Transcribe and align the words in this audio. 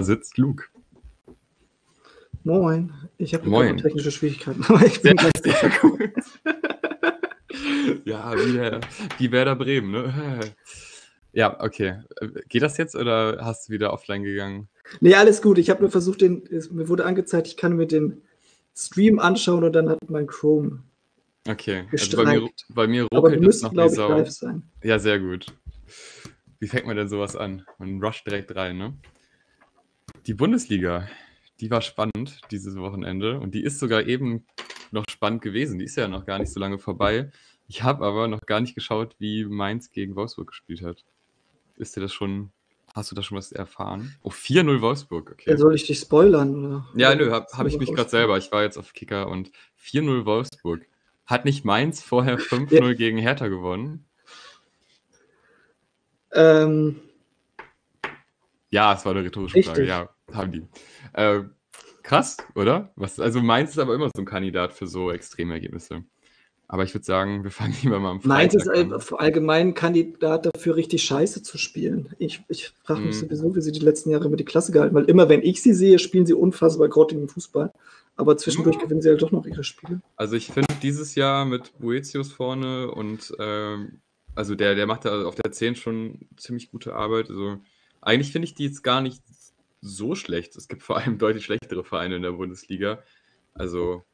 sitzt 0.00 0.38
Luke. 0.38 0.64
Moin. 2.44 2.92
Ich 3.18 3.34
habe 3.34 3.76
technische 3.76 4.10
Schwierigkeiten, 4.10 4.64
aber 4.68 4.84
ich 4.84 5.00
bin 5.00 5.16
gleich 5.16 5.32
Sehr 5.42 5.70
gut. 5.80 6.10
ja, 8.04 8.34
wie, 8.34 8.80
wie 9.18 9.32
Werder 9.32 9.56
Bremen, 9.56 9.90
ne? 9.90 10.40
Ja, 11.34 11.58
okay. 11.62 12.02
Geht 12.50 12.60
das 12.60 12.76
jetzt 12.76 12.94
oder 12.94 13.38
hast 13.40 13.66
du 13.66 13.72
wieder 13.72 13.94
offline 13.94 14.22
gegangen? 14.22 14.68
Nee, 15.00 15.14
alles 15.14 15.40
gut. 15.40 15.56
Ich 15.56 15.70
habe 15.70 15.80
nur 15.80 15.90
versucht, 15.90 16.20
den, 16.20 16.44
es, 16.44 16.70
mir 16.70 16.90
wurde 16.90 17.06
angezeigt, 17.06 17.46
ich 17.46 17.56
kann 17.56 17.74
mir 17.74 17.86
den 17.86 18.20
Stream 18.76 19.18
anschauen 19.18 19.64
und 19.64 19.72
dann 19.72 19.88
hat 19.88 19.98
mein 20.10 20.26
Chrome. 20.26 20.82
Okay. 21.48 21.86
Also 21.90 22.18
bei 22.18 22.24
mir, 22.24 22.40
Gestreikt. 22.42 22.66
bei 22.68 22.86
mir 22.86 23.06
ruckelt 23.10 23.36
es 23.36 23.40
müssen, 23.40 23.74
noch 23.74 23.86
ich, 23.86 23.92
Sau. 23.92 24.10
live 24.10 24.30
sein. 24.30 24.62
Ja, 24.82 24.98
sehr 24.98 25.20
gut. 25.20 25.46
Wie 26.58 26.68
fängt 26.68 26.86
man 26.86 26.98
denn 26.98 27.08
sowas 27.08 27.34
an? 27.34 27.64
Man 27.78 28.02
rusht 28.04 28.26
direkt 28.26 28.54
rein, 28.54 28.76
ne? 28.76 28.92
Die 30.26 30.34
Bundesliga, 30.34 31.08
die 31.58 31.70
war 31.72 31.80
spannend 31.80 32.40
dieses 32.52 32.76
Wochenende 32.76 33.40
und 33.40 33.56
die 33.56 33.62
ist 33.62 33.80
sogar 33.80 34.06
eben 34.06 34.46
noch 34.92 35.04
spannend 35.10 35.42
gewesen. 35.42 35.80
Die 35.80 35.84
ist 35.84 35.96
ja 35.96 36.06
noch 36.06 36.26
gar 36.26 36.38
nicht 36.38 36.52
so 36.52 36.60
lange 36.60 36.78
vorbei. 36.78 37.32
Ich 37.66 37.82
habe 37.82 38.04
aber 38.04 38.28
noch 38.28 38.42
gar 38.42 38.60
nicht 38.60 38.76
geschaut, 38.76 39.16
wie 39.18 39.44
Mainz 39.44 39.90
gegen 39.90 40.14
Wolfsburg 40.14 40.48
gespielt 40.48 40.82
hat. 40.82 41.04
Ist 41.76 41.96
dir 41.96 42.02
das 42.02 42.12
schon, 42.12 42.52
hast 42.94 43.10
du 43.10 43.16
da 43.16 43.22
schon 43.24 43.36
was 43.36 43.50
erfahren? 43.50 44.14
Oh, 44.22 44.30
4-0 44.30 44.80
Wolfsburg, 44.80 45.32
okay. 45.32 45.50
Ja, 45.50 45.56
soll 45.56 45.74
ich 45.74 45.88
dich 45.88 45.98
spoilern? 45.98 46.66
Oder? 46.66 46.86
Ja, 46.94 47.14
nö, 47.16 47.32
habe 47.32 47.46
hab 47.52 47.66
ich 47.66 47.78
mich 47.78 47.92
gerade 47.92 48.10
selber. 48.10 48.38
Ich 48.38 48.52
war 48.52 48.62
jetzt 48.62 48.78
auf 48.78 48.92
Kicker 48.92 49.28
und 49.28 49.50
4-0 49.82 50.24
Wolfsburg. 50.24 50.86
Hat 51.26 51.44
nicht 51.44 51.64
Mainz 51.64 52.00
vorher 52.00 52.38
5-0 52.38 52.94
gegen 52.94 53.18
Hertha 53.18 53.48
gewonnen? 53.48 54.04
Ähm, 56.32 57.00
Ja, 58.72 58.94
es 58.94 59.04
war 59.04 59.12
eine 59.14 59.22
rhetorische 59.24 59.56
Richtig. 59.56 59.74
Frage. 59.74 59.86
Ja, 59.86 60.08
haben 60.32 60.50
die. 60.50 60.62
Äh, 61.12 61.42
krass, 62.02 62.38
oder? 62.54 62.90
Was, 62.96 63.20
also 63.20 63.40
Mainz 63.40 63.70
ist 63.70 63.78
aber 63.78 63.94
immer 63.94 64.06
so 64.06 64.22
ein 64.22 64.24
Kandidat 64.24 64.72
für 64.72 64.86
so 64.86 65.10
extreme 65.12 65.52
Ergebnisse. 65.54 66.04
Aber 66.68 66.84
ich 66.84 66.94
würde 66.94 67.04
sagen, 67.04 67.44
wir 67.44 67.50
fangen 67.50 67.74
lieber 67.82 68.00
mal 68.00 68.12
am 68.12 68.20
Freitag 68.22 68.28
Mainz 68.38 68.54
ist 68.54 68.68
all- 68.68 69.18
allgemein 69.20 69.68
ein 69.68 69.74
Kandidat 69.74 70.46
dafür, 70.46 70.76
richtig 70.76 71.02
scheiße 71.04 71.42
zu 71.42 71.58
spielen. 71.58 72.14
Ich, 72.18 72.42
ich 72.48 72.72
frage 72.82 73.00
mich 73.00 73.16
Mhm. 73.16 73.20
sowieso, 73.20 73.54
wie 73.54 73.60
sie 73.60 73.72
die 73.72 73.80
letzten 73.80 74.08
Jahre 74.10 74.26
über 74.26 74.36
die 74.36 74.44
Klasse 74.44 74.72
gehalten 74.72 74.94
weil 74.94 75.04
immer, 75.04 75.28
wenn 75.28 75.42
ich 75.42 75.60
sie 75.62 75.74
sehe, 75.74 75.98
spielen 75.98 76.24
sie 76.24 76.32
unfassbar 76.34 76.88
grottig 76.88 77.18
im 77.18 77.28
Fußball. 77.28 77.72
Aber 78.16 78.36
zwischendurch 78.38 78.76
Mhm. 78.76 78.80
gewinnen 78.80 79.02
sie 79.02 79.10
halt 79.10 79.20
doch 79.20 79.32
noch 79.32 79.44
ihre 79.44 79.64
Spiele. 79.64 80.00
Also 80.16 80.34
ich 80.36 80.46
finde 80.50 80.74
dieses 80.82 81.14
Jahr 81.14 81.44
mit 81.44 81.78
Boetius 81.78 82.32
vorne 82.32 82.90
und 82.90 83.34
ähm, 83.38 84.00
also 84.34 84.54
der, 84.54 84.74
der 84.74 84.86
macht 84.86 85.04
da 85.04 85.24
auf 85.26 85.34
der 85.34 85.52
10 85.52 85.76
schon 85.76 86.20
ziemlich 86.38 86.70
gute 86.70 86.94
Arbeit. 86.94 87.28
Also 87.28 87.58
eigentlich 88.02 88.32
finde 88.32 88.46
ich 88.46 88.54
die 88.54 88.64
jetzt 88.64 88.82
gar 88.82 89.00
nicht 89.00 89.22
so 89.80 90.14
schlecht. 90.14 90.56
Es 90.56 90.68
gibt 90.68 90.82
vor 90.82 90.98
allem 90.98 91.18
deutlich 91.18 91.44
schlechtere 91.44 91.84
Vereine 91.84 92.16
in 92.16 92.22
der 92.22 92.32
Bundesliga. 92.32 93.02
Also 93.54 94.04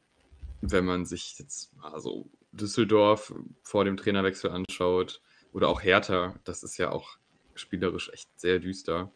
wenn 0.61 0.85
man 0.85 1.05
sich 1.05 1.37
jetzt 1.39 1.71
also 1.81 2.29
Düsseldorf 2.51 3.33
vor 3.63 3.85
dem 3.85 3.97
Trainerwechsel 3.97 4.49
anschaut 4.49 5.21
oder 5.53 5.67
auch 5.69 5.81
Hertha, 5.81 6.35
das 6.43 6.63
ist 6.63 6.77
ja 6.77 6.91
auch 6.91 7.17
spielerisch 7.55 8.09
echt 8.13 8.27
sehr 8.39 8.59
düster. 8.59 9.11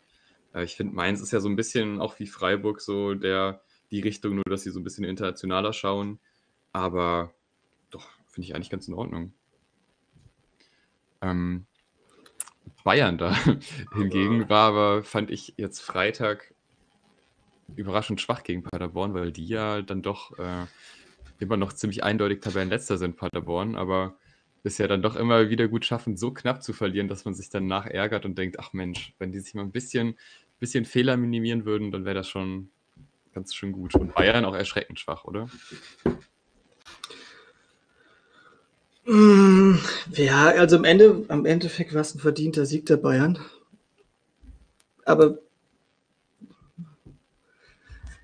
Äh, 0.53 0.63
ich 0.63 0.75
finde 0.75 0.93
Mainz 0.93 1.21
ist 1.21 1.31
ja 1.31 1.39
so 1.39 1.49
ein 1.49 1.55
bisschen 1.55 2.01
auch 2.01 2.19
wie 2.19 2.27
Freiburg 2.27 2.81
so 2.81 3.13
der 3.13 3.61
die 3.91 4.01
Richtung, 4.01 4.35
nur 4.35 4.43
dass 4.49 4.63
sie 4.63 4.71
so 4.71 4.79
ein 4.79 4.83
bisschen 4.83 5.05
internationaler 5.05 5.71
schauen. 5.71 6.19
Aber 6.71 7.31
doch, 7.91 8.09
finde 8.27 8.47
ich 8.47 8.55
eigentlich 8.55 8.71
ganz 8.71 8.87
in 8.87 8.95
Ordnung. 8.95 9.33
Ähm, 11.21 11.67
Bayern 12.83 13.17
da 13.17 13.35
hingegen 13.93 14.49
war 14.49 14.69
aber, 14.69 15.03
fand 15.03 15.31
ich 15.31 15.53
jetzt 15.57 15.79
Freitag 15.81 16.53
überraschend 17.75 18.21
schwach 18.21 18.43
gegen 18.43 18.63
Paderborn, 18.63 19.13
weil 19.13 19.31
die 19.31 19.47
ja 19.47 19.81
dann 19.81 20.01
doch 20.01 20.37
äh, 20.37 20.65
immer 21.39 21.57
noch 21.57 21.73
ziemlich 21.73 22.03
eindeutig 22.03 22.41
Tabellenletzter 22.41 22.97
sind, 22.97 23.17
Paderborn, 23.17 23.75
aber 23.75 24.15
es 24.63 24.77
ja 24.77 24.87
dann 24.87 25.01
doch 25.01 25.15
immer 25.15 25.49
wieder 25.49 25.67
gut 25.67 25.85
schaffen, 25.85 26.15
so 26.15 26.31
knapp 26.31 26.63
zu 26.63 26.73
verlieren, 26.73 27.07
dass 27.07 27.25
man 27.25 27.33
sich 27.33 27.49
danach 27.49 27.85
ärgert 27.85 28.25
und 28.25 28.37
denkt, 28.37 28.59
ach 28.59 28.73
Mensch, 28.73 29.13
wenn 29.19 29.31
die 29.31 29.39
sich 29.39 29.53
mal 29.53 29.63
ein 29.63 29.71
bisschen, 29.71 30.17
bisschen 30.59 30.85
Fehler 30.85 31.17
minimieren 31.17 31.65
würden, 31.65 31.91
dann 31.91 32.05
wäre 32.05 32.15
das 32.15 32.29
schon 32.29 32.69
ganz 33.33 33.53
schön 33.53 33.73
gut. 33.73 33.95
Und 33.95 34.15
Bayern 34.15 34.45
auch 34.45 34.55
erschreckend 34.55 34.99
schwach, 34.99 35.25
oder? 35.25 35.49
Mm, 39.13 39.77
Ja, 40.15 40.47
also 40.47 40.75
am 40.77 40.83
Ende, 40.85 41.23
am 41.27 41.45
Endeffekt 41.45 41.93
war 41.93 42.01
es 42.01 42.15
ein 42.15 42.19
verdienter 42.19 42.65
Sieg 42.65 42.85
der 42.87 42.97
Bayern. 42.97 43.37
Aber 45.05 45.37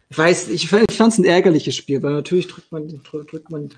ich 0.09 0.17
weiß, 0.17 0.49
ich, 0.49 0.67
fand- 0.69 0.89
es 0.91 1.17
ein 1.17 1.25
ärgerliches 1.25 1.75
Spiel, 1.75 2.01
weil 2.01 2.13
natürlich 2.13 2.47
drückt 2.47 2.72
man, 2.72 2.88
drückt, 3.03 3.49
man 3.51 3.69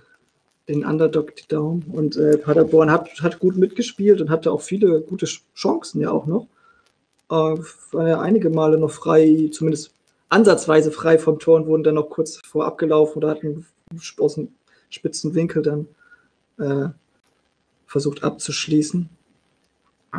den 0.70 0.86
Underdog 0.86 1.36
die 1.36 1.48
Daumen 1.48 1.84
und 1.92 2.18
äh, 2.18 2.38
Paderborn 2.38 2.92
hat, 2.92 3.10
hat 3.22 3.40
gut 3.40 3.58
mitgespielt 3.58 4.22
und 4.22 4.30
hatte 4.30 4.52
auch 4.52 4.62
viele 4.62 5.02
gute 5.02 5.26
Ch- 5.26 5.42
Chancen 5.56 6.02
ja 6.02 6.12
auch 6.12 6.26
noch. 6.28 6.48
Äh, 7.30 7.36
war 7.94 8.10
ja 8.10 8.22
einige 8.22 8.50
Male 8.50 8.78
noch 8.80 8.92
frei, 8.92 9.50
zumindest 9.54 9.92
ansatzweise 10.30 10.92
frei 10.92 11.20
vom 11.20 11.40
Tor 11.40 11.58
und 11.58 11.68
wurden 11.68 11.84
dann 11.84 11.96
noch 11.96 12.10
kurz 12.10 12.40
vor 12.46 12.66
abgelaufen 12.66 13.18
oder 13.18 13.32
hatten 13.32 13.66
aus 14.20 14.36
dem 14.36 14.50
spitzen 14.90 15.36
Winkel 15.36 15.62
dann 15.64 15.88
äh, 16.60 16.90
versucht 17.92 18.24
abzuschließen. 18.24 19.10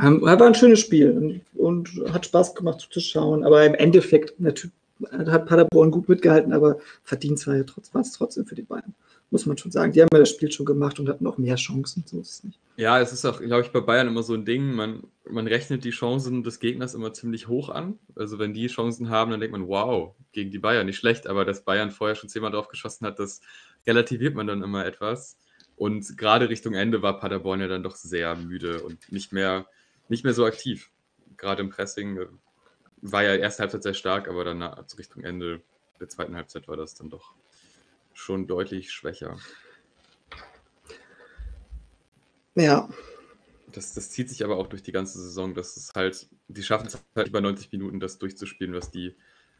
Ähm, 0.03 0.23
war 0.23 0.43
ein 0.43 0.55
schönes 0.55 0.81
Spiel 0.81 1.11
und, 1.11 1.41
und 1.59 2.13
hat 2.13 2.27
Spaß 2.27 2.55
gemacht 2.55 2.81
zuzuschauen, 2.81 3.45
aber 3.45 3.65
im 3.65 3.75
Endeffekt 3.75 4.39
natürlich 4.39 4.75
hat 5.11 5.47
Paderborn 5.47 5.91
gut 5.91 6.09
mitgehalten, 6.09 6.53
aber 6.53 6.79
verdient 7.03 7.45
war 7.47 7.57
ja 7.57 7.65
trotz, 7.65 7.93
war 7.93 8.03
es 8.03 8.13
trotzdem 8.13 8.45
für 8.45 8.55
die 8.55 8.63
Bayern, 8.63 8.95
muss 9.31 9.47
man 9.47 9.59
schon 9.59 9.73
sagen. 9.73 9.91
Die 9.93 10.01
haben 10.01 10.11
ja 10.13 10.21
das 10.21 10.31
Spiel 10.31 10.53
schon 10.53 10.67
gemacht 10.67 11.01
und 11.01 11.09
hatten 11.09 11.27
auch 11.27 11.39
mehr 11.39 11.57
Chancen, 11.57 12.05
so 12.07 12.21
ist 12.21 12.31
es 12.31 12.45
nicht. 12.45 12.59
Ja, 12.77 13.01
es 13.01 13.13
ist 13.13 13.25
auch, 13.25 13.41
glaube 13.41 13.63
ich, 13.63 13.73
bei 13.73 13.81
Bayern 13.81 14.07
immer 14.07 14.23
so 14.23 14.35
ein 14.35 14.45
Ding, 14.45 14.75
man, 14.75 15.03
man 15.29 15.47
rechnet 15.47 15.85
die 15.85 15.91
Chancen 15.91 16.43
des 16.43 16.61
Gegners 16.61 16.95
immer 16.95 17.13
ziemlich 17.13 17.49
hoch 17.49 17.69
an. 17.71 17.99
Also 18.15 18.39
wenn 18.39 18.55
die 18.55 18.69
Chancen 18.69 19.09
haben, 19.09 19.31
dann 19.31 19.41
denkt 19.41 19.57
man, 19.57 19.67
wow, 19.67 20.15
gegen 20.33 20.51
die 20.51 20.59
Bayern 20.59 20.87
nicht 20.87 20.99
schlecht, 20.99 21.27
aber 21.27 21.45
dass 21.45 21.65
Bayern 21.65 21.91
vorher 21.91 22.17
schon 22.17 22.29
zehnmal 22.29 22.53
drauf 22.53 22.69
geschossen 22.69 23.07
hat, 23.07 23.19
das 23.19 23.41
relativiert 23.87 24.35
man 24.35 24.47
dann 24.47 24.63
immer 24.63 24.87
etwas. 24.87 25.37
Und 25.77 26.17
gerade 26.17 26.49
Richtung 26.49 26.75
Ende 26.75 27.03
war 27.03 27.19
Paderborn 27.19 27.61
ja 27.61 27.69
dann 27.69 27.83
doch 27.83 27.97
sehr 27.97 28.37
müde 28.37 28.83
und 28.83 29.11
nicht 29.11 29.33
mehr, 29.33 29.67
nicht 30.09 30.25
mehr 30.25 30.35
so 30.35 30.45
aktiv. 30.45 30.91
Gerade 31.37 31.63
im 31.63 31.71
Pressing 31.71 32.19
äh, 32.19 32.27
war 33.01 33.23
ja 33.23 33.35
erste 33.35 33.63
Halbzeit 33.63 33.83
sehr 33.83 33.95
stark, 33.95 34.29
aber 34.29 34.45
dann 34.45 34.63
also 34.63 34.97
Richtung 34.97 35.25
Ende 35.25 35.63
der 36.01 36.09
zweiten 36.09 36.37
Halbzeit 36.37 36.69
war 36.69 36.77
das 36.77 36.95
dann 36.95 37.11
doch 37.11 37.35
schon 38.15 38.47
deutlich 38.47 38.93
schwächer. 38.93 39.39
Ja, 42.55 42.89
Das, 43.73 43.95
das 43.95 44.11
zieht 44.11 44.29
sich 44.29 44.45
aber 44.45 44.57
auch 44.57 44.67
durch 44.67 44.83
die 44.83 44.93
ganze 44.93 45.19
Saison, 45.21 45.55
dass 45.55 45.77
es 45.77 45.93
halt, 45.95 46.29
die 46.49 46.63
schaffen 46.63 46.87
es 46.87 47.03
halt 47.17 47.29
über 47.29 47.41
90 47.41 47.73
Minuten, 47.73 48.01
das 48.01 48.19
durchzuspielen, 48.19 48.75
was 48.75 48.91
die 48.91 49.15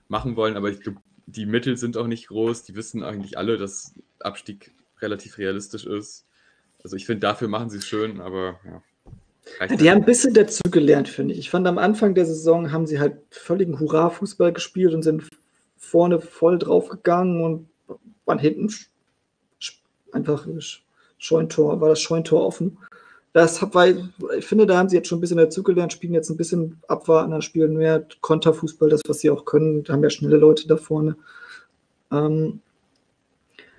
machen 0.09 0.37
wollen. 0.37 0.57
Aber 0.57 0.71
ich 0.71 0.81
glaube, 0.81 1.01
die 1.27 1.47
Mittel 1.47 1.77
sind 1.77 1.97
auch 1.97 2.07
nicht 2.07 2.29
groß. 2.29 2.65
Die 2.65 2.75
wissen 2.75 3.03
eigentlich 3.03 3.39
alle, 3.39 3.57
dass 3.57 3.95
Abstieg 4.21 4.73
relativ 5.03 5.39
realistisch 5.39 5.85
ist. 5.85 6.25
Also 6.83 6.97
ich 6.97 7.07
finde, 7.07 7.21
dafür 7.21 7.49
machen 7.49 7.71
sie 7.71 7.79
es 7.79 7.87
schön, 7.87 8.21
aber 8.21 8.61
ja. 8.65 8.83
reicht 9.61 9.75
die 9.75 9.79
halt 9.79 9.91
haben 9.91 10.03
ein 10.03 10.05
bisschen 10.05 10.35
dazugelernt, 10.35 11.09
finde 11.09 11.35
ich. 11.35 11.41
Ich 11.41 11.51
fand 11.51 11.67
am 11.67 11.79
Anfang 11.79 12.15
der 12.15 12.27
Saison 12.27 12.73
haben 12.73 12.87
sie 12.87 12.99
halt 12.99 13.17
völligen 13.31 13.79
Hurra-Fußball 13.79 14.53
gespielt 14.53 14.95
und 14.95 15.03
sind 15.03 15.29
vorne 15.77 16.21
voll 16.21 16.59
draufgegangen 16.59 17.43
und 17.43 17.69
waren 18.25 18.39
hinten 18.39 18.73
einfach 20.13 20.47
sch- 20.47 20.81
Scheuntor, 21.19 21.81
war 21.81 21.89
das 21.89 22.01
Scheuntor 22.01 22.47
offen. 22.47 22.79
Das 23.33 23.63
hab, 23.63 23.75
weil, 23.75 24.11
ich 24.37 24.45
finde, 24.45 24.67
da 24.67 24.77
haben 24.77 24.89
sie 24.89 24.97
jetzt 24.97 25.09
schon 25.09 25.19
ein 25.19 25.23
bisschen 25.23 25.39
dazugelernt, 25.39 25.93
spielen 25.93 26.13
jetzt 26.13 26.29
ein 26.29 26.37
bisschen 26.37 26.83
abwarten, 26.87 27.31
dann 27.31 27.41
spielen 27.41 27.77
mehr 27.79 28.07
Konterfußball, 28.21 28.91
das, 28.91 29.01
was 29.07 29.21
sie 29.21 29.31
auch 29.31 29.47
können. 29.47 29.85
Da 29.85 29.95
haben 29.95 30.03
ja 30.03 30.11
schnelle 30.11 30.37
Leute 30.37 30.69
da 30.69 30.77
vorne. 30.77 31.17
Ähm, 32.11 32.61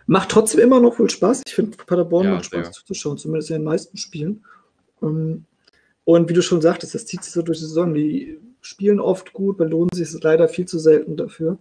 macht 0.05 0.29
trotzdem 0.29 0.59
immer 0.59 0.79
noch 0.79 0.99
wohl 0.99 1.09
Spaß. 1.09 1.43
Ich 1.45 1.55
finde, 1.55 1.77
Paderborn 1.77 2.25
Ja, 2.25 2.33
macht 2.33 2.45
Spaß 2.45 2.71
zuzuschauen, 2.71 3.17
zumindest 3.17 3.49
in 3.49 3.57
den 3.57 3.63
meisten 3.63 3.97
Spielen. 3.97 4.43
Ähm, 5.01 5.45
und 6.05 6.29
wie 6.29 6.33
du 6.33 6.41
schon 6.41 6.61
sagtest, 6.61 6.95
das 6.95 7.05
zieht 7.05 7.23
sich 7.23 7.33
so 7.33 7.41
durch 7.41 7.59
die 7.59 7.65
Saison. 7.65 7.93
Die 7.93 8.39
spielen 8.61 8.99
oft 8.99 9.33
gut, 9.33 9.57
belohnen 9.57 9.89
sich 9.93 10.11
leider 10.21 10.47
viel 10.47 10.65
zu 10.65 10.79
selten 10.79 11.15
dafür. 11.15 11.57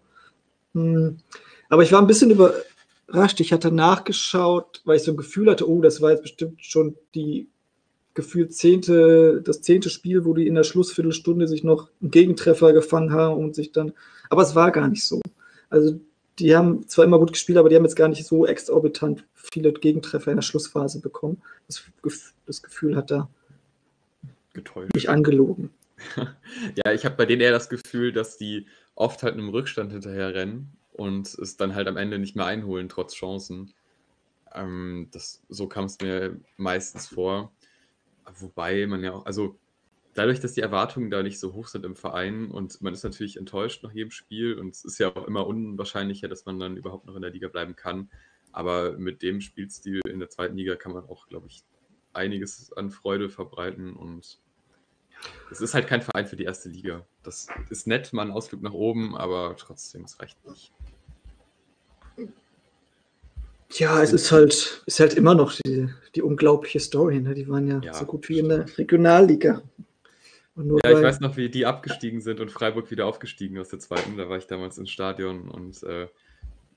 Hm. 0.75 1.19
Aber 1.69 1.83
ich 1.83 1.93
war 1.93 2.01
ein 2.01 2.07
bisschen 2.07 2.31
überrascht. 2.31 3.41
Ich 3.41 3.53
hatte 3.53 3.71
nachgeschaut, 3.71 4.83
weil 4.85 4.97
ich 4.97 5.03
so 5.03 5.13
ein 5.13 5.17
Gefühl 5.17 5.51
hatte, 5.51 5.69
oh, 5.69 5.81
das 5.81 6.01
war 6.01 6.11
jetzt 6.11 6.23
bestimmt 6.23 6.65
schon 6.65 6.97
die 7.15 7.49
gefühlt 8.15 8.55
zehnte, 8.55 9.41
das 9.43 9.63
zehnte 9.63 9.89
Spiel, 9.89 10.25
wo 10.25 10.35
die 10.35 10.47
in 10.47 10.55
der 10.55 10.65
Schlussviertelstunde 10.65 11.49
sich 11.49 11.65
noch 11.65 11.89
einen 12.01 12.11
Gegentreffer 12.11 12.73
gefangen 12.73 13.13
haben 13.13 13.39
und 13.39 13.55
sich 13.55 13.73
dann. 13.73 13.93
Aber 14.29 14.43
es 14.43 14.55
war 14.55 14.71
gar 14.71 14.89
nicht 14.89 15.05
so. 15.05 15.21
Also 15.71 15.99
die 16.39 16.57
haben 16.57 16.89
zwar 16.89 17.05
immer 17.05 17.19
gut 17.19 17.33
gespielt, 17.33 17.59
aber 17.59 17.69
die 17.69 17.77
haben 17.77 17.85
jetzt 17.85 17.97
gar 17.97 18.09
nicht 18.09 18.27
so 18.27 18.47
exorbitant 18.47 19.25
viele 19.35 19.73
Gegentreffer 19.73 20.31
in 20.31 20.39
der 20.39 20.43
Schlussphase 20.43 21.01
bekommen. 21.01 21.43
Das, 21.67 21.85
das 22.47 22.63
Gefühl 22.63 22.97
hat 22.97 23.11
da 23.11 23.29
getäuscht. 24.53 24.95
mich 24.95 25.09
angelogen. 25.09 25.71
Ja, 26.85 26.93
ich 26.93 27.05
habe 27.05 27.17
bei 27.17 27.27
denen 27.27 27.43
eher 27.43 27.53
das 27.53 27.69
Gefühl, 27.69 28.13
dass 28.13 28.37
die 28.37 28.67
oft 28.95 29.23
halt 29.23 29.35
einem 29.35 29.49
Rückstand 29.49 29.93
hinterherrennen 29.93 30.73
und 30.93 31.27
es 31.27 31.57
dann 31.57 31.75
halt 31.75 31.89
am 31.89 31.97
Ende 31.97 32.19
nicht 32.19 32.37
mehr 32.37 32.45
einholen, 32.45 32.89
trotz 32.89 33.15
Chancen. 33.15 33.73
Ähm, 34.53 35.09
das, 35.13 35.43
so 35.49 35.69
kam 35.69 35.85
es 35.87 35.99
mir 36.01 36.39
meistens 36.57 37.07
vor. 37.07 37.53
Wobei 38.39 38.87
man 38.87 39.03
ja 39.03 39.13
auch, 39.13 39.27
also 39.27 39.57
dadurch, 40.15 40.41
dass 40.41 40.53
die 40.53 40.61
Erwartungen 40.61 41.11
da 41.11 41.23
nicht 41.23 41.39
so 41.39 41.55
hoch 41.55 41.69
sind 41.69 41.85
im 41.85 41.97
Verein 41.97 42.51
und 42.51 42.81
man 42.83 42.93
ist 42.93 43.05
natürlich 43.05 43.37
enttäuscht 43.37 43.83
nach 43.83 43.93
jedem 43.93 44.11
Spiel 44.11 44.59
und 44.59 44.71
es 44.71 44.85
ist 44.85 44.99
ja 44.99 45.15
auch 45.15 45.27
immer 45.27 45.47
unwahrscheinlicher, 45.47 46.29
dass 46.29 46.45
man 46.45 46.59
dann 46.59 46.77
überhaupt 46.77 47.07
noch 47.07 47.17
in 47.17 47.23
der 47.23 47.31
Liga 47.31 47.49
bleiben 47.49 47.77
kann. 47.77 48.11
Aber 48.53 48.99
mit 48.99 49.23
dem 49.23 49.41
Spielstil 49.41 50.01
in 50.07 50.19
der 50.19 50.29
zweiten 50.29 50.57
Liga 50.57 50.77
kann 50.77 50.93
man 50.93 51.05
auch, 51.05 51.27
glaube 51.29 51.47
ich, 51.47 51.65
einiges 52.13 52.73
an 52.75 52.91
Freude 52.91 53.31
verbreiten 53.31 53.95
und 53.95 54.39
es 55.51 55.61
ist 55.61 55.73
halt 55.73 55.87
kein 55.87 56.03
Verein 56.03 56.27
für 56.27 56.37
die 56.37 56.45
erste 56.45 56.69
Liga. 56.69 57.07
Das 57.23 57.47
ist 57.71 57.87
nett, 57.87 58.13
mal 58.13 58.27
ein 58.27 58.33
Ausflug 58.33 58.63
nach 58.63 58.73
oben, 58.73 59.17
aber 59.17 59.55
trotzdem, 59.57 60.05
es 60.05 60.19
reicht 60.21 60.37
nicht. 60.47 60.73
Ja, 63.71 64.03
es 64.03 64.13
ist 64.13 64.31
halt, 64.33 64.83
ist 64.85 65.01
halt 65.01 65.15
immer 65.15 65.35
noch 65.35 65.55
die, 65.55 65.89
die 66.15 66.21
unglaubliche 66.21 66.81
Story. 66.81 67.21
Ne? 67.21 67.35
Die 67.35 67.49
waren 67.49 67.69
ja, 67.69 67.81
ja, 67.83 67.95
so 67.95 68.05
gut 68.05 68.29
wie 68.29 68.39
in 68.39 68.49
der 68.51 68.67
Regionalliga. 68.77 69.63
Ja, 70.57 70.91
ich 70.91 71.03
weiß 71.03 71.21
noch, 71.21 71.37
wie 71.37 71.49
die 71.49 71.67
abgestiegen 71.67 72.21
sind 72.21 72.41
und 72.41 72.51
Freiburg 72.51 72.91
wieder 72.91 73.07
aufgestiegen 73.07 73.59
aus 73.59 73.69
der 73.69 73.79
zweiten. 73.79 74.17
Da 74.17 74.29
war 74.29 74.39
ich 74.39 74.47
damals 74.47 74.79
ins 74.79 74.91
Stadion 74.91 75.49
und 75.49 75.83
äh, 75.83 76.09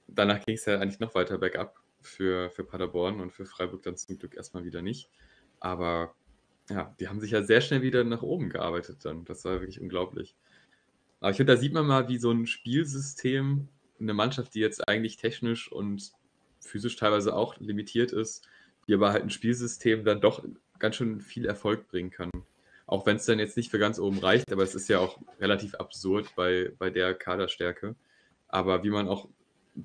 danach 0.08 0.46
ging 0.46 0.56
es 0.56 0.66
ja 0.66 0.80
eigentlich 0.80 1.00
noch 1.00 1.16
weiter 1.16 1.38
bergab 1.38 1.76
für, 2.02 2.50
für 2.52 2.64
Paderborn 2.64 3.20
und 3.20 3.32
für 3.32 3.46
Freiburg 3.46 3.84
dann 3.84 3.98
zum 3.98 4.18
Glück 4.18 4.36
erstmal 4.36 4.64
wieder 4.64 4.82
nicht. 4.82 5.10
Aber 5.60 6.16
ja, 6.70 6.96
die 7.00 7.08
haben 7.08 7.20
sich 7.20 7.32
ja 7.32 7.44
sehr 7.44 7.62
schnell 7.62 7.82
wieder 7.82 8.04
nach 8.04 8.22
oben 8.22 8.50
gearbeitet 8.50 9.04
dann. 9.04 9.26
Das 9.26 9.44
war 9.46 9.60
wirklich 9.60 9.82
unglaublich. 9.82 10.36
Aber 11.20 11.32
ich 11.32 11.38
finde, 11.38 11.54
da 11.54 11.60
sieht 11.60 11.74
man 11.74 11.86
mal, 11.86 12.08
wie 12.08 12.18
so 12.18 12.32
ein 12.32 12.48
Spielsystem, 12.48 13.68
eine 14.00 14.14
Mannschaft, 14.14 14.56
die 14.56 14.60
jetzt 14.60 14.88
eigentlich 14.88 15.18
technisch 15.18 15.72
und 15.72 16.12
physisch 16.60 16.96
teilweise 16.96 17.36
auch 17.36 17.58
limitiert 17.60 18.12
ist, 18.12 18.48
die 18.88 18.94
aber 18.94 19.12
halt 19.12 19.24
ein 19.24 19.30
Spielsystem 19.30 20.04
dann 20.04 20.22
doch 20.22 20.44
ganz 20.80 20.96
schön 20.96 21.22
viel 21.22 21.46
Erfolg 21.46 21.88
bringen 21.88 22.10
kann. 22.10 22.32
Auch 22.88 23.06
wenn 23.06 23.16
es 23.16 23.26
dann 23.26 23.40
jetzt 23.40 23.58
nicht 23.58 23.72
für 23.72 23.80
ganz 23.80 23.98
oben 24.00 24.20
reicht, 24.20 24.52
aber 24.52 24.64
es 24.64 24.76
ist 24.76 24.88
ja 24.90 25.00
auch 25.00 25.20
relativ 25.40 25.76
absurd 25.76 26.34
bei, 26.36 26.72
bei 26.78 26.90
der 26.90 27.16
Kaderstärke. 27.16 27.96
Aber 28.48 28.84
wie 28.84 28.92
man 28.92 29.08
auch 29.08 29.28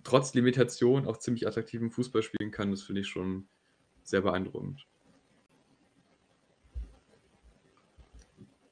trotz 0.05 0.35
Limitation 0.35 1.07
auch 1.07 1.17
ziemlich 1.17 1.47
attraktiven 1.47 1.91
Fußball 1.91 2.23
spielen 2.23 2.51
kann, 2.51 2.71
das 2.71 2.83
finde 2.83 3.01
ich 3.01 3.09
schon 3.09 3.49
sehr 4.03 4.21
beeindruckend. 4.21 4.87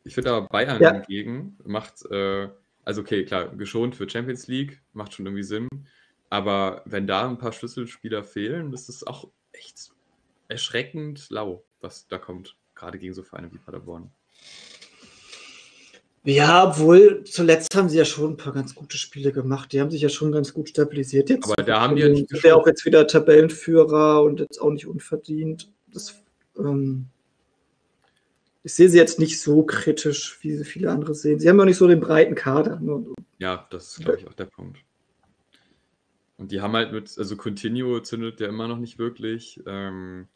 Ich 0.04 0.14
finde 0.14 0.32
aber 0.32 0.46
Bayern 0.48 0.80
ja. 0.80 0.92
hingegen 0.92 1.58
macht, 1.64 2.04
äh, 2.10 2.48
also 2.84 3.02
okay, 3.02 3.24
klar, 3.24 3.54
geschont 3.56 3.94
für 3.94 4.08
Champions 4.08 4.46
League, 4.46 4.82
macht 4.92 5.12
schon 5.12 5.26
irgendwie 5.26 5.42
Sinn. 5.42 5.68
Aber 6.30 6.82
wenn 6.86 7.06
da 7.06 7.28
ein 7.28 7.38
paar 7.38 7.52
Schlüsselspieler 7.52 8.24
fehlen, 8.24 8.72
ist 8.72 8.88
es 8.88 9.06
auch 9.06 9.28
echt 9.52 9.90
erschreckend 10.48 11.28
lau, 11.30 11.64
was 11.80 12.08
da 12.08 12.18
kommt. 12.18 12.56
Gerade 12.78 12.98
gegen 12.98 13.12
so 13.12 13.22
Vereine 13.22 13.52
wie 13.52 13.58
Paderborn. 13.58 14.10
Ja, 16.24 16.68
obwohl 16.68 17.24
zuletzt 17.24 17.74
haben 17.74 17.88
sie 17.88 17.98
ja 17.98 18.04
schon 18.04 18.32
ein 18.32 18.36
paar 18.36 18.52
ganz 18.52 18.74
gute 18.74 18.98
Spiele 18.98 19.32
gemacht. 19.32 19.72
Die 19.72 19.80
haben 19.80 19.90
sich 19.90 20.02
ja 20.02 20.08
schon 20.08 20.30
ganz 20.30 20.52
gut 20.52 20.68
stabilisiert 20.68 21.30
jetzt. 21.30 21.44
Aber 21.44 21.62
da 21.62 21.80
haben 21.80 21.96
die 21.96 22.02
ja. 22.02 22.40
Der 22.42 22.56
auch 22.56 22.66
jetzt 22.66 22.84
wieder 22.84 23.06
Tabellenführer 23.06 24.22
und 24.22 24.40
jetzt 24.40 24.60
auch 24.60 24.70
nicht 24.70 24.86
unverdient. 24.86 25.72
Das, 25.92 26.22
ähm, 26.58 27.06
ich 28.62 28.74
sehe 28.74 28.88
sie 28.88 28.98
jetzt 28.98 29.18
nicht 29.18 29.40
so 29.40 29.62
kritisch, 29.62 30.38
wie 30.42 30.54
sie 30.54 30.64
viele 30.64 30.90
andere 30.90 31.14
sehen. 31.14 31.40
Sie 31.40 31.48
haben 31.48 31.58
ja 31.58 31.64
nicht 31.64 31.78
so 31.78 31.88
den 31.88 32.00
breiten 32.00 32.34
Kader. 32.34 32.80
Ja, 33.38 33.66
das 33.70 33.96
ist, 33.96 34.04
glaube 34.04 34.18
ich, 34.18 34.28
auch 34.28 34.34
der 34.34 34.44
Punkt. 34.44 34.78
Und 36.36 36.52
die 36.52 36.60
haben 36.60 36.74
halt 36.74 36.92
mit, 36.92 37.16
also 37.18 37.36
Continuo 37.36 38.00
zündet 38.00 38.38
ja 38.38 38.48
immer 38.48 38.68
noch 38.68 38.78
nicht 38.78 38.98
wirklich. 38.98 39.60
Ähm, 39.66 40.28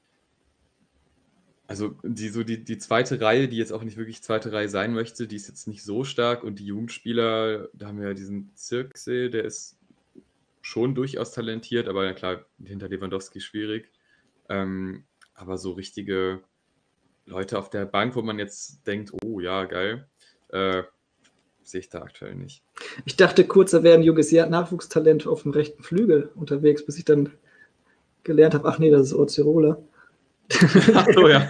also 1.73 1.97
die, 2.03 2.29
so 2.29 2.45
die, 2.45 2.63
die 2.63 2.77
zweite 2.77 3.19
Reihe, 3.19 3.49
die 3.49 3.57
jetzt 3.57 3.73
auch 3.73 3.83
nicht 3.83 3.97
wirklich 3.97 4.23
zweite 4.23 4.53
Reihe 4.53 4.69
sein 4.69 4.93
möchte, 4.93 5.27
die 5.27 5.37
ist 5.37 5.49
jetzt 5.49 5.67
nicht 5.67 5.83
so 5.83 6.05
stark. 6.05 6.45
Und 6.45 6.59
die 6.59 6.67
Jugendspieler, 6.67 7.71
da 7.73 7.87
haben 7.87 7.99
wir 7.99 8.09
ja 8.09 8.15
diesen 8.15 8.51
Zirksee, 8.55 9.31
der 9.31 9.45
ist 9.45 9.79
schon 10.61 10.95
durchaus 10.95 11.33
talentiert, 11.33 11.89
aber 11.89 12.05
ja 12.05 12.13
klar, 12.13 12.45
hinter 12.63 12.91
Lewandowski 12.91 13.41
schwierig. 13.41 13.91
Ähm, 14.51 15.05
aber 15.33 15.57
so 15.57 15.73
richtige 15.73 16.43
Leute 17.25 17.59
auf 17.59 17.71
der 17.71 17.87
Bank, 17.87 18.17
wo 18.17 18.21
man 18.21 18.39
jetzt 18.39 18.87
denkt, 18.87 19.11
oh 19.25 19.41
ja, 19.41 19.65
geil, 19.65 20.07
äh, 20.51 20.83
sehe 21.63 21.81
ich 21.81 21.89
da 21.89 22.03
aktuell 22.03 22.35
nicht. 22.35 22.63
Ich 23.07 23.17
dachte 23.17 23.47
kurz, 23.47 23.71
da 23.71 23.83
wäre 23.83 23.97
ein 23.97 24.03
junges 24.03 24.31
Nachwuchstalent 24.31 25.27
auf 25.27 25.45
dem 25.45 25.53
rechten 25.53 25.83
Flügel 25.83 26.33
unterwegs, 26.35 26.85
bis 26.85 26.99
ich 26.99 27.07
dann 27.07 27.33
gelernt 28.25 28.53
habe, 28.53 28.69
ach 28.69 28.79
nee, 28.79 28.91
das 28.91 29.07
ist 29.07 29.15
Orzirola. 29.15 29.83
Ach 30.95 31.07
so, 31.15 31.29
ja. 31.29 31.49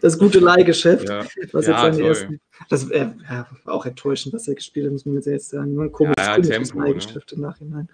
Das 0.00 0.18
gute 0.18 0.38
Leihgeschäft, 0.38 1.08
ja. 1.08 1.24
was 1.52 1.66
ja, 1.66 1.86
jetzt 1.86 1.96
seine 1.96 2.08
ersten, 2.08 2.40
das 2.68 2.90
äh, 2.90 3.08
ja, 3.28 3.48
war 3.64 3.74
auch 3.74 3.86
enttäuschend, 3.86 4.34
was 4.34 4.46
er 4.46 4.54
gespielt 4.54 4.86
hat, 4.86 4.92
muss 4.92 5.06
man 5.06 5.20
jetzt 5.20 5.48
sagen. 5.48 5.80
Ein 5.80 5.92
komisches, 5.92 6.26
ja, 6.26 6.38
Tempo, 6.38 6.80
Leihgeschäft 6.80 7.32
ne? 7.32 7.36
im 7.36 7.40
Nachhinein. 7.40 7.88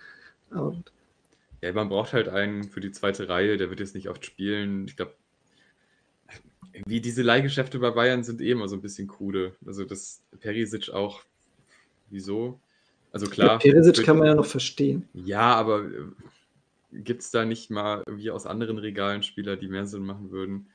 Aber 0.50 0.76
ja, 1.62 1.72
man 1.72 1.88
braucht 1.88 2.12
halt 2.12 2.28
einen 2.28 2.64
für 2.64 2.80
die 2.80 2.90
zweite 2.90 3.28
Reihe, 3.28 3.56
der 3.56 3.70
wird 3.70 3.80
jetzt 3.80 3.94
nicht 3.94 4.08
oft 4.08 4.24
spielen. 4.24 4.86
Ich 4.86 4.96
glaube, 4.96 5.14
wie 6.84 7.00
diese 7.00 7.22
Leihgeschäfte 7.22 7.78
bei 7.78 7.90
Bayern 7.90 8.24
sind 8.24 8.40
eh 8.40 8.50
immer 8.50 8.68
so 8.68 8.74
ein 8.74 8.82
bisschen 8.82 9.06
krude. 9.06 9.52
Also 9.64 9.84
das 9.84 10.20
Perisic 10.40 10.90
auch 10.90 11.22
Wieso? 12.14 12.60
Also 13.12 13.26
klar. 13.26 13.48
Ja, 13.48 13.58
Perisic 13.58 14.04
kann 14.04 14.18
man 14.18 14.28
ja 14.28 14.34
noch 14.34 14.46
verstehen. 14.46 15.08
Ja, 15.14 15.54
aber 15.54 15.84
äh, 15.84 16.04
gibt 16.94 17.22
es 17.22 17.30
da 17.30 17.44
nicht 17.44 17.70
mal 17.70 18.02
irgendwie 18.06 18.30
aus 18.30 18.46
anderen 18.46 18.78
Regalen 18.78 19.22
Spieler, 19.22 19.56
die 19.56 19.68
mehr 19.68 19.86
Sinn 19.86 20.04
machen 20.04 20.30
würden? 20.30 20.70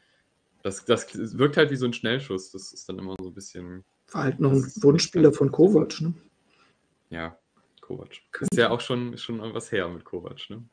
Das, 0.63 0.86
das 0.86 1.07
wirkt 1.38 1.57
halt 1.57 1.71
wie 1.71 1.75
so 1.75 1.86
ein 1.86 1.94
Schnellschuss. 1.94 2.51
Das 2.51 2.74
ist 2.74 2.89
dann 2.89 3.00
immer 3.00 3.16
so 3.19 3.30
ein 3.30 3.33
bisschen. 3.33 3.86
War 4.12 4.25
halt 4.25 4.39
noch 4.39 4.51
ein 4.51 4.71
Wunschspieler 4.81 5.31
von 5.31 5.51
Kovac, 5.51 6.01
ne? 6.01 6.13
Ja, 7.10 7.38
Kovac. 7.81 8.21
Ist 8.42 8.57
ja 8.57 8.69
auch 8.69 8.81
schon, 8.81 9.18
schon 9.18 9.39
was 9.54 9.71
her 9.71 9.88
mit 9.89 10.04
Kovac, 10.04 10.50
ne? 10.50 10.63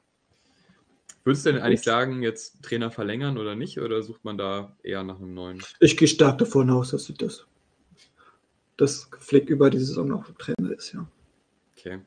Würdest 1.24 1.46
du 1.46 1.52
denn 1.52 1.62
eigentlich 1.62 1.82
sagen, 1.82 2.22
jetzt 2.22 2.62
Trainer 2.62 2.90
verlängern 2.90 3.36
oder 3.38 3.56
nicht? 3.56 3.80
Oder 3.80 4.02
sucht 4.02 4.24
man 4.24 4.38
da 4.38 4.76
eher 4.82 5.02
nach 5.02 5.16
einem 5.16 5.34
neuen? 5.34 5.62
Ich 5.80 5.96
gehe 5.96 6.06
stark 6.06 6.38
davon 6.38 6.70
aus, 6.70 6.90
dass 6.90 7.04
sie 7.04 7.14
das 7.14 7.46
dass 8.76 9.08
Flick 9.18 9.48
über 9.48 9.70
die 9.70 9.78
Saison 9.78 10.08
noch 10.08 10.30
Trainer 10.34 10.72
ist, 10.72 10.92
ja. 10.92 11.06
Okay. 11.76 12.00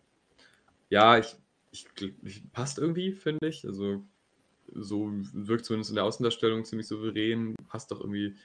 Ja, 0.89 1.18
ich, 1.18 1.36
ich, 1.71 2.51
passt 2.51 2.79
irgendwie, 2.79 3.12
finde 3.12 3.48
ich. 3.48 3.65
Also 3.65 4.03
so 4.74 5.12
wirkt 5.34 5.65
zumindest 5.65 5.91
in 5.91 5.96
der 5.96 6.05
Außendarstellung 6.05 6.65
ziemlich 6.65 6.88
souverän, 6.88 7.55
passt 7.67 7.91
doch 7.91 8.00
irgendwie 8.00 8.36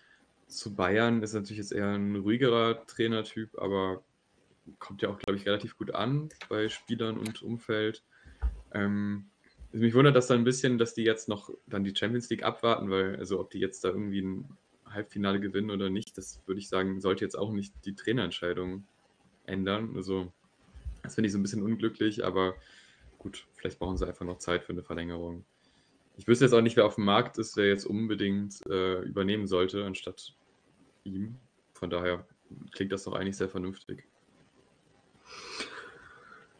zu 0.46 0.74
Bayern, 0.74 1.22
ist 1.22 1.34
natürlich 1.34 1.58
jetzt 1.58 1.72
eher 1.72 1.88
ein 1.88 2.16
ruhigerer 2.16 2.86
Trainertyp, 2.86 3.58
aber 3.58 4.02
kommt 4.78 5.02
ja 5.02 5.10
auch, 5.10 5.18
glaube 5.18 5.38
ich, 5.38 5.46
relativ 5.46 5.76
gut 5.76 5.94
an 5.94 6.28
bei 6.48 6.68
Spielern 6.68 7.18
und 7.18 7.42
Umfeld. 7.42 8.02
Ähm, 8.72 9.26
mich 9.72 9.94
wundert 9.94 10.16
das 10.16 10.28
dann 10.28 10.38
ein 10.38 10.44
bisschen, 10.44 10.78
dass 10.78 10.94
die 10.94 11.02
jetzt 11.02 11.28
noch 11.28 11.50
dann 11.66 11.84
die 11.84 11.94
Champions 11.94 12.30
League 12.30 12.44
abwarten, 12.44 12.90
weil, 12.90 13.16
also 13.16 13.40
ob 13.40 13.50
die 13.50 13.58
jetzt 13.58 13.84
da 13.84 13.88
irgendwie 13.88 14.22
ein 14.22 14.56
Halbfinale 14.88 15.40
gewinnen 15.40 15.70
oder 15.70 15.90
nicht, 15.90 16.16
das 16.16 16.40
würde 16.46 16.60
ich 16.60 16.68
sagen, 16.68 17.00
sollte 17.00 17.24
jetzt 17.24 17.36
auch 17.36 17.52
nicht 17.52 17.74
die 17.84 17.94
Trainerentscheidung 17.94 18.86
ändern. 19.46 19.94
Also, 19.96 20.32
das 21.02 21.16
finde 21.16 21.26
ich 21.26 21.32
so 21.32 21.38
ein 21.38 21.42
bisschen 21.42 21.62
unglücklich, 21.62 22.24
aber 22.24 22.54
gut, 23.24 23.46
vielleicht 23.56 23.78
brauchen 23.78 23.96
sie 23.96 24.06
einfach 24.06 24.26
noch 24.26 24.38
Zeit 24.38 24.62
für 24.62 24.72
eine 24.72 24.82
Verlängerung. 24.82 25.44
Ich 26.16 26.28
wüsste 26.28 26.44
jetzt 26.44 26.52
auch 26.52 26.60
nicht, 26.60 26.76
wer 26.76 26.86
auf 26.86 26.94
dem 26.94 27.04
Markt 27.04 27.38
ist, 27.38 27.56
der 27.56 27.66
jetzt 27.66 27.86
unbedingt 27.86 28.54
äh, 28.68 29.00
übernehmen 29.00 29.48
sollte, 29.48 29.84
anstatt 29.84 30.34
ihm. 31.02 31.36
Von 31.72 31.90
daher 31.90 32.24
klingt 32.70 32.92
das 32.92 33.04
doch 33.04 33.14
eigentlich 33.14 33.36
sehr 33.36 33.48
vernünftig. 33.48 34.04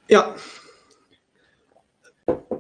Ja, 0.09 0.35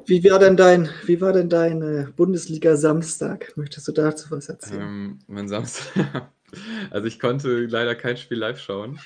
wie 0.06 0.22
war 0.24 0.38
denn 0.38 0.56
dein, 0.56 0.90
wie 1.06 1.20
war 1.20 1.32
denn 1.32 1.48
dein 1.48 1.82
äh, 1.82 2.06
Bundesliga 2.14 2.76
Samstag? 2.76 3.56
Möchtest 3.56 3.88
du 3.88 3.92
dazu 3.92 4.30
was 4.30 4.48
erzählen? 4.48 4.82
Ähm, 4.82 5.18
mein 5.26 5.48
Samstag. 5.48 6.30
also 6.90 7.06
ich 7.08 7.18
konnte 7.18 7.64
leider 7.66 7.94
kein 7.94 8.16
Spiel 8.18 8.38
live 8.38 8.60
schauen. 8.60 9.00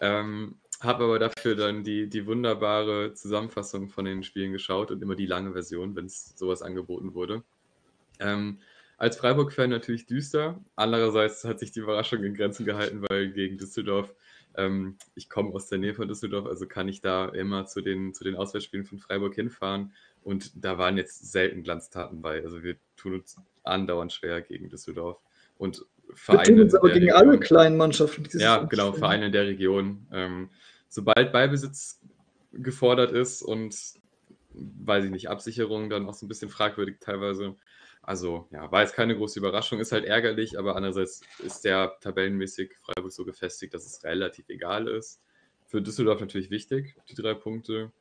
Ähm, 0.00 0.56
habe 0.84 1.04
aber 1.04 1.18
dafür 1.18 1.54
dann 1.56 1.84
die, 1.84 2.08
die 2.08 2.26
wunderbare 2.26 3.14
Zusammenfassung 3.14 3.88
von 3.88 4.04
den 4.04 4.22
Spielen 4.22 4.52
geschaut 4.52 4.90
und 4.90 5.02
immer 5.02 5.16
die 5.16 5.26
lange 5.26 5.52
Version, 5.52 5.96
wenn 5.96 6.06
es 6.06 6.36
sowas 6.36 6.62
angeboten 6.62 7.14
wurde. 7.14 7.42
Ähm, 8.20 8.58
als 8.96 9.16
Freiburg-Fan 9.16 9.70
natürlich 9.70 10.06
düster. 10.06 10.62
Andererseits 10.76 11.44
hat 11.44 11.58
sich 11.58 11.72
die 11.72 11.80
Überraschung 11.80 12.22
in 12.22 12.34
Grenzen 12.34 12.64
gehalten, 12.64 13.04
weil 13.08 13.32
gegen 13.32 13.58
Düsseldorf, 13.58 14.14
ähm, 14.56 14.96
ich 15.14 15.28
komme 15.28 15.52
aus 15.52 15.66
der 15.66 15.78
Nähe 15.78 15.94
von 15.94 16.08
Düsseldorf, 16.08 16.46
also 16.46 16.66
kann 16.66 16.88
ich 16.88 17.00
da 17.00 17.28
immer 17.28 17.66
zu 17.66 17.80
den, 17.80 18.14
zu 18.14 18.24
den 18.24 18.36
Auswärtsspielen 18.36 18.86
von 18.86 18.98
Freiburg 18.98 19.34
hinfahren 19.34 19.92
und 20.22 20.52
da 20.64 20.78
waren 20.78 20.96
jetzt 20.96 21.32
selten 21.32 21.62
Glanztaten 21.62 22.22
bei. 22.22 22.42
Also 22.42 22.62
wir 22.62 22.76
tun 22.96 23.14
uns 23.14 23.36
andauernd 23.64 24.12
schwer 24.12 24.40
gegen 24.42 24.68
Düsseldorf. 24.68 25.18
Und 25.58 25.84
Vereine. 26.14 26.48
Wir 26.48 26.54
tun 26.54 26.62
uns 26.62 26.74
aber 26.74 26.88
gegen 26.90 27.10
Region, 27.10 27.28
alle 27.28 27.38
kleinen 27.38 27.76
Mannschaften. 27.76 28.26
Ja, 28.38 28.62
genau, 28.64 28.92
Vereine 28.92 29.26
in 29.26 29.32
der 29.32 29.46
Region. 29.46 30.06
Ähm, 30.12 30.50
sobald 30.88 31.32
Ballbesitz 31.32 32.00
gefordert 32.52 33.12
ist 33.12 33.42
und 33.42 33.74
weiß 34.54 35.04
ich 35.04 35.10
nicht, 35.10 35.28
Absicherung 35.28 35.90
dann 35.90 36.08
auch 36.08 36.14
so 36.14 36.26
ein 36.26 36.28
bisschen 36.28 36.48
fragwürdig 36.50 36.98
teilweise. 37.00 37.56
Also 38.02 38.46
ja, 38.50 38.70
war 38.70 38.82
jetzt 38.82 38.94
keine 38.94 39.16
große 39.16 39.38
Überraschung, 39.38 39.80
ist 39.80 39.92
halt 39.92 40.04
ärgerlich, 40.04 40.58
aber 40.58 40.76
andererseits 40.76 41.22
ist 41.38 41.64
der 41.64 41.96
tabellenmäßig 42.00 42.74
Freiburg 42.76 43.12
so 43.12 43.24
gefestigt, 43.24 43.72
dass 43.74 43.86
es 43.86 44.04
relativ 44.04 44.48
egal 44.48 44.88
ist. 44.88 45.22
Für 45.66 45.80
Düsseldorf 45.80 46.20
natürlich 46.20 46.50
wichtig, 46.50 46.96
die 47.08 47.14
drei 47.14 47.34
Punkte. 47.34 47.92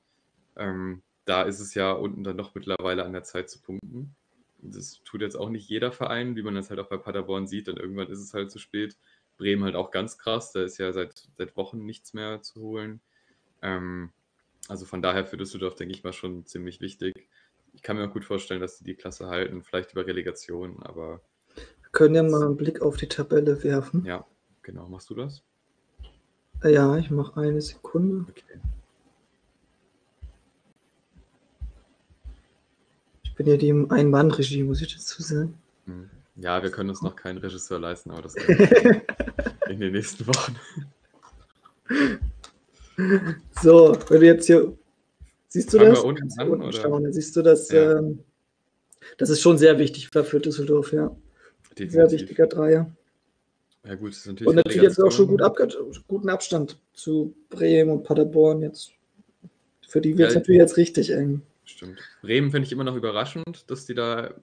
Ähm, 0.57 1.01
da 1.25 1.43
ist 1.43 1.59
es 1.59 1.73
ja 1.73 1.93
unten 1.93 2.23
dann 2.23 2.37
doch 2.37 2.53
mittlerweile 2.53 3.05
an 3.05 3.13
der 3.13 3.23
Zeit 3.23 3.49
zu 3.49 3.61
punkten. 3.61 4.15
Das 4.57 5.01
tut 5.03 5.21
jetzt 5.21 5.35
auch 5.35 5.49
nicht 5.49 5.69
jeder 5.69 5.91
Verein, 5.91 6.35
wie 6.35 6.43
man 6.43 6.55
das 6.55 6.69
halt 6.69 6.79
auch 6.79 6.89
bei 6.89 6.97
Paderborn 6.97 7.47
sieht. 7.47 7.67
Dann 7.67 7.77
irgendwann 7.77 8.09
ist 8.09 8.19
es 8.19 8.33
halt 8.33 8.51
zu 8.51 8.59
spät. 8.59 8.97
Bremen 9.37 9.63
halt 9.63 9.75
auch 9.75 9.91
ganz 9.91 10.17
krass, 10.17 10.51
da 10.51 10.63
ist 10.63 10.77
ja 10.77 10.91
seit, 10.93 11.27
seit 11.37 11.55
Wochen 11.57 11.85
nichts 11.85 12.13
mehr 12.13 12.41
zu 12.41 12.61
holen. 12.61 13.01
Ähm, 13.61 14.11
also 14.67 14.85
von 14.85 15.01
daher 15.01 15.25
für 15.25 15.37
Düsseldorf 15.37 15.75
denke 15.75 15.93
ich 15.93 16.03
mal 16.03 16.13
schon 16.13 16.45
ziemlich 16.45 16.81
wichtig 16.81 17.27
ich 17.73 17.81
kann 17.81 17.97
mir 17.97 18.07
auch 18.07 18.13
gut 18.13 18.25
vorstellen, 18.25 18.61
dass 18.61 18.77
sie 18.77 18.85
die 18.85 18.95
Klasse 18.95 19.27
halten, 19.27 19.63
vielleicht 19.63 19.91
über 19.93 20.05
Relegation, 20.05 20.81
aber. 20.83 21.21
Wir 21.55 21.89
können 21.91 22.15
ja 22.15 22.23
mal 22.23 22.43
einen 22.43 22.57
Blick 22.57 22.81
auf 22.81 22.97
die 22.97 23.07
Tabelle 23.07 23.63
werfen. 23.63 24.05
Ja, 24.05 24.25
genau. 24.61 24.87
Machst 24.87 25.09
du 25.09 25.15
das? 25.15 25.43
Ja, 26.63 26.97
ich 26.97 27.11
mache 27.11 27.41
eine 27.41 27.61
Sekunde. 27.61 28.25
Okay. 28.29 28.59
Ich 33.23 33.35
bin 33.35 33.47
ja 33.47 33.57
die 33.57 33.69
im 33.69 33.91
Ein-Mann-Regie, 33.91 34.63
muss 34.63 34.81
ich 34.81 34.93
dazu 34.93 35.21
sagen. 35.21 35.57
Hm. 35.85 36.09
Ja, 36.35 36.61
wir 36.63 36.71
können 36.71 36.89
uns 36.89 37.01
noch 37.01 37.15
keinen 37.15 37.37
Regisseur 37.37 37.79
leisten, 37.79 38.11
aber 38.11 38.23
das 38.23 38.35
in 39.69 39.79
den 39.79 39.93
nächsten 39.93 40.25
Wochen. 40.27 40.55
So, 43.61 43.97
wenn 44.09 44.19
du 44.19 44.25
jetzt 44.25 44.47
hier 44.47 44.75
Siehst 45.53 45.71
du 45.71 45.77
das? 45.77 45.99
Unten, 45.99 46.27
an, 46.39 46.49
unten 46.49 46.73
schauen. 46.73 47.13
Siehst 47.13 47.35
du 47.35 47.43
das? 47.43 47.69
Ja. 47.69 47.99
Ähm, 47.99 48.23
das 49.19 49.29
ist 49.29 49.39
schon 49.39 49.59
sehr 49.59 49.77
wichtig 49.77 50.09
für 50.09 50.39
Düsseldorf, 50.39 50.91
ja. 50.91 51.15
Definitiv. 51.69 51.91
Sehr 51.91 52.11
wichtiger 52.11 52.47
Dreier. 52.47 52.91
Ja, 53.85 53.93
gut, 53.93 54.13
ist 54.13 54.25
natürlich. 54.25 54.47
Und 54.47 54.55
natürlich 54.55 54.81
jetzt 54.81 54.99
auch 54.99 55.11
schon 55.11 55.27
gut 55.27 55.43
ab, 55.43 55.55
guten 56.07 56.29
Abstand 56.29 56.79
zu 56.93 57.35
Bremen 57.51 57.91
und 57.91 58.03
Paderborn 58.03 58.63
jetzt. 58.63 58.93
Für 59.87 60.01
die 60.01 60.17
wird 60.17 60.29
es 60.29 60.33
ja, 60.33 60.39
natürlich 60.39 60.59
jetzt 60.59 60.77
richtig 60.77 61.11
eng. 61.11 61.43
Stimmt. 61.65 61.99
Bremen 62.23 62.49
finde 62.49 62.65
ich 62.65 62.71
immer 62.71 62.83
noch 62.83 62.95
überraschend, 62.95 63.69
dass 63.69 63.85
die 63.85 63.93
da 63.93 64.33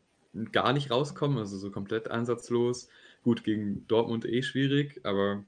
gar 0.53 0.73
nicht 0.73 0.91
rauskommen, 0.91 1.39
also 1.39 1.59
so 1.59 1.71
komplett 1.71 2.11
einsatzlos. 2.11 2.89
Gut, 3.23 3.45
gegen 3.45 3.87
Dortmund 3.89 4.25
eh 4.25 4.43
schwierig, 4.43 5.01
aber 5.05 5.45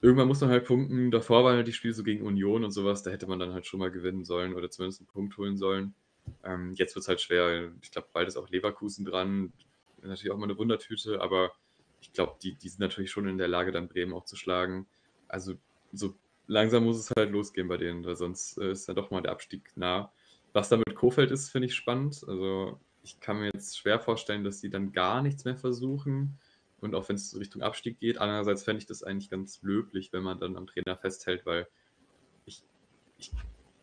irgendwann 0.00 0.28
muss 0.28 0.40
man 0.40 0.50
halt 0.50 0.66
punkten. 0.66 1.10
Davor 1.10 1.44
waren 1.44 1.56
halt 1.56 1.68
die 1.68 1.72
Spiele 1.72 1.94
so 1.94 2.02
gegen 2.02 2.24
Union 2.24 2.64
und 2.64 2.70
sowas, 2.70 3.02
da 3.02 3.10
hätte 3.10 3.26
man 3.26 3.38
dann 3.38 3.52
halt 3.52 3.66
schon 3.66 3.80
mal 3.80 3.90
gewinnen 3.90 4.24
sollen 4.24 4.54
oder 4.54 4.70
zumindest 4.70 5.00
einen 5.00 5.08
Punkt 5.08 5.36
holen 5.36 5.56
sollen. 5.56 5.94
Ähm, 6.44 6.74
jetzt 6.74 6.94
wird 6.94 7.02
es 7.02 7.08
halt 7.08 7.20
schwer. 7.20 7.72
Ich 7.82 7.90
glaube, 7.90 8.08
bald 8.12 8.28
ist 8.28 8.36
auch 8.36 8.48
Leverkusen 8.48 9.04
dran. 9.04 9.52
Natürlich 10.02 10.30
auch 10.30 10.38
mal 10.38 10.44
eine 10.44 10.58
Wundertüte, 10.58 11.20
aber 11.20 11.52
ich 12.00 12.12
glaube, 12.12 12.36
die, 12.42 12.54
die 12.54 12.68
sind 12.68 12.80
natürlich 12.80 13.10
schon 13.10 13.26
in 13.28 13.38
der 13.38 13.48
Lage, 13.48 13.72
dann 13.72 13.88
Bremen 13.88 14.12
auch 14.12 14.24
zu 14.24 14.36
schlagen. 14.36 14.86
Also 15.28 15.54
so 15.92 16.14
langsam 16.46 16.84
muss 16.84 16.98
es 16.98 17.10
halt 17.16 17.30
losgehen 17.30 17.68
bei 17.68 17.78
denen, 17.78 18.04
weil 18.04 18.16
sonst 18.16 18.58
äh, 18.58 18.72
ist 18.72 18.88
dann 18.88 18.96
doch 18.96 19.10
mal 19.10 19.22
der 19.22 19.32
Abstieg 19.32 19.70
nah. 19.76 20.12
Was 20.52 20.68
da 20.68 20.76
mit 20.76 20.94
Kofeld 20.94 21.30
ist, 21.30 21.50
finde 21.50 21.66
ich 21.66 21.74
spannend. 21.74 22.22
Also 22.28 22.78
ich 23.04 23.20
kann 23.20 23.38
mir 23.38 23.50
jetzt 23.54 23.78
schwer 23.78 24.00
vorstellen, 24.00 24.44
dass 24.44 24.60
sie 24.60 24.70
dann 24.70 24.92
gar 24.92 25.22
nichts 25.22 25.44
mehr 25.44 25.56
versuchen. 25.56 26.38
Und 26.80 26.94
auch 26.94 27.08
wenn 27.08 27.16
es 27.16 27.38
Richtung 27.38 27.62
Abstieg 27.62 28.00
geht, 28.00 28.18
andererseits 28.18 28.64
fände 28.64 28.80
ich 28.80 28.86
das 28.86 29.02
eigentlich 29.02 29.30
ganz 29.30 29.62
löblich, 29.62 30.12
wenn 30.12 30.22
man 30.22 30.38
dann 30.38 30.56
am 30.56 30.66
Trainer 30.66 30.96
festhält, 30.96 31.46
weil 31.46 31.68
ich, 32.46 32.62
ich 33.18 33.30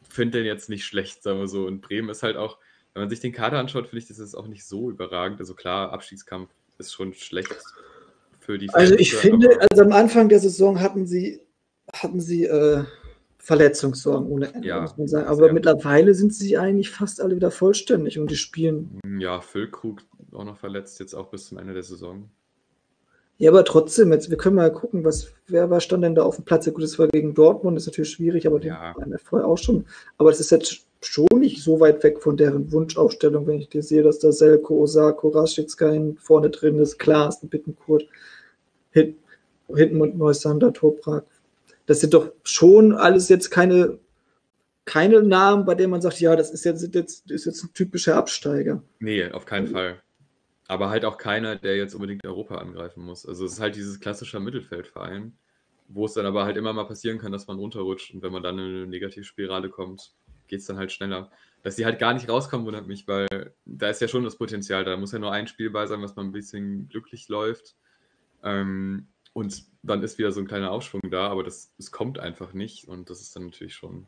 finde 0.09 0.39
den 0.39 0.47
jetzt 0.47 0.69
nicht 0.69 0.85
schlecht, 0.85 1.23
sagen 1.23 1.39
wir 1.39 1.47
so. 1.47 1.65
Und 1.65 1.81
Bremen 1.81 2.09
ist 2.09 2.23
halt 2.23 2.35
auch, 2.35 2.57
wenn 2.93 3.03
man 3.03 3.09
sich 3.09 3.19
den 3.19 3.31
Kader 3.31 3.59
anschaut, 3.59 3.87
finde 3.87 3.99
ich, 3.99 4.07
das 4.07 4.19
ist 4.19 4.35
auch 4.35 4.47
nicht 4.47 4.65
so 4.65 4.89
überragend. 4.89 5.39
Also 5.39 5.53
klar, 5.53 5.93
Abstiegskampf 5.93 6.49
ist 6.79 6.93
schon 6.93 7.13
schlecht 7.13 7.55
für 8.39 8.57
die 8.57 8.69
Also 8.71 8.95
ich 8.95 9.13
finde, 9.15 9.49
also 9.69 9.83
am 9.83 9.91
Anfang 9.93 10.29
der 10.29 10.39
Saison 10.39 10.81
hatten 10.81 11.05
sie, 11.05 11.39
hatten 11.93 12.19
sie 12.19 12.45
äh, 12.45 12.83
Verletzungssorgen 13.41 14.27
ohne 14.27 14.53
Ende, 14.53 14.67
ja, 14.67 14.81
muss 14.81 14.97
man 14.97 15.07
sagen. 15.07 15.27
Aber 15.27 15.51
mittlerweile 15.51 16.13
sind 16.13 16.33
sie 16.33 16.57
eigentlich 16.57 16.91
fast 16.91 17.19
alle 17.19 17.35
wieder 17.35 17.49
vollständig 17.49 18.19
und 18.19 18.29
die 18.29 18.35
spielen. 18.35 18.99
Ja, 19.19 19.41
Füllkrug 19.41 20.01
auch 20.31 20.45
noch 20.45 20.57
verletzt, 20.57 20.99
jetzt 20.99 21.15
auch 21.15 21.29
bis 21.29 21.47
zum 21.47 21.57
Ende 21.57 21.73
der 21.73 21.83
Saison. 21.83 22.29
Ja, 23.39 23.49
aber 23.49 23.65
trotzdem, 23.65 24.11
jetzt, 24.11 24.29
wir 24.29 24.37
können 24.37 24.57
mal 24.57 24.71
gucken, 24.71 25.03
was, 25.03 25.33
wer 25.47 25.71
war, 25.71 25.79
stand 25.79 26.03
denn 26.03 26.13
da 26.13 26.21
auf 26.21 26.35
dem 26.35 26.45
Platz? 26.45 26.67
Ja, 26.67 26.71
gut, 26.71 26.83
das 26.83 26.99
war 26.99 27.07
gegen 27.07 27.33
Dortmund, 27.33 27.75
ist 27.75 27.87
natürlich 27.87 28.11
schwierig, 28.11 28.45
aber 28.45 28.61
ja. 28.61 28.93
den 28.93 29.11
waren 29.11 29.17
vorher 29.17 29.47
auch 29.47 29.57
schon. 29.57 29.85
Aber 30.19 30.29
das 30.29 30.39
ist 30.39 30.51
jetzt 30.51 30.85
schon 31.01 31.39
nicht 31.39 31.63
so 31.63 31.79
weit 31.79 32.03
weg 32.03 32.21
von 32.21 32.37
deren 32.37 32.71
Wunschaufstellung, 32.71 33.47
wenn 33.47 33.57
ich 33.57 33.69
dir 33.69 33.81
sehe, 33.81 34.03
dass 34.03 34.19
da 34.19 34.31
Selko, 34.31 34.83
Osako, 34.83 35.29
Raschitskain 35.29 36.17
vorne 36.19 36.51
drin 36.51 36.77
ist, 36.77 36.99
Klaas, 36.99 37.41
Bittenkurt, 37.41 38.05
Hit, 38.91 39.17
Hittenmund, 39.73 40.15
Neusander, 40.15 40.71
Toprak. 40.71 41.25
Das 41.85 41.99
sind 41.99 42.13
doch 42.13 42.31
schon 42.43 42.93
alles 42.93 43.29
jetzt 43.29 43.49
keine, 43.49 43.99
keine 44.85 45.21
Namen, 45.23 45.65
bei 45.65 45.75
denen 45.75 45.91
man 45.91 46.01
sagt, 46.01 46.19
ja, 46.19 46.35
das 46.35 46.51
ist 46.51 46.65
jetzt, 46.65 46.93
jetzt, 46.93 47.29
ist 47.29 47.45
jetzt 47.45 47.63
ein 47.63 47.73
typischer 47.73 48.15
Absteiger. 48.15 48.83
Nee, 48.99 49.29
auf 49.31 49.45
keinen 49.45 49.67
Fall. 49.67 50.01
Aber 50.67 50.89
halt 50.89 51.05
auch 51.05 51.17
keiner, 51.17 51.55
der 51.57 51.75
jetzt 51.75 51.95
unbedingt 51.95 52.25
Europa 52.25 52.55
angreifen 52.55 53.03
muss. 53.03 53.25
Also 53.25 53.45
es 53.45 53.53
ist 53.53 53.59
halt 53.59 53.75
dieses 53.75 53.99
klassische 53.99 54.39
Mittelfeldverein, 54.39 55.33
wo 55.89 56.05
es 56.05 56.13
dann 56.13 56.25
aber 56.25 56.45
halt 56.45 56.55
immer 56.55 56.71
mal 56.71 56.85
passieren 56.85 57.17
kann, 57.17 57.31
dass 57.31 57.47
man 57.47 57.57
runterrutscht. 57.57 58.13
Und 58.13 58.21
wenn 58.21 58.31
man 58.31 58.43
dann 58.43 58.57
in 58.57 58.65
eine 58.65 58.87
Negativspirale 58.87 59.69
kommt, 59.69 60.13
geht 60.47 60.59
es 60.59 60.65
dann 60.65 60.77
halt 60.77 60.91
schneller. 60.91 61.29
Dass 61.63 61.75
die 61.75 61.85
halt 61.85 61.99
gar 61.99 62.13
nicht 62.13 62.29
rauskommen, 62.29 62.65
wundert 62.65 62.87
mich, 62.87 63.07
weil 63.07 63.27
da 63.65 63.89
ist 63.89 64.01
ja 64.01 64.07
schon 64.07 64.23
das 64.23 64.37
Potenzial. 64.37 64.83
Da 64.83 64.97
muss 64.97 65.11
ja 65.11 65.19
nur 65.19 65.31
ein 65.31 65.47
Spiel 65.47 65.69
bei 65.69 65.85
sein, 65.85 66.01
was 66.01 66.15
man 66.15 66.27
ein 66.27 66.31
bisschen 66.31 66.89
glücklich 66.89 67.27
läuft. 67.27 67.75
Ähm, 68.43 69.07
und 69.33 69.65
dann 69.83 70.03
ist 70.03 70.17
wieder 70.17 70.31
so 70.31 70.41
ein 70.41 70.47
kleiner 70.47 70.71
Aufschwung 70.71 71.01
da, 71.09 71.27
aber 71.29 71.43
das, 71.43 71.73
das 71.77 71.91
kommt 71.91 72.19
einfach 72.19 72.53
nicht. 72.53 72.87
Und 72.87 73.09
das 73.09 73.21
ist 73.21 73.35
dann 73.35 73.45
natürlich 73.45 73.75
schon 73.75 74.07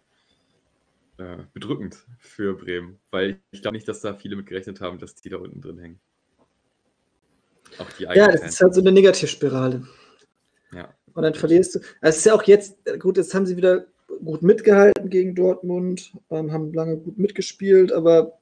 äh, 1.17 1.37
bedrückend 1.53 2.05
für 2.19 2.55
Bremen, 2.55 2.99
weil 3.11 3.39
ich 3.51 3.61
glaube 3.61 3.75
nicht, 3.75 3.87
dass 3.87 4.01
da 4.01 4.13
viele 4.13 4.35
mit 4.35 4.47
gerechnet 4.47 4.81
haben, 4.81 4.99
dass 4.99 5.15
die 5.15 5.29
da 5.29 5.37
unten 5.37 5.61
drin 5.61 5.79
hängen. 5.79 5.99
Auch 7.79 7.89
die 7.93 8.03
ja, 8.03 8.31
das 8.31 8.43
ist 8.43 8.61
halt 8.61 8.75
so 8.75 8.81
eine 8.81 8.91
Negativspirale. 8.91 9.87
Ja. 10.73 10.93
Und 11.13 11.23
dann 11.23 11.33
verlierst 11.33 11.75
du. 11.75 11.79
Es 12.01 12.17
ist 12.17 12.25
ja 12.25 12.35
auch 12.35 12.43
jetzt, 12.43 12.77
gut, 12.99 13.17
jetzt 13.17 13.33
haben 13.33 13.45
sie 13.45 13.57
wieder 13.57 13.85
gut 14.23 14.41
mitgehalten 14.41 15.09
gegen 15.09 15.35
Dortmund, 15.35 16.13
ähm, 16.29 16.51
haben 16.51 16.73
lange 16.73 16.97
gut 16.97 17.17
mitgespielt, 17.17 17.91
aber 17.91 18.37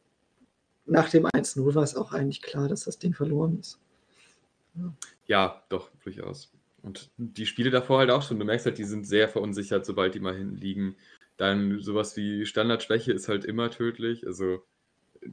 nach 0.86 1.10
dem 1.10 1.26
1-0 1.26 1.76
war 1.76 1.84
es 1.84 1.96
auch 1.96 2.12
eigentlich 2.12 2.42
klar, 2.42 2.68
dass 2.68 2.86
das 2.86 3.00
Ding 3.00 3.14
verloren 3.14 3.60
ist. 3.60 3.80
Ja. 4.76 4.94
ja, 5.28 5.64
doch, 5.70 5.92
durchaus. 6.04 6.52
Und 6.84 7.12
die 7.18 7.46
Spiele 7.46 7.70
davor 7.70 8.00
halt 8.00 8.10
auch 8.10 8.24
schon. 8.24 8.40
Du 8.40 8.46
merkst 8.46 8.66
halt, 8.66 8.78
die 8.78 8.84
sind 8.84 9.06
sehr 9.06 9.30
verunsichert, 9.30 9.86
sobald 9.86 10.16
die 10.16 10.20
mal 10.20 10.36
hinten 10.36 10.56
liegen. 10.56 10.96
Dann 11.38 11.80
sowas 11.80 12.18
wie 12.18 12.46
Standardschwäche 12.46 13.14
ist 13.14 13.30
halt 13.30 13.46
immer 13.46 13.70
tödlich. 13.70 14.26
Also 14.26 14.64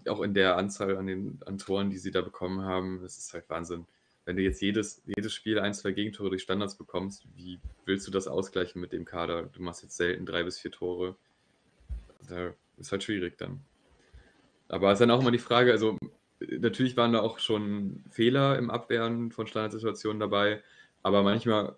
auch 0.06 0.20
in 0.20 0.34
der 0.34 0.56
Anzahl 0.56 0.96
an 0.96 1.06
den 1.06 1.40
an 1.46 1.58
Toren, 1.58 1.90
die 1.90 1.98
sie 1.98 2.10
da 2.10 2.20
bekommen 2.20 2.62
haben, 2.62 3.00
das 3.02 3.16
ist 3.18 3.32
halt 3.32 3.48
Wahnsinn. 3.48 3.86
Wenn 4.24 4.36
du 4.36 4.42
jetzt 4.42 4.60
jedes, 4.60 5.02
jedes 5.06 5.32
Spiel 5.32 5.58
ein, 5.58 5.72
zwei 5.72 5.92
Gegentore 5.92 6.28
durch 6.28 6.42
Standards 6.42 6.76
bekommst, 6.76 7.26
wie 7.34 7.58
willst 7.86 8.06
du 8.06 8.10
das 8.10 8.28
ausgleichen 8.28 8.78
mit 8.80 8.92
dem 8.92 9.06
Kader? 9.06 9.44
Du 9.44 9.62
machst 9.62 9.82
jetzt 9.82 9.96
selten 9.96 10.26
drei 10.26 10.42
bis 10.42 10.58
vier 10.58 10.70
Tore. 10.70 11.16
Da 12.28 12.52
ist 12.76 12.92
halt 12.92 13.02
schwierig 13.02 13.38
dann. 13.38 13.62
Aber 14.68 14.90
es 14.90 14.96
ist 14.96 15.00
dann 15.00 15.10
auch 15.10 15.22
immer 15.22 15.30
die 15.30 15.38
Frage, 15.38 15.72
also 15.72 15.96
natürlich 16.40 16.96
waren 16.98 17.14
da 17.14 17.20
auch 17.20 17.38
schon 17.38 18.04
Fehler 18.10 18.58
im 18.58 18.70
Abwehren 18.70 19.32
von 19.32 19.46
Standardsituationen 19.46 20.20
dabei, 20.20 20.62
aber 21.08 21.22
manchmal 21.22 21.74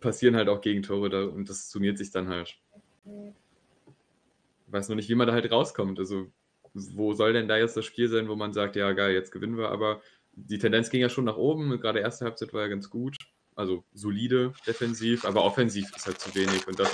passieren 0.00 0.34
halt 0.34 0.48
auch 0.48 0.60
Gegentore 0.60 1.10
da 1.10 1.24
und 1.24 1.48
das 1.48 1.70
summiert 1.70 1.98
sich 1.98 2.10
dann 2.10 2.28
halt. 2.28 2.58
Ich 3.04 4.72
weiß 4.72 4.88
nur 4.88 4.96
nicht, 4.96 5.08
wie 5.08 5.14
man 5.14 5.26
da 5.26 5.32
halt 5.34 5.50
rauskommt. 5.50 5.98
Also 5.98 6.26
wo 6.74 7.12
soll 7.14 7.32
denn 7.32 7.48
da 7.48 7.56
jetzt 7.56 7.76
das 7.76 7.84
Spiel 7.84 8.08
sein, 8.08 8.28
wo 8.28 8.36
man 8.36 8.52
sagt, 8.52 8.76
ja 8.76 8.92
geil, 8.92 9.12
jetzt 9.12 9.32
gewinnen 9.32 9.58
wir, 9.58 9.70
aber 9.70 10.00
die 10.32 10.58
Tendenz 10.58 10.90
ging 10.90 11.00
ja 11.00 11.08
schon 11.08 11.24
nach 11.24 11.36
oben, 11.36 11.78
gerade 11.80 12.00
erste 12.00 12.24
Halbzeit 12.24 12.52
war 12.52 12.62
ja 12.62 12.68
ganz 12.68 12.88
gut, 12.88 13.16
also 13.54 13.84
solide 13.92 14.54
defensiv, 14.66 15.24
aber 15.24 15.44
offensiv 15.44 15.94
ist 15.94 16.06
halt 16.06 16.20
zu 16.20 16.34
wenig 16.34 16.66
und 16.66 16.78
das 16.78 16.90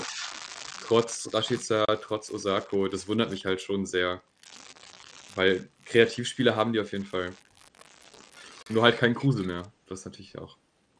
trotz 0.82 1.28
Rashica, 1.32 1.84
trotz 2.02 2.30
Osako, 2.30 2.88
das 2.88 3.06
wundert 3.06 3.30
mich 3.30 3.44
halt 3.44 3.60
schon 3.60 3.86
sehr, 3.86 4.22
weil 5.34 5.68
Kreativspieler 5.84 6.56
haben 6.56 6.72
die 6.72 6.80
auf 6.80 6.92
jeden 6.92 7.04
Fall. 7.04 7.32
Nur 8.68 8.82
halt 8.82 8.96
kein 8.96 9.14
Kruse 9.14 9.44
mehr, 9.44 9.70
das 9.86 10.04
natürlich 10.04 10.38
auch. 10.38 10.56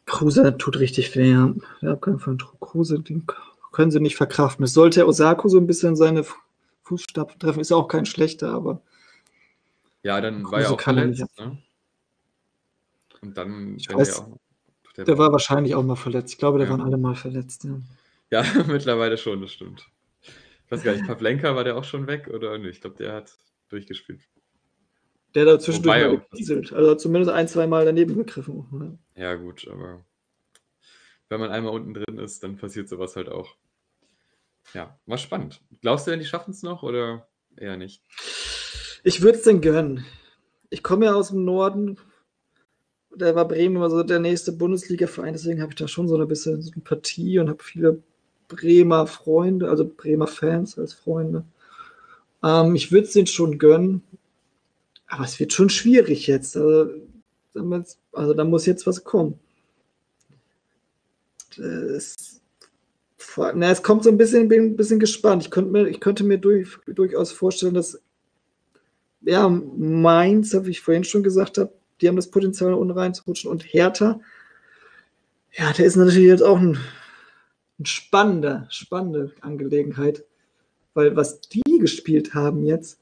Kruse 0.07 0.57
tut 0.57 0.79
richtig 0.79 1.15
weh. 1.17 1.37
Der 1.83 1.91
Abgang 1.91 2.19
von 2.19 2.39
Kruse, 2.61 3.01
den 3.01 3.27
können 3.73 3.91
sie 3.91 4.01
nicht 4.01 4.17
verkraften. 4.17 4.65
Es 4.65 4.73
sollte 4.73 5.07
Osako 5.07 5.49
so 5.49 5.59
ein 5.59 5.67
bisschen 5.67 5.97
seine 5.97 6.25
Fußstapfen 6.85 7.39
treffen, 7.39 7.61
ist 7.61 7.71
ja 7.71 7.77
auch 7.77 7.89
kein 7.89 8.07
schlechter, 8.07 8.53
aber. 8.53 8.81
Ja, 10.03 10.21
dann 10.21 10.45
war 10.51 10.61
er 10.61 10.71
auch 10.71 10.81
verletzt. 10.81 11.25
Ne? 11.39 11.59
Und 13.21 13.37
dann. 13.37 13.77
Ich 13.77 13.93
weiß, 13.93 14.21
auch, 14.21 14.39
der, 14.97 15.05
der 15.05 15.19
war, 15.19 15.33
wahrscheinlich 15.33 15.75
auch 15.75 15.83
mal 15.83 15.97
verletzt. 15.97 16.33
Ich 16.33 16.39
glaube, 16.39 16.59
der 16.59 16.69
ja. 16.69 16.73
waren 16.73 16.81
alle 16.81 16.97
mal 16.97 17.17
verletzt. 17.17 17.65
Ja, 17.65 17.81
ja 18.31 18.45
mittlerweile 18.67 19.19
schon, 19.19 19.41
das 19.41 19.53
stimmt. 19.53 19.89
Ich 20.23 20.73
weiß 20.73 20.83
gar 20.83 20.93
nicht, 20.93 21.07
Pavlenka 21.07 21.55
war 21.55 21.65
der 21.65 21.77
auch 21.77 21.85
schon 21.85 22.07
weg 22.07 22.29
oder 22.33 22.57
nicht? 22.59 22.77
Ich 22.77 22.81
glaube, 22.81 22.97
der 22.97 23.13
hat 23.13 23.37
durchgespielt. 23.69 24.21
Der 25.37 25.45
da 25.45 25.59
zwischendurch 25.59 26.03
Wobei 26.03 26.09
mal 26.09 26.27
gekieselt. 26.31 26.73
Also 26.73 26.95
zumindest 26.95 27.31
ein, 27.31 27.47
zwei 27.47 27.67
Mal 27.67 27.85
daneben 27.85 28.17
gegriffen. 28.17 28.67
ne? 28.73 28.99
Ja, 29.17 29.35
gut, 29.35 29.69
aber 29.71 30.03
wenn 31.29 31.41
man 31.41 31.51
einmal 31.51 31.75
unten 31.75 31.93
drin 31.93 32.19
ist, 32.19 32.43
dann 32.43 32.57
passiert 32.57 32.89
sowas 32.89 33.17
halt 33.17 33.29
auch. 33.29 33.55
Ja, 34.73 34.99
war 35.05 35.19
spannend. 35.19 35.61
Glaubst 35.83 36.07
du 36.07 36.11
denn, 36.11 36.21
die 36.21 36.27
schaffen 36.27 36.53
es 36.53 36.63
noch 36.63 36.83
oder 36.83 37.29
eher 37.55 37.77
nicht? 37.77 38.03
Ich 39.05 39.21
würde 39.21 39.37
es 39.37 39.45
denn 39.45 39.61
gönnen. 39.61 40.07
Ich 40.71 40.83
komme 40.83 41.05
ja 41.05 41.15
aus 41.15 41.29
dem 41.29 41.45
Norden. 41.45 41.99
Da 43.15 43.35
war 43.35 43.47
Bremen 43.47 43.77
immer 43.77 43.91
so 43.91 44.03
der 44.03 44.21
nächste 44.21 44.53
Bundesliga-Verein, 44.53 45.35
deswegen 45.35 45.61
habe 45.61 45.73
ich 45.73 45.77
da 45.77 45.87
schon 45.87 46.09
so 46.09 46.15
eine 46.15 46.27
bisschen 46.27 46.63
Sympathie 46.63 47.39
und 47.41 47.51
habe 47.51 47.63
viele 47.63 48.03
Bremer 48.49 49.07
Freunde, 49.07 49.69
also 49.69 49.87
Bremer 49.87 50.29
Fans 50.29 50.79
als 50.79 50.95
Freunde. 50.95 51.45
Ähm, 52.43 52.75
ich 52.75 52.91
würde 52.91 53.07
es 53.07 53.13
denen 53.13 53.27
schon 53.27 53.59
gönnen, 53.59 54.03
aber 55.09 55.25
es 55.25 55.39
wird 55.39 55.53
schon 55.53 55.71
schwierig 55.71 56.27
jetzt. 56.27 56.57
Also, 56.57 56.91
also 58.13 58.35
da 58.35 58.45
muss 58.45 58.67
jetzt 58.67 58.87
was 58.87 59.05
kommen. 59.05 59.39
Es, 61.57 62.41
na, 63.37 63.71
es 63.71 63.83
kommt 63.83 64.05
so 64.05 64.11
ein 64.11 64.19
bisschen, 64.19 64.49
bin 64.49 64.65
ein 64.65 64.77
bisschen 64.77 65.01
gespannt. 65.01 65.43
Ich 65.43 65.51
könnte 65.51 65.71
mir, 65.71 65.89
ich 65.89 66.01
könnte 66.01 66.25
mir 66.25 66.39
durch, 66.39 66.77
durchaus 66.87 67.33
vorstellen, 67.33 67.75
dass 67.75 68.01
ja, 69.23 69.49
Mainz, 69.49 70.55
wie 70.63 70.71
ich 70.71 70.81
vorhin 70.81 71.05
schon 71.05 71.23
gesagt 71.23 71.59
habe, 71.59 71.73
die 72.01 72.09
haben 72.09 72.17
das 72.17 72.31
Potenzial, 72.31 72.75
unten 72.75 72.97
reinzurutschen. 72.97 73.51
Und 73.51 73.63
Hertha, 73.63 74.21
ja, 75.53 75.73
der 75.73 75.87
ist 75.87 75.97
natürlich 75.97 76.29
jetzt 76.29 76.43
auch 76.43 76.59
ein, 76.59 76.79
ein 77.79 77.87
spannender, 77.87 78.67
spannende 78.71 79.33
Angelegenheit. 79.41 80.25
Weil 80.95 81.17
was 81.17 81.41
die 81.41 81.63
gespielt 81.79 82.35
haben 82.35 82.65
jetzt, 82.65 82.99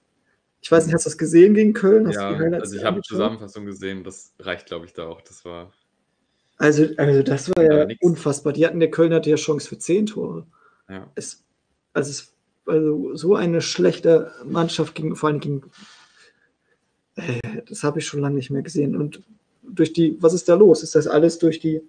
ich 0.64 0.72
weiß 0.72 0.86
nicht, 0.86 0.94
hast 0.94 1.04
du 1.04 1.10
das 1.10 1.18
gesehen 1.18 1.52
gegen 1.52 1.74
Köln? 1.74 2.08
Hast 2.08 2.14
Ja, 2.14 2.32
die 2.32 2.54
also 2.54 2.74
ich 2.74 2.84
habe 2.84 2.96
angeschaut? 2.96 3.04
Zusammenfassung 3.04 3.66
gesehen, 3.66 4.02
das 4.02 4.32
reicht, 4.38 4.64
glaube 4.64 4.86
ich, 4.86 4.94
da 4.94 5.06
auch. 5.06 5.20
Das 5.20 5.44
war. 5.44 5.70
Also, 6.56 6.86
also 6.96 7.22
das 7.22 7.50
war 7.50 7.62
ja 7.62 7.86
Ja, 7.86 7.96
unfassbar. 8.00 8.54
Die 8.54 8.64
hatten, 8.66 8.80
der 8.80 8.90
Köln 8.90 9.12
hatte 9.12 9.28
ja 9.28 9.36
Chance 9.36 9.68
für 9.68 9.76
zehn 9.76 10.06
Tore. 10.06 10.46
Ja. 10.88 11.10
Es, 11.16 11.44
also, 11.92 12.08
es, 12.08 12.34
also 12.64 13.14
so 13.14 13.34
eine 13.34 13.60
schlechte 13.60 14.32
Mannschaft 14.42 14.94
gegen, 14.94 15.16
vor 15.16 15.28
allem 15.28 15.40
gegen, 15.40 15.70
äh, 17.16 17.60
das 17.68 17.82
habe 17.82 17.98
ich 17.98 18.06
schon 18.06 18.20
lange 18.20 18.36
nicht 18.36 18.48
mehr 18.48 18.62
gesehen. 18.62 18.96
Und 18.96 19.22
durch 19.62 19.92
die, 19.92 20.16
was 20.22 20.32
ist 20.32 20.48
da 20.48 20.54
los? 20.54 20.82
Ist 20.82 20.94
das 20.94 21.06
alles 21.06 21.38
durch 21.38 21.60
die, 21.60 21.82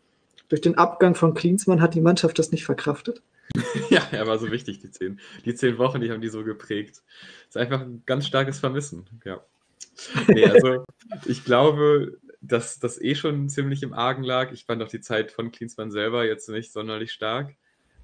durch 0.50 0.60
den 0.60 0.78
Abgang 0.78 1.16
von 1.16 1.34
Klinsmann 1.34 1.80
hat 1.80 1.94
die 1.94 2.02
Mannschaft 2.02 2.38
das 2.40 2.52
nicht 2.52 2.66
verkraftet? 2.66 3.22
Ja, 3.90 4.08
er 4.12 4.28
war 4.28 4.40
so 4.40 4.52
wichtig, 4.52 4.80
die 4.80 4.92
zehn. 4.92 5.20
Die 5.46 5.56
zehn 5.56 5.78
Wochen, 5.78 6.02
die 6.02 6.12
haben 6.12 6.22
die 6.22 6.30
so 6.30 6.44
geprägt. 6.44 7.04
ist 7.48 7.58
einfach 7.58 7.82
ein 7.82 8.04
ganz 8.06 8.28
starkes 8.28 8.60
Vermissen. 8.60 9.06
Ja. 9.24 9.46
Nee, 10.28 10.46
also 10.46 10.86
ich 11.26 11.46
glaube, 11.46 12.18
dass 12.42 12.80
das 12.80 13.02
eh 13.02 13.16
schon 13.16 13.50
ziemlich 13.50 13.84
im 13.84 13.94
Argen 13.94 14.24
lag. 14.24 14.52
Ich 14.52 14.66
fand 14.66 14.82
auch 14.82 14.88
die 14.88 15.02
Zeit 15.02 15.32
von 15.32 15.52
Klinsmann 15.52 15.92
selber 15.92 16.26
jetzt 16.26 16.50
nicht 16.50 16.72
sonderlich 16.72 17.12
stark. 17.12 17.56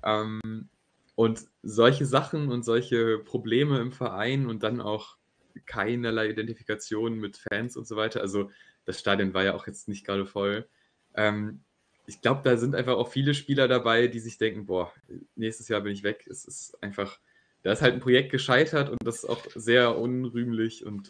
Ähm, 0.03 0.69
und 1.15 1.45
solche 1.62 2.05
Sachen 2.05 2.50
und 2.50 2.63
solche 2.63 3.19
Probleme 3.19 3.79
im 3.79 3.91
Verein 3.91 4.48
und 4.48 4.63
dann 4.63 4.81
auch 4.81 5.17
keinerlei 5.65 6.29
Identifikation 6.29 7.19
mit 7.19 7.38
Fans 7.38 7.75
und 7.75 7.88
so 7.88 7.95
weiter. 7.95 8.21
Also 8.21 8.50
das 8.86 9.00
Stadion 9.00 9.33
war 9.33 9.43
ja 9.43 9.53
auch 9.53 9.67
jetzt 9.67 9.88
nicht 9.88 10.05
gerade 10.05 10.25
voll. 10.25 10.67
Ähm, 11.13 11.63
ich 12.05 12.22
glaube, 12.22 12.41
da 12.43 12.58
sind 12.58 12.75
einfach 12.75 12.96
auch 12.96 13.10
viele 13.10 13.34
Spieler 13.34 13.67
dabei, 13.67 14.08
die 14.08 14.20
sich 14.20 14.38
denken, 14.38 14.65
boah, 14.65 14.91
nächstes 15.36 15.67
Jahr 15.67 15.81
bin 15.81 15.93
ich 15.93 16.03
weg. 16.03 16.25
Es 16.29 16.46
ist 16.46 16.81
einfach, 16.84 17.20
da 17.63 17.72
ist 17.72 17.81
halt 17.81 17.93
ein 17.93 18.00
Projekt 18.00 18.31
gescheitert 18.31 18.89
und 18.89 18.98
das 19.03 19.17
ist 19.17 19.25
auch 19.25 19.46
sehr 19.55 19.98
unrühmlich 19.98 20.86
und 20.86 21.10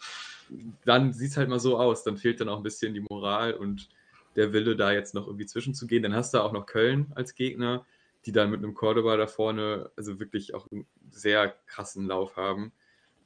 dann 0.85 1.13
sieht 1.13 1.31
es 1.31 1.37
halt 1.37 1.49
mal 1.49 1.59
so 1.59 1.77
aus. 1.77 2.03
Dann 2.03 2.17
fehlt 2.17 2.41
dann 2.41 2.49
auch 2.49 2.57
ein 2.57 2.63
bisschen 2.63 2.93
die 2.93 3.05
Moral 3.09 3.53
und 3.53 3.89
der 4.35 4.53
Wille, 4.53 4.75
da 4.75 4.91
jetzt 4.91 5.13
noch 5.13 5.27
irgendwie 5.27 5.45
zwischenzugehen. 5.45 6.03
Dann 6.03 6.15
hast 6.15 6.33
du 6.33 6.39
auch 6.39 6.51
noch 6.51 6.65
Köln 6.65 7.11
als 7.15 7.35
Gegner, 7.35 7.85
die 8.25 8.31
dann 8.31 8.51
mit 8.51 8.59
einem 8.59 8.73
Cordoba 8.73 9.17
da 9.17 9.27
vorne 9.27 9.91
also 9.95 10.19
wirklich 10.19 10.53
auch 10.53 10.67
einen 10.71 10.85
sehr 11.09 11.55
krassen 11.67 12.07
Lauf 12.07 12.37
haben. 12.37 12.71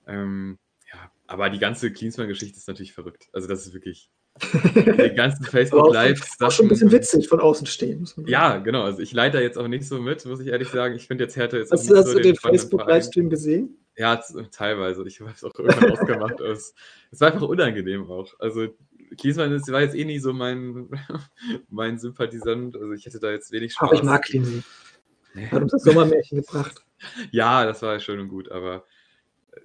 Ähm, 0.07 0.57
ja, 0.93 1.11
aber 1.27 1.49
die 1.49 1.59
ganze 1.59 1.91
Klinsmann-Geschichte 1.91 2.57
ist 2.57 2.67
natürlich 2.67 2.93
verrückt. 2.93 3.27
Also 3.33 3.47
das 3.47 3.65
ist 3.65 3.73
wirklich 3.73 4.09
die 4.53 5.13
ganzen 5.15 5.43
Aber 5.43 5.51
Facebook 5.51 5.93
Lives. 5.93 6.35
auch 6.41 6.51
schon 6.51 6.65
ein 6.65 6.69
bisschen 6.69 6.91
witzig 6.91 7.29
von 7.29 7.39
außen 7.39 7.67
stehen. 7.67 8.07
Ja, 8.25 8.57
genau. 8.57 8.83
Also 8.83 8.99
ich 8.99 9.13
leite 9.13 9.37
da 9.37 9.43
jetzt 9.43 9.57
auch 9.57 9.67
nicht 9.67 9.87
so 9.87 9.99
mit, 10.01 10.25
muss 10.25 10.41
ich 10.41 10.47
ehrlich 10.47 10.67
sagen. 10.69 10.95
Ich 10.95 11.07
finde 11.07 11.23
jetzt 11.23 11.37
Hertha 11.37 11.57
jetzt 11.57 11.71
Hast, 11.71 11.89
auch 11.91 11.95
hast 11.95 12.07
so 12.07 12.13
du 12.13 12.21
den 12.21 12.35
spannenden 12.35 12.59
Facebook-Livestream 12.59 13.29
gesehen? 13.29 13.77
Ja, 13.97 14.21
teilweise. 14.51 15.07
Ich 15.07 15.21
habe 15.21 15.31
es 15.33 15.43
auch 15.43 15.57
irgendwann 15.57 15.91
ausgemacht. 15.93 16.41
aber 16.41 16.49
Es, 16.49 16.73
es 17.11 17.21
war 17.21 17.31
einfach 17.31 17.47
unangenehm 17.47 18.09
auch. 18.11 18.33
Also 18.39 18.67
Klinsmann 19.17 19.53
ist, 19.53 19.71
war 19.71 19.81
jetzt 19.81 19.95
eh 19.95 20.03
nie 20.03 20.19
so 20.19 20.33
mein, 20.33 20.89
mein 21.69 21.97
Sympathisant. 21.97 22.75
Also 22.75 22.91
ich 22.91 23.05
hätte 23.05 23.19
da 23.19 23.31
jetzt 23.31 23.53
wenig 23.53 23.73
Spaß. 23.73 23.89
Ach, 23.91 23.97
ich 23.97 24.03
mag. 24.03 24.27
Nee. 24.33 25.47
Hat 25.47 25.61
uns 25.61 25.71
das 25.71 25.83
Sommermärchen 25.83 26.41
gebracht. 26.41 26.81
Ja, 27.31 27.65
das 27.65 27.81
war 27.81 27.99
schön 27.99 28.21
und 28.21 28.29
gut, 28.29 28.49
aber 28.49 28.85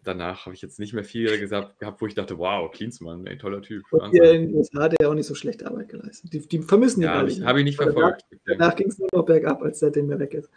danach 0.05 0.47
habe 0.47 0.55
ich 0.55 0.63
jetzt 0.63 0.79
nicht 0.79 0.93
mehr 0.93 1.05
viel 1.05 1.39
gesagt, 1.39 1.79
gehabt, 1.79 2.01
wo 2.01 2.07
ich 2.07 2.15
dachte, 2.15 2.39
wow, 2.39 2.71
Klinsmann, 2.71 3.27
ey, 3.27 3.37
toller 3.39 3.63
Typ. 3.63 3.85
Und 3.93 4.11
hier 4.11 4.33
in 4.33 4.49
den 4.49 4.55
USA 4.57 4.83
hat 4.83 4.95
er 5.01 5.09
auch 5.11 5.15
nicht 5.15 5.27
so 5.27 5.35
schlechte 5.35 5.67
Arbeit 5.67 5.89
geleistet. 5.89 6.33
Die, 6.33 6.47
die 6.47 6.59
vermissen 6.61 7.01
ihn 7.01 7.05
Ja, 7.05 7.13
alle 7.19 7.45
habe 7.47 7.59
ich, 7.61 7.65
nicht 7.65 7.79
Danach- 7.81 7.93
verfolgt. 7.93 8.25
Danach 8.47 8.77
ging 8.77 8.89
es 8.89 8.99
nur 8.99 9.09
noch 9.13 9.25
bergab, 9.25 9.63
als 9.63 9.81
seitdem 9.81 10.11
er 10.11 10.19
weg 10.19 10.35
ist. 10.35 10.51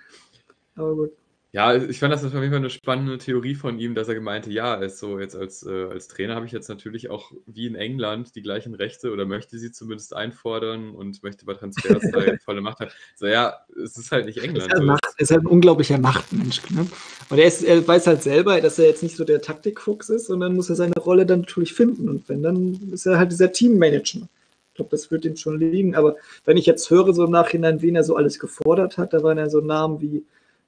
Aber 0.76 0.96
gut. 0.96 1.12
Ja, 1.56 1.76
ich 1.76 2.00
fand 2.00 2.12
das 2.12 2.26
auf 2.26 2.34
jeden 2.34 2.50
Fall 2.50 2.58
eine 2.58 2.72
spannende 2.72 3.20
Theorie 3.20 3.54
von 3.54 3.78
ihm, 3.78 3.94
dass 3.94 4.08
er 4.08 4.16
gemeinte, 4.16 4.50
ja, 4.50 4.74
ist 4.74 4.98
so 4.98 5.20
jetzt 5.20 5.36
als, 5.36 5.63
äh, 5.63 5.86
als 5.86 6.08
Trainer 6.08 6.34
habe 6.34 6.48
ich 6.48 6.52
jetzt 6.52 6.68
natürlich 6.68 7.12
auch 7.12 7.32
wie 7.46 7.68
in 7.68 7.76
England 7.76 8.36
die 8.36 8.42
gleichen 8.42 8.74
Rechte 8.74 9.12
oder 9.12 9.28
möchte 9.28 9.60
sie 9.60 9.72
zumindest 9.72 10.16
einfordern 10.16 10.89
und 10.89 11.22
möchte 11.22 11.46
bei 11.46 11.54
Transfers 11.54 12.02
halt 12.13 12.42
volle 12.42 12.62
Macht 12.62 12.80
haben. 12.80 12.89
So, 13.16 13.28
ja, 13.28 13.54
es 13.76 13.96
ist 14.00 14.12
halt 14.12 14.26
nicht 14.26 14.39
England. 14.39 14.66
ist, 14.66 14.74
halt. 14.74 14.84
Macht, 14.84 15.06
er 15.16 15.22
ist 15.22 15.30
halt 15.30 15.44
ein 15.44 15.48
unglaublicher 15.48 16.00
Machtmensch. 16.00 16.68
Ne? 16.72 16.88
Und 17.30 17.38
er, 17.38 17.46
ist, 17.46 17.63
er 17.63 17.88
weiß 17.88 18.08
halt 18.08 18.24
selber, 18.24 18.60
dass 18.60 18.80
er 18.80 18.88
jetzt 18.88 19.04
nicht 19.04 19.16
so 19.16 19.24
der 19.24 19.39
Taktikfuchs 19.39 20.10
ist, 20.10 20.26
sondern 20.26 20.56
muss 20.56 20.72
er 20.72 20.76
seine 20.76 20.96
Rolle 20.96 21.28
dann 21.28 21.42
natürlich 21.42 21.76
finden. 21.76 22.10
Und 22.10 22.28
wenn, 22.30 22.42
dann 22.42 22.80
ist 22.92 23.06
er 23.06 23.20
halt 23.20 23.32
dieser 23.32 23.52
Teammanager. 23.52 24.28
Ich 24.70 24.76
glaube, 24.78 24.89
das 24.89 25.12
wird 25.12 25.24
ihm 25.24 25.36
schon 25.36 25.60
liegen. 25.60 25.94
Aber 25.94 26.16
wenn 26.46 26.58
ich 26.58 26.66
jetzt 26.66 26.89
höre, 26.89 27.13
so 27.13 27.26
im 27.26 27.32
Nachhinein, 27.32 27.84
wen 27.84 27.96
er 27.96 28.04
so 28.04 28.16
alles 28.16 28.39
gefordert 28.39 28.98
hat, 28.98 29.13
da 29.13 29.22
waren 29.22 29.38
ja 29.38 29.48
so 29.52 29.62
Namen 29.62 30.02
wie, 30.02 30.24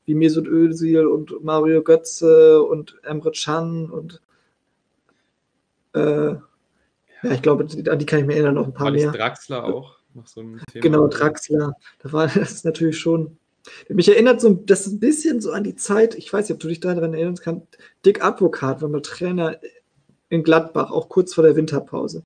wie 0.06 0.16
Mesut 0.16 0.48
Özil 0.48 1.06
und 1.06 1.44
Mario 1.44 1.84
Götze 1.84 2.62
und 2.62 2.96
Emre 3.04 3.32
Can 3.32 3.90
und 3.90 4.22
äh, 5.94 6.36
ja, 7.24 7.32
ich 7.32 7.42
glaube, 7.42 7.64
an 7.64 8.00
die 8.00 8.06
kann 8.06 8.20
ich 8.20 8.26
mir 8.26 8.34
erinnern, 8.34 8.56
noch 8.56 8.68
ein 8.68 8.74
paar 8.74 8.92
mehr. 8.92 9.12
Draxler 9.12 9.64
auch 9.64 9.98
noch 10.14 10.28
so 10.28 10.42
ein 10.42 10.62
Thema? 10.72 10.84
Genau, 10.84 11.08
Draxler. 11.08 11.74
Da 12.00 12.14
war 12.14 12.28
das 12.36 12.52
ist 12.52 12.66
natürlich 12.66 13.00
schon. 13.00 13.38
Mich 13.90 14.08
erinnert 14.08 14.42
so 14.42 14.54
das 14.54 14.86
ein 14.86 15.00
bisschen 15.00 15.42
so 15.42 15.52
an 15.52 15.64
die 15.64 15.76
Zeit, 15.76 16.14
ich 16.16 16.32
weiß 16.32 16.48
nicht, 16.48 16.56
ob 16.56 16.60
du 16.60 16.68
dich 16.68 16.82
daran 16.82 17.16
erinnern 17.16 17.36
kannst, 17.36 17.66
Dick 18.06 18.24
Advokat 18.24 18.82
war 18.82 18.90
mal 18.90 19.02
Trainer 19.02 19.60
in 20.30 20.44
Gladbach, 20.44 20.92
auch 20.92 21.10
kurz 21.10 21.34
vor 21.34 21.44
der 21.44 21.56
Winterpause. 21.56 22.24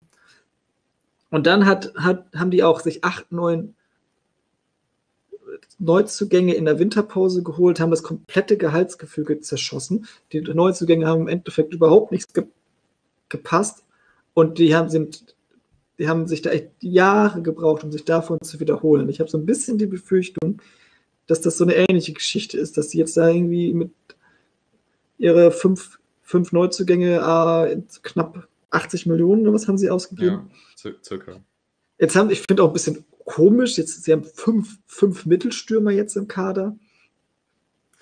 Und 1.30 1.48
dann 1.48 1.66
hat, 1.66 1.94
hat, 1.96 2.26
haben 2.36 2.52
die 2.52 2.64
auch 2.64 2.82
sich 2.82 3.06
acht, 3.06 3.32
neun 3.32 3.76
Neuzugänge 5.80 6.54
in 6.56 6.66
der 6.66 6.80
Winterpause 6.80 7.44
geholt, 7.44 7.80
haben 7.80 7.92
das 7.92 8.04
komplette 8.04 8.58
Gehaltsgefüge 8.58 9.40
zerschossen. 9.40 10.06
Die 10.32 10.42
Neuzugänge 10.42 11.08
haben 11.08 11.22
im 11.22 11.28
Endeffekt 11.28 11.74
überhaupt 11.74 12.12
nichts 12.12 12.34
ge 12.34 12.46
gepasst 13.30 13.84
und 14.34 14.58
die 14.58 14.76
haben, 14.76 14.90
sind, 14.90 15.36
die 16.00 16.10
haben 16.10 16.28
sich 16.28 16.42
da 16.42 16.50
echt 16.50 16.70
Jahre 16.82 17.42
gebraucht, 17.44 17.84
um 17.84 17.92
sich 17.92 18.04
davon 18.04 18.40
zu 18.42 18.60
wiederholen. 18.60 19.08
Ich 19.10 19.20
habe 19.20 19.30
so 19.30 19.38
ein 19.38 19.46
bisschen 19.46 19.78
die 19.78 19.86
Befürchtung, 19.86 20.60
dass 21.28 21.40
das 21.42 21.58
so 21.58 21.64
eine 21.64 21.76
ähnliche 21.76 22.14
Geschichte 22.14 22.58
ist, 22.58 22.76
dass 22.78 22.90
sie 22.90 22.98
jetzt 22.98 23.16
da 23.18 23.30
irgendwie 23.30 23.74
mit 23.76 23.92
ihre 25.18 25.52
fünf, 25.52 26.00
fünf 26.24 26.52
Neuzugänge 26.52 27.18
äh, 27.18 27.82
knapp 28.02 28.48
80 28.72 29.06
Millionen 29.06 29.44
oder 29.44 29.54
was 29.54 29.68
haben 29.68 29.78
sie 29.78 29.90
ausgegeben? 29.90 30.50
Ja, 30.84 30.90
cir- 30.92 30.96
circa. 31.04 31.40
Jetzt 32.00 32.16
haben, 32.16 32.30
ich 32.30 32.42
finde 32.48 32.64
auch 32.64 32.68
ein 32.68 32.74
bisschen 32.74 33.04
komisch, 33.30 33.78
jetzt, 33.78 34.04
sie 34.04 34.12
haben 34.12 34.24
fünf, 34.24 34.80
fünf 34.88 35.28
Mittelstürmer 35.28 35.92
jetzt 35.92 36.16
im 36.16 36.28
Kader. 36.28 36.76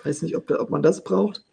Weiß 0.02 0.22
nicht, 0.22 0.34
ob, 0.36 0.46
da, 0.46 0.58
ob 0.58 0.70
man 0.70 0.82
das 0.82 1.04
braucht. 1.04 1.44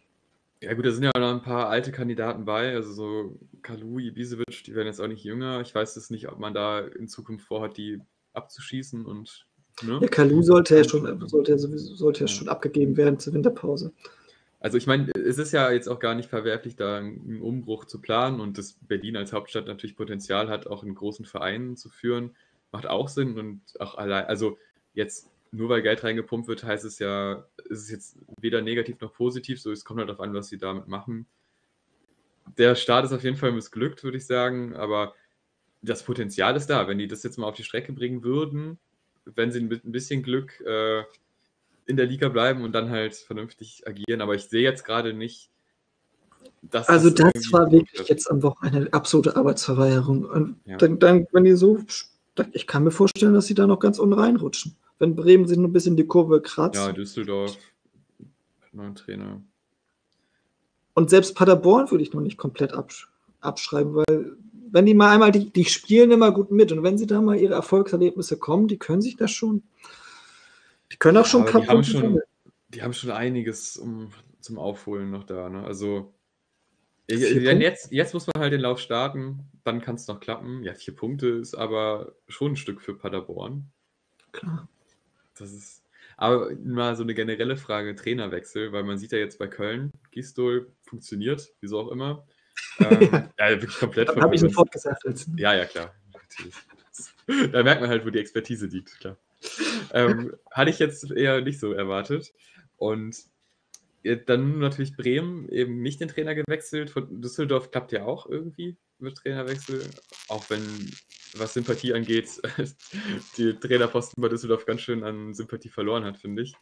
Ja 0.61 0.73
gut, 0.73 0.85
da 0.85 0.91
sind 0.91 1.03
ja 1.03 1.11
auch 1.13 1.19
noch 1.19 1.33
ein 1.33 1.41
paar 1.41 1.67
alte 1.67 1.91
Kandidaten 1.91 2.45
bei, 2.45 2.73
also 2.73 2.93
so 2.93 3.37
Kalu, 3.63 3.99
Ibisevic, 3.99 4.63
die 4.63 4.75
werden 4.75 4.87
jetzt 4.87 5.01
auch 5.01 5.07
nicht 5.07 5.25
jünger. 5.25 5.59
Ich 5.59 5.75
weiß 5.75 5.97
es 5.97 6.09
nicht, 6.09 6.29
ob 6.29 6.39
man 6.39 6.53
da 6.53 6.79
in 6.79 7.09
Zukunft 7.09 7.45
vorhat, 7.45 7.75
die 7.75 7.99
abzuschießen 8.33 9.05
und 9.05 9.45
ne? 9.81 9.99
Der 9.99 10.07
Kalu 10.07 10.41
sollte 10.41 10.77
ja 10.77 10.83
schon, 10.85 11.27
sollte 11.27 11.51
ja 11.51 11.57
sollte 11.57 12.21
ja 12.21 12.27
schon 12.29 12.47
abgegeben 12.47 12.95
werden 12.95 13.19
zur 13.19 13.33
Winterpause. 13.33 13.91
Also 14.61 14.77
ich 14.77 14.87
meine, 14.87 15.11
es 15.11 15.37
ist 15.37 15.51
ja 15.51 15.69
jetzt 15.69 15.89
auch 15.89 15.99
gar 15.99 16.15
nicht 16.15 16.29
verwerflich, 16.29 16.77
da 16.77 16.97
einen 16.97 17.41
Umbruch 17.41 17.83
zu 17.83 17.99
planen 17.99 18.39
und 18.39 18.57
dass 18.57 18.77
Berlin 18.87 19.17
als 19.17 19.33
Hauptstadt 19.33 19.67
natürlich 19.67 19.97
Potenzial 19.97 20.47
hat, 20.47 20.65
auch 20.65 20.83
in 20.83 20.95
großen 20.95 21.25
Vereinen 21.25 21.75
zu 21.75 21.89
führen, 21.89 22.31
macht 22.75 22.87
auch 22.87 23.07
Sinn 23.07 23.37
und 23.39 23.61
auch 23.79 23.95
allein, 23.95 24.25
also 24.25 24.57
jetzt 24.93 25.29
nur 25.51 25.69
weil 25.69 25.81
Geld 25.81 26.03
reingepumpt 26.03 26.47
wird, 26.47 26.63
heißt 26.63 26.83
es 26.83 26.99
ja, 26.99 27.45
ist 27.69 27.83
es 27.83 27.89
jetzt 27.89 28.17
weder 28.41 28.61
negativ 28.61 28.99
noch 28.99 29.13
positiv, 29.13 29.61
so 29.61 29.71
es 29.71 29.85
kommt 29.85 29.99
halt 29.99 30.09
darauf 30.09 30.21
an, 30.21 30.33
was 30.33 30.49
sie 30.49 30.57
damit 30.57 30.87
machen. 30.87 31.25
Der 32.57 32.75
Start 32.75 33.05
ist 33.05 33.13
auf 33.13 33.23
jeden 33.23 33.37
Fall 33.37 33.53
missglückt, 33.53 34.03
würde 34.03 34.17
ich 34.17 34.25
sagen, 34.25 34.75
aber 34.75 35.15
das 35.81 36.03
Potenzial 36.03 36.55
ist 36.55 36.67
da. 36.67 36.87
Wenn 36.87 36.97
die 36.97 37.07
das 37.07 37.23
jetzt 37.23 37.37
mal 37.37 37.47
auf 37.47 37.55
die 37.55 37.63
Strecke 37.63 37.93
bringen 37.93 38.23
würden, 38.23 38.77
wenn 39.23 39.51
sie 39.51 39.61
mit 39.61 39.85
ein 39.85 39.91
bisschen 39.91 40.21
Glück 40.21 40.59
äh, 40.61 41.03
in 41.85 41.97
der 41.97 42.05
Liga 42.05 42.29
bleiben 42.29 42.63
und 42.63 42.73
dann 42.73 42.89
halt 42.89 43.15
vernünftig 43.15 43.87
agieren. 43.87 44.21
Aber 44.21 44.35
ich 44.35 44.43
sehe 44.43 44.63
jetzt 44.63 44.83
gerade 44.83 45.13
nicht, 45.13 45.49
dass. 46.61 46.89
Also, 46.89 47.09
das, 47.09 47.31
das 47.33 47.51
war 47.51 47.71
wirklich 47.71 48.07
jetzt 48.07 48.29
am 48.29 48.43
Wochenende 48.43 48.79
eine 48.79 48.93
absolute 48.93 49.35
Arbeitsverweigerung. 49.35 50.25
Und 50.25 50.59
ja. 50.65 50.77
dann, 50.77 50.99
dann, 50.99 51.27
wenn 51.31 51.43
die 51.43 51.53
so. 51.53 51.79
Ich 52.51 52.67
kann 52.67 52.83
mir 52.83 52.91
vorstellen, 52.91 53.33
dass 53.33 53.47
sie 53.47 53.53
da 53.53 53.67
noch 53.67 53.79
ganz 53.79 53.99
unten 53.99 54.13
reinrutschen. 54.13 54.75
Wenn 54.99 55.15
Bremen 55.15 55.47
sich 55.47 55.57
noch 55.57 55.69
ein 55.69 55.73
bisschen 55.73 55.97
die 55.97 56.07
Kurve 56.07 56.41
kratzt. 56.41 56.75
Ja, 56.75 56.91
Düsseldorf. 56.91 57.57
Neuen 58.71 58.95
Trainer. 58.95 59.41
Und 60.93 61.09
selbst 61.09 61.35
Paderborn 61.35 61.91
würde 61.91 62.03
ich 62.03 62.13
noch 62.13 62.21
nicht 62.21 62.37
komplett 62.37 62.73
absch 62.73 63.09
abschreiben, 63.41 63.95
weil 63.95 64.37
wenn 64.71 64.85
die 64.85 64.93
mal 64.93 65.13
einmal, 65.13 65.31
die, 65.31 65.51
die 65.51 65.65
spielen 65.65 66.11
immer 66.11 66.31
gut 66.31 66.51
mit 66.51 66.71
und 66.71 66.83
wenn 66.83 66.97
sie 66.97 67.05
da 67.05 67.21
mal 67.21 67.37
ihre 67.37 67.53
Erfolgserlebnisse 67.53 68.37
kommen, 68.37 68.67
die 68.67 68.77
können 68.77 69.01
sich 69.01 69.15
das 69.15 69.31
schon, 69.31 69.63
die 70.91 70.97
können 70.97 71.17
auch 71.17 71.25
schon 71.25 71.45
paar 71.45 71.61
die 71.61 71.67
haben 71.67 71.83
schon, 71.83 72.19
die 72.69 72.81
haben 72.81 72.93
schon 72.93 73.11
einiges 73.11 73.77
um, 73.77 74.11
zum 74.39 74.57
Aufholen 74.57 75.11
noch 75.11 75.23
da. 75.23 75.49
Ne? 75.49 75.63
Also 75.63 76.13
jetzt, 77.07 77.91
jetzt 77.91 78.13
muss 78.13 78.27
man 78.27 78.41
halt 78.41 78.53
den 78.53 78.61
Lauf 78.61 78.79
starten, 78.79 79.39
dann 79.63 79.81
kann 79.81 79.95
es 79.95 80.07
noch 80.07 80.19
klappen. 80.19 80.63
Ja, 80.63 80.73
vier 80.73 80.95
Punkte 80.95 81.27
ist 81.27 81.55
aber 81.55 82.15
schon 82.27 82.53
ein 82.53 82.55
Stück 82.55 82.81
für 82.81 82.95
Paderborn. 82.95 83.71
Klar. 84.31 84.67
Das 85.37 85.51
ist, 85.51 85.83
aber 86.17 86.51
mal 86.63 86.95
so 86.95 87.03
eine 87.03 87.13
generelle 87.13 87.57
Frage, 87.57 87.95
Trainerwechsel, 87.95 88.71
weil 88.71 88.83
man 88.83 88.97
sieht 88.97 89.11
ja 89.11 89.17
jetzt 89.17 89.37
bei 89.37 89.47
Köln, 89.47 89.91
Gistol 90.11 90.71
funktioniert, 90.83 91.53
wieso 91.61 91.79
auch 91.79 91.91
immer. 91.91 92.25
Ähm, 92.79 92.99
ja, 93.39 93.49
wirklich 93.49 93.77
komplett. 93.77 94.15
Habe 94.15 94.35
ich 94.35 94.41
sofort 94.41 94.71
gesagt. 94.71 95.03
Ja, 95.35 95.53
ja, 95.53 95.65
klar. 95.65 95.93
Da 97.27 97.63
merkt 97.63 97.81
man 97.81 97.89
halt, 97.89 98.05
wo 98.05 98.09
die 98.09 98.19
Expertise 98.19 98.67
liegt, 98.67 98.99
klar. 98.99 99.17
Ähm, 99.93 100.33
hatte 100.51 100.69
ich 100.69 100.79
jetzt 100.79 101.11
eher 101.11 101.41
nicht 101.41 101.59
so 101.59 101.73
erwartet. 101.73 102.33
Und 102.77 103.17
dann 104.25 104.59
natürlich 104.59 104.95
Bremen 104.95 105.49
eben 105.49 105.81
nicht 105.81 105.99
den 105.99 106.09
Trainer 106.09 106.35
gewechselt. 106.35 106.89
Von 106.89 107.21
Düsseldorf 107.21 107.71
klappt 107.71 107.91
ja 107.91 108.05
auch 108.05 108.27
irgendwie 108.27 108.77
mit 108.99 109.15
Trainerwechsel. 109.17 109.81
Auch 110.27 110.49
wenn, 110.49 110.61
was 111.35 111.53
Sympathie 111.53 111.93
angeht, 111.93 112.29
die 113.37 113.53
Trainerposten 113.53 114.21
bei 114.21 114.29
Düsseldorf 114.29 114.65
ganz 114.65 114.81
schön 114.81 115.03
an 115.03 115.33
Sympathie 115.33 115.69
verloren 115.69 116.03
hat, 116.03 116.17
finde 116.17 116.43
ich. 116.43 116.53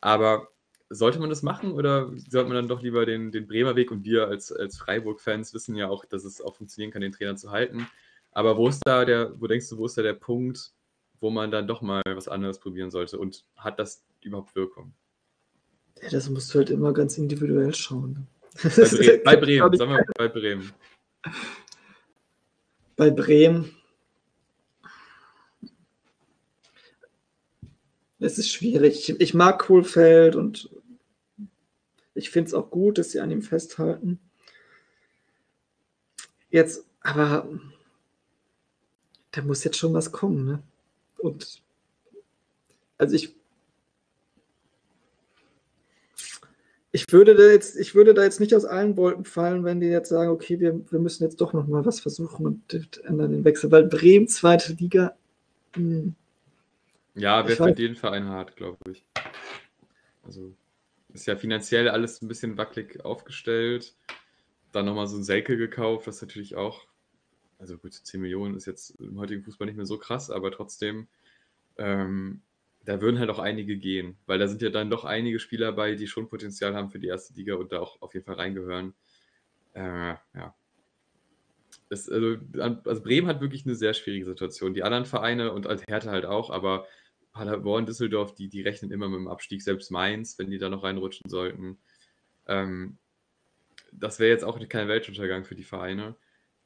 Aber 0.00 0.48
sollte 0.88 1.18
man 1.18 1.30
das 1.30 1.42
machen 1.42 1.72
oder 1.72 2.10
sollte 2.16 2.48
man 2.48 2.56
dann 2.56 2.68
doch 2.68 2.80
lieber 2.80 3.06
den, 3.06 3.32
den 3.32 3.46
Bremer 3.46 3.76
Weg 3.76 3.90
und 3.90 4.04
wir 4.04 4.28
als, 4.28 4.52
als 4.52 4.78
Freiburg-Fans 4.78 5.52
wissen 5.52 5.74
ja 5.74 5.88
auch, 5.88 6.04
dass 6.04 6.24
es 6.24 6.40
auch 6.40 6.54
funktionieren 6.54 6.92
kann, 6.92 7.02
den 7.02 7.12
Trainer 7.12 7.36
zu 7.36 7.50
halten. 7.50 7.86
Aber 8.32 8.56
wo 8.56 8.68
ist 8.68 8.82
da 8.84 9.04
der, 9.04 9.40
wo 9.40 9.46
denkst 9.46 9.68
du, 9.68 9.78
wo 9.78 9.86
ist 9.86 9.98
da 9.98 10.02
der 10.02 10.14
Punkt, 10.14 10.72
wo 11.20 11.30
man 11.30 11.50
dann 11.50 11.66
doch 11.66 11.82
mal 11.82 12.02
was 12.06 12.28
anderes 12.28 12.60
probieren 12.60 12.90
sollte 12.90 13.18
und 13.18 13.44
hat 13.56 13.78
das 13.78 14.04
überhaupt 14.20 14.54
Wirkung? 14.54 14.94
Ja, 16.02 16.10
das 16.10 16.28
musst 16.28 16.52
du 16.52 16.58
halt 16.58 16.70
immer 16.70 16.92
ganz 16.92 17.18
individuell 17.18 17.74
schauen. 17.74 18.26
Bei, 18.62 18.70
Bre 18.70 19.18
bei 19.22 19.36
Bremen, 19.36 19.76
sagen 19.76 19.90
wir 19.92 20.06
bei 20.16 20.28
Bremen. 20.28 20.72
Bei 22.96 23.10
Bremen. 23.10 23.76
Es 28.18 28.38
ist 28.38 28.50
schwierig. 28.50 29.10
Ich, 29.10 29.20
ich 29.20 29.34
mag 29.34 29.58
Kohlfeld 29.58 30.36
und 30.36 30.70
ich 32.14 32.30
finde 32.30 32.48
es 32.48 32.54
auch 32.54 32.70
gut, 32.70 32.96
dass 32.96 33.10
sie 33.10 33.20
an 33.20 33.30
ihm 33.30 33.42
festhalten. 33.42 34.18
Jetzt, 36.48 36.86
aber 37.00 37.46
da 39.32 39.42
muss 39.42 39.64
jetzt 39.64 39.76
schon 39.76 39.92
was 39.92 40.12
kommen, 40.12 40.46
ne? 40.46 40.62
Und 41.18 41.60
also 42.96 43.14
ich 43.14 43.34
ich 46.96 47.12
würde 47.12 47.34
da 47.34 47.42
jetzt, 47.42 47.76
ich 47.76 47.94
würde 47.94 48.14
da 48.14 48.22
jetzt 48.22 48.40
nicht 48.40 48.54
aus 48.54 48.64
allen 48.64 48.96
Wolken 48.96 49.26
fallen, 49.26 49.64
wenn 49.64 49.80
die 49.80 49.86
jetzt 49.86 50.08
sagen, 50.08 50.30
okay, 50.30 50.58
wir, 50.60 50.80
wir 50.90 50.98
müssen 50.98 51.24
jetzt 51.24 51.42
doch 51.42 51.52
noch 51.52 51.66
mal 51.66 51.84
was 51.84 52.00
versuchen 52.00 52.46
und 52.46 53.02
ändern 53.04 53.32
den 53.32 53.44
Wechsel, 53.44 53.70
weil 53.70 53.84
Bremen, 53.84 54.28
zweite 54.28 54.72
Liga. 54.72 55.14
Mh, 55.76 55.82
hm. 55.82 56.14
ja, 57.14 57.46
wäre 57.46 57.64
für 57.64 57.74
den 57.74 57.96
Verein 57.96 58.28
hart, 58.28 58.56
glaube 58.56 58.78
ich. 58.90 59.04
Also 60.24 60.54
ist 61.12 61.26
ja 61.26 61.36
finanziell 61.36 61.90
alles 61.90 62.22
ein 62.22 62.28
bisschen 62.28 62.56
wackelig 62.56 63.04
aufgestellt. 63.04 63.94
Dann 64.72 64.86
nochmal 64.86 65.06
so 65.06 65.18
ein 65.18 65.24
Selke 65.24 65.58
gekauft, 65.58 66.06
das 66.06 66.22
natürlich 66.22 66.56
auch, 66.56 66.86
also 67.58 67.76
gut, 67.76 67.92
10 67.92 68.22
Millionen 68.22 68.56
ist 68.56 68.66
jetzt 68.66 68.98
im 69.00 69.18
heutigen 69.18 69.42
Fußball 69.42 69.66
nicht 69.66 69.76
mehr 69.76 69.86
so 69.86 69.98
krass, 69.98 70.30
aber 70.30 70.50
trotzdem 70.50 71.08
ähm, 71.76 72.40
da 72.86 73.00
würden 73.00 73.18
halt 73.18 73.30
auch 73.30 73.40
einige 73.40 73.76
gehen, 73.76 74.16
weil 74.26 74.38
da 74.38 74.46
sind 74.46 74.62
ja 74.62 74.70
dann 74.70 74.90
doch 74.90 75.04
einige 75.04 75.40
Spieler 75.40 75.72
bei, 75.72 75.96
die 75.96 76.06
schon 76.06 76.28
Potenzial 76.28 76.74
haben 76.74 76.90
für 76.90 77.00
die 77.00 77.08
erste 77.08 77.34
Liga 77.34 77.56
und 77.56 77.72
da 77.72 77.80
auch 77.80 78.00
auf 78.00 78.14
jeden 78.14 78.24
Fall 78.24 78.36
reingehören. 78.36 78.94
Äh, 79.74 80.14
ja. 80.34 80.54
Das, 81.88 82.08
also, 82.08 82.36
also, 82.84 83.02
Bremen 83.02 83.28
hat 83.28 83.40
wirklich 83.40 83.66
eine 83.66 83.74
sehr 83.74 83.92
schwierige 83.92 84.24
Situation. 84.24 84.72
Die 84.72 84.84
anderen 84.84 85.04
Vereine 85.04 85.52
und 85.52 85.66
als 85.66 85.84
Hertha 85.86 86.10
halt 86.10 86.26
auch, 86.26 86.50
aber 86.50 86.86
Paderborn, 87.32 87.86
Düsseldorf, 87.86 88.34
die, 88.34 88.48
die 88.48 88.62
rechnen 88.62 88.92
immer 88.92 89.08
mit 89.08 89.18
dem 89.18 89.28
Abstieg, 89.28 89.62
selbst 89.62 89.90
Mainz, 89.90 90.38
wenn 90.38 90.50
die 90.50 90.58
da 90.58 90.68
noch 90.68 90.84
reinrutschen 90.84 91.28
sollten. 91.28 91.78
Ähm, 92.46 92.98
das 93.92 94.20
wäre 94.20 94.30
jetzt 94.30 94.44
auch 94.44 94.60
kein 94.68 94.88
Weltuntergang 94.88 95.44
für 95.44 95.56
die 95.56 95.64
Vereine. 95.64 96.16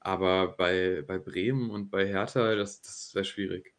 Aber 0.01 0.49
bei, 0.49 1.03
bei 1.07 1.19
Bremen 1.19 1.71
und 1.71 1.91
bei 1.91 2.07
Hertha, 2.07 2.55
das, 2.57 2.83
das 2.83 3.15
wäre 3.15 3.25
schwierig. 3.25 3.75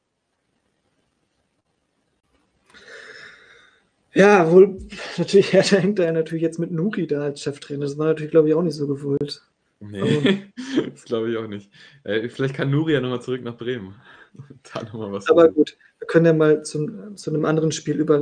Ja, 4.13 4.51
wohl, 4.51 4.77
natürlich, 5.17 5.53
Hertha 5.53 5.77
hängt 5.77 5.99
da 5.99 6.03
ja 6.03 6.11
natürlich 6.11 6.43
jetzt 6.43 6.59
mit 6.59 6.71
Nuki 6.71 7.07
da 7.07 7.23
als 7.23 7.41
Cheftrainer. 7.41 7.85
Das 7.85 7.97
war 7.97 8.07
natürlich, 8.07 8.31
glaube 8.31 8.49
ich, 8.49 8.55
auch 8.55 8.61
nicht 8.61 8.75
so 8.75 8.87
gewollt. 8.87 9.41
Nee, 9.79 10.51
das 10.91 11.05
glaube 11.05 11.31
ich 11.31 11.37
auch 11.37 11.47
nicht. 11.47 11.71
Äh, 12.03 12.29
vielleicht 12.29 12.53
kann 12.53 12.69
Nuri 12.69 12.93
ja 12.93 13.01
nochmal 13.01 13.21
zurück 13.21 13.41
nach 13.43 13.57
Bremen. 13.57 13.95
da 14.73 14.83
nochmal 14.83 15.11
was. 15.11 15.29
Aber 15.29 15.49
gut, 15.49 15.77
wir 15.99 16.07
können 16.07 16.25
ja 16.25 16.33
mal 16.33 16.63
zum, 16.63 17.17
zu 17.17 17.31
einem 17.31 17.45
anderen 17.45 17.71
Spiel 17.71 17.99
über. 17.99 18.19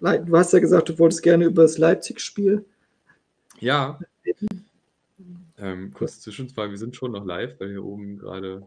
Du 0.00 0.36
hast 0.36 0.52
ja 0.52 0.60
gesagt, 0.60 0.88
du 0.88 0.98
wolltest 0.98 1.22
gerne 1.22 1.44
über 1.46 1.62
das 1.62 1.76
Leipzig-Spiel. 1.76 2.64
Ja. 3.60 3.98
Ähm, 5.58 5.92
kurz 5.92 6.20
Zwischenfrage, 6.20 6.70
wir 6.70 6.78
sind 6.78 6.94
schon 6.94 7.12
noch 7.12 7.24
live, 7.24 7.58
weil 7.58 7.70
hier 7.70 7.84
oben 7.84 8.18
gerade 8.18 8.64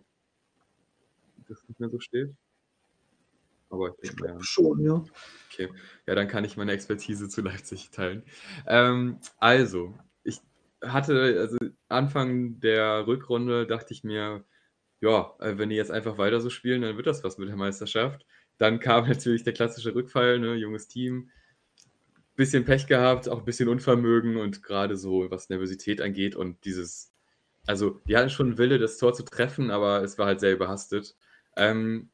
das 1.48 1.64
nicht 1.68 1.80
mehr 1.80 1.90
so 1.90 2.00
steht. 2.00 2.32
Aber 3.72 3.96
ich 4.02 4.10
denke, 4.10 4.28
ja. 4.28 4.38
Schon, 4.42 4.84
ja. 4.84 5.04
Okay, 5.52 5.70
ja, 6.06 6.16
dann 6.16 6.28
kann 6.28 6.44
ich 6.44 6.58
meine 6.58 6.74
Expertise 6.74 7.30
zu 7.30 7.42
Leipzig 7.42 7.90
teilen. 7.90 8.24
Ähm, 8.68 9.20
also, 9.38 9.98
ich 10.24 10.40
hatte, 10.84 11.38
also 11.40 11.58
Anfang 11.88 12.60
der 12.60 13.08
Rückrunde 13.08 13.66
dachte 13.66 13.94
ich 13.94 14.04
mir, 14.04 14.44
ja, 15.00 15.34
äh, 15.40 15.58
wenn 15.58 15.70
die 15.70 15.76
jetzt 15.76 15.92
einfach 15.92 16.18
weiter 16.18 16.42
so 16.42 16.50
spielen, 16.50 16.82
dann 16.84 16.98
wird 16.98 17.08
das 17.08 17.24
was 17.24 17.38
mit 17.38 17.50
der 17.50 17.56
Meisterschaft. 17.56 18.26
Dann 18.58 18.80
kam 18.80 19.08
natürlich 19.08 19.44
der 19.44 19.54
klassische 19.54 19.96
Rückfall, 19.96 20.40
ne, 20.40 20.56
junges 20.56 20.88
Team, 20.88 21.32
bisschen 22.36 22.66
Pech 22.66 22.88
gehabt, 22.88 23.30
auch 23.30 23.40
ein 23.40 23.46
bisschen 23.46 23.70
Unvermögen 23.70 24.38
und 24.38 24.64
gerade 24.64 24.98
so, 24.98 25.30
was 25.30 25.50
Nervosität 25.50 26.02
angeht 26.02 26.36
und 26.36 26.66
dieses, 26.66 27.14
also 27.68 28.02
die 28.08 28.18
hatten 28.18 28.30
schon 28.30 28.48
einen 28.48 28.58
Wille, 28.58 28.80
das 28.80 28.98
Tor 28.98 29.14
zu 29.14 29.24
treffen, 29.24 29.72
aber 29.72 30.04
es 30.04 30.18
war 30.18 30.28
halt 30.28 30.40
sehr 30.40 30.54
überhastet. 30.54 31.16
Ähm, 31.56 32.10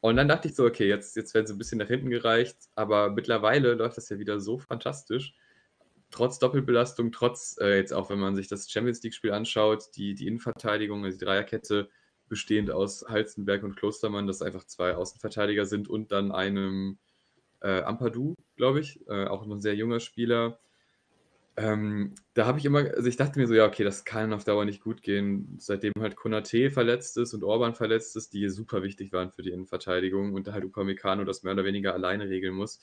und 0.00 0.16
dann 0.16 0.28
dachte 0.28 0.48
ich 0.48 0.54
so, 0.54 0.64
okay, 0.64 0.88
jetzt, 0.88 1.16
jetzt 1.16 1.34
werden 1.34 1.46
sie 1.46 1.54
ein 1.54 1.58
bisschen 1.58 1.78
nach 1.78 1.88
hinten 1.88 2.10
gereicht, 2.10 2.56
aber 2.74 3.10
mittlerweile 3.10 3.74
läuft 3.74 3.96
das 3.96 4.08
ja 4.08 4.18
wieder 4.18 4.40
so 4.40 4.58
fantastisch. 4.58 5.34
Trotz 6.10 6.38
Doppelbelastung, 6.38 7.12
trotz, 7.12 7.56
äh, 7.60 7.76
jetzt 7.76 7.92
auch 7.92 8.10
wenn 8.10 8.20
man 8.20 8.36
sich 8.36 8.48
das 8.48 8.70
Champions 8.70 9.02
League-Spiel 9.02 9.32
anschaut, 9.32 9.84
die, 9.96 10.14
die 10.14 10.26
Innenverteidigung, 10.26 11.04
also 11.04 11.18
die 11.18 11.24
Dreierkette, 11.24 11.88
bestehend 12.28 12.70
aus 12.70 13.04
Halzenberg 13.08 13.62
und 13.62 13.76
Klostermann, 13.76 14.26
das 14.26 14.42
einfach 14.42 14.64
zwei 14.64 14.94
Außenverteidiger 14.94 15.64
sind 15.64 15.88
und 15.88 16.12
dann 16.12 16.32
einem 16.32 16.98
äh, 17.60 17.82
Ampadu, 17.82 18.34
glaube 18.56 18.80
ich, 18.80 19.06
äh, 19.08 19.26
auch 19.26 19.46
noch 19.46 19.56
ein 19.56 19.60
sehr 19.60 19.74
junger 19.74 20.00
Spieler, 20.00 20.58
ähm, 21.56 22.14
da 22.34 22.46
habe 22.46 22.58
ich 22.58 22.66
immer, 22.66 22.80
also 22.80 23.08
ich 23.08 23.16
dachte 23.16 23.38
mir 23.38 23.46
so, 23.46 23.54
ja, 23.54 23.66
okay, 23.66 23.82
das 23.82 24.04
kann 24.04 24.32
auf 24.34 24.44
Dauer 24.44 24.66
nicht 24.66 24.82
gut 24.82 25.02
gehen. 25.02 25.56
Seitdem 25.58 25.92
halt 25.98 26.14
Konate 26.16 26.70
verletzt 26.70 27.16
ist 27.16 27.32
und 27.32 27.44
Orban 27.44 27.74
verletzt 27.74 28.14
ist, 28.16 28.34
die 28.34 28.48
super 28.50 28.82
wichtig 28.82 29.12
waren 29.12 29.30
für 29.30 29.42
die 29.42 29.50
Innenverteidigung 29.50 30.34
und 30.34 30.46
da 30.46 30.52
halt 30.52 30.64
Upamecano 30.64 31.24
das 31.24 31.42
mehr 31.42 31.54
oder 31.54 31.64
weniger 31.64 31.94
alleine 31.94 32.28
regeln 32.28 32.54
muss, 32.54 32.80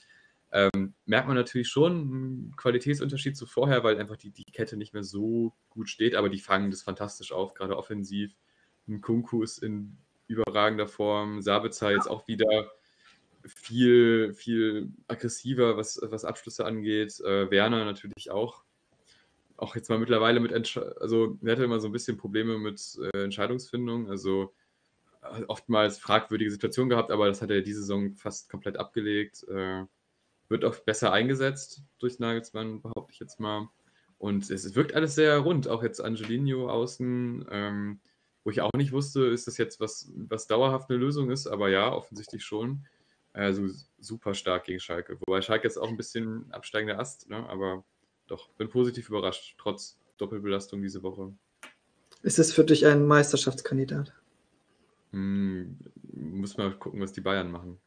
ähm, 0.50 0.94
merkt 1.06 1.28
man 1.28 1.36
natürlich 1.36 1.68
schon 1.68 1.92
einen 1.92 2.56
Qualitätsunterschied 2.56 3.36
zu 3.36 3.46
vorher, 3.46 3.84
weil 3.84 3.98
einfach 3.98 4.16
die, 4.16 4.30
die 4.30 4.44
Kette 4.44 4.76
nicht 4.76 4.92
mehr 4.92 5.04
so 5.04 5.54
gut 5.70 5.88
steht, 5.88 6.16
aber 6.16 6.28
die 6.28 6.38
fangen 6.40 6.70
das 6.70 6.82
fantastisch 6.82 7.32
auf, 7.32 7.54
gerade 7.54 7.76
offensiv. 7.76 8.34
Ein 8.88 9.00
Kunku 9.00 9.42
ist 9.42 9.58
in 9.58 9.98
überragender 10.26 10.88
Form, 10.88 11.42
Sabitzer 11.42 11.92
jetzt 11.92 12.08
auch 12.08 12.26
wieder 12.26 12.70
viel, 13.46 14.34
viel 14.34 14.92
aggressiver, 15.08 15.76
was, 15.76 16.00
was 16.02 16.24
Abschlüsse 16.24 16.64
angeht. 16.64 17.20
Äh, 17.20 17.50
Werner 17.50 17.84
natürlich 17.84 18.30
auch. 18.30 18.64
Auch 19.56 19.76
jetzt 19.76 19.88
mal 19.88 19.98
mittlerweile 19.98 20.40
mit, 20.40 20.52
Entsch 20.52 20.78
also 20.78 21.38
er 21.42 21.52
hatte 21.52 21.64
immer 21.64 21.80
so 21.80 21.88
ein 21.88 21.92
bisschen 21.92 22.16
Probleme 22.16 22.58
mit 22.58 22.98
äh, 23.12 23.24
Entscheidungsfindung. 23.24 24.10
Also 24.10 24.52
äh, 25.22 25.42
oftmals 25.44 25.98
fragwürdige 25.98 26.50
Situationen 26.50 26.90
gehabt, 26.90 27.10
aber 27.10 27.26
das 27.28 27.42
hat 27.42 27.50
er 27.50 27.62
diese 27.62 27.80
Saison 27.80 28.14
fast 28.14 28.48
komplett 28.50 28.76
abgelegt. 28.76 29.44
Äh, 29.48 29.84
wird 30.48 30.64
auch 30.64 30.76
besser 30.76 31.12
eingesetzt 31.12 31.82
durch 31.98 32.18
Nagelsmann, 32.18 32.82
behaupte 32.82 33.12
ich 33.12 33.20
jetzt 33.20 33.40
mal. 33.40 33.68
Und 34.18 34.50
es 34.50 34.74
wirkt 34.74 34.94
alles 34.94 35.14
sehr 35.14 35.38
rund, 35.38 35.68
auch 35.68 35.82
jetzt 35.82 36.00
Angelino 36.00 36.70
außen, 36.70 37.46
ähm, 37.50 38.00
wo 38.44 38.50
ich 38.50 38.60
auch 38.60 38.70
nicht 38.76 38.92
wusste, 38.92 39.26
ist 39.26 39.46
das 39.46 39.58
jetzt 39.58 39.80
was, 39.80 40.12
was 40.14 40.46
dauerhaft 40.46 40.90
eine 40.90 40.98
Lösung 40.98 41.30
ist, 41.30 41.46
aber 41.46 41.68
ja, 41.68 41.92
offensichtlich 41.92 42.44
schon. 42.44 42.86
Also 43.34 43.68
super 43.98 44.32
stark 44.34 44.64
gegen 44.64 44.78
Schalke. 44.78 45.18
Wobei 45.26 45.42
Schalke 45.42 45.64
jetzt 45.64 45.76
auch 45.76 45.88
ein 45.88 45.96
bisschen 45.96 46.50
absteigender 46.52 47.00
Ast, 47.00 47.28
ne? 47.28 47.48
aber 47.48 47.84
doch, 48.28 48.48
bin 48.50 48.70
positiv 48.70 49.08
überrascht, 49.08 49.56
trotz 49.58 49.98
Doppelbelastung 50.16 50.80
diese 50.80 51.02
Woche. 51.02 51.34
Ist 52.22 52.38
es 52.38 52.52
für 52.52 52.64
dich 52.64 52.86
ein 52.86 53.04
Meisterschaftskandidat? 53.06 54.14
Hm, 55.10 55.78
muss 56.12 56.56
mal 56.56 56.72
gucken, 56.78 57.00
was 57.00 57.12
die 57.12 57.20
Bayern 57.20 57.50
machen. 57.50 57.80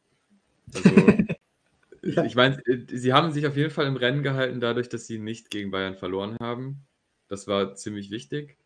Also, 0.74 0.90
ja. 2.02 2.24
ich 2.24 2.34
meine, 2.34 2.62
sie 2.86 3.12
haben 3.14 3.32
sich 3.32 3.46
auf 3.46 3.56
jeden 3.56 3.70
Fall 3.70 3.86
im 3.86 3.96
Rennen 3.96 4.22
gehalten, 4.22 4.60
dadurch, 4.60 4.90
dass 4.90 5.06
sie 5.06 5.18
nicht 5.18 5.50
gegen 5.50 5.70
Bayern 5.70 5.96
verloren 5.96 6.36
haben. 6.40 6.86
Das 7.26 7.48
war 7.48 7.74
ziemlich 7.74 8.10
wichtig. 8.10 8.58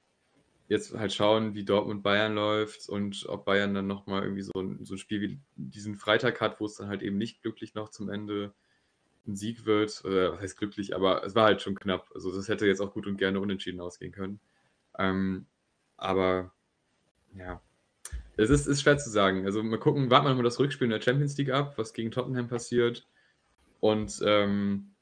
Jetzt 0.69 0.95
halt 0.95 1.13
schauen, 1.13 1.55
wie 1.55 1.65
Dortmund 1.65 2.03
Bayern 2.03 2.35
läuft 2.35 2.89
und 2.89 3.27
ob 3.29 3.45
Bayern 3.45 3.75
dann 3.75 3.87
nochmal 3.87 4.23
irgendwie 4.23 4.43
so 4.43 4.53
ein, 4.57 4.85
so 4.85 4.95
ein 4.95 4.99
Spiel 4.99 5.21
wie 5.21 5.41
diesen 5.57 5.97
Freitag 5.97 6.41
hat, 6.41 6.61
wo 6.61 6.67
es 6.67 6.77
dann 6.77 6.89
halt 6.89 7.03
eben 7.03 7.19
nicht 7.19 7.43
glücklich 7.43 7.75
noch 7.75 7.91
zum 7.91 8.09
Ende 8.09 8.55
ein 9.27 9.37
Sieg 9.37 9.67
wird. 9.67 10.03
Oder 10.05 10.33
was 10.33 10.41
heißt 10.41 10.59
glücklich, 10.59 10.95
aber 10.95 11.25
es 11.25 11.35
war 11.35 11.45
halt 11.45 11.63
schon 11.63 11.75
knapp. 11.75 12.11
Also 12.15 12.35
das 12.35 12.49
hätte 12.49 12.67
jetzt 12.67 12.81
auch 12.81 12.93
gut 12.93 13.07
und 13.07 13.19
gerne 13.19 13.41
unentschieden 13.41 13.81
ausgehen 13.81 14.13
können. 14.13 14.41
Ähm, 14.99 15.47
aber 15.97 16.53
ja, 17.35 17.61
es 18.37 18.51
ist, 18.51 18.67
ist 18.67 18.83
schwer 18.83 18.99
zu 18.99 19.11
sagen. 19.11 19.45
Also 19.47 19.63
mal 19.63 19.79
gucken, 19.79 20.11
warten 20.11 20.27
wir 20.27 20.35
mal 20.35 20.43
das 20.43 20.59
Rückspiel 20.59 20.87
in 20.87 20.91
der 20.91 21.01
Champions 21.01 21.37
League 21.37 21.51
ab, 21.51 21.75
was 21.77 21.93
gegen 21.93 22.11
Tottenham 22.11 22.49
passiert 22.49 23.07
und 23.81 24.23
ähm, 24.25 24.93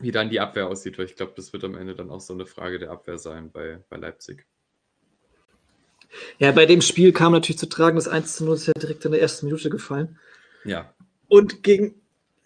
wie 0.00 0.10
dann 0.10 0.30
die 0.30 0.40
Abwehr 0.40 0.68
aussieht, 0.68 0.98
weil 0.98 1.06
ich 1.06 1.16
glaube, 1.16 1.32
das 1.36 1.52
wird 1.52 1.64
am 1.64 1.74
Ende 1.74 1.94
dann 1.94 2.10
auch 2.10 2.20
so 2.20 2.34
eine 2.34 2.46
Frage 2.46 2.78
der 2.78 2.90
Abwehr 2.90 3.18
sein 3.18 3.50
bei, 3.50 3.82
bei 3.88 3.96
Leipzig. 3.96 4.46
Ja, 6.38 6.52
bei 6.52 6.66
dem 6.66 6.80
Spiel 6.80 7.12
kam 7.12 7.32
natürlich 7.32 7.58
zu 7.58 7.68
tragen, 7.68 7.96
das 7.96 8.08
1 8.08 8.36
zu 8.36 8.44
0 8.44 8.54
ist 8.54 8.66
ja 8.66 8.72
direkt 8.74 9.04
in 9.04 9.12
der 9.12 9.20
ersten 9.20 9.46
Minute 9.46 9.70
gefallen. 9.70 10.18
Ja. 10.64 10.92
Und 11.28 11.62
gegen, 11.62 11.94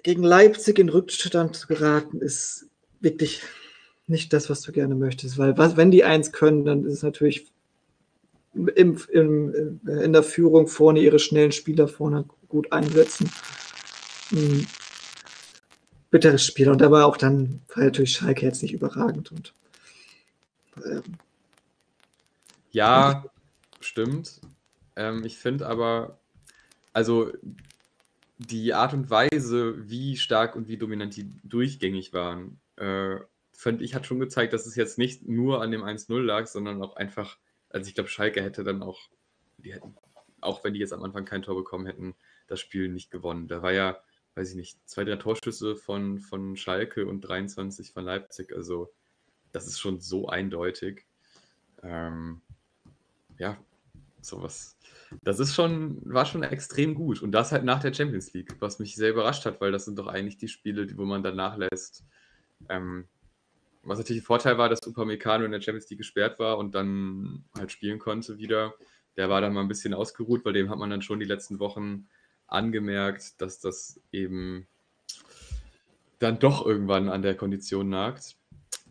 gegen 0.02 0.22
Leipzig 0.22 0.78
in 0.78 0.88
Rückstand 0.88 1.56
zu 1.56 1.66
geraten, 1.66 2.20
ist 2.20 2.66
wirklich 3.00 3.42
nicht 4.06 4.32
das, 4.32 4.50
was 4.50 4.62
du 4.62 4.72
gerne 4.72 4.94
möchtest. 4.94 5.38
Weil 5.38 5.56
was, 5.56 5.76
wenn 5.76 5.90
die 5.90 6.04
eins 6.04 6.32
können, 6.32 6.64
dann 6.64 6.84
ist 6.84 6.94
es 6.94 7.02
natürlich 7.02 7.46
im, 8.54 8.98
im, 9.08 9.80
in 9.86 10.12
der 10.12 10.22
Führung 10.22 10.66
vorne 10.66 11.00
ihre 11.00 11.18
schnellen 11.18 11.52
Spieler 11.52 11.88
vorne 11.88 12.24
gut 12.48 12.72
einsetzen. 12.72 13.30
Hm. 14.30 14.66
Bitteres 16.10 16.44
Spiel. 16.44 16.68
Und 16.68 16.80
dabei 16.80 17.04
auch 17.04 17.16
dann 17.16 17.62
war 17.74 17.84
natürlich 17.84 18.14
Schalke 18.14 18.44
jetzt 18.44 18.62
nicht 18.62 18.72
überragend. 18.72 19.30
Und, 19.30 19.54
ähm, 20.84 21.02
ja, 22.72 23.24
stimmt. 23.80 24.40
Ähm, 24.96 25.24
ich 25.24 25.38
finde 25.38 25.66
aber, 25.66 26.18
also 26.92 27.32
die 28.38 28.74
Art 28.74 28.94
und 28.94 29.10
Weise, 29.10 29.88
wie 29.88 30.16
stark 30.16 30.56
und 30.56 30.68
wie 30.68 30.78
dominant 30.78 31.16
die 31.16 31.30
durchgängig 31.44 32.12
waren, 32.12 32.60
äh, 32.76 33.16
fand 33.52 33.82
ich, 33.82 33.94
hat 33.94 34.06
schon 34.06 34.20
gezeigt, 34.20 34.52
dass 34.52 34.66
es 34.66 34.76
jetzt 34.76 34.98
nicht 34.98 35.28
nur 35.28 35.62
an 35.62 35.70
dem 35.70 35.82
1-0 35.82 36.20
lag, 36.20 36.46
sondern 36.46 36.82
auch 36.82 36.96
einfach 36.96 37.36
also 37.70 37.88
ich 37.88 37.94
glaube, 37.94 38.10
Schalke 38.10 38.42
hätte 38.42 38.64
dann 38.64 38.82
auch, 38.82 39.00
die 39.58 39.72
hätten, 39.72 39.96
auch 40.40 40.62
wenn 40.64 40.74
die 40.74 40.80
jetzt 40.80 40.92
am 40.92 41.02
Anfang 41.02 41.24
kein 41.24 41.42
Tor 41.42 41.56
bekommen 41.56 41.86
hätten, 41.86 42.14
das 42.48 42.60
Spiel 42.60 42.88
nicht 42.88 43.10
gewonnen. 43.10 43.48
Da 43.48 43.62
war 43.62 43.72
ja, 43.72 44.02
weiß 44.34 44.50
ich 44.50 44.56
nicht, 44.56 44.78
zwei, 44.88 45.04
drei 45.04 45.16
Torschüsse 45.16 45.76
von, 45.76 46.18
von 46.18 46.56
Schalke 46.56 47.06
und 47.06 47.22
23 47.22 47.92
von 47.92 48.04
Leipzig. 48.04 48.52
Also 48.52 48.92
das 49.52 49.66
ist 49.66 49.78
schon 49.78 50.00
so 50.00 50.28
eindeutig. 50.28 51.06
Ähm, 51.82 52.42
ja, 53.38 53.56
sowas. 54.24 54.76
Das 55.22 55.40
ist 55.40 55.54
schon, 55.54 56.00
war 56.04 56.26
schon 56.26 56.42
extrem 56.42 56.94
gut. 56.94 57.22
Und 57.22 57.32
das 57.32 57.52
halt 57.52 57.64
nach 57.64 57.80
der 57.80 57.92
Champions 57.92 58.32
League, 58.32 58.56
was 58.60 58.78
mich 58.78 58.94
sehr 58.94 59.10
überrascht 59.10 59.44
hat, 59.44 59.60
weil 59.60 59.72
das 59.72 59.84
sind 59.84 59.98
doch 59.98 60.06
eigentlich 60.06 60.36
die 60.36 60.48
Spiele, 60.48 60.86
wo 60.96 61.04
man 61.04 61.22
dann 61.22 61.36
nachlässt. 61.36 62.04
Ähm, 62.68 63.06
was 63.82 63.98
natürlich 63.98 64.22
ein 64.22 64.26
Vorteil 64.26 64.58
war, 64.58 64.68
dass 64.68 64.86
Upamecano 64.86 65.44
in 65.44 65.52
der 65.52 65.60
Champions 65.60 65.88
League 65.90 65.98
gesperrt 65.98 66.38
war 66.38 66.58
und 66.58 66.74
dann 66.74 67.44
halt 67.56 67.72
spielen 67.72 67.98
konnte 67.98 68.38
wieder. 68.38 68.74
Der 69.16 69.28
war 69.28 69.40
dann 69.40 69.52
mal 69.52 69.62
ein 69.62 69.68
bisschen 69.68 69.94
ausgeruht, 69.94 70.44
weil 70.44 70.52
dem 70.52 70.70
hat 70.70 70.78
man 70.78 70.90
dann 70.90 71.02
schon 71.02 71.18
die 71.18 71.26
letzten 71.26 71.58
Wochen 71.58 72.08
angemerkt, 72.46 73.40
dass 73.40 73.60
das 73.60 74.00
eben 74.12 74.66
dann 76.18 76.38
doch 76.38 76.66
irgendwann 76.66 77.08
an 77.08 77.22
der 77.22 77.34
Kondition 77.34 77.88
nagt, 77.88 78.36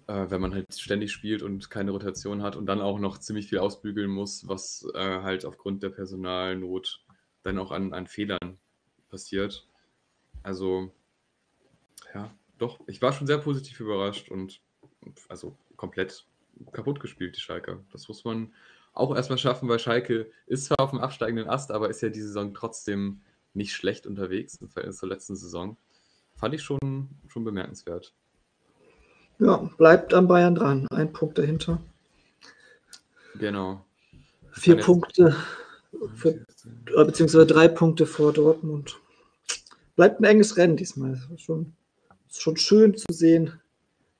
äh, 0.10 0.32
wenn 0.32 0.42
man 0.42 0.56
halt 0.56 0.74
ständig 0.74 1.12
spielt 1.12 1.44
und 1.44 1.70
keine 1.70 1.92
Rotation 1.92 2.42
hat 2.42 2.56
und 2.56 2.66
dann 2.66 2.82
auch 2.82 2.98
noch 3.00 3.20
ziemlich 3.20 3.48
viel 3.48 3.60
ausbügeln 3.60 4.10
muss, 4.10 4.48
was 4.48 4.88
äh, 4.96 5.22
halt 5.22 5.46
aufgrund 5.46 5.84
der 5.84 5.90
Personalnot 5.90 7.06
dann 7.44 7.60
auch 7.60 7.72
an, 7.72 7.94
an 7.94 8.08
Fehlern 8.08 8.58
passiert. 9.10 9.68
Also, 10.42 10.92
ja, 12.16 12.34
doch, 12.58 12.80
ich 12.88 13.02
war 13.04 13.14
schon 13.14 13.28
sehr 13.28 13.38
positiv 13.38 13.80
überrascht 13.80 14.32
und 14.32 14.62
also 15.28 15.56
komplett 15.76 16.26
kaputt 16.72 17.00
gespielt, 17.00 17.38
die 17.38 17.42
Schalke. 17.42 17.84
Das 17.92 18.08
muss 18.08 18.26
man 18.26 18.52
auch 18.94 19.16
erstmal 19.16 19.38
schaffen, 19.38 19.70
weil 19.70 19.78
Schalke 19.78 20.32
ist 20.48 20.66
zwar 20.66 20.80
auf 20.80 20.90
dem 20.90 21.00
absteigenden 21.00 21.48
Ast, 21.48 21.72
aber 21.72 21.90
ist 21.90 22.02
ja 22.02 22.10
diese 22.10 22.28
Saison 22.28 22.56
trotzdem 22.56 23.22
nicht 23.54 23.74
schlecht 23.74 24.08
unterwegs 24.08 24.56
im 24.56 24.70
Verhältnis 24.70 24.98
zur 24.98 25.10
letzten 25.10 25.36
Saison. 25.36 25.78
Fand 26.34 26.56
ich 26.56 26.64
schon, 26.64 27.10
schon 27.28 27.44
bemerkenswert. 27.44 28.16
Ja, 29.40 29.70
bleibt 29.78 30.14
am 30.14 30.28
Bayern 30.28 30.56
dran. 30.56 30.86
Ein 30.92 31.14
Punkt 31.14 31.38
dahinter. 31.38 31.82
Genau. 33.36 33.86
Vier 34.52 34.78
Punkte, 34.78 35.36
für, 36.16 36.30
äh, 36.30 37.06
beziehungsweise 37.06 37.48
drei 37.48 37.70
Punkte 37.70 38.06
vor 38.06 38.34
Dortmund. 38.34 39.00
Bleibt 39.96 40.20
ein 40.20 40.26
enges 40.26 40.58
Rennen 40.58 40.76
diesmal. 40.76 41.22
Ist 41.34 41.44
schon, 41.44 41.74
ist 42.30 42.42
schon 42.42 42.58
schön 42.58 42.98
zu 42.98 43.06
sehen, 43.12 43.60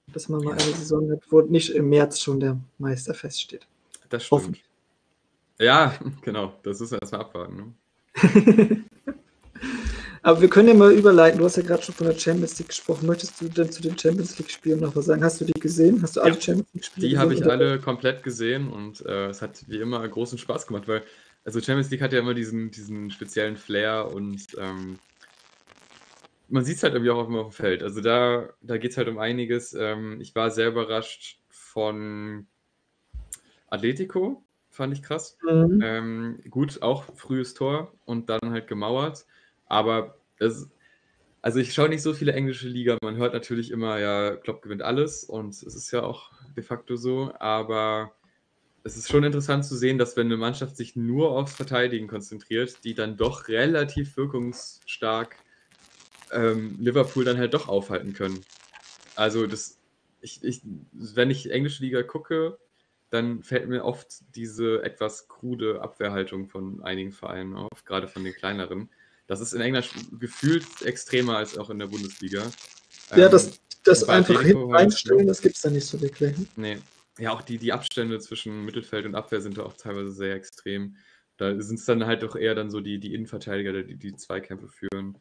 dass 0.08 0.30
man 0.30 0.42
mal 0.42 0.54
eine 0.54 0.62
Saison 0.62 1.12
hat, 1.12 1.22
wo 1.30 1.42
nicht 1.42 1.72
im 1.72 1.90
März 1.90 2.22
schon 2.22 2.40
der 2.40 2.58
Meister 2.78 3.14
feststeht. 3.14 3.68
Das 4.10 4.26
stimmt. 4.26 4.60
Ja, 5.60 5.94
genau. 6.22 6.54
Das 6.64 6.80
ist 6.80 6.94
erstmal 6.94 7.22
abwarten. 7.22 7.76
Ne? 8.16 8.86
Aber 10.30 10.42
wir 10.42 10.50
können 10.50 10.68
ja 10.68 10.76
mal 10.76 10.92
überleiten. 10.92 11.40
Du 11.40 11.46
hast 11.46 11.58
ja 11.58 11.64
gerade 11.64 11.82
schon 11.82 11.96
von 11.96 12.06
der 12.06 12.16
Champions 12.16 12.60
League 12.60 12.68
gesprochen. 12.68 13.08
Möchtest 13.08 13.42
du 13.42 13.50
denn 13.50 13.72
zu 13.72 13.82
den 13.82 13.98
Champions 13.98 14.38
League-Spielen 14.38 14.80
noch 14.80 14.96
was 14.96 15.06
sagen? 15.06 15.24
Hast 15.24 15.42
du 15.42 15.46
die 15.46 15.60
gesehen? 15.60 16.04
Hast 16.04 16.18
du 16.18 16.22
alle 16.22 16.36
ja, 16.36 16.40
Champions 16.40 16.72
League-Spiele 16.72 17.08
Die 17.08 17.18
habe 17.18 17.34
ich 17.34 17.44
alle 17.44 17.80
komplett 17.80 18.22
gesehen 18.22 18.72
und 18.72 19.04
äh, 19.08 19.30
es 19.30 19.42
hat 19.42 19.68
wie 19.68 19.80
immer 19.80 20.08
großen 20.08 20.38
Spaß 20.38 20.68
gemacht, 20.68 20.88
weil 20.88 21.02
also 21.46 21.60
Champions 21.60 21.90
League 21.90 22.04
hat 22.04 22.14
ja 22.14 22.20
immer 22.20 22.36
diesen, 22.36 22.70
diesen 22.70 23.10
speziellen 23.10 23.58
Flair 23.58 24.12
und 24.14 24.40
ähm, 24.60 25.00
man 26.48 26.64
sieht 26.64 26.78
es 26.78 26.84
halt 26.84 26.94
irgendwie 26.94 27.10
auch 27.10 27.18
auf 27.18 27.28
dem 27.28 27.52
Feld. 27.52 27.82
Also 27.82 28.00
da, 28.00 28.50
da 28.62 28.78
geht 28.78 28.92
es 28.92 28.98
halt 28.98 29.08
um 29.08 29.18
einiges. 29.18 29.74
Ähm, 29.74 30.22
ich 30.22 30.36
war 30.36 30.52
sehr 30.52 30.68
überrascht 30.68 31.40
von 31.50 32.46
Atletico, 33.68 34.44
fand 34.70 34.94
ich 34.94 35.02
krass. 35.02 35.40
Mhm. 35.42 35.82
Ähm, 35.84 36.40
gut, 36.52 36.84
auch 36.84 37.06
frühes 37.16 37.56
Tor 37.56 37.92
und 38.06 38.30
dann 38.30 38.52
halt 38.52 38.68
gemauert. 38.68 39.26
Aber 39.66 40.19
es, 40.40 40.70
also 41.42 41.60
ich 41.60 41.74
schaue 41.74 41.90
nicht 41.90 42.02
so 42.02 42.14
viele 42.14 42.34
englische 42.34 42.68
Liga. 42.68 42.98
Man 43.02 43.18
hört 43.18 43.34
natürlich 43.34 43.72
immer, 43.72 44.00
ja, 44.00 44.36
Klopp 44.36 44.62
gewinnt 44.62 44.82
alles 44.82 45.24
und 45.24 45.54
es 45.54 45.64
ist 45.64 45.92
ja 45.92 46.04
auch 46.04 46.32
de 46.56 46.64
facto 46.64 46.96
so. 46.96 47.34
Aber 47.40 48.14
es 48.84 48.98
ist 48.98 49.10
schon 49.10 49.24
interessant 49.24 49.66
zu 49.66 49.76
sehen, 49.76 49.98
dass 49.98 50.18
wenn 50.18 50.28
eine 50.28 50.38
Mannschaft 50.38 50.76
sich 50.76 50.96
nur 50.96 51.32
aufs 51.32 51.56
Verteidigen 51.56 52.08
konzentriert, 52.08 52.84
die 52.84 52.94
dann 52.94 53.18
doch 53.18 53.48
relativ 53.48 54.18
wirkungsstark 54.18 55.36
ähm, 56.32 56.78
Liverpool 56.80 57.24
dann 57.24 57.38
halt 57.38 57.54
doch 57.54 57.68
aufhalten 57.68 58.14
können. 58.14 58.42
Also 59.16 59.48
das, 59.48 59.80
ich, 60.22 60.44
ich, 60.44 60.62
wenn 60.92 61.32
ich 61.32 61.52
englische 61.52 61.84
Liga 61.84 62.04
gucke, 62.04 62.58
dann 63.10 63.44
fällt 63.44 63.68
mir 63.68 63.84
oft 63.84 64.24
diese 64.36 64.84
etwas 64.84 65.28
krude 65.28 65.82
Abwehrhaltung 65.82 66.48
von 66.48 66.84
einigen 66.84 67.12
Vereinen 67.12 67.56
auf, 67.56 67.84
gerade 67.86 68.08
von 68.08 68.24
den 68.24 68.34
kleineren. 68.34 68.90
Das 69.30 69.42
ist 69.42 69.54
in 69.54 69.62
England 69.62 69.88
gefühlt 70.20 70.66
extremer 70.82 71.38
als 71.38 71.56
auch 71.56 71.70
in 71.70 71.78
der 71.78 71.86
Bundesliga. 71.86 72.50
Ja, 73.12 73.26
ähm, 73.26 73.32
das, 73.32 73.62
das 73.84 74.10
einfach 74.10 74.42
hinten 74.42 74.74
halt, 74.74 74.86
einstellen, 74.86 75.28
das 75.28 75.40
gibt 75.40 75.56
es 75.56 75.62
da 75.62 75.70
nicht 75.70 75.86
so 75.86 76.02
wirklich. 76.02 76.36
Nee. 76.56 76.80
Ja, 77.20 77.32
auch 77.34 77.44
die, 77.44 77.60
die 77.60 77.72
Abstände 77.72 78.20
zwischen 78.20 78.66
Mittelfeld 78.66 79.06
und 79.06 79.14
Abwehr 79.14 79.40
sind 79.40 79.60
da 79.60 79.64
auch 79.64 79.74
teilweise 79.74 80.12
sehr 80.12 80.34
extrem. 80.34 80.96
Da 81.38 81.62
sind 81.62 81.78
es 81.78 81.86
dann 81.86 82.08
halt 82.08 82.24
doch 82.24 82.36
eher 82.36 82.56
dann 82.56 82.72
so 82.72 82.82
die, 82.82 83.00
die 83.00 83.14
Innenverteidiger, 83.14 83.84
die 83.84 83.98
die 83.98 84.16
Zweikämpfe 84.16 84.68
führen. 84.68 85.16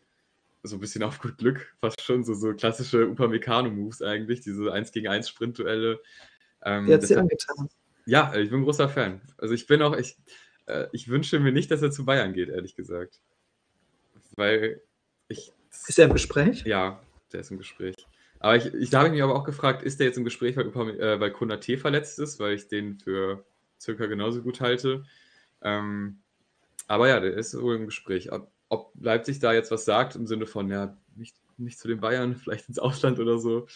so 0.63 0.77
ein 0.77 0.81
bisschen 0.81 1.03
auf 1.03 1.21
gut 1.21 1.37
Glück, 1.37 1.75
fast 1.79 2.01
schon 2.01 2.25
so, 2.25 2.33
so 2.33 2.55
klassische 2.55 3.07
Upamecano-Moves 3.11 4.01
eigentlich, 4.01 4.41
diese 4.41 4.73
1 4.73 4.91
gegen 4.93 5.09
1 5.09 5.29
Sprintduelle. 5.29 6.01
Ähm, 6.65 6.91
hat 6.91 7.03
sie 7.03 7.15
angetan? 7.15 7.69
Ja, 8.07 8.35
ich 8.35 8.49
bin 8.49 8.61
ein 8.61 8.65
großer 8.65 8.89
Fan. 8.89 9.21
Also 9.37 9.53
ich 9.53 9.67
bin 9.67 9.83
auch, 9.83 9.95
ich, 9.95 10.17
äh, 10.65 10.87
ich 10.93 11.09
wünsche 11.09 11.39
mir 11.41 11.53
nicht, 11.53 11.71
dass 11.71 11.83
er 11.83 11.91
zu 11.91 12.07
Bayern 12.07 12.33
geht, 12.33 12.49
ehrlich 12.49 12.75
gesagt. 12.75 13.21
Weil 14.39 14.81
ich. 15.27 15.53
Ist 15.71 15.99
er 15.99 16.07
im 16.07 16.13
Gespräch? 16.13 16.63
Ja, 16.65 17.01
der 17.33 17.41
ist 17.41 17.51
im 17.51 17.59
Gespräch. 17.59 17.95
Aber 18.39 18.57
ich, 18.57 18.73
ich 18.73 18.89
da 18.89 18.99
habe 18.99 19.09
ich 19.09 19.13
mich 19.15 19.23
aber 19.23 19.35
auch 19.35 19.45
gefragt, 19.45 19.83
ist 19.83 19.99
der 19.99 20.07
jetzt 20.07 20.17
im 20.17 20.25
Gespräch, 20.25 20.57
weil, 20.57 20.69
äh, 21.01 21.19
weil 21.19 21.33
Konate 21.33 21.77
verletzt 21.77 22.21
ist, 22.21 22.39
weil 22.39 22.55
ich 22.55 22.69
den 22.69 22.99
für 23.01 23.45
circa 23.81 24.07
genauso 24.07 24.43
gut 24.43 24.61
halte. 24.61 25.05
Ähm, 25.61 26.23
aber 26.87 27.09
ja, 27.09 27.19
der 27.19 27.35
ist 27.35 27.61
wohl 27.61 27.75
im 27.75 27.87
Gespräch. 27.87 28.31
Ob, 28.31 28.53
ob, 28.69 28.93
Leipzig 29.01 29.41
da 29.41 29.53
jetzt 29.53 29.73
was 29.73 29.85
sagt 29.85 30.15
im 30.15 30.29
Sinne 30.29 30.47
von, 30.47 30.71
ja, 30.71 30.97
nicht, 31.17 31.37
nicht 31.57 31.81
zu 31.81 31.89
den 31.89 32.01
Bayern, 32.01 32.37
vielleicht 32.37 32.69
ins 32.69 32.79
Ausland 32.79 33.19
oder 33.19 33.39
so, 33.39 33.67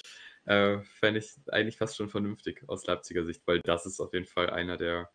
äh, 0.44 0.79
fände 0.83 1.18
ich 1.18 1.35
eigentlich 1.48 1.77
fast 1.77 1.96
schon 1.96 2.09
vernünftig 2.09 2.62
aus 2.68 2.87
Leipziger 2.87 3.25
Sicht, 3.25 3.42
weil 3.46 3.61
das 3.61 3.85
ist 3.85 3.98
auf 3.98 4.14
jeden 4.14 4.27
Fall 4.27 4.48
einer 4.48 4.77
der 4.77 5.11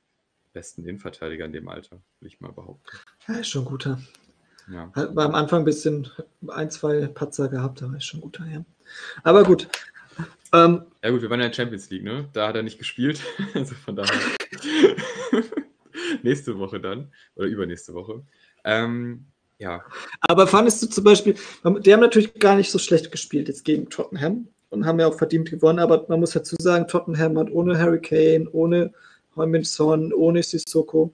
besten 0.51 0.83
Innenverteidiger 0.83 1.45
in 1.45 1.53
dem 1.53 1.69
Alter, 1.69 2.01
will 2.19 2.27
ich 2.27 2.41
mal 2.41 2.51
behaupten. 2.51 2.97
Ja, 3.27 3.35
ist 3.35 3.47
schon 3.47 3.63
guter. 3.63 3.97
Ja. 4.71 4.91
War 4.93 5.25
am 5.25 5.35
Anfang 5.35 5.59
ein 5.61 5.65
bisschen 5.65 6.07
ein, 6.47 6.69
zwei 6.69 7.07
Patzer 7.07 7.47
gehabt, 7.47 7.81
aber 7.81 7.97
ist 7.97 8.05
schon 8.05 8.21
guter, 8.21 8.45
ja. 8.45 8.65
Aber 9.23 9.43
gut. 9.43 9.67
Ähm, 10.53 10.83
ja 11.03 11.09
gut, 11.09 11.21
wir 11.21 11.29
waren 11.29 11.39
ja 11.39 11.45
in 11.45 11.51
der 11.51 11.55
Champions 11.55 11.89
League, 11.89 12.03
ne? 12.03 12.27
Da 12.33 12.47
hat 12.47 12.55
er 12.55 12.63
nicht 12.63 12.77
gespielt. 12.77 13.21
also 13.53 13.75
von 13.75 13.95
daher. 13.95 14.19
Nächste 16.23 16.57
Woche 16.57 16.79
dann. 16.79 17.11
Oder 17.35 17.47
übernächste 17.47 17.93
Woche. 17.93 18.23
Ähm, 18.63 19.25
ja. 19.57 19.83
Aber 20.21 20.47
fandest 20.47 20.83
du 20.83 20.87
zum 20.87 21.03
Beispiel, 21.03 21.35
die 21.63 21.93
haben 21.93 21.99
natürlich 21.99 22.33
gar 22.35 22.55
nicht 22.55 22.71
so 22.71 22.79
schlecht 22.79 23.11
gespielt 23.11 23.47
jetzt 23.47 23.65
gegen 23.65 23.89
Tottenham 23.89 24.47
und 24.69 24.85
haben 24.85 24.99
ja 24.99 25.07
auch 25.07 25.17
verdient 25.17 25.49
gewonnen, 25.49 25.79
aber 25.79 26.05
man 26.09 26.19
muss 26.19 26.31
dazu 26.31 26.55
sagen, 26.59 26.87
Tottenham 26.87 27.37
hat 27.39 27.49
ohne 27.51 27.79
Harry 27.79 28.01
Kane, 28.01 28.47
ohne 28.51 28.93
Heuminson, 29.35 30.13
ohne 30.13 30.43
Sissoko 30.43 31.13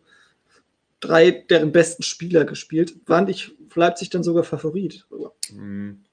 drei 1.03 1.31
deren 1.31 1.71
besten 1.71 2.03
Spieler 2.03 2.45
gespielt. 2.45 2.95
War 3.05 3.21
nicht 3.21 3.53
Leipzig 3.75 4.09
dann 4.09 4.23
sogar 4.23 4.43
Favorit? 4.43 5.05
Hm. 5.49 6.03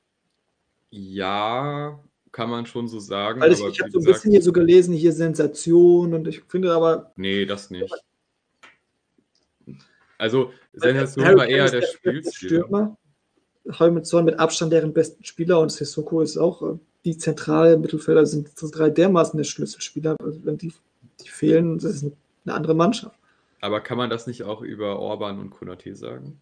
Ja, 0.91 2.01
kann 2.33 2.51
man 2.51 2.67
schon 2.67 2.89
so 2.89 2.99
sagen. 2.99 3.41
Weil 3.41 3.53
ich, 3.53 3.65
ich 3.65 3.81
habe 3.81 3.91
so 3.91 3.99
ein 3.99 4.05
bisschen 4.05 4.33
hier 4.33 4.43
so 4.43 4.53
gelesen, 4.53 4.95
hier 4.95 5.13
Sensation 5.13 6.15
und 6.15 6.27
ich 6.29 6.43
finde 6.49 6.73
aber. 6.73 7.13
Nee, 7.17 7.47
das 7.47 7.71
nicht. 7.71 7.93
Also, 10.19 10.53
Sensation 10.73 11.37
war 11.37 11.47
eher 11.47 11.71
der, 11.71 11.81
der 11.81 11.87
Spielstil. 11.87 12.65
Heuminson 13.79 14.25
mit 14.25 14.39
Abstand 14.39 14.73
deren 14.73 14.93
besten 14.93 15.25
Spieler 15.25 15.61
und 15.61 15.71
Sissoko 15.71 16.23
ist 16.23 16.39
auch 16.39 16.63
äh, 16.63 16.79
die 17.05 17.17
zentrale 17.17 17.77
Mittelfelder 17.77 18.27
sind 18.27 18.51
drei 18.57 18.91
dermaßen 18.91 19.37
der 19.37 19.45
Schlüsselspieler. 19.45 20.17
Also 20.23 20.45
wenn 20.45 20.59
die, 20.59 20.73
die 21.23 21.29
fehlen, 21.29 21.79
das 21.79 21.97
ist 21.97 22.13
eine 22.45 22.55
andere 22.55 22.75
Mannschaft. 22.75 23.20
Aber 23.61 23.81
kann 23.81 23.99
man 23.99 24.11
das 24.11 24.27
nicht 24.27 24.43
auch 24.45 24.63
über 24.63 24.99
Orban 24.99 25.39
und 25.39 25.51
Konate 25.51 25.95
sagen? 25.95 26.41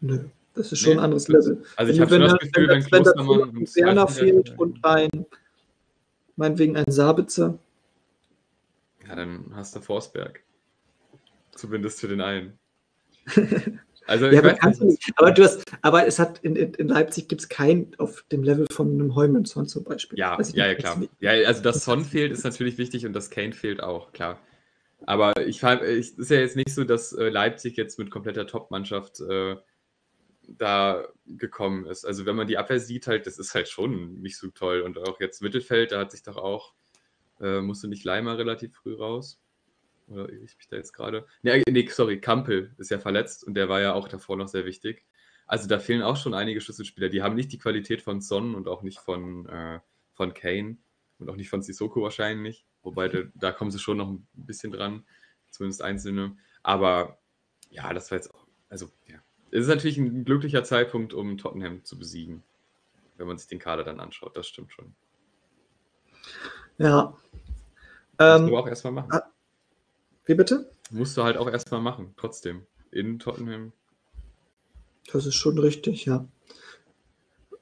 Nö, 0.00 0.24
das 0.54 0.70
ist 0.70 0.80
schon 0.80 0.92
nee, 0.92 0.98
ein 0.98 1.04
anderes 1.04 1.28
Level. 1.28 1.64
Also 1.76 1.92
ich 1.92 2.00
habe 2.00 2.10
schon 2.10 2.20
das 2.20 2.38
Gefühl, 2.38 2.68
wenn, 2.68 2.82
wenn 2.82 2.84
Klostermann 2.84 3.40
und 3.40 3.76
Werner 3.76 4.06
fehlt 4.06 4.58
und 4.58 4.84
ein, 4.84 5.26
meinetwegen 6.36 6.76
ein 6.76 6.84
Sabitzer. 6.88 7.58
Ja, 9.08 9.16
dann 9.16 9.52
hast 9.54 9.74
du 9.74 9.80
Forsberg. 9.80 10.42
Zumindest 11.52 12.00
für 12.00 12.08
den 12.08 12.20
einen. 12.20 12.58
Also 14.06 14.26
ja, 14.26 14.40
aber, 14.40 14.58
aber, 15.16 15.30
du 15.30 15.44
hast, 15.44 15.64
aber 15.80 16.06
es 16.06 16.18
hat 16.18 16.38
in, 16.40 16.56
in 16.56 16.88
Leipzig 16.88 17.26
gibt 17.26 17.40
es 17.40 17.48
keinen 17.48 17.94
auf 17.96 18.22
dem 18.30 18.42
Level 18.42 18.66
von 18.70 18.92
einem 18.92 19.14
Heumünson 19.14 19.66
zum 19.66 19.82
Beispiel. 19.84 20.18
Ja, 20.18 20.38
ja, 20.52 20.66
ja, 20.66 20.74
klar. 20.74 21.02
Ja, 21.20 21.30
also 21.30 21.62
dass 21.62 21.84
Son 21.84 22.04
fehlt, 22.04 22.30
ist 22.30 22.44
natürlich 22.44 22.76
wichtig 22.76 23.06
und 23.06 23.14
dass 23.14 23.30
Kane 23.30 23.52
fehlt 23.52 23.82
auch, 23.82 24.12
klar. 24.12 24.38
Aber 25.06 25.32
ich 25.46 25.62
es 25.62 26.10
ist 26.10 26.30
ja 26.30 26.38
jetzt 26.38 26.56
nicht 26.56 26.70
so, 26.70 26.84
dass 26.84 27.12
äh, 27.12 27.28
Leipzig 27.28 27.76
jetzt 27.76 27.98
mit 27.98 28.10
kompletter 28.10 28.46
Top-Mannschaft 28.46 29.20
äh, 29.20 29.56
da 30.48 31.06
gekommen 31.26 31.86
ist. 31.86 32.04
Also 32.04 32.26
wenn 32.26 32.36
man 32.36 32.46
die 32.46 32.58
Abwehr 32.58 32.80
sieht, 32.80 33.06
halt, 33.06 33.26
das 33.26 33.38
ist 33.38 33.54
halt 33.54 33.68
schon 33.68 34.20
nicht 34.20 34.36
so 34.38 34.48
toll. 34.48 34.80
Und 34.80 34.98
auch 34.98 35.20
jetzt 35.20 35.42
Mittelfeld, 35.42 35.92
da 35.92 36.00
hat 36.00 36.12
sich 36.12 36.22
doch 36.22 36.36
auch, 36.36 36.74
äh, 37.40 37.60
musste 37.60 37.88
nicht 37.88 38.04
Leimer 38.04 38.38
relativ 38.38 38.74
früh 38.74 38.94
raus. 38.94 39.40
Oder 40.06 40.28
ich 40.28 40.56
mich 40.56 40.68
da 40.68 40.76
jetzt 40.76 40.92
gerade. 40.92 41.26
Nee, 41.42 41.62
nee, 41.68 41.88
sorry, 41.90 42.20
Kampel 42.20 42.74
ist 42.78 42.90
ja 42.90 42.98
verletzt 42.98 43.44
und 43.44 43.54
der 43.54 43.68
war 43.68 43.80
ja 43.80 43.94
auch 43.94 44.08
davor 44.08 44.36
noch 44.36 44.48
sehr 44.48 44.66
wichtig. 44.66 45.04
Also 45.46 45.68
da 45.68 45.78
fehlen 45.78 46.02
auch 46.02 46.16
schon 46.16 46.34
einige 46.34 46.60
Schlüsselspieler. 46.60 47.08
Die 47.08 47.22
haben 47.22 47.34
nicht 47.34 47.52
die 47.52 47.58
Qualität 47.58 48.02
von 48.02 48.20
Son 48.20 48.54
und 48.54 48.68
auch 48.68 48.82
nicht 48.82 48.98
von, 48.98 49.46
äh, 49.46 49.80
von 50.12 50.34
Kane 50.34 50.78
und 51.18 51.28
auch 51.30 51.36
nicht 51.36 51.48
von 51.48 51.62
Sissoko 51.62 52.02
wahrscheinlich. 52.02 52.64
Wobei 52.82 53.08
da, 53.08 53.20
da 53.34 53.52
kommen 53.52 53.70
sie 53.70 53.78
schon 53.78 53.96
noch 53.96 54.08
ein 54.08 54.26
bisschen 54.32 54.72
dran, 54.72 55.04
zumindest 55.50 55.82
einzelne. 55.82 56.36
Aber 56.62 57.18
ja, 57.70 57.92
das 57.92 58.10
war 58.10 58.18
jetzt 58.18 58.32
auch, 58.34 58.46
also 58.68 58.90
ja. 59.06 59.18
Es 59.50 59.62
ist 59.62 59.68
natürlich 59.68 59.98
ein 59.98 60.24
glücklicher 60.24 60.64
Zeitpunkt, 60.64 61.14
um 61.14 61.38
Tottenham 61.38 61.84
zu 61.84 61.98
besiegen, 61.98 62.42
wenn 63.16 63.26
man 63.26 63.38
sich 63.38 63.46
den 63.46 63.58
Kader 63.60 63.84
dann 63.84 64.00
anschaut. 64.00 64.36
Das 64.36 64.48
stimmt 64.48 64.72
schon. 64.72 64.94
Ja. 66.78 67.16
Das 68.16 68.40
ähm, 68.40 68.48
du 68.48 68.56
auch 68.56 68.66
erstmal 68.66 68.92
machen. 68.92 69.12
Ah, 69.12 69.30
wie 70.24 70.34
bitte? 70.34 70.70
Musst 70.90 71.16
du 71.16 71.22
halt 71.22 71.36
auch 71.36 71.48
erstmal 71.48 71.80
machen, 71.80 72.14
trotzdem. 72.16 72.66
In 72.90 73.18
Tottenham. 73.18 73.72
Das 75.12 75.26
ist 75.26 75.34
schon 75.34 75.58
richtig, 75.58 76.04
ja. 76.04 76.26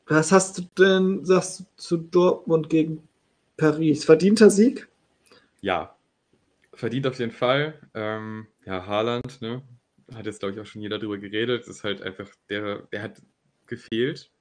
Was 0.06 0.32
hast 0.32 0.58
du 0.58 0.62
denn, 0.78 1.24
sagst 1.24 1.60
du, 1.60 1.64
zu 1.76 1.96
Dortmund 1.96 2.68
gegen 2.68 3.08
Paris? 3.62 4.04
Verdienter 4.04 4.50
Sieg? 4.50 4.88
Ja, 5.60 5.96
verdient 6.74 7.06
auf 7.06 7.16
jeden 7.20 7.30
Fall. 7.30 7.74
Ähm, 7.94 8.48
ja, 8.66 8.86
Haaland, 8.88 9.40
ne? 9.40 9.62
Hat 10.12 10.26
jetzt, 10.26 10.40
glaube 10.40 10.54
ich, 10.54 10.60
auch 10.60 10.66
schon 10.66 10.82
jeder 10.82 10.98
drüber 10.98 11.16
geredet. 11.16 11.68
Ist 11.68 11.84
halt 11.84 12.02
einfach, 12.02 12.28
der, 12.50 12.88
der 12.90 13.02
hat 13.02 13.22
gefehlt 13.68 14.32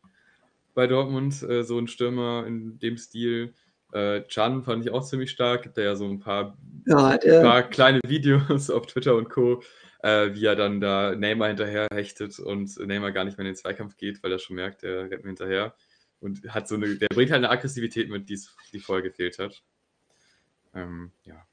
bei 0.73 0.87
Dortmund, 0.87 1.43
äh, 1.43 1.63
so 1.63 1.77
ein 1.77 1.87
Stürmer 1.87 2.45
in 2.47 2.79
dem 2.79 2.97
Stil. 2.97 3.53
Äh, 3.93 4.23
Chan 4.23 4.63
fand 4.63 4.83
ich 4.83 4.91
auch 4.91 5.03
ziemlich 5.03 5.29
stark. 5.29 5.61
Gibt 5.61 5.77
da 5.77 5.83
ja 5.83 5.95
so 5.95 6.05
ein 6.05 6.17
paar, 6.17 6.57
ja, 6.87 7.15
der, 7.19 7.41
paar 7.41 7.61
kleine 7.61 7.99
Videos 8.07 8.69
auf 8.71 8.87
Twitter 8.87 9.15
und 9.15 9.29
Co., 9.29 9.61
äh, 10.01 10.33
wie 10.33 10.45
er 10.45 10.55
dann 10.55 10.81
da 10.81 11.13
Neymar 11.15 11.49
hinterher 11.49 11.85
hechtet 11.93 12.39
und 12.39 12.75
Neymar 12.79 13.11
gar 13.11 13.23
nicht 13.23 13.37
mehr 13.37 13.45
in 13.45 13.53
den 13.53 13.55
Zweikampf 13.55 13.97
geht, 13.97 14.23
weil 14.23 14.31
er 14.31 14.39
schon 14.39 14.55
merkt, 14.55 14.83
er 14.83 15.11
rennt 15.11 15.23
mir 15.23 15.29
hinterher. 15.29 15.75
Und 16.21 16.53
hat 16.53 16.67
so 16.67 16.75
eine, 16.75 16.95
der 16.95 17.07
bringt 17.07 17.31
halt 17.31 17.43
eine 17.43 17.49
Aggressivität 17.49 18.09
mit, 18.09 18.29
die 18.29 18.79
vorher 18.79 19.03
gefehlt 19.03 19.39
hat. 19.39 19.63
Ähm, 20.73 21.11
ja. 21.25 21.45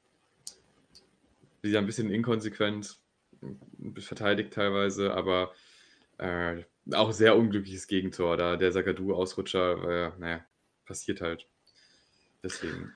Wieder 1.63 1.79
ein 1.81 1.87
bisschen 1.87 2.11
inkonsequent, 2.11 2.99
verteidigt 3.99 4.53
teilweise, 4.53 5.15
aber 5.15 5.53
äh, 6.19 6.63
auch 6.93 7.13
sehr 7.13 7.37
unglückliches 7.37 7.87
Gegentor. 7.87 8.37
Da 8.37 8.57
der 8.57 8.73
Sagadu-Ausrutscher, 8.73 10.13
äh, 10.15 10.21
naja, 10.21 10.45
passiert 10.85 11.21
halt. 11.21 11.47
Deswegen. 12.43 12.93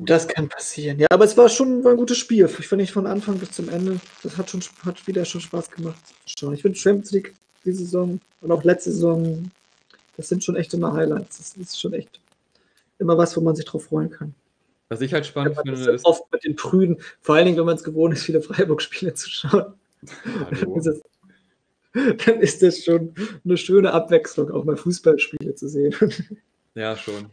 Das 0.00 0.28
kann 0.28 0.48
passieren. 0.48 0.98
Ja, 0.98 1.06
aber 1.10 1.24
es 1.24 1.36
war 1.36 1.48
schon 1.48 1.82
war 1.82 1.92
ein 1.92 1.96
gutes 1.96 2.18
Spiel. 2.18 2.44
Ich 2.58 2.68
fand 2.68 2.82
ich 2.82 2.92
von 2.92 3.06
Anfang 3.06 3.38
bis 3.38 3.52
zum 3.52 3.70
Ende. 3.70 3.98
Das 4.22 4.36
hat 4.36 4.50
schon 4.50 4.60
hat 4.84 5.06
wieder 5.06 5.24
schon 5.24 5.40
Spaß 5.40 5.70
gemacht. 5.70 5.98
Ich 6.26 6.34
finde 6.38 6.74
Champions 6.78 7.10
League 7.12 7.34
diese 7.64 7.84
Saison 7.84 8.20
und 8.42 8.52
auch 8.52 8.64
letzte 8.64 8.92
Saison, 8.92 9.50
das 10.18 10.28
sind 10.28 10.44
schon 10.44 10.56
echt 10.56 10.74
immer 10.74 10.92
Highlights. 10.92 11.38
Das 11.38 11.56
ist 11.56 11.80
schon 11.80 11.94
echt 11.94 12.20
immer 12.98 13.16
was, 13.16 13.36
wo 13.36 13.40
man 13.40 13.54
sich 13.54 13.64
drauf 13.64 13.84
freuen 13.84 14.10
kann. 14.10 14.34
Was 14.88 15.00
ich 15.00 15.14
halt 15.14 15.24
spannend 15.26 15.56
ja, 15.56 15.62
finde, 15.62 15.92
ist. 15.92 16.04
Oft 16.04 16.30
mit 16.32 16.44
den 16.44 16.56
Prüden, 16.56 16.98
vor 17.20 17.36
allen 17.36 17.46
Dingen, 17.46 17.56
wenn 17.56 17.66
man 17.66 17.76
es 17.76 17.84
gewohnt 17.84 18.14
ist, 18.14 18.24
viele 18.24 18.42
Freiburg-Spiele 18.42 19.14
zu 19.14 19.30
schauen. 19.30 19.74
dann 21.92 22.40
ist 22.40 22.62
das 22.62 22.84
schon 22.84 23.14
eine 23.44 23.56
schöne 23.56 23.92
Abwechslung, 23.92 24.50
auch 24.50 24.64
mal 24.64 24.76
Fußballspiele 24.76 25.54
zu 25.54 25.68
sehen. 25.68 25.94
Ja, 26.74 26.96
schon. 26.96 27.30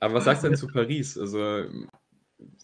Aber 0.00 0.14
was 0.14 0.24
sagst 0.24 0.42
du 0.42 0.48
denn 0.48 0.56
zu 0.56 0.66
Paris? 0.66 1.16
Also 1.16 1.64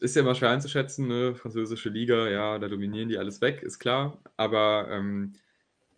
ist 0.01 0.17
ja 0.17 0.23
immer 0.23 0.35
schwer 0.35 0.51
einzuschätzen, 0.51 1.07
ne? 1.07 1.35
französische 1.35 1.91
Liga, 1.91 2.29
ja, 2.29 2.59
da 2.59 2.69
dominieren 2.69 3.09
die 3.09 3.19
alles 3.19 3.41
weg, 3.41 3.63
ist 3.63 3.79
klar. 3.79 4.19
Aber 4.37 4.89
ähm, 4.91 5.35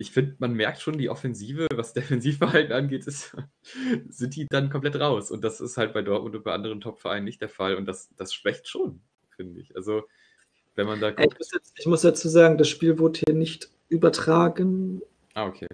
ich 0.00 0.12
finde, 0.12 0.36
man 0.38 0.54
merkt 0.54 0.80
schon 0.80 0.96
die 0.96 1.10
Offensive, 1.10 1.66
was 1.74 1.92
Defensivverhalten 1.92 2.72
angeht, 2.72 3.06
ist, 3.06 3.36
sind 4.08 4.36
die 4.36 4.46
dann 4.48 4.70
komplett 4.70 4.96
raus. 4.96 5.30
Und 5.32 5.42
das 5.42 5.60
ist 5.60 5.76
halt 5.76 5.92
bei 5.92 6.02
Dortmund 6.02 6.36
und 6.36 6.44
bei 6.44 6.52
anderen 6.52 6.80
Top-Vereinen 6.80 7.24
nicht 7.24 7.40
der 7.42 7.48
Fall. 7.48 7.74
Und 7.74 7.86
das, 7.86 8.08
das 8.16 8.32
schwächt 8.32 8.68
schon, 8.68 9.00
finde 9.36 9.60
ich. 9.60 9.74
Also, 9.74 10.04
wenn 10.76 10.86
man 10.86 11.00
da 11.00 11.10
guckt. 11.10 11.32
Ich 11.32 11.38
muss, 11.38 11.50
jetzt, 11.52 11.72
ich 11.76 11.86
muss 11.86 12.02
dazu 12.02 12.28
sagen, 12.28 12.58
das 12.58 12.68
Spiel 12.68 13.00
wurde 13.00 13.20
hier 13.26 13.34
nicht 13.34 13.70
übertragen. 13.88 15.02
Ah, 15.34 15.46
okay. 15.46 15.66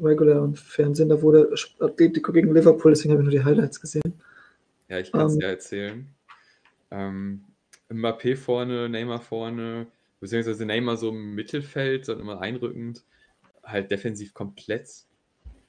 Regular 0.00 0.40
und 0.40 0.58
Fernsehen, 0.58 1.10
da 1.10 1.20
wurde 1.20 1.54
Atletico 1.78 2.32
gegen 2.32 2.54
Liverpool, 2.54 2.92
deswegen 2.92 3.12
habe 3.12 3.22
ich 3.22 3.24
nur 3.24 3.32
die 3.32 3.44
Highlights 3.44 3.78
gesehen. 3.78 4.20
Ja, 4.88 4.98
ich 4.98 5.12
kann 5.12 5.26
es 5.26 5.34
um, 5.34 5.40
ja 5.40 5.48
erzählen. 5.48 6.08
Ähm, 6.90 7.44
Mbappé 7.90 8.36
vorne, 8.36 8.88
Neymar 8.88 9.20
vorne, 9.20 9.86
beziehungsweise 10.20 10.64
Neymar 10.64 10.96
so 10.96 11.10
im 11.10 11.34
Mittelfeld, 11.34 12.08
dann 12.08 12.20
immer 12.20 12.40
einrückend, 12.40 13.04
halt 13.64 13.90
defensiv 13.90 14.34
komplett 14.34 14.88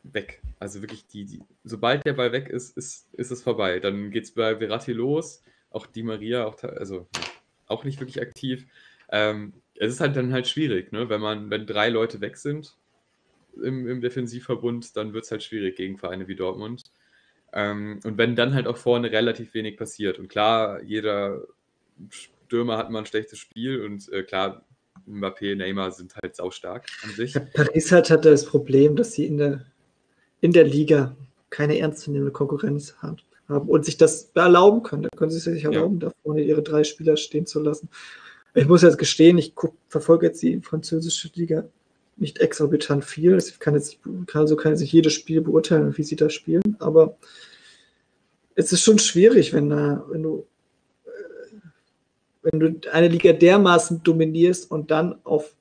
weg. 0.04 0.42
Also 0.60 0.82
wirklich, 0.82 1.08
die, 1.08 1.26
die, 1.26 1.42
sobald 1.64 2.06
der 2.06 2.14
Ball 2.14 2.32
weg 2.32 2.50
ist, 2.50 2.78
ist, 2.78 3.14
ist 3.14 3.32
es 3.32 3.42
vorbei. 3.42 3.80
Dann 3.80 4.12
geht 4.12 4.26
es 4.26 4.32
bei 4.32 4.58
Verratti 4.58 4.94
los, 4.94 5.44
auch 5.70 5.86
Di 5.86 6.04
Maria, 6.04 6.46
auch, 6.46 6.62
also 6.64 7.08
auch 7.68 7.84
nicht 7.84 8.00
wirklich 8.00 8.22
aktiv. 8.22 8.68
Ähm, 9.10 9.54
es 9.76 9.94
ist 9.94 10.02
halt 10.02 10.16
dann 10.16 10.34
halt 10.34 10.48
schwierig, 10.48 10.92
ne? 10.92 11.10
wenn 11.10 11.22
man, 11.22 11.50
wenn 11.50 11.66
drei 11.66 11.90
Leute 11.90 12.22
weg 12.22 12.38
sind 12.38 12.76
im, 13.62 13.88
im 13.88 14.02
Defensivverbund, 14.02 14.96
dann 14.98 15.14
wird 15.14 15.26
es 15.26 15.32
halt 15.32 15.44
schwierig 15.44 15.76
gegen 15.76 15.98
Vereine 15.98 16.28
wie 16.28 16.36
Dortmund. 16.36 16.84
Ähm, 17.54 18.00
und 18.04 18.18
wenn 18.18 18.36
dann 18.36 18.54
halt 18.54 18.68
auch 18.68 18.78
vorne 18.78 19.12
relativ 19.12 19.54
wenig 19.54 19.78
passiert. 19.78 20.20
Und 20.20 20.28
klar, 20.28 20.82
jeder 20.84 21.44
Stürmer 22.10 22.78
hat 22.78 22.90
mal 22.90 23.00
ein 23.00 23.06
schlechtes 23.06 23.40
Spiel 23.40 23.84
und 23.84 24.12
äh, 24.12 24.24
klar, 24.24 24.66
Mbappé, 25.08 25.56
Neymar 25.56 25.92
sind 25.92 26.16
halt 26.16 26.36
saustark 26.36 26.88
an 27.04 27.12
sich. 27.12 27.36
Paris 27.54 27.92
hat, 27.92 28.10
hat 28.10 28.26
das 28.26 28.46
Problem, 28.46 28.96
dass 28.96 29.14
sie 29.14 29.26
in 29.26 29.38
der, 29.38 29.66
in 30.42 30.52
der 30.52 30.64
Liga 30.64 31.16
keine 31.50 31.78
ernstzunehmende 31.78 32.32
Konkurrenz 32.32 32.96
haben 32.98 33.18
und 33.48 33.86
sich 33.86 33.98
das 33.98 34.32
erlauben 34.34 34.84
können. 34.84 35.04
Da 35.04 35.10
können 35.16 35.32
sie 35.32 35.40
sich 35.40 35.64
erlauben, 35.64 36.00
ja. 36.00 36.10
da 36.10 36.14
vorne 36.24 36.42
ihre 36.42 36.64
drei 36.64 36.84
Spieler 36.84 37.18
stehen 37.18 37.46
zu 37.46 37.60
lassen. 37.60 37.90
Ich 38.56 38.68
muss 38.68 38.82
jetzt 38.82 38.98
gestehen, 38.98 39.38
ich 39.38 39.56
guck, 39.56 39.76
verfolge 39.88 40.28
jetzt 40.28 40.42
die 40.42 40.62
französische 40.62 41.30
Liga 41.36 41.66
nicht 42.16 42.40
exorbitant 42.40 43.04
viel. 43.04 43.38
Ich 43.38 43.60
kann 43.60 43.74
jetzt 43.74 44.00
kann, 44.28 44.48
so 44.48 44.56
kann 44.56 44.74
ich 44.74 44.92
jedes 44.92 45.14
Spiel 45.14 45.42
beurteilen, 45.42 45.98
wie 45.98 46.04
sie 46.04 46.16
da 46.16 46.30
spielen, 46.30 46.76
aber 46.80 47.18
es 48.56 48.72
ist 48.72 48.82
schon 48.82 49.00
schwierig, 49.00 49.52
wenn, 49.54 49.72
wenn 49.72 50.24
du 50.24 50.46
wenn 52.44 52.60
du 52.60 52.92
eine 52.92 53.08
Liga 53.08 53.34
dermaßen 53.34 54.04
dominierst 54.04 54.70
und 54.70 54.92
dann 54.92 55.16
auf 55.24 55.56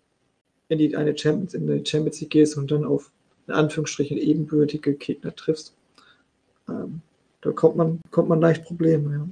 in 0.68 0.78
die 0.78 0.97
eine 0.97 1.16
Champions, 1.16 1.55
in 1.55 1.66
die 1.66 1.89
Champions 1.89 2.20
League 2.20 2.30
gehst 2.30 2.57
und 2.57 2.70
dann 2.70 2.85
auf 2.85 3.11
in 3.47 3.55
Anführungsstrichen 3.55 4.16
ebenbürtige 4.16 4.95
Gegner 4.95 5.35
triffst, 5.35 5.74
ähm, 6.68 7.03
da 7.41 7.51
kommt 7.53 7.76
man, 7.76 8.01
kommt 8.11 8.28
man 8.28 8.41
leicht 8.41 8.64
Probleme, 8.64 9.12
ja. 9.14 9.28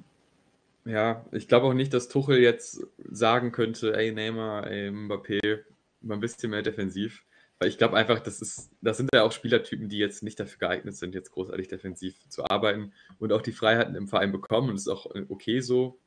Ja, 0.87 1.25
ich 1.33 1.47
glaube 1.47 1.67
auch 1.67 1.75
nicht, 1.75 1.93
dass 1.93 2.09
Tuchel 2.09 2.39
jetzt 2.39 2.87
sagen 3.11 3.53
könnte, 3.53 3.95
ey 3.95 4.13
Neymar, 4.13 4.67
ey 4.67 4.89
Mbappé, 4.91 5.61
mal 6.01 6.15
ein 6.15 6.21
bisschen 6.21 6.51
mehr 6.51 6.63
defensiv. 6.63 7.23
Weil 7.59 7.69
ich 7.69 7.77
glaube 7.77 7.97
einfach, 7.97 8.21
das 8.21 8.41
ist, 8.41 8.71
das 8.81 8.97
sind 8.97 9.11
ja 9.15 9.23
auch 9.23 9.33
Spielertypen, 9.33 9.91
die 9.91 9.99
jetzt 9.99 10.23
nicht 10.23 10.41
dafür 10.41 10.59
geeignet 10.59 10.97
sind, 10.97 11.15
jetzt 11.15 11.33
großartig 11.33 11.69
defensiv 11.69 12.17
zu 12.31 12.45
arbeiten 12.47 12.93
und 13.19 13.33
auch 13.33 13.43
die 13.43 13.53
Freiheiten 13.53 13.95
im 13.95 14.09
Verein 14.09 14.33
bekommen. 14.33 14.71
Und 14.71 14.77
es 14.77 14.83
ist 14.83 14.89
auch 14.89 15.07
okay 15.29 15.61
so, 15.61 15.99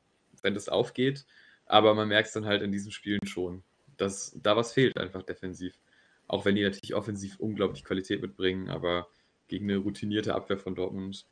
wenn 0.44 0.54
das 0.54 0.70
aufgeht. 0.70 1.26
Aber 1.66 1.94
man 1.96 2.08
merkt 2.08 2.28
es 2.28 2.34
dann 2.34 2.46
halt 2.46 2.62
in 2.62 2.72
diesen 2.72 2.91
Spielen 2.91 3.26
schon, 3.26 3.64
dass 3.98 4.38
da 4.41 4.56
was 4.56 4.74
fehlt 4.74 4.98
einfach 4.98 5.24
defensiv. 5.24 5.80
Auch 6.28 6.46
wenn 6.46 6.56
die 6.56 6.64
natürlich 6.64 6.96
offensiv 6.96 7.39
unglaublich 7.39 7.84
Qualität 7.84 8.22
mitbringen, 8.22 8.70
aber 8.70 9.08
gegen 9.48 9.70
eine 9.70 9.80
routinierte 9.80 10.36
Abwehr 10.36 10.58
von 10.58 10.76
Dortmund, 10.76 11.26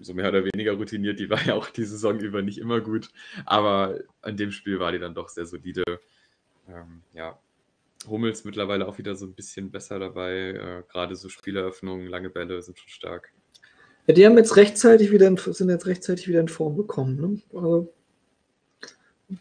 so 0.00 0.14
mehr 0.14 0.28
oder 0.28 0.44
weniger 0.44 0.72
routiniert, 0.72 1.18
die 1.18 1.30
war 1.30 1.42
ja 1.44 1.54
auch 1.54 1.70
die 1.70 1.84
Saison 1.84 2.18
über 2.20 2.42
nicht 2.42 2.58
immer 2.58 2.80
gut, 2.80 3.10
aber 3.46 4.00
an 4.22 4.36
dem 4.36 4.50
Spiel 4.50 4.80
war 4.80 4.92
die 4.92 4.98
dann 4.98 5.14
doch 5.14 5.28
sehr 5.28 5.46
solide. 5.46 5.82
Ähm, 6.68 7.02
ja, 7.12 7.38
Hummels 8.08 8.44
mittlerweile 8.44 8.86
auch 8.86 8.98
wieder 8.98 9.16
so 9.16 9.26
ein 9.26 9.34
bisschen 9.34 9.70
besser 9.70 9.98
dabei. 9.98 10.32
Äh, 10.32 10.82
Gerade 10.90 11.16
so 11.16 11.28
Spieleröffnungen, 11.28 12.06
lange 12.06 12.30
Bälle 12.30 12.60
sind 12.62 12.78
schon 12.78 12.88
stark. 12.88 13.32
Ja, 14.06 14.14
die 14.14 14.26
haben 14.26 14.36
jetzt 14.36 14.56
rechtzeitig 14.56 15.10
wieder 15.10 15.26
in, 15.26 15.36
sind 15.36 15.70
jetzt 15.70 15.86
rechtzeitig 15.86 16.28
wieder 16.28 16.40
in 16.40 16.48
Form 16.48 16.76
gekommen. 16.76 17.20
Ne? 17.20 17.58
Also 17.58 17.92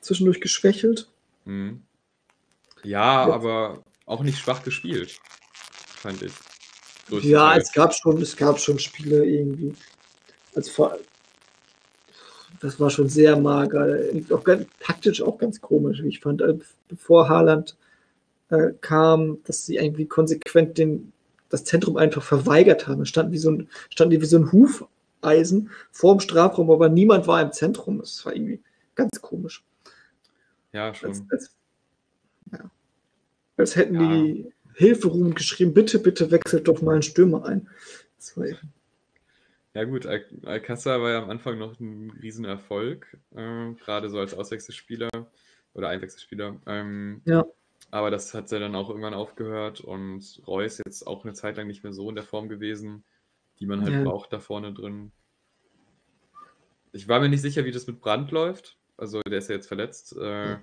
zwischendurch 0.01 0.41
geschwächelt. 0.41 1.09
Mhm. 1.45 1.81
Ja, 2.83 3.25
Jetzt. 3.25 3.33
aber 3.33 3.83
auch 4.05 4.23
nicht 4.23 4.37
schwach 4.37 4.63
gespielt, 4.63 5.19
fand 5.87 6.21
ich. 6.21 6.33
Ja, 7.09 7.55
es 7.55 7.71
gab 7.71 7.93
schon, 7.93 8.21
es 8.21 8.35
gab 8.35 8.59
schon 8.59 8.79
Spiele 8.79 9.25
irgendwie. 9.25 9.73
Also 10.55 10.71
vor, 10.71 10.97
das 12.59 12.79
war 12.79 12.89
schon 12.89 13.09
sehr 13.09 13.37
mager. 13.37 13.99
Auch 14.31 14.43
ganz, 14.43 14.65
taktisch 14.79 15.21
auch 15.21 15.37
ganz 15.37 15.59
komisch, 15.59 16.01
wie 16.01 16.09
ich 16.09 16.19
fand. 16.19 16.41
Bevor 16.87 17.27
Haaland 17.29 17.75
äh, 18.49 18.71
kam, 18.81 19.39
dass 19.45 19.65
sie 19.65 19.77
irgendwie 19.77 20.05
konsequent 20.05 20.77
den, 20.77 21.11
das 21.49 21.65
Zentrum 21.65 21.97
einfach 21.97 22.23
verweigert 22.23 22.87
haben. 22.87 23.01
Es 23.01 23.09
stand 23.09 23.31
wie 23.31 23.37
so 23.37 23.51
ein, 23.51 23.69
stand 23.89 24.11
wie 24.11 24.25
so 24.25 24.37
ein 24.37 24.51
Hufeisen 24.51 25.71
vorm 25.91 26.19
Strafraum, 26.19 26.71
aber 26.71 26.89
niemand 26.89 27.27
war 27.27 27.41
im 27.41 27.51
Zentrum. 27.51 27.99
Das 27.99 28.25
war 28.25 28.33
irgendwie 28.33 28.61
ganz 28.95 29.21
komisch. 29.21 29.63
Ja, 30.73 30.93
schon. 30.93 31.09
Als, 31.09 31.23
als, 31.29 31.55
ja. 32.51 32.71
als 33.57 33.75
hätten 33.75 33.95
ja. 33.95 34.13
die 34.13 34.53
Hilferufen 34.73 35.35
geschrieben, 35.35 35.73
bitte, 35.73 35.99
bitte 35.99 36.31
wechselt 36.31 36.67
doch 36.67 36.81
mal 36.81 36.93
einen 36.93 37.03
Stürmer 37.03 37.45
ein. 37.45 37.69
Ja 39.75 39.83
gut, 39.85 40.05
Al 40.05 40.23
Alcázar 40.43 41.01
war 41.01 41.11
ja 41.11 41.23
am 41.23 41.29
Anfang 41.29 41.57
noch 41.57 41.79
ein 41.79 42.11
Riesenerfolg, 42.21 43.17
äh, 43.35 43.73
gerade 43.73 44.09
so 44.09 44.19
als 44.19 44.33
Auswechselspieler 44.33 45.09
oder 45.73 45.89
Einwechselspieler. 45.89 46.59
Ähm, 46.67 47.21
ja. 47.25 47.45
Aber 47.91 48.11
das 48.11 48.33
hat 48.33 48.51
ja 48.51 48.59
dann 48.59 48.75
auch 48.75 48.89
irgendwann 48.89 49.13
aufgehört 49.13 49.81
und 49.81 50.41
Reus 50.47 50.79
jetzt 50.83 51.05
auch 51.05 51.23
eine 51.23 51.33
Zeit 51.33 51.57
lang 51.57 51.67
nicht 51.67 51.83
mehr 51.83 51.93
so 51.93 52.09
in 52.09 52.15
der 52.15 52.23
Form 52.23 52.49
gewesen, 52.49 53.03
die 53.59 53.65
man 53.65 53.81
halt 53.81 53.93
ja. 53.93 54.03
braucht 54.03 54.31
da 54.31 54.39
vorne 54.39 54.73
drin. 54.73 55.11
Ich 56.91 57.07
war 57.07 57.19
mir 57.19 57.29
nicht 57.29 57.41
sicher, 57.41 57.65
wie 57.65 57.71
das 57.71 57.87
mit 57.87 57.99
Brand 57.99 58.31
läuft. 58.31 58.77
Also 59.03 59.21
der 59.21 59.39
ist 59.39 59.49
ja 59.49 59.55
jetzt 59.55 59.67
verletzt. 59.67 60.15
Äh, 60.17 60.55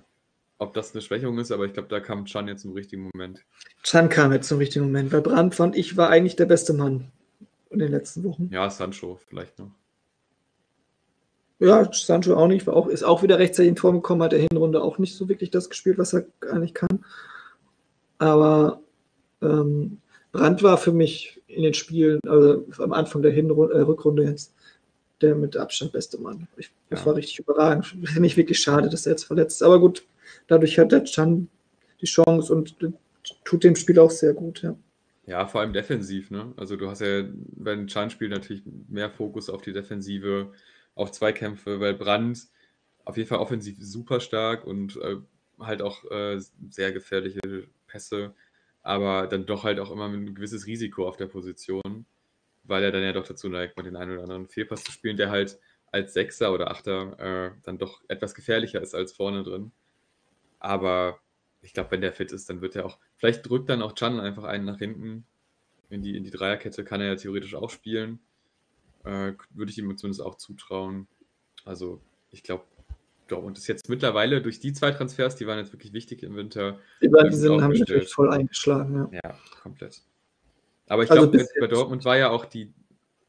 ob 0.57 0.73
das 0.73 0.93
eine 0.93 1.01
Schwächung 1.01 1.37
ist, 1.37 1.51
aber 1.51 1.65
ich 1.65 1.73
glaube, 1.73 1.89
da 1.89 1.99
kam 1.99 2.25
Chan 2.25 2.47
jetzt 2.47 2.65
im 2.65 2.73
richtigen 2.73 3.09
Moment. 3.13 3.43
Chan 3.83 4.09
kam 4.09 4.31
jetzt 4.31 4.51
im 4.51 4.57
richtigen 4.57 4.85
Moment, 4.85 5.11
weil 5.11 5.21
Brandt 5.21 5.53
fand 5.53 5.75
ich 5.75 5.95
war 5.95 6.09
eigentlich 6.09 6.35
der 6.37 6.45
beste 6.45 6.73
Mann 6.73 7.11
in 7.69 7.77
den 7.77 7.91
letzten 7.91 8.23
Wochen. 8.23 8.49
Ja, 8.51 8.67
Sancho 8.69 9.19
vielleicht 9.27 9.59
noch. 9.59 9.69
Ja, 11.59 11.87
Sancho 11.93 12.35
auch 12.35 12.47
nicht, 12.47 12.65
war 12.65 12.75
auch, 12.75 12.87
ist 12.87 13.03
auch 13.03 13.21
wieder 13.21 13.37
rechtzeitig 13.37 13.69
in 13.69 13.77
Form 13.77 13.97
gekommen, 13.97 14.23
hat 14.23 14.31
der 14.31 14.39
Hinrunde 14.51 14.81
auch 14.81 14.97
nicht 14.97 15.15
so 15.15 15.29
wirklich 15.29 15.51
das 15.51 15.69
gespielt, 15.69 15.99
was 15.99 16.13
er 16.13 16.25
eigentlich 16.49 16.73
kann. 16.73 17.05
Aber 18.17 18.81
ähm, 19.43 19.99
Brandt 20.31 20.63
war 20.63 20.79
für 20.79 20.93
mich 20.93 21.41
in 21.45 21.61
den 21.61 21.75
Spielen, 21.75 22.19
also 22.27 22.65
am 22.79 22.93
Anfang 22.93 23.21
der 23.21 23.31
Hinrunde, 23.31 23.75
äh, 23.75 23.81
Rückrunde 23.81 24.23
jetzt, 24.23 24.55
der 25.21 25.35
mit 25.35 25.57
Abstand 25.57 25.91
beste 25.91 26.19
Mann. 26.19 26.47
Ich, 26.57 26.71
das 26.89 27.01
ja. 27.01 27.05
war 27.05 27.15
richtig 27.15 27.39
überragend. 27.39 27.85
Finde 27.85 28.25
ich 28.25 28.37
wirklich 28.37 28.59
schade, 28.59 28.89
dass 28.89 29.05
er 29.05 29.13
jetzt 29.13 29.25
verletzt 29.25 29.61
ist. 29.61 29.63
Aber 29.63 29.79
gut, 29.79 30.05
dadurch 30.47 30.77
hat 30.79 30.91
der 30.91 31.03
Chan 31.03 31.47
die 32.01 32.05
Chance 32.05 32.53
und 32.53 32.75
tut 33.43 33.63
dem 33.63 33.75
Spiel 33.75 33.99
auch 33.99 34.11
sehr 34.11 34.33
gut, 34.33 34.61
ja. 34.63 34.75
Ja, 35.27 35.45
vor 35.47 35.61
allem 35.61 35.71
defensiv, 35.71 36.31
ne? 36.31 36.51
Also 36.57 36.75
du 36.75 36.89
hast 36.89 37.01
ja 37.01 37.23
beim 37.55 37.87
Chan 37.87 38.09
Spiel 38.09 38.29
natürlich 38.29 38.63
mehr 38.89 39.09
Fokus 39.09 39.49
auf 39.49 39.61
die 39.61 39.71
Defensive, 39.71 40.51
auf 40.95 41.11
Zweikämpfe, 41.11 41.79
weil 41.79 41.93
Brand 41.93 42.47
auf 43.05 43.17
jeden 43.17 43.29
Fall 43.29 43.39
offensiv 43.39 43.77
super 43.79 44.19
stark 44.19 44.65
und 44.65 44.97
äh, 44.97 45.17
halt 45.59 45.81
auch 45.81 46.03
äh, 46.09 46.39
sehr 46.69 46.91
gefährliche 46.91 47.67
Pässe, 47.87 48.33
aber 48.81 49.27
dann 49.27 49.45
doch 49.45 49.63
halt 49.63 49.79
auch 49.79 49.91
immer 49.91 50.07
ein 50.07 50.33
gewisses 50.33 50.65
Risiko 50.65 51.07
auf 51.07 51.17
der 51.17 51.27
Position 51.27 52.05
weil 52.71 52.83
er 52.83 52.91
dann 52.91 53.03
ja 53.03 53.13
doch 53.13 53.27
dazu 53.27 53.49
neigt, 53.49 53.77
mal 53.77 53.83
den 53.83 53.95
einen 53.95 54.13
oder 54.13 54.23
anderen 54.23 54.47
Fehlpass 54.47 54.83
zu 54.83 54.91
spielen, 54.91 55.17
der 55.17 55.29
halt 55.29 55.59
als 55.91 56.13
Sechser 56.13 56.53
oder 56.53 56.71
Achter 56.71 57.19
äh, 57.19 57.51
dann 57.63 57.77
doch 57.77 58.01
etwas 58.07 58.33
gefährlicher 58.33 58.81
ist 58.81 58.95
als 58.95 59.11
vorne 59.11 59.43
drin. 59.43 59.71
Aber 60.59 61.19
ich 61.61 61.73
glaube, 61.73 61.91
wenn 61.91 62.01
der 62.01 62.13
fit 62.13 62.31
ist, 62.31 62.49
dann 62.49 62.61
wird 62.61 62.75
er 62.75 62.85
auch. 62.85 62.97
Vielleicht 63.17 63.47
drückt 63.47 63.69
dann 63.69 63.81
auch 63.81 63.93
Chan 63.93 64.19
einfach 64.19 64.45
einen 64.45 64.65
nach 64.65 64.79
hinten 64.79 65.25
in 65.89 66.01
die, 66.01 66.15
in 66.15 66.23
die 66.23 66.31
Dreierkette, 66.31 66.83
kann 66.83 67.01
er 67.01 67.07
ja 67.07 67.15
theoretisch 67.15 67.55
auch 67.55 67.69
spielen. 67.69 68.19
Äh, 69.03 69.33
würde 69.49 69.71
ich 69.71 69.77
ihm 69.77 69.95
zumindest 69.97 70.21
auch 70.21 70.35
zutrauen. 70.35 71.07
Also, 71.65 72.01
ich 72.31 72.41
glaube, 72.41 72.63
Dortmund 73.27 73.57
ist 73.57 73.67
jetzt 73.67 73.89
mittlerweile 73.89 74.41
durch 74.41 74.59
die 74.59 74.73
zwei 74.73 74.91
Transfers, 74.91 75.35
die 75.35 75.45
waren 75.45 75.59
jetzt 75.59 75.73
wirklich 75.73 75.93
wichtig 75.93 76.23
im 76.23 76.35
Winter. 76.35 76.79
Die 77.01 77.09
beiden 77.09 77.33
sind, 77.33 77.61
haben 77.61 77.73
natürlich 77.73 78.13
voll 78.13 78.31
eingeschlagen, 78.31 79.09
ja. 79.11 79.19
Ja, 79.23 79.37
komplett. 79.61 80.01
Aber 80.91 81.03
ich 81.03 81.11
also 81.11 81.31
glaube, 81.31 81.47
bei 81.57 81.67
Dortmund 81.67 82.03
war 82.03 82.17
ja 82.17 82.31
auch 82.31 82.43
die, 82.43 82.73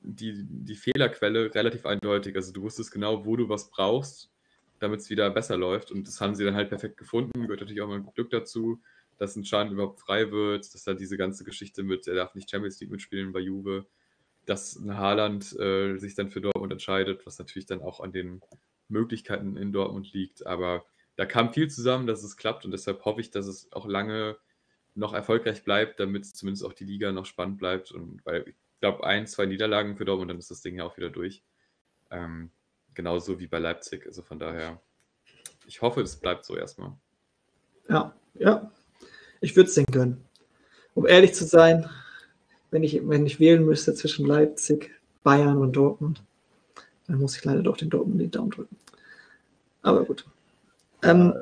die, 0.00 0.44
die 0.44 0.74
Fehlerquelle 0.74 1.54
relativ 1.54 1.86
eindeutig. 1.86 2.34
Also 2.34 2.52
du 2.52 2.62
wusstest 2.62 2.90
genau, 2.90 3.24
wo 3.24 3.36
du 3.36 3.48
was 3.48 3.70
brauchst, 3.70 4.32
damit 4.80 4.98
es 4.98 5.10
wieder 5.10 5.30
besser 5.30 5.56
läuft. 5.56 5.92
Und 5.92 6.08
das 6.08 6.20
haben 6.20 6.34
sie 6.34 6.44
dann 6.44 6.56
halt 6.56 6.70
perfekt 6.70 6.96
gefunden. 6.96 7.42
Gehört 7.42 7.60
natürlich 7.60 7.80
auch 7.80 7.86
mal 7.86 8.02
Glück 8.02 8.30
dazu, 8.30 8.82
dass 9.16 9.36
ein 9.36 9.44
Schaden 9.44 9.72
überhaupt 9.72 10.00
frei 10.00 10.32
wird, 10.32 10.74
dass 10.74 10.82
da 10.82 10.94
diese 10.94 11.16
ganze 11.16 11.44
Geschichte 11.44 11.84
mit, 11.84 12.08
er 12.08 12.16
darf 12.16 12.34
nicht 12.34 12.50
Champions 12.50 12.80
League 12.80 12.90
mitspielen 12.90 13.30
bei 13.30 13.38
Juve, 13.38 13.86
dass 14.44 14.74
ein 14.74 14.98
Haaland 14.98 15.56
äh, 15.60 15.98
sich 15.98 16.16
dann 16.16 16.32
für 16.32 16.40
Dortmund 16.40 16.72
entscheidet, 16.72 17.24
was 17.26 17.38
natürlich 17.38 17.66
dann 17.66 17.80
auch 17.80 18.00
an 18.00 18.10
den 18.10 18.40
Möglichkeiten 18.88 19.56
in 19.56 19.72
Dortmund 19.72 20.12
liegt. 20.12 20.44
Aber 20.48 20.84
da 21.14 21.26
kam 21.26 21.52
viel 21.52 21.70
zusammen, 21.70 22.08
dass 22.08 22.24
es 22.24 22.36
klappt 22.36 22.64
und 22.64 22.72
deshalb 22.72 23.04
hoffe 23.04 23.20
ich, 23.20 23.30
dass 23.30 23.46
es 23.46 23.70
auch 23.70 23.86
lange 23.86 24.36
noch 24.94 25.14
erfolgreich 25.14 25.64
bleibt, 25.64 26.00
damit 26.00 26.26
zumindest 26.26 26.64
auch 26.64 26.72
die 26.72 26.84
Liga 26.84 27.12
noch 27.12 27.26
spannend 27.26 27.58
bleibt. 27.58 27.92
Und 27.92 28.24
weil 28.24 28.48
ich 28.48 28.54
glaube, 28.80 29.04
ein, 29.04 29.26
zwei 29.26 29.46
Niederlagen 29.46 29.96
für 29.96 30.04
Dortmund, 30.04 30.30
dann 30.30 30.38
ist 30.38 30.50
das 30.50 30.60
Ding 30.60 30.76
ja 30.76 30.84
auch 30.84 30.96
wieder 30.96 31.10
durch. 31.10 31.42
Ähm, 32.10 32.50
genauso 32.94 33.38
wie 33.38 33.46
bei 33.46 33.58
Leipzig. 33.58 34.06
Also 34.06 34.22
von 34.22 34.38
daher, 34.38 34.80
ich 35.66 35.80
hoffe, 35.80 36.02
es 36.02 36.16
bleibt 36.16 36.44
so 36.44 36.56
erstmal. 36.56 36.92
Ja, 37.88 38.14
ja. 38.34 38.70
Ich 39.40 39.56
würde 39.56 39.68
es 39.68 39.74
den 39.74 39.86
gönnen. 39.86 40.24
Um 40.94 41.06
ehrlich 41.06 41.34
zu 41.34 41.44
sein, 41.44 41.88
wenn 42.70 42.82
ich, 42.82 43.06
wenn 43.08 43.26
ich 43.26 43.40
wählen 43.40 43.64
müsste 43.64 43.94
zwischen 43.94 44.26
Leipzig, 44.26 44.90
Bayern 45.22 45.58
und 45.58 45.72
Dortmund, 45.72 46.22
dann 47.06 47.18
muss 47.18 47.36
ich 47.36 47.44
leider 47.44 47.62
doch 47.62 47.76
den 47.76 47.90
Dortmund 47.90 48.20
den 48.20 48.30
Daumen 48.30 48.50
drücken. 48.50 48.76
Aber 49.82 50.04
gut. 50.04 50.24
Ähm, 51.02 51.34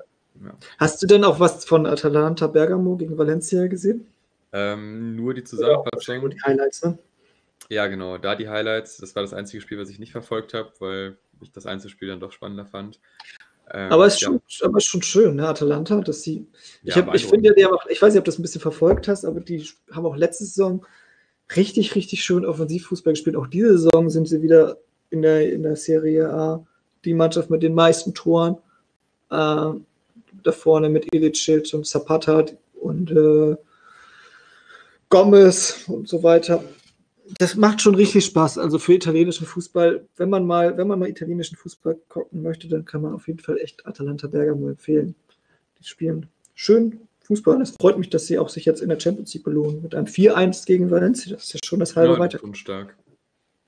ja. 0.44 0.54
Hast 0.78 1.02
du 1.02 1.06
denn 1.06 1.24
auch 1.24 1.40
was 1.40 1.64
von 1.64 1.86
Atalanta 1.86 2.46
Bergamo 2.46 2.96
gegen 2.96 3.16
Valencia 3.16 3.66
gesehen? 3.66 4.06
Ähm, 4.52 5.16
nur 5.16 5.34
die 5.34 5.44
Zusammenfassung. 5.44 6.22
Ja, 6.22 6.28
die 6.28 6.42
Highlights, 6.42 6.84
ne? 6.84 6.98
Ja, 7.68 7.86
genau, 7.86 8.18
da 8.18 8.34
die 8.34 8.48
Highlights. 8.48 8.96
Das 8.96 9.14
war 9.14 9.22
das 9.22 9.32
einzige 9.32 9.60
Spiel, 9.60 9.78
was 9.78 9.90
ich 9.90 9.98
nicht 9.98 10.12
verfolgt 10.12 10.54
habe, 10.54 10.72
weil 10.80 11.16
ich 11.40 11.52
das 11.52 11.66
Einzelspiel 11.66 12.08
dann 12.08 12.20
doch 12.20 12.32
spannender 12.32 12.66
fand. 12.66 12.98
Ähm, 13.72 13.92
aber 13.92 14.06
es 14.06 14.14
ist, 14.14 14.22
ja. 14.22 14.28
schon, 14.46 14.68
aber 14.68 14.78
ist 14.78 14.86
schon 14.86 15.02
schön, 15.02 15.36
ne, 15.36 15.48
Atalanta, 15.48 16.00
dass 16.00 16.22
sie. 16.22 16.46
Ich, 16.82 16.96
ja, 16.96 17.14
ich 17.14 17.26
finde 17.26 17.50
ja, 17.50 17.54
die 17.54 17.64
haben 17.64 17.74
auch, 17.74 17.86
ich 17.86 18.02
weiß 18.02 18.12
nicht, 18.12 18.18
ob 18.18 18.24
du 18.24 18.30
das 18.30 18.38
ein 18.38 18.42
bisschen 18.42 18.60
verfolgt 18.60 19.06
hast, 19.06 19.24
aber 19.24 19.40
die 19.40 19.64
haben 19.92 20.06
auch 20.06 20.16
letzte 20.16 20.44
Saison 20.44 20.84
richtig, 21.54 21.94
richtig 21.94 22.24
schön 22.24 22.44
Offensivfußball 22.44 23.12
gespielt. 23.12 23.36
Auch 23.36 23.46
diese 23.46 23.78
Saison 23.78 24.10
sind 24.10 24.26
sie 24.26 24.42
wieder 24.42 24.78
in 25.10 25.22
der, 25.22 25.52
in 25.52 25.62
der 25.62 25.76
Serie 25.76 26.30
A 26.30 26.66
die 27.04 27.14
Mannschaft 27.14 27.50
mit 27.50 27.62
den 27.62 27.74
meisten 27.74 28.14
Toren. 28.14 28.58
Äh, 29.30 29.72
da 30.42 30.52
vorne 30.52 30.88
mit 30.88 31.12
Ilicic 31.14 31.72
und 31.74 31.86
Zapata 31.86 32.44
und 32.80 33.10
äh, 33.10 33.56
Gomez 35.08 35.84
und 35.88 36.08
so 36.08 36.22
weiter. 36.22 36.64
Das 37.38 37.54
macht 37.54 37.80
schon 37.80 37.94
richtig 37.94 38.24
Spaß. 38.24 38.58
Also 38.58 38.78
für 38.78 38.94
italienischen 38.94 39.46
Fußball, 39.46 40.06
wenn 40.16 40.30
man 40.30 40.46
mal, 40.46 40.76
wenn 40.76 40.88
man 40.88 40.98
mal 40.98 41.08
italienischen 41.08 41.56
Fußball 41.56 41.96
gucken 42.08 42.42
möchte, 42.42 42.68
dann 42.68 42.84
kann 42.84 43.02
man 43.02 43.14
auf 43.14 43.28
jeden 43.28 43.38
Fall 43.38 43.58
echt 43.58 43.86
Atalanta 43.86 44.26
Bergamo 44.26 44.68
empfehlen. 44.68 45.14
Die 45.78 45.84
spielen 45.84 46.26
schön 46.54 47.00
Fußball. 47.22 47.60
Es 47.60 47.70
freut 47.80 47.98
mich, 47.98 48.10
dass 48.10 48.26
sie 48.26 48.38
auch 48.38 48.48
sich 48.48 48.64
jetzt 48.64 48.82
in 48.82 48.88
der 48.88 48.98
Champions 48.98 49.32
League 49.32 49.44
belohnen. 49.44 49.82
Mit 49.82 49.94
einem 49.94 50.06
4-1 50.06 50.66
gegen 50.66 50.90
Valencia. 50.90 51.32
Das 51.32 51.44
ist 51.44 51.52
ja 51.54 51.60
schon 51.64 51.78
das 51.78 51.94
halbe 51.94 52.14
ja, 52.14 52.18
weiter. 52.18 52.38
Schon 52.38 52.54
stark. 52.54 52.96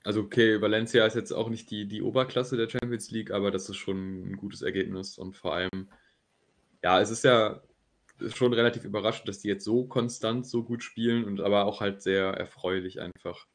Also 0.03 0.19
okay, 0.19 0.61
Valencia 0.61 1.05
ist 1.05 1.15
jetzt 1.15 1.31
auch 1.31 1.49
nicht 1.49 1.71
die, 1.71 1.87
die 1.87 2.01
Oberklasse 2.01 2.57
der 2.57 2.69
Champions 2.69 3.09
League, 3.11 3.31
aber 3.31 3.51
das 3.51 3.69
ist 3.69 3.77
schon 3.77 4.31
ein 4.31 4.35
gutes 4.35 4.61
Ergebnis 4.61 5.17
und 5.17 5.37
vor 5.37 5.53
allem, 5.53 5.87
ja, 6.83 7.01
es 7.01 7.09
ist 7.09 7.23
ja 7.23 7.61
schon 8.35 8.53
relativ 8.53 8.85
überraschend, 8.85 9.27
dass 9.27 9.39
die 9.39 9.47
jetzt 9.47 9.65
so 9.65 9.85
konstant 9.85 10.45
so 10.45 10.63
gut 10.63 10.83
spielen 10.83 11.25
und 11.25 11.41
aber 11.41 11.65
auch 11.65 11.81
halt 11.81 12.01
sehr 12.01 12.25
erfreulich 12.25 13.01
einfach, 13.01 13.47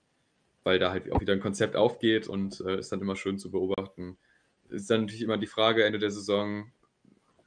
weil 0.64 0.78
da 0.78 0.90
halt 0.90 1.10
auch 1.12 1.20
wieder 1.20 1.34
ein 1.34 1.40
Konzept 1.40 1.76
aufgeht 1.76 2.28
und 2.28 2.60
äh, 2.60 2.78
ist 2.78 2.90
dann 2.90 3.00
immer 3.00 3.16
schön 3.16 3.38
zu 3.38 3.50
beobachten. 3.50 4.18
Ist 4.70 4.90
dann 4.90 5.02
natürlich 5.02 5.22
immer 5.22 5.38
die 5.38 5.46
Frage 5.46 5.84
Ende 5.84 5.98
der 5.98 6.10
Saison, 6.10 6.72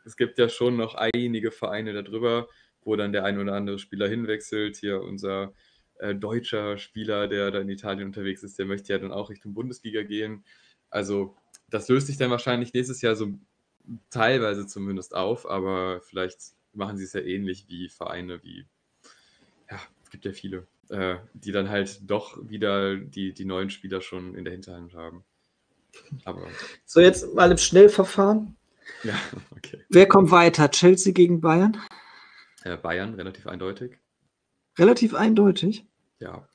es 0.06 0.16
gibt 0.18 0.38
ja 0.40 0.50
schon 0.50 0.78
noch 0.78 0.96
einige 0.96 1.52
Vereine 1.52 1.94
darüber, 1.94 2.48
wo 2.84 2.96
dann 2.96 3.14
der 3.14 3.26
ein 3.26 3.40
oder 3.40 3.54
andere 3.54 3.78
Spieler 3.78 4.08
hinwechselt. 4.08 4.78
Hier 4.78 5.02
unser 5.02 5.54
äh, 6.00 6.16
deutscher 6.16 6.78
Spieler, 6.78 7.28
der 7.28 7.52
da 7.52 7.60
in 7.60 7.70
Italien 7.70 8.08
unterwegs 8.08 8.44
ist, 8.44 8.58
der 8.58 8.66
möchte 8.66 8.94
ja 8.94 9.00
dann 9.00 9.12
auch 9.12 9.30
Richtung 9.30 9.54
Bundesliga 9.54 10.02
gehen. 10.04 10.44
Also 10.90 11.36
das 11.70 11.88
löst 11.90 12.08
sich 12.08 12.18
dann 12.18 12.32
wahrscheinlich 12.32 12.74
nächstes 12.74 13.02
Jahr 13.02 13.16
so 13.16 13.34
teilweise 14.10 14.68
zumindest 14.68 15.16
auf, 15.16 15.50
aber 15.50 16.02
vielleicht 16.02 16.40
machen 16.74 16.98
sie 16.98 17.04
es 17.04 17.14
ja 17.14 17.22
ähnlich 17.22 17.66
wie 17.68 17.90
Vereine 17.90 18.44
wie, 18.44 18.66
ja, 19.70 19.80
es 20.04 20.10
gibt 20.10 20.26
ja 20.26 20.32
viele, 20.32 20.68
äh, 20.90 21.18
die 21.34 21.52
dann 21.52 21.70
halt 21.70 22.10
doch 22.10 22.38
wieder 22.50 22.96
die, 22.96 23.34
die 23.34 23.46
neuen 23.46 23.70
Spieler 23.70 24.02
schon 24.02 24.36
in 24.36 24.44
der 24.44 24.54
Hinterhand 24.54 24.94
haben. 24.94 25.24
Aber 26.26 26.48
so, 26.86 27.02
jetzt 27.02 27.34
mal 27.34 27.52
im 27.52 27.58
Schnellverfahren. 27.58 28.56
Ja, 29.04 29.16
okay. 29.52 29.84
Wer 29.90 30.08
kommt 30.08 30.32
weiter? 30.32 30.70
Chelsea 30.72 31.14
gegen 31.14 31.42
Bayern? 31.42 31.78
Äh, 32.64 32.78
Bayern, 32.78 33.16
relativ 33.16 33.48
eindeutig. 33.48 33.98
Relativ 34.78 35.14
eindeutig? 35.14 35.86
Ja. 36.20 36.48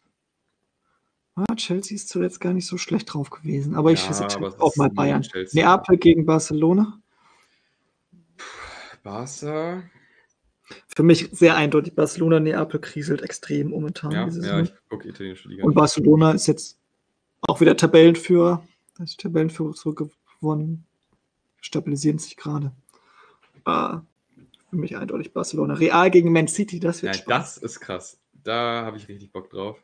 Ah, 1.35 1.55
Chelsea 1.55 1.97
ist 1.97 2.09
zuletzt 2.09 2.41
gar 2.41 2.55
nicht 2.55 2.67
so 2.67 2.79
schlecht 2.79 3.13
drauf 3.13 3.29
gewesen, 3.29 3.75
aber 3.75 3.93
ich 3.93 4.09
ja, 4.09 4.27
auch 4.59 4.77
mal 4.77 4.89
Bayern. 4.89 5.21
Chelsea. 5.21 5.63
Neapel 5.63 5.99
gegen 5.99 6.25
Barcelona? 6.25 6.99
Barca. 9.07 9.83
Für 10.89 11.03
mich 11.03 11.29
sehr 11.33 11.57
eindeutig. 11.57 11.95
Barcelona, 11.95 12.41
Neapel 12.41 12.81
kriselt 12.81 13.23
extrem 13.23 13.71
momentan. 13.71 14.11
Ja, 14.11 14.29
ja 14.29 14.61
ich 14.61 14.73
gucke 14.89 15.09
italienische 15.09 15.49
Liga. 15.49 15.65
Und 15.65 15.75
Barcelona 15.75 16.33
ist 16.33 16.49
jetzt 16.49 16.79
auch 17.43 17.61
wieder 17.61 17.77
Tabellenführer. 17.77 18.67
Das 18.99 19.11
ist 19.11 19.21
Tabellenführer 19.21 19.75
zurückgewonnen 19.75 20.87
stabilisieren 21.67 22.19
sich 22.19 22.37
gerade. 22.37 22.73
Äh, 23.67 23.99
für 24.71 24.77
mich 24.77 24.97
eindeutig 24.97 25.33
Barcelona. 25.33 25.75
Real 25.75 26.11
gegen 26.11 26.33
Man 26.33 26.49
City, 26.49 26.81
das 26.81 27.03
wird 27.03 27.17
ja, 27.17 27.23
Das 27.27 27.59
ist 27.59 27.81
krass. 27.81 28.19
Da 28.33 28.85
habe 28.85 28.97
ich 28.97 29.09
richtig 29.09 29.33
Bock 29.33 29.51
drauf. 29.51 29.83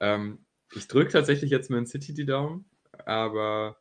Ähm, 0.00 0.38
ich 0.74 0.88
drücke 0.88 1.10
tatsächlich 1.10 1.50
jetzt 1.50 1.70
Man 1.70 1.86
City 1.86 2.14
die 2.14 2.26
Daumen, 2.26 2.64
aber 3.04 3.76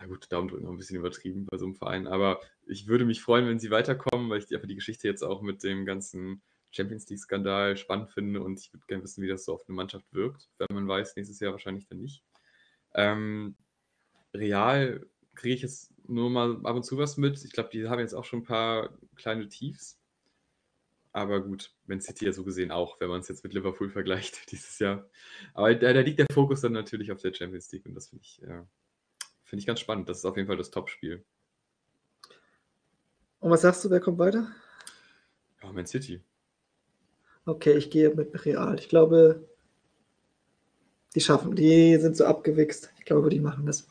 na 0.00 0.06
gut, 0.06 0.32
Daumen 0.32 0.48
drücken 0.48 0.64
noch 0.64 0.72
ein 0.72 0.78
bisschen 0.78 0.96
übertrieben 0.96 1.46
bei 1.46 1.58
so 1.58 1.66
einem 1.66 1.74
Verein, 1.74 2.06
aber 2.06 2.40
ich 2.66 2.86
würde 2.86 3.04
mich 3.04 3.20
freuen, 3.20 3.46
wenn 3.46 3.58
sie 3.58 3.70
weiterkommen, 3.70 4.30
weil 4.30 4.38
ich 4.38 4.52
einfach 4.54 4.66
die 4.66 4.74
Geschichte 4.74 5.06
jetzt 5.06 5.22
auch 5.22 5.42
mit 5.42 5.62
dem 5.62 5.84
ganzen 5.84 6.42
Champions 6.70 7.08
League-Skandal 7.08 7.76
spannend 7.76 8.10
finde 8.10 8.40
und 8.40 8.58
ich 8.60 8.72
würde 8.72 8.86
gerne 8.86 9.02
wissen, 9.02 9.22
wie 9.22 9.28
das 9.28 9.44
so 9.44 9.52
auf 9.52 9.68
eine 9.68 9.76
Mannschaft 9.76 10.06
wirkt, 10.12 10.48
wenn 10.58 10.74
man 10.74 10.88
weiß, 10.88 11.16
nächstes 11.16 11.40
Jahr 11.40 11.52
wahrscheinlich 11.52 11.86
dann 11.86 11.98
nicht. 11.98 12.24
Ähm, 12.94 13.56
Real 14.32 15.06
kriege 15.34 15.54
ich 15.54 15.62
jetzt 15.62 15.92
nur 16.08 16.30
mal 16.30 16.60
ab 16.64 16.76
und 16.76 16.84
zu 16.84 16.96
was 16.96 17.16
mit. 17.16 17.44
Ich 17.44 17.52
glaube, 17.52 17.70
die 17.70 17.88
haben 17.88 18.00
jetzt 18.00 18.14
auch 18.14 18.24
schon 18.24 18.40
ein 18.40 18.44
paar 18.44 18.96
kleine 19.16 19.48
Tiefs. 19.48 19.98
Aber 21.12 21.40
gut, 21.40 21.74
Man 21.86 22.00
City 22.00 22.26
ja 22.26 22.32
so 22.32 22.44
gesehen 22.44 22.70
auch, 22.70 23.00
wenn 23.00 23.08
man 23.08 23.20
es 23.20 23.28
jetzt 23.28 23.42
mit 23.42 23.52
Liverpool 23.52 23.90
vergleicht 23.90 24.48
dieses 24.52 24.78
Jahr. 24.78 25.08
Aber 25.54 25.74
da, 25.74 25.92
da, 25.92 26.00
liegt 26.00 26.20
der 26.20 26.26
Fokus 26.32 26.60
dann 26.60 26.72
natürlich 26.72 27.10
auf 27.10 27.20
der 27.20 27.34
Champions 27.34 27.70
League 27.72 27.84
und 27.84 27.94
das 27.94 28.10
finde 28.10 28.22
ich, 28.24 28.42
äh, 28.42 28.62
find 29.50 29.60
ich 29.60 29.66
ganz 29.66 29.80
spannend. 29.80 30.08
Das 30.08 30.18
ist 30.18 30.24
auf 30.24 30.36
jeden 30.36 30.46
Fall 30.46 30.56
das 30.56 30.70
Top-Spiel. 30.70 31.24
Und 33.40 33.50
was 33.50 33.62
sagst 33.62 33.84
du, 33.84 33.90
wer 33.90 34.00
kommt 34.00 34.18
weiter? 34.18 34.46
Ja, 35.62 35.72
Man 35.72 35.86
City. 35.86 36.22
Okay, 37.44 37.72
ich 37.72 37.90
gehe 37.90 38.14
mit 38.14 38.44
Real. 38.44 38.78
Ich 38.78 38.88
glaube, 38.88 39.48
die 41.16 41.20
schaffen, 41.20 41.56
die 41.56 41.96
sind 41.96 42.16
so 42.16 42.26
abgewichst. 42.26 42.92
Ich 42.98 43.04
glaube, 43.04 43.28
die 43.28 43.40
machen 43.40 43.66
das. 43.66 43.88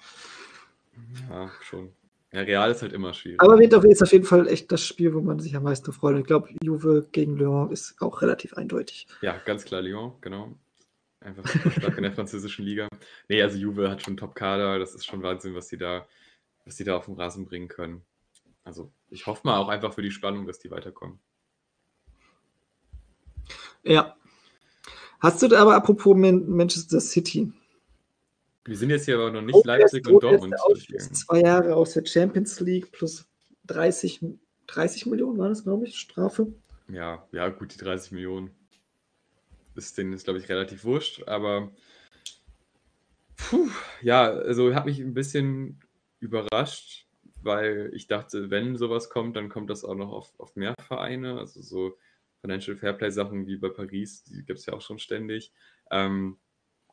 Ja, 1.29 1.51
schon. 1.61 1.91
Ja, 2.31 2.41
Real 2.41 2.71
ist 2.71 2.81
halt 2.81 2.93
immer 2.93 3.13
schwierig. 3.13 3.41
Aber 3.41 3.59
wird 3.59 3.73
ist 3.83 4.01
auf 4.01 4.13
jeden 4.13 4.23
Fall 4.23 4.47
echt 4.47 4.71
das 4.71 4.85
Spiel, 4.85 5.13
wo 5.13 5.19
man 5.19 5.39
sich 5.39 5.55
am 5.57 5.63
meisten 5.63 5.91
freut. 5.91 6.17
Ich 6.19 6.25
glaube, 6.25 6.49
Juve 6.63 7.07
gegen 7.11 7.35
Lyon 7.35 7.71
ist 7.71 8.01
auch 8.01 8.21
relativ 8.21 8.53
eindeutig. 8.53 9.07
Ja, 9.21 9.37
ganz 9.43 9.65
klar 9.65 9.81
Lyon, 9.81 10.13
genau. 10.21 10.57
Einfach 11.21 11.47
stark 11.71 11.97
in 11.97 12.03
der 12.03 12.13
französischen 12.13 12.65
Liga. 12.65 12.87
Nee, 13.27 13.41
also 13.41 13.57
Juve 13.57 13.89
hat 13.89 14.01
schon 14.01 14.17
Top-Kader. 14.17 14.79
Das 14.79 14.95
ist 14.95 15.05
schon 15.05 15.21
Wahnsinn, 15.21 15.53
was 15.53 15.67
sie 15.67 15.77
da, 15.77 16.07
was 16.65 16.77
sie 16.77 16.83
da 16.83 16.95
auf 16.95 17.05
den 17.05 17.15
Rasen 17.15 17.45
bringen 17.45 17.67
können. 17.67 18.03
Also 18.63 18.91
ich 19.09 19.25
hoffe 19.27 19.41
mal 19.45 19.57
auch 19.57 19.69
einfach 19.69 19.93
für 19.93 20.01
die 20.01 20.11
Spannung, 20.11 20.47
dass 20.47 20.59
die 20.59 20.71
weiterkommen. 20.71 21.19
Ja. 23.83 24.15
Hast 25.19 25.41
du 25.41 25.47
da 25.47 25.61
aber 25.61 25.75
apropos 25.75 26.15
Manchester 26.15 27.01
City, 27.01 27.51
wir 28.69 28.77
sind 28.77 28.91
jetzt 28.91 29.05
hier 29.05 29.15
aber 29.15 29.31
noch 29.31 29.41
nicht 29.41 29.55
oh, 29.55 29.63
Leipzig 29.65 30.07
und 30.07 30.21
Dortmund. 30.21 30.55
Zwei 31.13 31.41
Jahre 31.41 31.75
aus 31.75 31.93
der 31.93 32.05
Champions 32.05 32.59
League 32.59 32.91
plus 32.91 33.27
30, 33.65 34.23
30 34.67 35.07
Millionen 35.07 35.39
war 35.39 35.49
das, 35.49 35.63
glaube 35.63 35.87
ich, 35.87 35.97
Strafe. 35.97 36.53
Ja, 36.87 37.27
ja, 37.31 37.49
gut, 37.49 37.73
die 37.73 37.79
30 37.79 38.11
Millionen 38.11 38.51
ist 39.85 39.97
denen 39.97 40.13
ist, 40.13 40.25
glaube 40.25 40.39
ich, 40.39 40.49
relativ 40.49 40.83
wurscht, 40.83 41.23
aber 41.27 41.71
puh, 43.35 43.69
ja, 44.01 44.29
also 44.29 44.73
hat 44.73 44.85
mich 44.85 44.99
ein 44.99 45.13
bisschen 45.13 45.79
überrascht, 46.19 47.07
weil 47.41 47.91
ich 47.93 48.07
dachte, 48.07 48.49
wenn 48.49 48.77
sowas 48.77 49.09
kommt, 49.09 49.35
dann 49.35 49.49
kommt 49.49 49.69
das 49.69 49.83
auch 49.85 49.95
noch 49.95 50.11
auf, 50.11 50.39
auf 50.39 50.55
mehr 50.55 50.75
Vereine, 50.87 51.39
also 51.39 51.61
so 51.61 51.97
Financial 52.41 52.77
Fairplay 52.77 53.11
Sachen 53.11 53.47
wie 53.47 53.57
bei 53.57 53.69
Paris, 53.69 54.23
die 54.23 54.43
gibt 54.43 54.59
es 54.59 54.65
ja 54.65 54.73
auch 54.73 54.81
schon 54.81 54.99
ständig. 54.99 55.51
Ähm, 55.91 56.37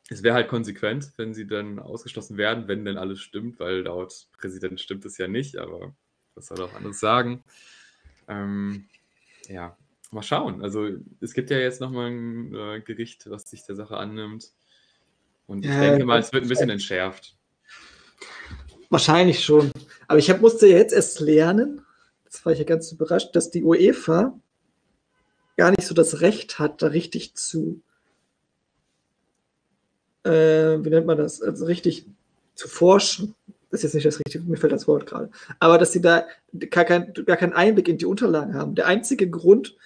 es 0.09 0.23
wäre 0.23 0.37
halt 0.37 0.49
konsequent, 0.49 1.13
wenn 1.17 1.35
sie 1.35 1.47
dann 1.47 1.79
ausgeschlossen 1.79 2.37
werden, 2.37 2.69
wenn 2.69 2.85
denn 2.85 2.97
alles 2.97 3.21
stimmt, 3.21 3.59
weil 3.59 3.81
laut 3.81 4.29
Präsident 4.39 4.81
stimmt 4.81 5.05
es 5.05 5.19
ja 5.19 5.27
nicht, 5.27 5.57
aber 5.59 5.95
was 6.35 6.47
soll 6.47 6.63
auch 6.63 6.75
anderes 6.75 7.01
sagen? 7.01 7.43
Ähm, 8.29 8.89
ja, 9.49 9.77
mal 10.13 10.23
schauen. 10.23 10.63
Also 10.63 10.89
es 11.21 11.35
gibt 11.35 11.51
ja 11.51 11.59
jetzt 11.59 11.81
nochmal 11.81 12.11
ein 12.11 12.55
äh, 12.55 12.81
Gericht, 12.81 13.29
was 13.31 13.49
sich 13.51 13.65
der 13.65 13.77
Sache 13.77 13.97
annimmt. 13.97 14.53
Und 15.47 15.65
ich 15.65 15.71
ja, 15.71 15.81
denke 15.81 16.05
mal, 16.05 16.19
es 16.19 16.33
wird 16.33 16.45
ein 16.45 16.49
bisschen 16.49 16.71
entschärft. 16.71 17.37
Wahrscheinlich 18.91 19.45
schon. 19.45 19.71
Aber 20.09 20.19
ich 20.19 20.31
hab, 20.31 20.41
musste 20.41 20.67
ja 20.67 20.79
jetzt 20.79 20.93
erst 20.93 21.21
lernen, 21.21 21.83
das 22.25 22.45
war 22.45 22.53
ich 22.53 22.59
ja 22.59 22.65
ganz 22.65 22.91
überrascht, 22.93 23.35
dass 23.35 23.51
die 23.51 23.63
UEFA 23.63 24.39
gar 25.57 25.71
nicht 25.71 25.87
so 25.87 25.95
das 25.95 26.21
Recht 26.21 26.59
hat, 26.59 26.83
da 26.83 26.89
richtig 26.89 27.35
zu 27.35 27.83
äh, 30.27 30.85
wie 30.85 30.91
nennt 30.91 31.07
man 31.07 31.19
das, 31.19 31.41
also 31.41 31.65
richtig 31.67 32.07
zu 32.55 32.69
forschen. 32.69 33.35
Das 33.71 33.81
ist 33.81 33.85
jetzt 33.85 33.95
nicht 33.95 34.07
das 34.07 34.19
Richtige, 34.19 34.45
mir 34.45 34.57
fällt 34.57 34.73
das 34.73 34.89
Wort 34.89 35.07
gerade. 35.07 35.31
Aber 35.59 35.79
dass 35.79 35.93
sie 35.93 36.01
da 36.01 36.27
gar, 36.71 36.85
kein, 36.85 37.13
gar 37.27 37.37
keinen 37.37 37.53
Einblick 37.53 37.89
in 37.89 37.99
die 37.99 38.07
Unterlagen 38.07 38.55
haben. 38.55 38.75
Der 38.75 38.87
einzige 38.87 39.29
Grund, 39.29 39.77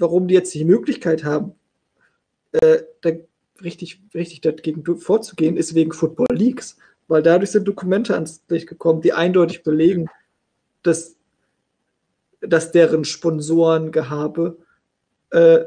warum 0.00 0.28
die 0.28 0.34
jetzt 0.34 0.54
die 0.54 0.64
Möglichkeit 0.64 1.24
haben, 1.24 1.52
äh, 2.52 2.78
da 3.02 3.10
richtig, 3.62 4.00
richtig 4.14 4.40
dagegen 4.40 4.84
vorzugehen, 4.96 5.56
ist 5.56 5.74
wegen 5.74 5.92
Football 5.92 6.34
Leagues. 6.36 6.76
Weil 7.08 7.22
dadurch 7.22 7.50
sind 7.50 7.66
Dokumente 7.66 8.14
ans 8.14 8.42
Licht 8.48 8.68
gekommen, 8.68 9.00
die 9.00 9.12
eindeutig 9.12 9.62
belegen, 9.62 10.08
dass, 10.82 11.16
dass 12.40 12.72
deren 12.72 13.04
Sponsorengehabe 13.04 14.58
äh, 15.30 15.60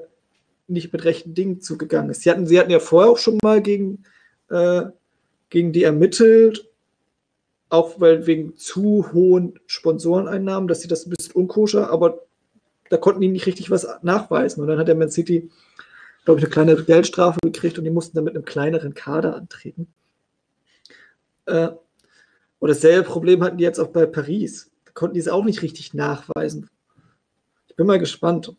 nicht 0.68 0.94
mit 0.94 1.04
rechten 1.04 1.34
Dingen 1.34 1.62
zugegangen 1.62 2.10
ist. 2.10 2.22
Sie 2.22 2.32
hatten, 2.32 2.48
sie 2.48 2.60
hatten 2.60 2.72
ja 2.72 2.80
vorher 2.80 3.12
auch 3.12 3.18
schon 3.18 3.38
mal 3.44 3.62
gegen, 3.62 4.04
äh, 4.50 4.84
gegen 5.50 5.74
die 5.74 5.84
ermittelt, 5.84 6.70
auch 7.70 8.00
weil 8.00 8.26
wegen 8.26 8.56
zu 8.56 9.12
hohen 9.12 9.60
Sponsoreneinnahmen, 9.66 10.68
dass 10.68 10.82
sie 10.82 10.88
das 10.88 11.06
ein 11.06 11.10
bisschen 11.10 11.36
unkoscher, 11.36 11.90
aber 11.92 12.26
da 12.94 12.98
konnten 12.98 13.22
die 13.22 13.28
nicht 13.28 13.48
richtig 13.48 13.72
was 13.72 13.88
nachweisen. 14.04 14.62
Und 14.62 14.68
dann 14.68 14.78
hat 14.78 14.88
der 14.88 14.94
Man 14.94 15.10
City, 15.10 15.50
glaube 16.26 16.40
ich, 16.40 16.46
eine 16.46 16.54
kleine 16.54 16.76
Geldstrafe 16.76 17.40
gekriegt 17.44 17.80
und 17.80 17.86
die 17.86 17.90
mussten 17.90 18.16
dann 18.16 18.24
mit 18.24 18.36
einem 18.36 18.46
kleineren 18.46 18.94
Kader 18.94 19.36
antreten. 19.36 19.88
Äh, 21.48 21.70
und 22.60 22.70
dasselbe 22.70 23.10
Problem 23.10 23.44
hatten 23.44 23.58
die 23.58 23.64
jetzt 23.64 23.80
auch 23.80 23.88
bei 23.88 24.06
Paris. 24.06 24.72
Da 24.86 24.92
konnten 24.92 25.16
die 25.16 25.20
es 25.20 25.28
auch 25.28 25.44
nicht 25.44 25.64
richtig 25.64 25.96
nachweisen. 25.96 26.70
Ich 27.68 27.76
bin 27.76 27.88
mal 27.88 27.98
gespannt, 27.98 28.56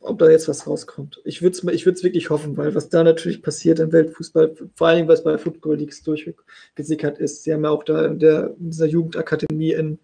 ob 0.00 0.18
da 0.18 0.28
jetzt 0.28 0.46
was 0.46 0.66
rauskommt. 0.66 1.22
Ich 1.24 1.40
würde 1.40 1.56
es 1.56 1.64
ich 1.64 1.86
wirklich 1.86 2.28
hoffen, 2.28 2.58
weil 2.58 2.74
was 2.74 2.90
da 2.90 3.02
natürlich 3.02 3.42
passiert 3.42 3.78
im 3.78 3.92
Weltfußball, 3.92 4.54
vor 4.74 4.88
allem 4.88 5.08
was 5.08 5.24
bei 5.24 5.38
Football 5.38 5.78
Leagues 5.78 6.02
durchgesickert 6.02 7.18
ist, 7.18 7.44
sie 7.44 7.54
haben 7.54 7.64
ja 7.64 7.70
auch 7.70 7.82
da 7.82 8.04
in, 8.04 8.18
der, 8.18 8.54
in 8.60 8.70
dieser 8.70 8.86
Jugendakademie 8.86 9.72
in 9.72 9.98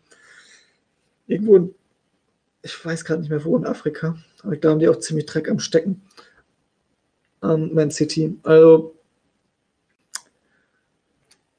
irgendwo 1.27 1.57
in, 1.57 1.75
ich 2.67 2.85
weiß 2.85 3.05
gerade 3.05 3.21
nicht 3.21 3.31
mehr 3.31 3.45
wo, 3.45 3.57
in 3.57 3.65
Afrika, 3.65 4.17
aber 4.43 4.57
da 4.57 4.71
haben 4.71 4.81
die 4.81 4.89
auch 4.89 4.99
ziemlich 4.99 5.27
Dreck 5.27 5.49
am 5.49 5.61
Stecken. 5.61 6.03
Um, 7.41 7.73
Man 7.75 7.91
City. 7.91 8.39
Also 8.43 8.95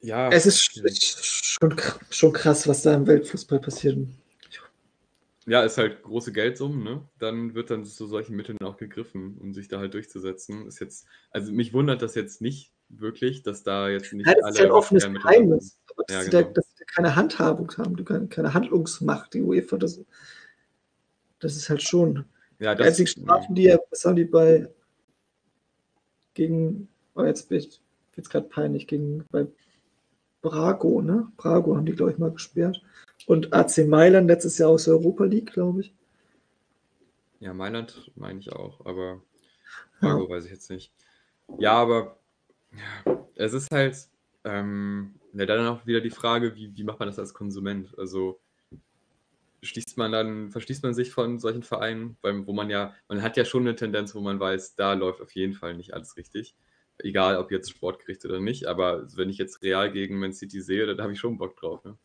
ja. 0.00 0.28
Es 0.30 0.46
ist 0.46 0.62
schon, 0.62 1.76
schon 2.10 2.32
krass, 2.32 2.68
was 2.68 2.82
da 2.82 2.94
im 2.94 3.06
Weltfußball 3.06 3.58
passiert. 3.58 3.98
Ja, 5.46 5.62
ist 5.62 5.78
halt 5.78 6.02
große 6.02 6.30
Geldsummen, 6.32 6.84
ne? 6.84 7.08
Dann 7.18 7.54
wird 7.54 7.70
dann 7.70 7.84
zu 7.84 8.06
solchen 8.06 8.36
Mitteln 8.36 8.58
auch 8.62 8.76
gegriffen, 8.76 9.38
um 9.40 9.54
sich 9.54 9.66
da 9.68 9.78
halt 9.78 9.94
durchzusetzen. 9.94 10.66
Ist 10.66 10.78
jetzt, 10.78 11.06
also 11.30 11.52
mich 11.52 11.72
wundert 11.72 12.02
das 12.02 12.14
jetzt 12.14 12.42
nicht 12.42 12.70
wirklich, 12.90 13.42
dass 13.42 13.62
da 13.62 13.88
jetzt 13.88 14.12
nicht 14.12 14.26
ja, 14.26 14.34
das 14.34 14.42
alle. 14.44 14.52
Ist 14.52 14.58
ja 14.58 14.64
ein 14.66 14.72
offenes 14.72 15.04
Geheimnis, 15.04 15.80
aber 15.90 16.04
dass, 16.06 16.16
ja, 16.16 16.22
sie 16.22 16.30
genau. 16.30 16.42
da, 16.42 16.52
dass 16.52 16.68
sie 16.68 16.74
da 16.78 16.84
keine 16.84 17.16
Handhabung 17.16 17.72
haben, 17.78 18.28
keine 18.28 18.52
Handlungsmacht, 18.52 19.32
die 19.32 19.42
UEFA, 19.42 19.78
das, 19.78 20.00
das 21.40 21.56
ist 21.56 21.68
halt 21.68 21.82
schon. 21.82 22.24
Ja, 22.58 22.74
das, 22.74 22.78
die 22.78 22.88
einzigen 22.88 23.06
Strafen, 23.08 23.54
die 23.54 23.64
ja, 23.64 23.78
was 23.90 24.04
haben 24.04 24.16
die 24.16 24.24
bei 24.24 24.68
gegen, 26.34 26.88
oh, 27.14 27.22
jetzt 27.24 27.48
bin 27.48 27.58
ich 27.58 27.80
jetzt 28.16 28.30
gerade 28.30 28.48
peinlich, 28.48 28.86
gegen 28.86 29.24
bei 29.30 29.46
Brago, 30.40 31.02
ne? 31.02 31.30
Brago 31.36 31.76
haben 31.76 31.86
die, 31.86 31.92
glaube 31.92 32.12
ich, 32.12 32.18
mal 32.18 32.30
gesperrt. 32.30 32.80
Und 33.26 33.52
AC 33.52 33.86
Mailand 33.86 34.28
letztes 34.28 34.58
Jahr 34.58 34.70
aus 34.70 34.84
der 34.84 34.94
Europa 34.94 35.24
League, 35.24 35.52
glaube 35.52 35.80
ich. 35.80 35.92
Ja, 37.40 37.52
Mailand 37.54 38.10
meine 38.16 38.40
ich 38.40 38.52
auch, 38.52 38.84
aber 38.84 39.20
Brago 40.00 40.24
ja. 40.24 40.30
weiß 40.30 40.44
ich 40.44 40.50
jetzt 40.50 40.70
nicht. 40.70 40.92
Ja, 41.58 41.72
aber 41.72 42.16
ja, 42.72 43.26
es 43.36 43.52
ist 43.52 43.70
halt 43.72 44.08
ähm, 44.44 45.14
ja, 45.32 45.46
dann 45.46 45.66
auch 45.66 45.86
wieder 45.86 46.00
die 46.00 46.10
Frage, 46.10 46.54
wie, 46.56 46.74
wie 46.76 46.84
macht 46.84 46.98
man 46.98 47.08
das 47.08 47.18
als 47.18 47.34
Konsument? 47.34 47.96
Also 47.98 48.40
schließt 49.62 49.96
man 49.96 50.12
dann, 50.12 50.50
verschließt 50.50 50.82
man 50.82 50.94
sich 50.94 51.10
von 51.10 51.38
solchen 51.38 51.62
Vereinen, 51.62 52.16
weil, 52.22 52.46
wo 52.46 52.52
man 52.52 52.70
ja, 52.70 52.94
man 53.08 53.22
hat 53.22 53.36
ja 53.36 53.44
schon 53.44 53.62
eine 53.62 53.74
Tendenz, 53.76 54.14
wo 54.14 54.20
man 54.20 54.38
weiß, 54.40 54.76
da 54.76 54.94
läuft 54.94 55.20
auf 55.20 55.32
jeden 55.32 55.54
Fall 55.54 55.74
nicht 55.74 55.94
alles 55.94 56.16
richtig 56.16 56.54
egal 56.98 57.36
ob 57.36 57.50
jetzt 57.50 57.70
Sportgericht 57.70 58.24
oder 58.24 58.40
nicht, 58.40 58.66
aber 58.66 59.06
wenn 59.16 59.30
ich 59.30 59.38
jetzt 59.38 59.62
Real 59.62 59.90
gegen 59.90 60.18
Man 60.18 60.32
City 60.32 60.60
sehe, 60.60 60.86
dann 60.86 61.00
habe 61.00 61.12
ich 61.12 61.20
schon 61.20 61.38
Bock 61.38 61.56
drauf. 61.56 61.84
Ne? 61.84 61.96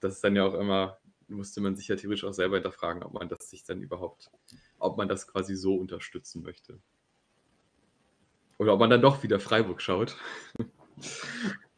Das 0.00 0.14
ist 0.14 0.24
dann 0.24 0.36
ja 0.36 0.44
auch 0.44 0.54
immer, 0.54 0.98
musste 1.28 1.60
man 1.60 1.76
sich 1.76 1.88
ja 1.88 1.96
theoretisch 1.96 2.24
auch 2.24 2.32
selber 2.32 2.56
hinterfragen, 2.56 3.02
ob 3.02 3.12
man 3.12 3.28
das 3.28 3.48
sich 3.48 3.64
dann 3.64 3.82
überhaupt, 3.82 4.30
ob 4.78 4.96
man 4.96 5.08
das 5.08 5.26
quasi 5.26 5.54
so 5.54 5.76
unterstützen 5.76 6.42
möchte. 6.42 6.78
Oder 8.58 8.74
ob 8.74 8.80
man 8.80 8.90
dann 8.90 9.02
doch 9.02 9.22
wieder 9.22 9.40
Freiburg 9.40 9.80
schaut. 9.80 10.16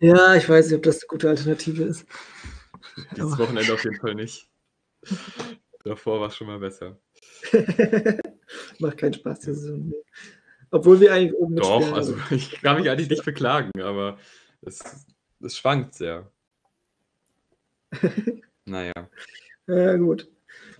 Ja, 0.01 0.35
ich 0.35 0.49
weiß 0.49 0.67
nicht, 0.67 0.77
ob 0.77 0.83
das 0.83 1.01
eine 1.01 1.07
gute 1.07 1.29
Alternative 1.29 1.85
ist. 1.85 2.07
Dieses 3.17 3.39
Wochenende 3.39 3.73
auf 3.73 3.85
jeden 3.85 4.01
Fall 4.01 4.17
nicht. 4.17 4.49
Davor 5.85 6.21
war 6.21 6.29
es 6.29 6.37
schon 6.37 6.47
mal 6.47 6.59
besser. 6.59 6.99
Macht 8.79 8.99
keinen 8.99 9.15
Spaß, 9.15 9.41
die 9.41 9.47
Saison. 9.47 9.93
Obwohl 10.71 11.01
wir 11.01 11.13
eigentlich 11.13 11.35
oben 11.35 11.57
Doch, 11.57 11.93
also 11.93 12.17
ich 12.31 12.63
kann 12.63 12.79
mich 12.79 12.89
eigentlich 12.89 13.11
nicht 13.11 13.25
beklagen, 13.25 13.71
aber 13.81 14.19
es, 14.63 15.07
es 15.41 15.57
schwankt 15.57 15.95
sehr. 15.95 16.31
naja. 18.65 18.93
Ja, 19.67 19.97
gut. 19.97 20.29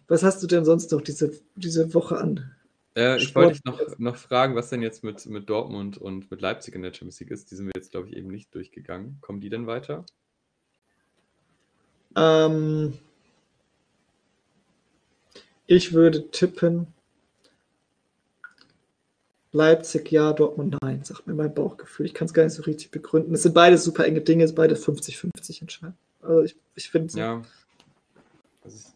Was 0.09 0.23
hast 0.23 0.43
du 0.43 0.47
denn 0.47 0.65
sonst 0.65 0.93
noch 0.93 1.01
diese, 1.01 1.33
diese 1.57 1.93
Woche 1.95 2.19
an? 2.19 2.55
Äh, 2.95 3.17
ich 3.17 3.35
wollte 3.35 3.53
dich 3.53 3.65
noch, 3.65 3.81
noch 3.99 4.17
fragen, 4.17 4.55
was 4.55 4.69
denn 4.69 4.83
jetzt 4.83 5.03
mit, 5.03 5.25
mit 5.27 5.49
Dortmund 5.49 5.99
und 5.99 6.31
mit 6.31 6.41
Leipzig 6.41 6.75
in 6.75 6.83
der 6.83 6.93
Champions 6.93 7.21
League 7.21 7.31
ist. 7.31 7.51
Die 7.51 7.57
sind 7.57 7.67
wir 7.67 7.73
jetzt, 7.75 7.91
glaube 7.91 8.09
ich, 8.09 8.17
eben 8.17 8.29
nicht 8.29 8.55
durchgegangen. 8.55 9.19
Kommen 9.21 9.41
die 9.41 9.49
denn 9.49 9.67
weiter? 9.67 10.05
Ähm, 12.17 12.99
ich 15.77 15.93
würde 15.93 16.31
tippen, 16.31 16.87
Leipzig 19.53 20.11
ja, 20.11 20.33
Dortmund 20.33 20.77
nein, 20.83 21.05
sagt 21.05 21.27
mir 21.27 21.35
mein 21.35 21.55
Bauchgefühl. 21.55 22.07
Ich 22.07 22.15
kann 22.15 22.27
es 22.27 22.33
gar 22.33 22.45
nicht 22.45 22.55
so 22.55 22.63
richtig 22.63 22.91
begründen. 22.91 23.35
Es 23.35 23.43
sind 23.43 23.55
beide 23.55 23.77
super 23.77 24.07
enge 24.07 24.23
Dinge, 24.23 24.45
es 24.45 24.53
ist 24.53 24.57
beide 24.57 24.75
50-50 24.77 25.61
entscheiden. 25.61 25.97
Also 26.23 26.43
ich, 26.43 26.57
ich 26.75 26.91
finde 26.91 27.19
Ja. 27.19 27.43
Ist, 28.65 28.95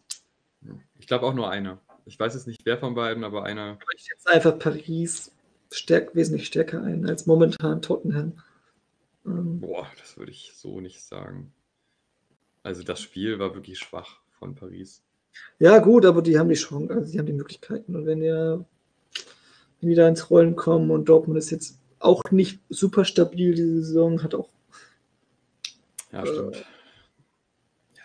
ich 0.97 1.05
glaube 1.05 1.25
auch 1.27 1.33
nur 1.33 1.49
einer. 1.49 1.79
Ich 2.05 2.19
weiß 2.19 2.33
jetzt 2.33 2.47
nicht, 2.47 2.65
wer 2.65 2.77
von 2.79 2.95
beiden, 2.95 3.23
aber 3.23 3.43
einer. 3.43 3.77
Ich 3.95 4.07
jetzt 4.07 4.27
einfach 4.27 4.57
Paris 4.57 5.31
stärkt, 5.71 6.15
wesentlich 6.15 6.47
stärker 6.47 6.81
ein 6.81 7.05
als 7.07 7.27
momentan 7.27 7.81
Tottenham. 7.81 8.41
Ähm, 9.25 9.59
Boah, 9.59 9.87
das 9.99 10.17
würde 10.17 10.31
ich 10.31 10.53
so 10.55 10.79
nicht 10.79 11.03
sagen. 11.03 11.53
Also 12.63 12.81
das 12.81 13.01
Spiel 13.01 13.37
war 13.37 13.53
wirklich 13.53 13.77
schwach 13.77 14.21
von 14.39 14.55
Paris. 14.55 15.03
Ja, 15.59 15.79
gut, 15.79 16.05
aber 16.05 16.21
die 16.21 16.37
haben 16.37 16.49
die 16.49 16.55
Chance, 16.55 16.93
also 16.93 17.11
die 17.11 17.17
haben 17.17 17.25
die 17.25 17.33
Möglichkeiten. 17.33 17.95
Und 17.95 18.05
wenn 18.05 18.21
ihr 18.21 18.65
wieder 19.81 20.07
ins 20.07 20.29
Rollen 20.29 20.55
kommen 20.55 20.91
und 20.91 21.05
Dortmund 21.09 21.37
ist 21.37 21.51
jetzt 21.51 21.79
auch 21.99 22.23
nicht 22.31 22.59
super 22.69 23.05
stabil 23.05 23.55
diese 23.55 23.81
Saison, 23.83 24.21
hat 24.23 24.35
auch. 24.35 24.49
Ja, 26.11 26.25
stimmt. 26.25 26.55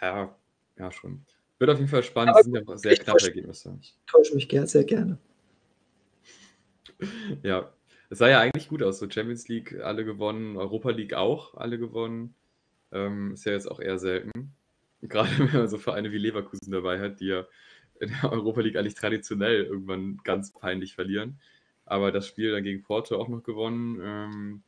Äh, 0.00 0.04
ja, 0.06 0.36
ja, 0.78 0.92
schon. 0.92 1.24
Wird 1.58 1.70
auf 1.70 1.78
jeden 1.78 1.90
Fall 1.90 2.02
spannend, 2.02 2.34
das 2.36 2.44
sind 2.44 2.56
ja 2.56 2.76
sehr 2.76 2.96
knappe 2.96 3.24
Ergebnisse. 3.24 3.78
Ich 3.80 3.94
täusche 4.06 4.34
mich 4.34 4.48
gern, 4.48 4.66
sehr 4.66 4.84
gerne. 4.84 5.18
ja, 7.42 7.72
es 8.10 8.18
sah 8.18 8.28
ja 8.28 8.40
eigentlich 8.40 8.68
gut 8.68 8.82
aus. 8.82 8.98
So 8.98 9.08
Champions 9.08 9.46
League 9.48 9.80
alle 9.80 10.04
gewonnen, 10.04 10.56
Europa 10.56 10.90
League 10.90 11.14
auch 11.14 11.54
alle 11.54 11.78
gewonnen. 11.78 12.34
Ähm, 12.90 13.34
ist 13.34 13.46
ja 13.46 13.52
jetzt 13.52 13.70
auch 13.70 13.80
eher 13.80 13.98
selten. 13.98 14.54
Gerade 15.02 15.30
wenn 15.38 15.52
man 15.52 15.68
so 15.68 15.78
Vereine 15.78 16.12
wie 16.12 16.18
Leverkusen 16.18 16.72
dabei 16.72 17.00
hat, 17.00 17.20
die 17.20 17.26
ja 17.26 17.44
in 18.00 18.10
der 18.10 18.32
Europa 18.32 18.60
League 18.62 18.76
eigentlich 18.76 18.94
traditionell 18.94 19.64
irgendwann 19.64 20.18
ganz 20.24 20.52
peinlich 20.52 20.94
verlieren 20.94 21.38
aber 21.84 22.12
das 22.12 22.26
Spiel 22.26 22.52
dann 22.52 22.62
gegen 22.62 22.82
Porto 22.82 23.16
auch 23.20 23.28
noch 23.28 23.42
gewonnen. 23.42 24.00
Ähm, 24.02 24.62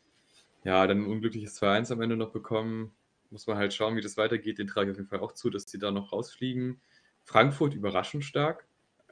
ja, 0.64 0.86
dann 0.86 1.02
ein 1.02 1.06
unglückliches 1.06 1.60
2-1 1.60 1.92
am 1.92 2.00
Ende 2.00 2.16
noch 2.16 2.30
bekommen. 2.30 2.92
Muss 3.30 3.46
man 3.46 3.56
halt 3.56 3.74
schauen, 3.74 3.96
wie 3.96 4.00
das 4.00 4.16
weitergeht. 4.16 4.58
Den 4.58 4.66
trage 4.66 4.90
ich 4.90 4.92
auf 4.92 4.98
jeden 4.98 5.08
Fall 5.08 5.20
auch 5.20 5.32
zu, 5.32 5.50
dass 5.50 5.66
die 5.66 5.78
da 5.78 5.90
noch 5.90 6.12
rausfliegen. 6.12 6.80
Frankfurt 7.24 7.74
überraschend 7.74 8.24
stark. 8.24 8.66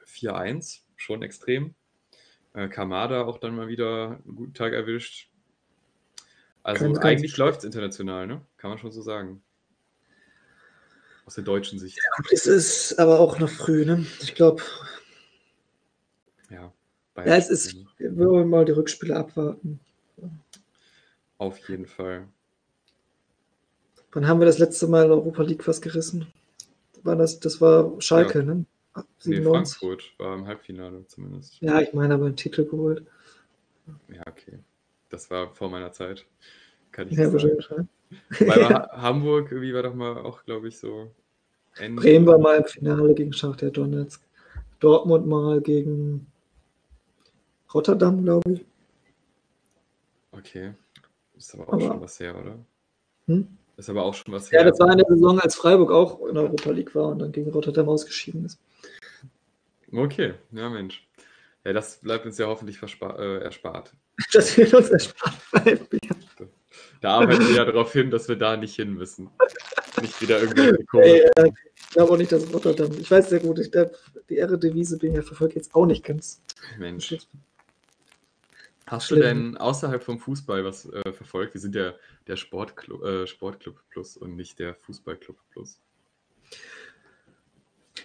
4-1, 0.05 0.81
schon 0.95 1.23
extrem. 1.23 1.75
Äh, 2.53 2.67
Kamada 2.67 3.23
auch 3.23 3.39
dann 3.39 3.55
mal 3.55 3.67
wieder 3.67 4.21
einen 4.23 4.35
guten 4.35 4.53
Tag 4.53 4.73
erwischt. 4.73 5.29
Also 6.61 6.93
eigentlich 6.99 7.35
läuft 7.37 7.59
es 7.59 7.65
international, 7.65 8.27
ne? 8.27 8.41
Kann 8.57 8.69
man 8.69 8.77
schon 8.77 8.91
so 8.91 9.01
sagen. 9.01 9.41
Aus 11.25 11.35
der 11.35 11.43
deutschen 11.43 11.79
Sicht. 11.79 11.97
Ja, 11.97 12.23
es 12.31 12.45
ist 12.45 12.99
aber 12.99 13.19
auch 13.19 13.39
noch 13.39 13.49
früh, 13.49 13.85
ne? 13.85 14.05
Ich 14.21 14.35
glaube. 14.35 14.61
Ja. 16.49 16.71
Ja, 17.15 17.35
es 17.37 17.49
ist, 17.49 17.75
wir 17.97 18.17
wollen 18.17 18.49
mal 18.49 18.65
die 18.65 18.71
Rückspiele 18.71 19.15
abwarten. 19.15 19.79
Auf 21.37 21.57
jeden 21.69 21.85
Fall. 21.85 22.27
Wann 24.11 24.27
haben 24.27 24.39
wir 24.39 24.45
das 24.45 24.59
letzte 24.59 24.87
Mal 24.87 25.05
in 25.05 25.11
Europa 25.11 25.43
League 25.43 25.67
was 25.67 25.81
gerissen? 25.81 26.31
War 27.03 27.15
das, 27.15 27.39
das 27.39 27.59
war 27.61 27.99
Schalke, 27.99 28.39
ja. 28.39 28.45
ne? 28.45 28.65
Nee, 29.25 29.41
Frankfurt 29.41 30.13
war 30.19 30.35
im 30.35 30.45
Halbfinale 30.45 31.05
zumindest. 31.07 31.59
Ja, 31.61 31.81
ich 31.81 31.93
meine 31.93 32.13
aber 32.13 32.25
einen 32.25 32.35
Titel 32.35 32.65
geholt. 32.65 33.05
Ja, 34.07 34.21
okay. 34.27 34.59
Das 35.09 35.29
war 35.31 35.53
vor 35.53 35.69
meiner 35.69 35.91
Zeit. 35.91 36.25
Kann 36.91 37.09
ich 37.09 37.17
ja, 37.17 37.29
sagen. 37.29 37.89
Weil 38.39 38.61
ja. 38.61 38.89
Hamburg 38.93 39.51
irgendwie 39.51 39.73
war 39.73 39.83
doch 39.83 39.93
mal 39.93 40.17
auch, 40.17 40.43
glaube 40.43 40.67
ich, 40.67 40.77
so. 40.79 41.11
Ende 41.77 42.01
Bremen 42.01 42.25
war 42.27 42.37
mal 42.37 42.57
im 42.57 42.65
Finale 42.65 43.13
gegen 43.15 43.33
Schachter 43.33 43.71
Donetsk. 43.71 44.21
Dortmund 44.79 45.25
mal 45.27 45.61
gegen 45.61 46.27
Rotterdam, 47.73 48.23
glaube 48.23 48.51
ich. 48.53 48.65
Okay. 50.31 50.73
Ist 51.37 51.53
aber 51.55 51.67
auch 51.69 51.73
Aber- 51.73 51.81
schon 51.81 52.01
was 52.01 52.19
her, 52.19 52.37
oder? 52.39 52.59
Hm? 53.27 53.47
Ist 53.77 53.89
aber 53.89 54.03
auch 54.03 54.13
schon 54.13 54.33
was 54.33 54.51
Ja, 54.51 54.59
her. 54.61 54.69
das 54.69 54.79
war 54.79 54.91
in 54.91 54.97
der 54.99 55.07
Saison, 55.07 55.39
als 55.39 55.55
Freiburg 55.55 55.91
auch 55.91 56.23
in 56.27 56.35
der 56.35 56.43
Europa 56.43 56.69
League 56.69 56.93
war 56.93 57.07
und 57.07 57.19
dann 57.19 57.31
gegen 57.31 57.49
Rotterdam 57.51 57.89
ausgeschieden 57.89 58.45
ist. 58.45 58.59
Okay, 59.91 60.33
ja 60.51 60.69
Mensch. 60.69 61.07
Ja, 61.65 61.73
das 61.73 61.97
bleibt 61.97 62.25
uns 62.25 62.37
ja 62.37 62.47
hoffentlich 62.47 62.79
äh, 62.81 63.37
erspart. 63.39 63.93
Das 64.33 64.55
wird 64.57 64.73
uns 64.73 64.89
erspart 64.89 65.33
bleiben. 65.51 65.87
Da 67.03 67.19
arbeiten 67.19 67.49
wir 67.49 67.55
ja 67.57 67.65
darauf 67.65 67.91
hin, 67.91 68.09
dass 68.09 68.29
wir 68.29 68.37
da 68.37 68.55
nicht 68.55 68.77
hin 68.77 68.93
müssen. 68.93 69.29
Nicht 70.01 70.21
wieder 70.21 70.39
irgendwelche 70.39 70.77
Ey, 70.79 70.85
Kohle. 70.85 71.31
äh, 71.35 71.51
ich 71.75 71.89
glaube 71.89 72.13
auch 72.13 72.17
nicht, 72.17 72.31
dass 72.31 72.53
Rotterdam. 72.53 72.91
Ich 72.97 73.11
weiß 73.11 73.29
sehr 73.29 73.41
gut, 73.41 73.59
ich, 73.59 73.71
der, 73.71 73.91
die 74.29 74.37
Ehre-Devise 74.37 74.97
bin 74.97 75.09
ich 75.11 75.17
ja 75.17 75.21
verfolgt 75.21 75.55
jetzt 75.55 75.75
auch 75.75 75.85
nicht 75.85 76.05
ganz. 76.05 76.41
Mensch. 76.79 77.17
Hast 78.87 79.11
du 79.11 79.15
Schlimm. 79.15 79.51
denn 79.51 79.57
außerhalb 79.57 80.01
vom 80.01 80.17
Fußball 80.17 80.63
was 80.63 80.85
äh, 80.85 81.11
verfolgt? 81.11 81.55
Wir 81.55 81.59
sind 81.59 81.75
ja 81.75 81.93
der 82.27 82.37
Sportclub, 82.37 83.03
äh, 83.03 83.27
Sportclub 83.27 83.83
Plus 83.89 84.15
und 84.15 84.37
nicht 84.37 84.57
der 84.59 84.73
Fußballclub 84.73 85.35
Plus. 85.51 85.81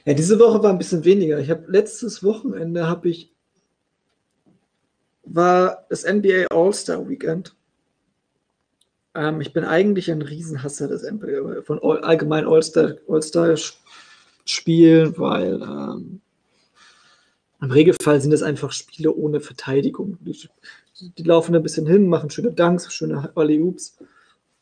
Ja, 0.07 0.15
diese 0.15 0.41
Woche 0.41 0.61
war 0.61 0.71
ein 0.71 0.79
bisschen 0.79 1.05
weniger. 1.05 1.39
Ich 1.39 1.51
habe 1.51 1.71
letztes 1.71 2.25
Wochenende 2.25 2.89
habe 2.89 3.09
ich 3.11 3.33
war 5.23 5.87
das 5.89 6.05
NBA 6.05 6.47
All-Star 6.51 7.09
Weekend. 7.09 7.55
Ähm, 9.15 9.41
ich 9.41 9.53
bin 9.53 9.65
eigentlich 9.65 10.11
ein 10.11 10.23
Riesenhasser 10.23 10.89
des 10.89 11.03
NBA, 11.03 11.63
von 11.63 11.79
all, 11.83 12.01
allgemein 12.01 12.47
All-Star 12.47 12.97
All 13.09 13.57
Spielen, 14.45 15.19
weil 15.19 15.61
ähm, 15.63 16.21
im 17.61 17.71
Regelfall 17.71 18.21
sind 18.21 18.33
es 18.33 18.43
einfach 18.43 18.73
Spiele 18.73 19.15
ohne 19.15 19.41
Verteidigung. 19.41 20.17
Die, 20.21 20.49
die 21.01 21.23
laufen 21.23 21.55
ein 21.55 21.63
bisschen 21.63 21.87
hin, 21.87 22.09
machen 22.09 22.31
schöne 22.31 22.53
Dunks, 22.53 22.93
schöne 22.93 23.31
Alley-Oops, 23.35 23.99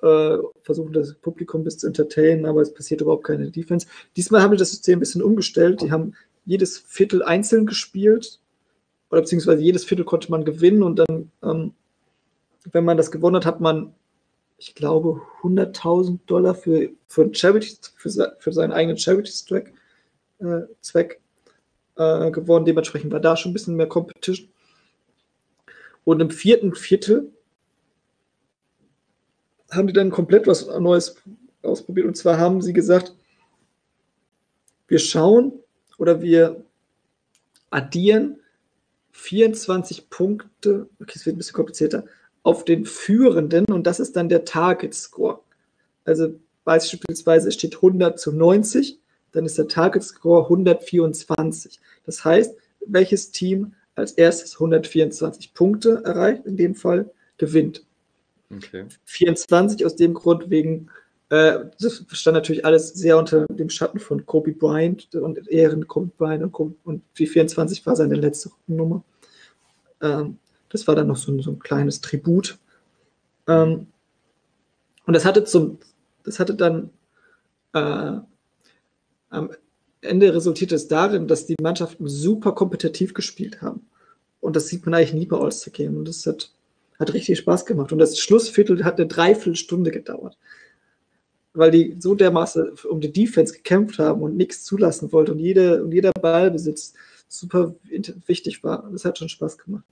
äh, 0.03 0.37
versuchen 0.63 0.93
das 0.93 1.15
Publikum 1.15 1.63
bis 1.63 1.79
zu 1.79 1.87
entertainen, 1.87 2.47
aber 2.47 2.63
es 2.63 2.75
passiert 2.75 3.01
überhaupt 3.01 3.25
keine 3.25 3.51
Defense. 3.51 3.87
Diesmal 4.17 4.43
haben 4.43 4.53
die 4.53 4.57
das 4.57 4.71
System 4.71 4.97
ein 4.97 5.01
bisschen 5.01 5.23
umgestellt. 5.23 5.83
Die 5.83 5.93
haben 5.93 6.15
jedes 6.45 6.79
Viertel 6.79 7.23
einzeln 7.23 7.67
gespielt, 7.67 8.41
oder 9.11 9.21
beziehungsweise 9.21 9.63
jedes 9.63 9.85
Viertel 9.85 10.05
konnte 10.05 10.31
man 10.31 10.45
gewinnen 10.45 10.83
und 10.83 10.99
dann, 10.99 11.31
ähm, 11.43 11.75
wenn 12.73 12.85
man 12.85 12.97
das 12.97 13.11
gewonnen 13.11 13.37
hat, 13.37 13.47
hat 13.47 13.61
man, 13.61 13.95
ich 14.59 14.75
glaube, 14.75 15.21
100.000 15.43 16.21
Dollar 16.27 16.55
für, 16.55 16.91
für, 17.07 17.33
Charity, 17.35 17.77
für, 17.97 18.37
für 18.39 18.53
seinen 18.53 18.73
eigenen 18.73 18.97
Charity-Zweck 18.97 19.75
äh, 20.39 20.67
äh, 21.97 22.31
gewonnen. 22.31 22.65
Dementsprechend 22.65 23.13
war 23.13 23.21
da 23.21 23.37
schon 23.37 23.51
ein 23.51 23.55
bisschen 23.55 23.77
mehr 23.77 23.89
Competition. 23.89 24.49
Und 26.05 26.21
im 26.21 26.31
vierten 26.31 26.75
Viertel 26.75 27.33
haben 29.71 29.89
die 29.89 29.93
dann 29.93 30.11
komplett 30.11 30.47
was 30.47 30.67
Neues 30.67 31.17
ausprobiert. 31.63 32.07
Und 32.07 32.17
zwar 32.17 32.39
haben 32.39 32.63
sie 32.63 32.73
gesagt, 32.73 33.15
wir 34.89 35.01
schauen 35.01 35.53
oder 35.99 36.23
wir 36.23 36.65
addieren 37.71 38.39
24 39.13 40.09
Punkte, 40.11 40.89
okay, 41.01 41.13
es 41.15 41.27
wird 41.27 41.35
ein 41.35 41.39
bisschen 41.39 41.57
komplizierter, 41.57 42.05
auf 42.47 42.65
den 42.65 42.87
Führenden 42.87 43.65
und 43.65 43.89
das 43.89 43.99
ist 43.99 44.15
dann 44.15 44.29
der 44.29 44.45
Target 44.45 44.95
Score. 44.95 45.41
Also 46.05 46.39
beispielsweise 46.65 47.51
steht 47.51 47.75
100 47.75 48.21
zu 48.21 48.31
90, 48.31 49.01
dann 49.33 49.47
ist 49.47 49.59
der 49.59 49.67
Target 49.67 50.05
Score 50.05 50.45
124. 50.45 51.81
Das 52.05 52.25
heißt, 52.25 52.57
welches 52.87 53.33
Team 53.33 53.75
als 53.97 54.13
erstes 54.13 54.55
124 54.55 55.55
Punkte 55.55 56.03
erreicht, 56.05 56.47
in 56.47 56.57
dem 56.57 56.77
Fall 56.77 57.11
gewinnt. 57.37 57.85
Okay. 58.55 58.85
24 59.07 59.85
aus 59.85 59.97
dem 59.97 60.15
Grund 60.15 60.49
wegen, 60.49 60.87
äh, 61.31 61.65
das 61.81 62.05
stand 62.13 62.37
natürlich 62.37 62.65
alles 62.65 62.91
sehr 62.91 63.19
unter 63.19 63.47
dem 63.47 63.71
Schatten 63.71 63.99
von 63.99 64.25
Kobe 64.25 64.53
Bryant 64.53 65.13
und 65.17 65.49
Ehren 65.49 65.89
Kobe 65.89 66.13
Bryant 66.17 66.45
und, 66.45 66.53
Kobe, 66.53 66.77
und 66.85 67.03
die 67.19 67.27
24 67.27 67.85
war 67.87 67.97
seine 67.97 68.15
letzte 68.15 68.51
Nummer. 68.69 69.03
Ähm, 70.01 70.39
das 70.77 70.87
war 70.87 70.95
dann 70.95 71.07
noch 71.07 71.16
so 71.16 71.33
ein, 71.33 71.41
so 71.41 71.53
ein 71.53 71.59
kleines 71.59 72.03
Tribut. 72.03 72.59
Ähm, 73.49 73.87
und 75.07 75.14
das 75.14 75.24
hatte 75.24 75.45
zum, 75.45 75.79
das 76.22 76.39
hatte 76.39 76.55
dann 76.55 76.91
äh, 77.72 78.18
am 79.31 79.51
Ende 80.03 80.35
resultierte 80.35 80.74
es 80.74 80.87
darin, 80.87 81.27
dass 81.29 81.47
die 81.47 81.57
Mannschaften 81.61 82.07
super 82.09 82.53
kompetitiv 82.53 83.14
gespielt 83.14 83.62
haben. 83.62 83.87
Und 84.41 84.55
das 84.55 84.68
sieht 84.68 84.85
man 84.85 84.95
eigentlich 84.95 85.14
nie 85.14 85.27
bei 85.27 85.39
All-Star 85.39 85.72
Game. 85.72 85.97
Und 85.97 86.07
das 86.07 86.27
hat, 86.27 86.53
hat 86.99 87.14
richtig 87.14 87.39
Spaß 87.39 87.64
gemacht. 87.64 87.91
Und 87.91 87.99
das 87.99 88.18
Schlussviertel 88.18 88.85
hat 88.85 88.99
eine 88.99 89.09
Dreiviertelstunde 89.09 89.91
gedauert. 89.91 90.37
Weil 91.55 91.70
die 91.70 91.97
so 91.99 92.14
dermaßen 92.14 92.72
um 92.91 93.01
die 93.01 93.12
Defense 93.12 93.55
gekämpft 93.55 93.99
haben 93.99 94.20
und 94.20 94.37
nichts 94.37 94.64
zulassen 94.64 95.11
wollten 95.11 95.33
und, 95.33 95.39
jede, 95.39 95.83
und 95.83 95.93
jeder 95.93 96.12
Ballbesitz 96.12 96.93
super 97.29 97.74
wichtig 98.27 98.62
war. 98.62 98.89
Das 98.93 99.07
hat 99.07 99.18
schon 99.18 99.31
Spaß 99.31 99.57
gemacht. 99.57 99.85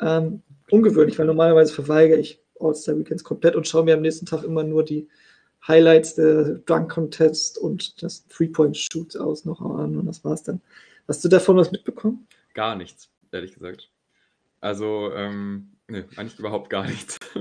Ähm, 0.00 0.42
ungewöhnlich, 0.70 1.18
weil 1.18 1.26
normalerweise 1.26 1.72
verweigere 1.72 2.18
ich 2.18 2.40
All-Star 2.60 2.98
Weekends 2.98 3.24
komplett 3.24 3.56
und 3.56 3.66
schaue 3.66 3.84
mir 3.84 3.94
am 3.94 4.02
nächsten 4.02 4.26
Tag 4.26 4.42
immer 4.42 4.62
nur 4.64 4.84
die 4.84 5.08
Highlights 5.66 6.14
der 6.14 6.54
Dunk 6.66 6.90
Contest 6.90 7.58
und 7.58 8.02
das 8.02 8.26
Three-Point-Shoot 8.28 9.16
aus 9.16 9.44
noch 9.44 9.60
an 9.60 9.96
und 9.96 10.06
das 10.06 10.24
war's 10.24 10.42
dann. 10.42 10.60
Hast 11.06 11.24
du 11.24 11.28
davon 11.28 11.56
was 11.56 11.72
mitbekommen? 11.72 12.26
Gar 12.54 12.76
nichts, 12.76 13.08
ehrlich 13.32 13.54
gesagt. 13.54 13.90
Also, 14.60 15.12
ähm, 15.14 15.70
ne, 15.88 16.04
eigentlich 16.16 16.38
überhaupt 16.38 16.70
gar 16.70 16.86
nichts. 16.86 17.18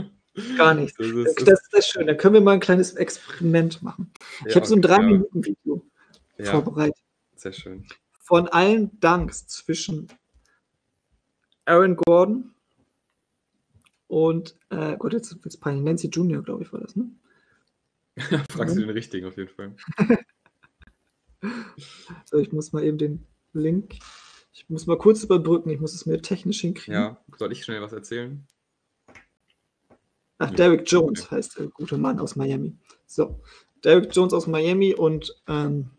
Gar 0.56 0.76
nichts. 0.76 0.96
Das 1.00 1.08
Das, 1.08 1.26
ist, 1.26 1.48
das 1.48 1.62
ist 1.80 1.88
schön. 1.90 2.06
Da 2.06 2.14
können 2.14 2.36
wir 2.36 2.42
mal 2.42 2.52
ein 2.52 2.60
kleines 2.60 2.94
Experiment 2.94 3.82
machen. 3.82 4.12
Ich 4.46 4.56
habe 4.56 4.68
so 4.68 4.76
ein 4.76 4.84
ja, 4.84 4.90
3-Minuten-Video 4.96 5.82
Ja, 6.38 6.52
vorbereitet 6.52 6.96
sehr 7.36 7.54
schön. 7.54 7.88
von 8.20 8.48
allen 8.48 9.00
Dunks 9.00 9.48
zwischen 9.48 10.08
Aaron 11.68 11.96
Gordon 11.96 12.54
und, 14.08 14.56
äh, 14.70 14.96
Gott, 14.98 15.14
jetzt 15.14 15.44
wird's 15.44 15.58
peinlich, 15.58 15.84
Nancy 15.84 16.08
Junior, 16.08 16.42
glaube 16.42 16.64
ich, 16.64 16.72
war 16.72 16.80
das, 16.80 16.96
ne? 16.96 17.12
Fragst 18.50 18.76
du 18.76 18.80
den 18.80 18.90
richtigen 18.90 19.28
auf 19.28 19.38
jeden 19.38 19.50
Fall. 19.50 19.76
So, 22.26 22.40
ich 22.40 22.52
muss 22.52 22.74
mal 22.74 22.84
eben 22.84 22.98
den 22.98 23.28
Link, 23.54 24.00
ich 24.52 24.68
muss 24.70 24.88
mal 24.88 24.98
kurz 24.98 25.24
überbrücken, 25.24 25.70
ich 25.70 25.80
muss 25.80 25.94
es 25.94 26.08
mir 26.08 26.20
technisch 26.20 26.62
hinkriegen. 26.62 26.96
Ja, 26.96 27.24
soll 27.38 27.52
ich 27.52 27.64
schnell 27.64 27.80
was 27.80 27.94
erzählen? 27.94 28.44
Ach, 30.40 30.50
Ja, 30.50 30.56
Derrick 30.56 30.92
Jones 30.92 31.26
okay. 31.26 31.36
heißt 31.36 31.60
der 31.60 31.68
gute 31.68 32.00
Mann 32.00 32.20
aus 32.20 32.36
Miami. 32.36 32.76
So, 33.06 33.40
Derrick 33.84 34.16
Jones 34.16 34.34
aus 34.34 34.48
Miami 34.48 34.96
und 34.96 35.32
ähm, 35.48 35.92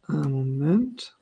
äh, 0.09 0.13
Moment. 0.13 1.17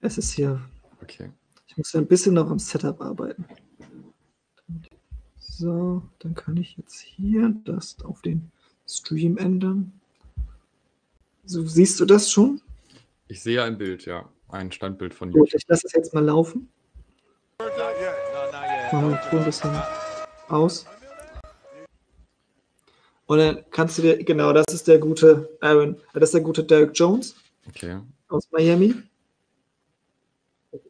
Es 0.00 0.18
ist 0.18 0.32
hier 0.32 0.60
Okay. 1.02 1.32
Ich 1.66 1.76
muss 1.76 1.92
ja 1.92 2.00
ein 2.00 2.06
bisschen 2.06 2.34
noch 2.34 2.50
am 2.50 2.58
Setup 2.58 3.00
arbeiten. 3.00 3.46
So, 5.38 6.02
dann 6.18 6.34
kann 6.34 6.56
ich 6.56 6.76
jetzt 6.76 7.00
hier 7.00 7.54
das 7.64 7.96
auf 8.04 8.20
den 8.22 8.52
Stream 8.86 9.38
ändern. 9.38 9.92
So, 11.44 11.66
siehst 11.66 11.98
du 11.98 12.04
das 12.04 12.30
schon? 12.30 12.60
Ich 13.28 13.42
sehe 13.42 13.62
ein 13.62 13.78
Bild, 13.78 14.04
ja. 14.04 14.28
ein 14.48 14.70
Standbild 14.70 15.14
von 15.14 15.30
Gut, 15.30 15.48
YouTube. 15.48 15.60
ich 15.62 15.68
lasse 15.68 15.86
es 15.86 15.92
jetzt 15.94 16.14
mal 16.14 16.24
laufen. 16.24 16.68
Machen 17.58 19.10
wir 19.10 19.16
den 19.16 19.30
Ton 19.30 19.38
ein 19.38 19.44
bisschen 19.44 19.72
aus. 20.50 20.86
Und 23.26 23.38
dann 23.38 23.64
kannst 23.70 23.98
du 23.98 24.02
dir, 24.02 24.22
genau, 24.24 24.52
das 24.52 24.64
ist 24.72 24.88
der 24.88 24.98
gute 24.98 25.56
Aaron, 25.60 26.00
das 26.14 26.24
ist 26.30 26.34
der 26.34 26.40
gute 26.40 26.64
Derek 26.64 26.92
Jones 26.94 27.36
Okay. 27.68 28.00
aus 28.28 28.48
Miami. 28.50 28.94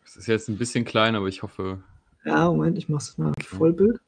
Es 0.05 0.17
ist 0.17 0.27
jetzt 0.29 0.49
ein 0.49 0.57
bisschen 0.57 0.85
klein, 0.85 1.17
aber 1.17 1.27
ich 1.27 1.43
hoffe, 1.43 1.83
Ja, 2.25 2.47
Moment, 2.47 2.79
ich 2.79 2.89
mach's 2.89 3.19
mal 3.19 3.33
Vollbild. 3.45 4.01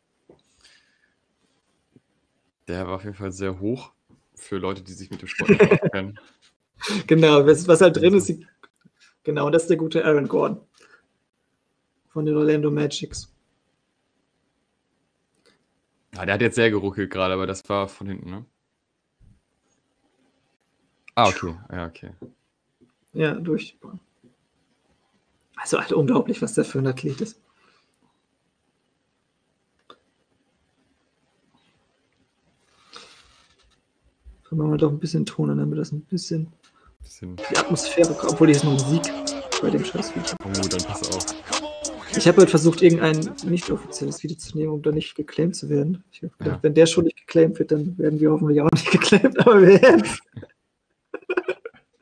der 2.69 2.87
war 2.87 2.95
auf 2.95 3.05
jeden 3.05 3.17
Fall 3.17 3.33
sehr 3.33 3.59
hoch 3.59 3.93
für 4.37 4.59
Leute, 4.59 4.83
die 4.83 4.93
sich 4.93 5.11
mit 5.11 5.21
dem 5.23 5.29
Sport 5.29 5.51
nicht 5.51 5.61
auskennen. 5.83 6.19
Genau, 7.09 7.45
was, 7.45 7.67
was 7.67 7.81
halt 7.81 7.97
drin 7.97 8.15
ist, 8.15 8.29
die, 8.29 8.47
genau, 9.25 9.51
das 9.51 9.63
ist 9.63 9.69
der 9.71 9.77
gute 9.77 10.05
Aaron 10.05 10.29
Gordon 10.29 10.61
von 12.13 12.25
den 12.25 12.37
Orlando 12.37 12.71
Magics. 12.71 13.30
Ja, 16.21 16.27
der 16.27 16.35
hat 16.35 16.43
jetzt 16.43 16.57
sehr 16.57 16.71
geruckelt 16.71 17.11
gerade, 17.11 17.33
aber 17.33 17.47
das 17.47 17.67
war 17.71 17.89
von 17.89 18.07
hinten, 18.07 18.29
ne? 18.31 18.45
Ah, 21.15 21.29
okay. 21.29 21.55
Ja, 21.73 21.87
okay. 21.87 22.11
Ja, 23.15 23.35
durch. 23.37 23.79
Also 25.57 25.81
halt 25.81 25.95
unglaublich, 25.95 26.43
was 26.43 26.53
der 26.53 26.67
für 26.67 26.79
ein 26.79 26.87
Athlet 26.87 27.23
ist. 27.23 27.41
Dann 34.51 34.59
machen 34.59 34.73
wir 34.73 34.77
doch 34.77 34.91
ein 34.91 34.99
bisschen 34.99 35.25
Ton 35.25 35.49
an, 35.49 35.57
damit 35.57 35.79
das 35.79 35.91
ein 35.91 36.03
bisschen 36.03 36.53
Bisschen. 37.01 37.37
die 37.51 37.57
Atmosphäre 37.57 38.13
kommt. 38.13 38.35
Obwohl 38.35 38.49
hier 38.49 38.57
ist 38.57 38.65
noch 38.65 38.73
Musik 38.73 39.11
bei 39.63 39.71
dem 39.71 39.83
scheiß. 39.83 40.13
Oh, 40.45 40.69
dann 40.69 40.85
pass 40.85 41.17
auf. 41.17 41.70
Ich 42.17 42.27
habe 42.27 42.39
halt 42.39 42.51
versucht, 42.51 42.83
irgendein 42.83 43.19
nicht 43.45 43.71
offizielles 43.71 44.23
Video 44.23 44.37
zu 44.37 44.57
nehmen, 44.59 44.73
um 44.73 44.83
da 44.83 44.91
nicht 44.91 45.15
geclaimt 45.15 45.55
zu 45.57 45.69
werden. 45.69 46.05
Ich 46.11 46.23
habe 46.23 46.33
gedacht, 46.39 46.57
Ja. 46.57 46.63
wenn 46.63 46.75
der 46.75 46.87
schon 46.87 47.05
nicht 47.05 47.17
geclaimt 47.19 47.59
wird, 47.59 47.71
dann 47.71 47.97
werden 47.99 48.19
wir 48.21 48.31
hoffentlich 48.33 48.61
auch 48.61 48.71
nicht 48.73 48.91
geclaimt, 48.91 49.39
aber 49.41 49.63
wir 49.63 49.81
werden 49.81 50.05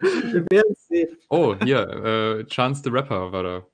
Wir 0.00 0.44
werden 0.50 0.72
es 0.72 0.86
sehen. 0.86 1.16
Oh, 1.28 1.54
hier, 1.62 1.80
äh, 1.88 2.44
Chance 2.46 2.82
the 2.84 2.90
Rapper 2.90 3.32
war 3.32 3.42
da. 3.42 3.66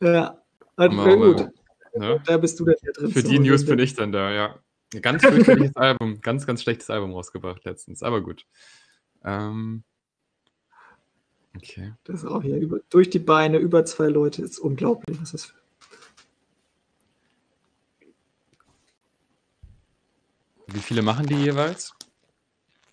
Ja, 0.00 0.42
also, 0.76 0.96
Mal- 0.96 1.16
gut. 1.16 1.48
Ne? 1.96 2.22
Da 2.26 2.36
bist 2.36 2.60
du 2.60 2.64
dann 2.66 2.76
hier 2.80 2.92
drin. 2.92 3.10
Für 3.10 3.22
die 3.22 3.38
News 3.38 3.64
bin 3.66 3.78
ich 3.78 3.94
dann 3.94 4.12
da, 4.12 4.30
ja. 4.30 4.58
Ganz 5.02 5.22
fürchterliches 5.24 5.74
Album, 5.76 6.20
ganz, 6.20 6.46
ganz 6.46 6.62
schlechtes 6.62 6.88
Album 6.90 7.12
rausgebracht 7.12 7.64
letztens, 7.64 8.02
aber 8.02 8.20
gut. 8.22 8.44
Ähm, 9.24 9.82
okay. 11.56 11.92
Das 12.04 12.22
ist 12.22 12.26
auch 12.26 12.42
hier 12.42 12.56
über, 12.56 12.80
durch 12.90 13.10
die 13.10 13.18
Beine, 13.18 13.58
über 13.58 13.84
zwei 13.84 14.08
Leute, 14.08 14.42
ist 14.42 14.58
unglaublich, 14.58 15.20
was 15.20 15.32
das 15.32 15.44
für. 15.46 15.58
Wie 20.66 20.80
viele 20.80 21.02
machen 21.02 21.26
die 21.26 21.34
jeweils? 21.36 21.94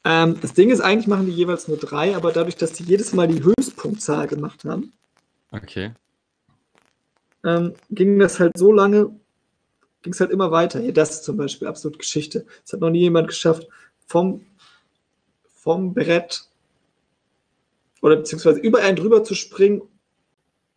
Ähm, 0.05 0.39
das 0.39 0.53
Ding 0.53 0.69
ist, 0.69 0.81
eigentlich 0.81 1.07
machen 1.07 1.25
die 1.25 1.33
jeweils 1.33 1.67
nur 1.67 1.77
drei, 1.77 2.15
aber 2.15 2.31
dadurch, 2.31 2.55
dass 2.55 2.73
die 2.73 2.83
jedes 2.83 3.11
Mal 3.13 3.27
die 3.27 3.43
Höchstpunktzahl 3.43 4.27
gemacht 4.27 4.63
haben, 4.63 4.93
Okay. 5.51 5.93
ähm, 7.43 7.73
ging 7.89 8.19
das 8.19 8.39
halt 8.39 8.57
so 8.57 8.71
lange, 8.71 9.19
ging 10.03 10.13
es 10.13 10.19
halt 10.19 10.31
immer 10.31 10.51
weiter. 10.51 10.79
Hier, 10.79 10.93
das 10.93 11.11
ist 11.11 11.23
zum 11.23 11.37
Beispiel 11.37 11.67
absolut 11.67 11.99
Geschichte. 11.99 12.45
Es 12.63 12.71
hat 12.71 12.79
noch 12.81 12.89
nie 12.91 12.99
jemand 13.01 13.27
geschafft, 13.27 13.67
vom, 14.07 14.45
vom 15.47 15.93
Brett 15.93 16.47
oder 18.05 18.17
beziehungsweise 18.17 18.59
über 18.59 18.83
einen 18.83 18.95
drüber 18.95 19.23
zu 19.23 19.33
springen 19.33 19.81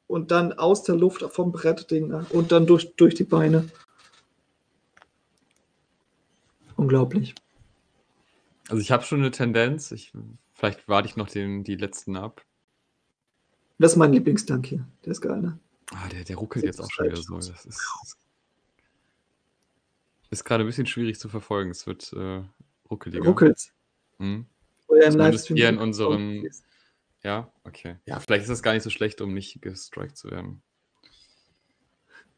und 0.07 0.31
dann 0.31 0.55
aus 0.55 0.83
der 0.83 0.97
Luft 0.97 1.21
vom 1.31 1.53
Brett 1.53 1.91
Ding 1.91 2.11
und 2.11 2.53
dann 2.53 2.67
durch, 2.67 2.97
durch 2.97 3.15
die 3.15 3.25
Beine. 3.25 3.69
Unglaublich. 6.77 7.35
Also 8.71 8.81
ich 8.81 8.91
habe 8.91 9.03
schon 9.05 9.19
eine 9.19 9.31
Tendenz. 9.31 9.93
Ich, 9.93 10.11
vielleicht 10.55 10.89
warte 10.89 11.07
ich 11.07 11.17
noch 11.17 11.29
den, 11.29 11.65
die 11.65 11.75
letzten 11.75 12.17
ab. 12.17 12.47
Das 13.79 13.93
ist 13.93 13.99
mein 13.99 14.15
Lieblingsdank 14.15 14.65
hier. 14.67 14.89
Der 15.05 15.13
ist 15.13 15.21
geil, 15.21 15.43
ne? 15.43 15.59
Ah, 15.93 16.09
der, 16.09 16.25
der 16.25 16.37
ruckelt 16.37 16.65
jetzt 16.65 16.81
auch 16.81 16.91
schon 16.91 17.09
wieder 17.09 17.17
so. 17.17 17.35
Das 17.37 17.51
ist, 17.67 17.79
ist 20.31 20.45
gerade 20.45 20.65
ein 20.65 20.67
bisschen 20.67 20.87
schwierig 20.87 21.19
zu 21.19 21.29
verfolgen. 21.29 21.73
Es 21.73 21.87
wird 21.87 22.11
äh, 22.15 22.41
ruckeliger. 22.91 23.27
Ruckelt. 23.27 23.71
Hm? 24.19 24.47
Oder 24.87 25.05
im 25.09 25.17
Livestream. 25.17 25.57
hier 25.59 25.69
in 25.69 25.77
unserem- 25.77 26.49
Ja, 27.25 27.53
okay. 27.65 27.97
Ja, 28.07 28.21
vielleicht 28.21 28.43
ist 28.43 28.51
das 28.51 28.63
gar 28.63 28.75
nicht 28.75 28.85
so 28.85 28.91
schlecht, 28.91 29.21
um 29.21 29.35
nicht 29.35 29.61
gestrikt 29.61 30.17
zu 30.17 30.31
werden. 30.31 30.63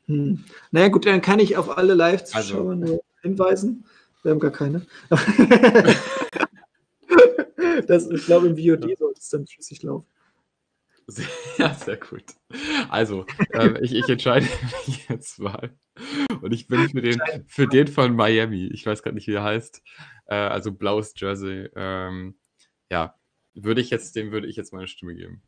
Hm. 0.07 0.45
Naja, 0.71 0.89
gut, 0.89 1.07
dann 1.07 1.21
kann 1.21 1.39
ich 1.39 1.57
auf 1.57 1.77
alle 1.77 1.95
Live-Zuschauer 1.95 2.73
Also- 2.73 3.05
hinweisen. 3.23 3.85
Wir 4.23 4.33
haben 4.33 4.41
gar 4.41 4.51
keine. 4.51 4.87
das, 7.87 8.11
ich 8.11 8.27
glaube, 8.27 8.49
im 8.49 8.57
VOD 8.57 8.97
sollte 8.99 9.21
es 9.21 9.29
dann 9.31 9.47
flüssig 9.47 9.83
laufen. 9.83 10.07
Ja, 11.59 11.75
sehr 11.75 11.97
gut. 11.97 12.23
Also, 12.89 13.27
ähm, 13.53 13.77
ich, 13.83 13.93
ich 13.95 14.09
entscheide 14.09 14.47
mich 14.87 15.09
jetzt 15.09 15.41
mal. 15.41 15.77
Und 16.41 16.53
ich 16.53 16.69
bin 16.69 16.89
für 16.89 17.03
den, 17.03 17.21
für 17.49 17.67
den 17.67 17.89
von 17.89 18.15
Miami. 18.15 18.67
Ich 18.73 18.87
weiß 18.87 19.03
gerade 19.03 19.17
nicht, 19.17 19.27
wie 19.27 19.35
er 19.35 19.43
heißt. 19.43 19.83
Äh, 20.27 20.37
also 20.37 20.73
blaues 20.73 21.13
Jersey. 21.17 21.69
Ähm, 21.75 22.39
ja, 22.91 23.17
würde 23.55 23.81
ich 23.81 23.91
jetzt, 23.91 24.17
dem 24.17 24.33
würde 24.33 24.47
ich 24.47 24.57
jetzt 24.57 24.73
meine 24.73 24.87
Stimme 24.87 25.15
geben. 25.15 25.43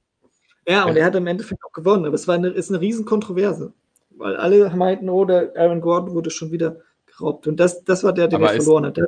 Ja, 0.68 0.84
und 0.84 0.96
er 0.96 1.04
hat 1.06 1.14
im 1.16 1.26
Endeffekt 1.26 1.64
auch 1.64 1.72
gewonnen, 1.72 2.04
aber 2.06 2.14
es 2.14 2.28
war 2.28 2.36
eine, 2.36 2.48
ist 2.50 2.70
eine 2.70 2.80
riesen 2.80 3.04
Kontroverse. 3.04 3.72
Weil 4.10 4.36
alle 4.36 4.70
meinten, 4.76 5.08
oh, 5.08 5.24
der 5.24 5.52
Aaron 5.56 5.80
Gordon 5.80 6.14
wurde 6.14 6.30
schon 6.30 6.52
wieder 6.52 6.76
geraubt. 7.06 7.46
Und 7.46 7.58
das, 7.58 7.82
das 7.84 8.04
war 8.04 8.12
der, 8.12 8.28
der 8.28 8.38
Aber 8.38 8.52
er 8.52 8.60
verloren 8.60 8.86
hat. 8.86 8.96
Der, 8.96 9.06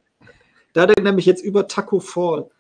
da 0.72 0.82
hat 0.82 0.97
er 0.97 1.03
nämlich 1.03 1.26
jetzt 1.26 1.45
über 1.45 1.68
Taco 1.68 2.01
Fall 2.01 2.51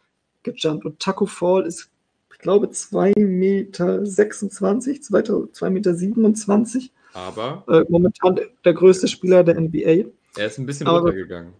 gejumpt. 0.44 0.84
Und 0.84 1.00
Taco 1.00 1.26
Fall 1.26 1.66
ist, 1.66 1.90
ich 2.32 2.38
glaube, 2.38 2.68
2,26 2.68 5.12
Meter, 5.12 5.52
2 5.52 5.70
Meter 5.70 5.94
27. 5.94 6.92
Aber 7.14 7.64
Äh, 7.68 7.84
momentan 7.88 8.38
der 8.64 8.74
größte 8.74 9.08
Spieler 9.08 9.42
der 9.44 9.56
NBA. 9.60 10.04
er 10.36 10.46
ist 10.46 10.58
ein 10.58 10.66
bisschen 10.66 10.86
Aber- 10.86 10.98
runtergegangen. 11.00 11.52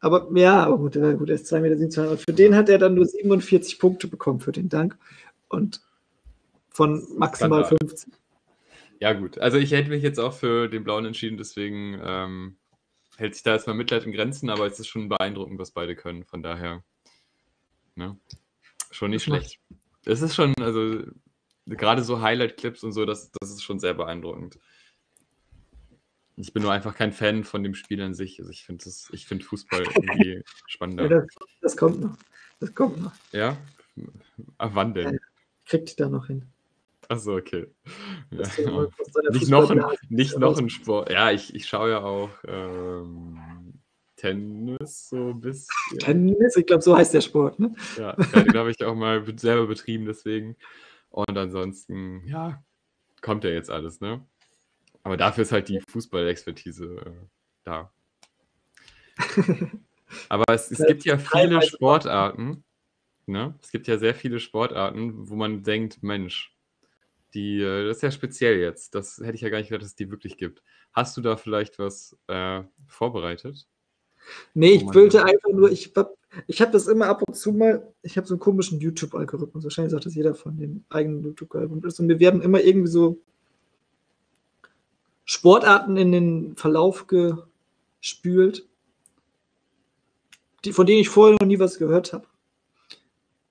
Aber 0.00 0.28
ja, 0.36 0.64
aber 0.64 0.78
gut, 0.78 0.94
ja, 0.94 1.12
gut, 1.12 1.28
er 1.28 1.34
ist 1.34 1.52
2,27 1.52 1.60
Meter. 1.78 2.18
Für 2.18 2.32
den 2.32 2.54
hat 2.54 2.68
er 2.68 2.78
dann 2.78 2.94
nur 2.94 3.06
47 3.06 3.78
Punkte 3.78 4.06
bekommen 4.06 4.40
für 4.40 4.52
den 4.52 4.68
Dank. 4.68 4.96
Und 5.48 5.80
von 6.70 7.04
maximal 7.16 7.64
Skandal. 7.64 7.78
50. 7.88 8.12
Ja, 9.00 9.12
gut. 9.12 9.38
Also 9.38 9.58
ich 9.58 9.72
hätte 9.72 9.90
mich 9.90 10.02
jetzt 10.02 10.18
auch 10.20 10.32
für 10.32 10.68
den 10.68 10.84
Blauen 10.84 11.04
entschieden, 11.04 11.36
deswegen 11.36 12.00
ähm, 12.04 12.56
hält 13.16 13.34
sich 13.34 13.42
da 13.42 13.54
jetzt 13.54 13.66
mal 13.66 13.74
Mitleid 13.74 14.04
in 14.06 14.12
Grenzen, 14.12 14.50
aber 14.50 14.66
es 14.66 14.78
ist 14.78 14.86
schon 14.88 15.08
beeindruckend, 15.08 15.58
was 15.58 15.72
beide 15.72 15.96
können. 15.96 16.24
Von 16.24 16.42
daher, 16.42 16.84
ne? 17.96 18.16
Schon 18.90 19.10
nicht 19.10 19.26
Das 19.26 19.32
macht- 19.32 19.40
schlecht. 19.42 19.60
Es 20.04 20.22
ist 20.22 20.34
schon, 20.36 20.54
also 20.60 21.02
gerade 21.66 22.02
so 22.02 22.20
Highlight-Clips 22.20 22.82
und 22.84 22.92
so, 22.92 23.04
das, 23.04 23.30
das 23.40 23.50
ist 23.50 23.62
schon 23.62 23.78
sehr 23.80 23.94
beeindruckend. 23.94 24.58
Ich 26.40 26.52
bin 26.52 26.62
nur 26.62 26.72
einfach 26.72 26.94
kein 26.94 27.12
Fan 27.12 27.42
von 27.42 27.62
dem 27.64 27.74
Spiel 27.74 28.00
an 28.00 28.14
sich. 28.14 28.38
Also 28.38 28.50
ich 28.50 28.64
finde 28.64 28.84
finde 28.84 29.44
Fußball 29.44 29.82
irgendwie 29.96 30.34
Ja, 30.34 30.42
spannender. 30.66 31.08
das, 31.08 31.26
das 31.60 31.76
kommt 31.76 32.00
noch. 32.00 32.16
Das 32.60 32.74
kommt 32.74 33.02
noch. 33.02 33.12
Ja? 33.32 33.56
Ab 34.56 34.70
wann 34.74 34.94
denn? 34.94 35.18
Kriegt 35.66 35.90
die 35.90 35.96
da 35.96 36.08
noch 36.08 36.28
hin. 36.28 36.46
Achso, 37.08 37.36
okay. 37.36 37.66
Ja. 38.30 38.88
Nicht 39.30 39.48
noch, 39.48 39.70
ein, 39.70 39.82
nicht 40.08 40.38
noch 40.38 40.58
ein 40.58 40.68
Sport. 40.70 41.10
Ja, 41.10 41.30
ich, 41.30 41.54
ich 41.54 41.66
schaue 41.66 41.90
ja 41.90 42.00
auch 42.02 42.30
ähm, 42.46 43.74
Tennis 44.16 45.08
so 45.08 45.30
ein 45.30 45.40
bisschen. 45.40 45.98
Tennis, 45.98 46.56
ich 46.56 46.66
glaube, 46.66 46.82
so 46.82 46.96
heißt 46.96 47.14
der 47.14 47.20
Sport, 47.20 47.58
ne? 47.58 47.74
Ja, 47.96 48.16
ja 48.32 48.42
den 48.42 48.56
habe 48.56 48.70
ich 48.70 48.84
auch 48.84 48.94
mal 48.94 49.22
be- 49.22 49.38
selber 49.38 49.66
betrieben, 49.66 50.04
deswegen. 50.04 50.56
Und 51.10 51.36
ansonsten, 51.36 52.22
ja, 52.26 52.62
kommt 53.22 53.44
ja 53.44 53.50
jetzt 53.50 53.70
alles, 53.70 54.00
ne? 54.00 54.24
Aber 55.08 55.16
dafür 55.16 55.40
ist 55.40 55.52
halt 55.52 55.70
die 55.70 55.80
Fußballexpertise 55.80 56.96
äh, 56.98 57.26
da. 57.64 57.90
Aber 60.28 60.44
es, 60.52 60.70
es 60.70 60.86
gibt 60.86 61.06
ja 61.06 61.16
viele 61.16 61.62
Sportarten, 61.62 62.62
ne? 63.24 63.54
Es 63.62 63.70
gibt 63.70 63.86
ja 63.86 63.96
sehr 63.96 64.14
viele 64.14 64.38
Sportarten, 64.38 65.30
wo 65.30 65.34
man 65.34 65.62
denkt, 65.62 66.02
Mensch, 66.02 66.54
die, 67.32 67.58
äh, 67.62 67.86
das 67.86 67.96
ist 67.96 68.02
ja 68.02 68.10
speziell 68.10 68.58
jetzt. 68.58 68.94
Das 68.94 69.16
hätte 69.16 69.34
ich 69.34 69.40
ja 69.40 69.48
gar 69.48 69.56
nicht 69.56 69.68
gedacht, 69.68 69.80
dass 69.80 69.92
es 69.92 69.96
die 69.96 70.10
wirklich 70.10 70.36
gibt. 70.36 70.62
Hast 70.92 71.16
du 71.16 71.22
da 71.22 71.38
vielleicht 71.38 71.78
was 71.78 72.14
äh, 72.26 72.64
vorbereitet? 72.86 73.66
Nee, 74.52 74.72
Oh 74.72 74.74
ich 74.74 74.84
mein 74.84 74.94
wollte 74.94 75.24
einfach 75.24 75.52
nur, 75.54 75.70
ich 75.70 75.90
hab, 75.96 76.18
ich 76.46 76.60
habe 76.60 76.72
das 76.72 76.86
immer 76.86 77.06
ab 77.06 77.22
und 77.26 77.34
zu 77.34 77.52
mal, 77.52 77.94
ich 78.02 78.18
habe 78.18 78.26
so 78.26 78.34
einen 78.34 78.40
komischen 78.40 78.78
YouTube-Algorithmus, 78.78 79.64
wahrscheinlich 79.64 79.92
sagt 79.92 80.04
das 80.04 80.14
jeder 80.14 80.34
von 80.34 80.58
den 80.58 80.84
eigenen 80.90 81.22
YouTube-Algorithmus. 81.22 81.98
Und 81.98 82.08
mir 82.08 82.20
werden 82.20 82.42
immer 82.42 82.60
irgendwie 82.60 82.90
so 82.90 83.22
Sportarten 85.30 85.98
in 85.98 86.10
den 86.10 86.56
Verlauf 86.56 87.06
gespült, 87.06 88.66
die, 90.64 90.72
von 90.72 90.86
denen 90.86 91.00
ich 91.00 91.10
vorher 91.10 91.36
noch 91.38 91.46
nie 91.46 91.58
was 91.58 91.78
gehört 91.78 92.14
habe. 92.14 92.26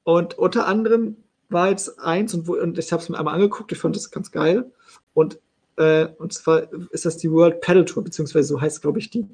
Und 0.04 0.40
unter 0.40 0.66
anderem 0.66 1.18
war 1.50 1.70
jetzt 1.70 2.00
eins 2.00 2.34
und, 2.34 2.48
wo, 2.48 2.56
und 2.56 2.80
ich 2.80 2.92
habe 2.92 3.04
es 3.04 3.10
mir 3.10 3.20
einmal 3.20 3.36
angeguckt, 3.36 3.72
ich 3.72 3.78
fand 3.78 3.96
das 3.96 4.10
ganz 4.10 4.32
geil. 4.32 4.72
Und, 5.14 5.40
äh, 5.76 6.08
und 6.18 6.34
zwar 6.34 6.74
ist 6.92 7.06
das 7.06 7.18
die 7.18 7.32
World 7.32 7.62
Paddle 7.62 7.86
Tour, 7.86 8.04
beziehungsweise 8.04 8.48
so 8.48 8.60
heißt, 8.60 8.82
glaube 8.82 8.98
ich, 8.98 9.12
die, 9.12 9.28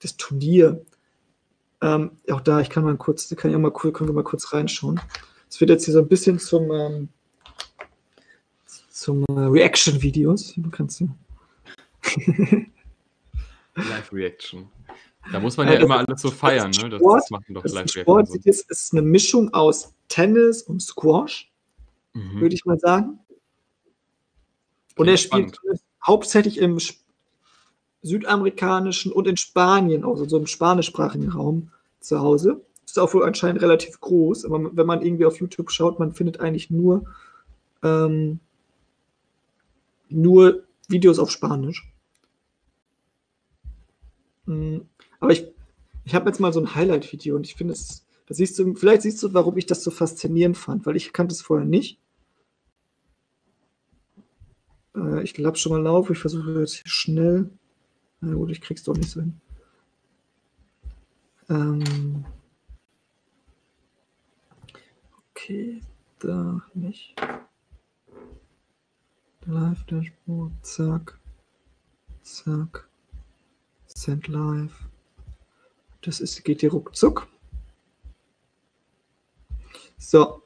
das 0.00 0.18
Turnier. 0.18 0.84
Ähm, 1.80 2.10
auch 2.30 2.42
da, 2.42 2.60
ich 2.60 2.68
kann 2.68 2.84
mal 2.84 2.98
kurz, 2.98 3.34
kann 3.34 3.50
ich 3.50 3.56
mal, 3.56 3.72
können 3.72 4.10
wir 4.10 4.14
mal 4.14 4.24
kurz 4.24 4.52
reinschauen. 4.52 5.00
Es 5.48 5.58
wird 5.58 5.70
jetzt 5.70 5.86
hier 5.86 5.94
so 5.94 6.00
ein 6.00 6.08
bisschen 6.08 6.38
zum, 6.38 6.70
ähm, 6.70 7.08
zum 8.90 9.24
äh, 9.30 9.40
Reaction-Videos. 9.40 10.52
Du 10.58 10.68
kannst. 10.68 11.02
Live-Reaction. 13.74 14.68
Da 15.32 15.40
muss 15.40 15.56
man 15.56 15.66
ja, 15.66 15.74
ja 15.74 15.80
immer 15.80 15.98
alles 15.98 16.22
so 16.22 16.30
feiern, 16.30 16.70
ne? 16.70 16.88
Das, 16.88 17.00
Sport, 17.00 17.22
das 17.22 17.30
machen 17.30 17.54
doch 17.54 17.64
Live-Reaction. 17.64 18.02
Sport 18.02 18.28
ist, 18.44 18.70
ist 18.70 18.92
eine 18.92 19.02
Mischung 19.02 19.52
aus 19.52 19.92
Tennis 20.08 20.62
und 20.62 20.80
Squash, 20.80 21.50
mhm. 22.14 22.40
würde 22.40 22.54
ich 22.54 22.64
mal 22.64 22.78
sagen. 22.78 23.18
Und 24.96 25.08
er 25.08 25.16
spielt 25.16 25.58
hauptsächlich 26.06 26.58
im 26.58 26.78
südamerikanischen 28.02 29.12
und 29.12 29.26
in 29.26 29.36
Spanien, 29.36 30.04
also 30.04 30.24
so 30.26 30.38
im 30.38 30.46
spanischsprachigen 30.46 31.30
Raum 31.30 31.70
zu 32.00 32.20
Hause. 32.20 32.64
Ist 32.86 32.98
auch 32.98 33.12
wohl 33.12 33.24
anscheinend 33.24 33.62
relativ 33.62 34.00
groß, 34.00 34.44
aber 34.44 34.76
wenn 34.76 34.86
man 34.86 35.02
irgendwie 35.02 35.26
auf 35.26 35.40
YouTube 35.40 35.70
schaut, 35.70 35.98
man 35.98 36.12
findet 36.12 36.40
eigentlich 36.40 36.70
nur, 36.70 37.04
ähm, 37.82 38.38
nur 40.08 40.62
Videos 40.88 41.18
auf 41.18 41.30
Spanisch. 41.30 41.92
Mhm. 44.46 44.88
Aber 45.20 45.32
ich, 45.32 45.46
ich 46.04 46.14
habe 46.14 46.28
jetzt 46.28 46.40
mal 46.40 46.52
so 46.52 46.60
ein 46.60 46.74
Highlight-Video 46.74 47.36
und 47.36 47.46
ich 47.46 47.54
finde 47.54 47.74
es, 47.74 48.06
da 48.26 48.34
siehst 48.34 48.58
du, 48.58 48.74
vielleicht 48.74 49.02
siehst 49.02 49.22
du, 49.22 49.34
warum 49.34 49.56
ich 49.56 49.66
das 49.66 49.84
so 49.84 49.90
faszinierend 49.90 50.56
fand, 50.56 50.86
weil 50.86 50.96
ich 50.96 51.12
kannte 51.12 51.34
es 51.34 51.42
vorher 51.42 51.66
nicht. 51.66 52.00
Äh, 54.96 55.22
ich 55.22 55.34
glaube 55.34 55.58
schon 55.58 55.72
mal 55.72 55.82
laufen, 55.82 56.12
ich 56.12 56.18
versuche 56.18 56.60
jetzt 56.60 56.88
schnell. 56.88 57.50
Na 58.20 58.34
gut, 58.34 58.50
ich 58.50 58.60
krieg's 58.60 58.82
doch 58.82 58.96
nicht 58.96 59.10
so 59.10 59.20
hin. 59.20 59.40
Ähm 61.48 62.24
okay, 65.30 65.80
da 66.18 66.62
nicht. 66.74 67.14
Live 69.44 69.84
Dashboard, 69.84 70.52
zack, 70.62 71.20
zack, 72.22 72.88
Send 73.96 74.28
Live. 74.28 74.90
Das 76.02 76.20
ist, 76.20 76.44
geht 76.44 76.60
hier 76.60 76.70
ruckzuck. 76.70 77.26
So, 79.96 80.42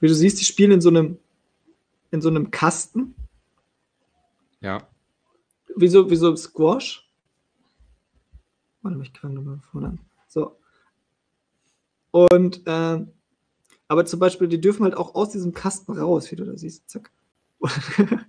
wie 0.00 0.08
du 0.08 0.14
siehst, 0.14 0.40
die 0.40 0.44
spielen 0.44 0.72
in 0.72 0.80
so 0.80 0.88
einem, 0.88 1.16
in 2.10 2.20
so 2.20 2.28
einem 2.28 2.50
Kasten. 2.50 3.14
Ja. 4.60 4.88
Wieso, 5.76 6.10
wieso 6.10 6.34
Squash? 6.34 7.08
Warte 8.82 8.98
mal, 8.98 9.04
ich 9.04 9.16
fange 9.16 9.34
nochmal 9.34 9.60
vorne 9.70 9.86
an. 9.86 10.00
So. 10.26 10.56
Und, 12.10 12.66
äh, 12.66 13.06
aber 13.86 14.06
zum 14.06 14.18
Beispiel, 14.18 14.48
die 14.48 14.60
dürfen 14.60 14.82
halt 14.82 14.96
auch 14.96 15.14
aus 15.14 15.30
diesem 15.30 15.54
Kasten 15.54 15.92
raus, 15.92 16.32
wie 16.32 16.36
du 16.36 16.44
da 16.44 16.56
siehst. 16.56 16.90
Zack. 16.90 17.12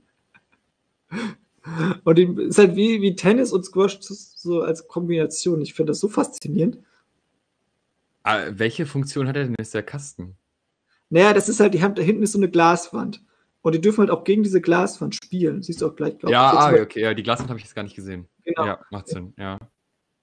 Und 2.03 2.17
die, 2.17 2.25
ist 2.43 2.57
halt 2.57 2.75
wie, 2.75 3.01
wie 3.01 3.15
Tennis 3.15 3.51
und 3.51 3.65
Squash 3.65 3.99
so 4.01 4.61
als 4.61 4.87
Kombination. 4.87 5.61
Ich 5.61 5.73
finde 5.73 5.91
das 5.91 5.99
so 5.99 6.07
faszinierend. 6.07 6.79
Ah, 8.23 8.45
welche 8.51 8.85
Funktion 8.85 9.27
hat 9.27 9.35
er 9.35 9.45
denn 9.45 9.55
jetzt 9.57 9.73
der 9.73 9.83
Kasten? 9.83 10.35
Naja, 11.09 11.33
das 11.33 11.49
ist 11.49 11.59
halt, 11.59 11.73
die 11.73 11.81
haben, 11.81 11.95
da 11.95 12.01
hinten 12.01 12.23
ist 12.23 12.33
so 12.33 12.39
eine 12.39 12.49
Glaswand. 12.49 13.23
Und 13.61 13.75
die 13.75 13.81
dürfen 13.81 13.99
halt 13.99 14.11
auch 14.11 14.23
gegen 14.23 14.43
diese 14.43 14.61
Glaswand 14.61 15.15
spielen. 15.15 15.61
Siehst 15.61 15.81
du 15.81 15.87
auch 15.87 15.95
gleich, 15.95 16.17
glaube 16.17 16.31
ja, 16.31 16.51
ich. 16.51 16.79
Ah, 16.79 16.81
okay, 16.81 17.01
ja, 17.01 17.13
die 17.13 17.23
Glaswand 17.23 17.49
habe 17.49 17.59
ich 17.59 17.65
jetzt 17.65 17.75
gar 17.75 17.83
nicht 17.83 17.95
gesehen. 17.95 18.27
Genau. 18.45 18.65
Ja, 18.65 18.79
macht 18.89 19.07
Sinn, 19.07 19.33
ja. 19.37 19.57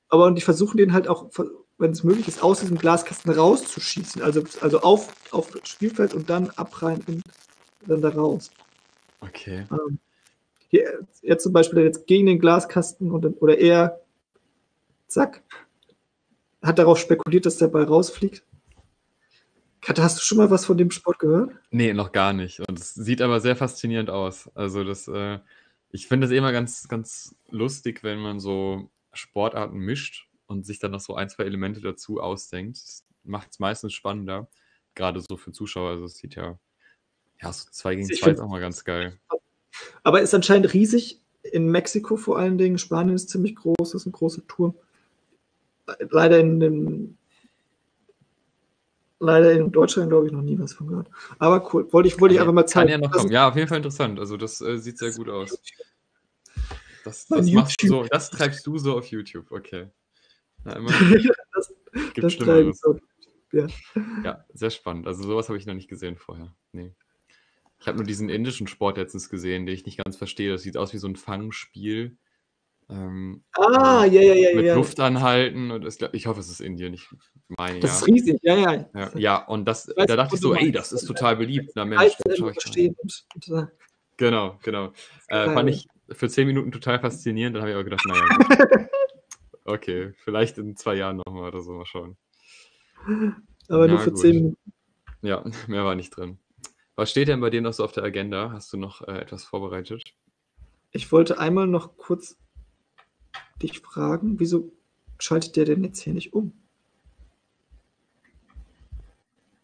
Aber 0.09 0.27
und 0.27 0.37
die 0.37 0.43
versuchen 0.43 0.77
den 0.79 0.93
halt 0.93 1.09
auch, 1.09 1.31
wenn 1.79 1.91
es 1.91 2.05
möglich 2.05 2.29
ist, 2.29 2.43
aus 2.43 2.61
diesem 2.61 2.79
Glaskasten 2.79 3.31
rauszuschießen. 3.33 4.23
Also, 4.23 4.43
also 4.61 4.81
auf, 4.81 5.13
auf 5.33 5.51
Spielfeld 5.65 6.15
und 6.15 6.31
dann 6.31 6.51
abrein 6.51 7.03
und 7.07 7.23
dann 7.87 8.01
da 8.01 8.09
raus. 8.09 8.51
Okay. 9.21 9.67
Ähm, 9.71 9.99
hier, 10.69 11.07
er 11.23 11.39
zum 11.39 11.53
Beispiel 11.53 11.83
jetzt 11.83 12.07
gegen 12.07 12.27
den 12.27 12.39
Glaskasten 12.39 13.11
und 13.11 13.25
oder 13.41 13.59
er, 13.59 14.01
zack, 15.07 15.43
hat 16.63 16.79
darauf 16.79 16.99
spekuliert, 16.99 17.47
dass 17.47 17.59
der 17.59 17.69
Ball 17.69 17.85
rausfliegt. 17.85 18.45
Katja, 19.81 20.03
hast 20.03 20.19
du 20.19 20.23
schon 20.23 20.39
mal 20.39 20.51
was 20.51 20.65
von 20.65 20.77
dem 20.77 20.91
Sport 20.91 21.21
gehört? 21.21 21.53
Nee, 21.71 21.93
noch 21.93 22.11
gar 22.11 22.33
nicht. 22.33 22.61
Und 22.69 22.79
es 22.79 22.95
sieht 22.95 23.23
aber 23.23 23.39
sehr 23.41 23.55
faszinierend 23.55 24.11
aus. 24.11 24.51
Also 24.57 24.83
das, 24.83 25.07
äh, 25.07 25.39
ich 25.91 26.09
finde 26.09 26.27
es 26.27 26.33
immer 26.33 26.51
ganz, 26.51 26.89
ganz 26.89 27.37
lustig, 27.51 28.03
wenn 28.03 28.19
man 28.19 28.41
so 28.41 28.91
Sportarten 29.13 29.79
mischt 29.79 30.29
und 30.47 30.67
sich 30.67 30.81
dann 30.81 30.91
noch 30.91 31.01
so 31.01 31.15
ein, 31.15 31.29
zwei 31.29 31.45
Elemente 31.45 31.81
dazu 31.81 32.21
ausdenkt. 32.21 32.79
Das 32.79 33.05
macht 33.23 33.53
es 33.53 33.59
meistens 33.61 33.93
spannender, 33.93 34.49
gerade 34.97 35.21
so 35.21 35.37
für 35.37 35.53
Zuschauer. 35.53 35.91
Also 35.91 36.07
es 36.07 36.17
sieht 36.17 36.35
ja, 36.35 36.59
ja, 37.41 37.53
so 37.53 37.69
zwei 37.71 37.95
gegen 37.95 38.11
ich 38.11 38.21
zwei 38.21 38.33
ist 38.33 38.41
auch 38.41 38.49
mal 38.49 38.61
ganz 38.61 38.85
geil. 38.85 39.21
Aber 40.03 40.21
ist 40.21 40.35
anscheinend 40.35 40.73
riesig. 40.73 41.21
In 41.43 41.71
Mexiko 41.71 42.17
vor 42.17 42.39
allen 42.39 42.59
Dingen. 42.59 42.79
Spanien 42.79 43.15
ist 43.15 43.31
ziemlich 43.31 43.55
groß, 43.55 43.77
das 43.79 43.95
ist 43.95 44.07
eine 44.07 44.13
große 44.13 44.47
Tour. 44.47 44.75
Leider 46.11 46.41
in 46.41 46.61
den 46.61 47.19
leider 49.19 49.53
in 49.53 49.73
Deutschland, 49.73 50.11
glaube 50.11 50.27
ich, 50.27 50.33
noch 50.33 50.43
nie 50.43 50.59
was 50.59 50.73
von 50.73 50.89
gehört. 50.89 51.09
Aber 51.39 51.73
cool, 51.73 51.91
wollte 51.93 52.09
ich, 52.09 52.21
wollte 52.21 52.35
ich 52.35 52.41
einfach 52.41 52.53
mal 52.53 52.67
zeigen. 52.67 52.91
Kann 52.91 53.01
ja 53.01 53.07
noch 53.07 53.15
kommen. 53.15 53.31
Ja, 53.31 53.49
auf 53.49 53.57
jeden 53.57 53.69
Fall 53.69 53.79
interessant. 53.79 54.19
Also 54.19 54.37
das 54.37 54.61
äh, 54.61 54.79
sieht 54.79 54.99
sehr 54.99 55.13
gut 55.13 55.29
aus. 55.29 55.59
Das, 57.05 57.27
das, 57.29 57.51
machst 57.53 57.83
du 57.83 57.87
so, 57.87 58.05
das 58.05 58.31
treibst 58.31 58.67
du 58.67 58.79
so 58.79 58.99
auf 58.99 59.07
YouTube, 59.07 59.53
okay. 59.53 59.89
Na, 60.65 60.73
immer, 60.73 60.91
das, 61.55 61.73
gibt 62.15 62.25
das 62.25 62.33
Schlimmeres. 62.33 62.81
So. 62.81 62.99
Ja. 63.53 63.69
ja, 64.25 64.45
sehr 64.53 64.71
spannend. 64.71 65.07
Also 65.07 65.23
sowas 65.23 65.49
habe 65.49 65.57
ich 65.57 65.67
noch 65.67 65.75
nicht 65.75 65.89
gesehen 65.89 66.17
vorher. 66.17 66.53
Nee. 66.73 66.93
Ich 67.79 67.87
habe 67.87 67.99
nur 67.99 68.07
diesen 68.07 68.29
indischen 68.29 68.67
Sport 68.67 68.97
letztens 68.97 69.29
gesehen, 69.29 69.67
den 69.67 69.75
ich 69.75 69.87
nicht 69.87 70.03
ganz 70.03 70.17
verstehe. 70.17 70.51
Das 70.51 70.63
sieht 70.63 70.77
aus 70.77 70.93
wie 70.93 70.99
so 70.99 71.09
ein 71.09 71.17
Fangspiel. 71.17 72.17
Ähm, 72.89 73.43
ah, 73.53 74.05
ja, 74.05 74.23
ja, 74.23 74.35
ja. 74.35 74.57
Mit 74.57 74.65
ja. 74.65 74.75
Luft 74.75 74.99
anhalten. 75.01 75.71
Und 75.71 75.85
es, 75.85 75.99
ich 76.13 76.27
hoffe, 76.27 76.41
es 76.41 76.49
ist 76.49 76.61
Indien. 76.61 76.95
Ich 76.95 77.09
meine, 77.49 77.81
das 77.81 77.91
ja. 77.91 77.97
ist 77.97 78.07
riesig, 78.07 78.39
ja, 78.43 78.57
ja. 78.57 78.89
Ja, 78.95 79.11
ja 79.17 79.45
und 79.45 79.67
das, 79.67 79.89
weiß, 79.89 80.07
da 80.07 80.17
dachte 80.17 80.37
ich 80.37 80.41
so, 80.41 80.55
ey, 80.55 80.73
das 80.73 80.93
ist 80.93 81.07
total 81.07 81.37
beliebt. 81.37 81.73
Na 81.75 81.85
Mensch, 81.85 82.15
das 82.25 82.39
schaue 82.39 82.53
ich 82.53 82.91
und, 82.97 83.69
Genau, 84.17 84.59
genau. 84.63 84.93
Äh, 85.29 85.53
fand 85.53 85.69
ich 85.69 85.87
für 86.11 86.29
zehn 86.29 86.47
Minuten 86.47 86.73
total 86.73 87.01
faszinierend. 87.01 87.57
Dann 87.57 87.63
habe 87.63 87.73
ich 87.73 87.77
auch 87.77 87.85
gedacht, 87.85 88.05
naja, 88.07 88.89
okay, 89.65 90.15
vielleicht 90.25 90.59
in 90.59 90.77
zwei 90.77 90.95
Jahren 90.95 91.19
nochmal 91.19 91.49
oder 91.49 91.61
so, 91.61 91.73
mal 91.73 91.85
schauen. 91.85 92.17
Aber 93.69 93.87
ja, 93.87 93.93
nur 93.93 93.99
für 93.99 94.11
gut. 94.11 94.21
zehn 94.21 94.35
Minuten. 94.37 94.73
Ja, 95.23 95.45
mehr 95.67 95.85
war 95.85 95.95
nicht 95.95 96.17
drin. 96.17 96.39
Was 96.97 97.11
steht 97.11 97.29
denn 97.29 97.41
bei 97.41 97.51
dir 97.51 97.61
noch 97.61 97.75
so 97.75 97.85
auf 97.85 97.93
der 97.93 98.05
Agenda? 98.05 98.51
Hast 98.53 98.73
du 98.73 98.79
noch 98.79 99.03
äh, 99.03 99.19
etwas 99.19 99.45
vorbereitet? 99.45 100.03
Ich 100.93 101.13
wollte 101.13 101.39
einmal 101.39 101.67
noch 101.67 101.99
kurz 101.99 102.37
dich 103.63 103.81
fragen, 103.81 104.41
wieso 104.41 104.73
schaltet 105.19 105.57
der 105.57 105.67
denn 105.67 105.85
jetzt 105.85 106.01
hier 106.01 106.15
nicht 106.15 106.33
um? 106.33 106.53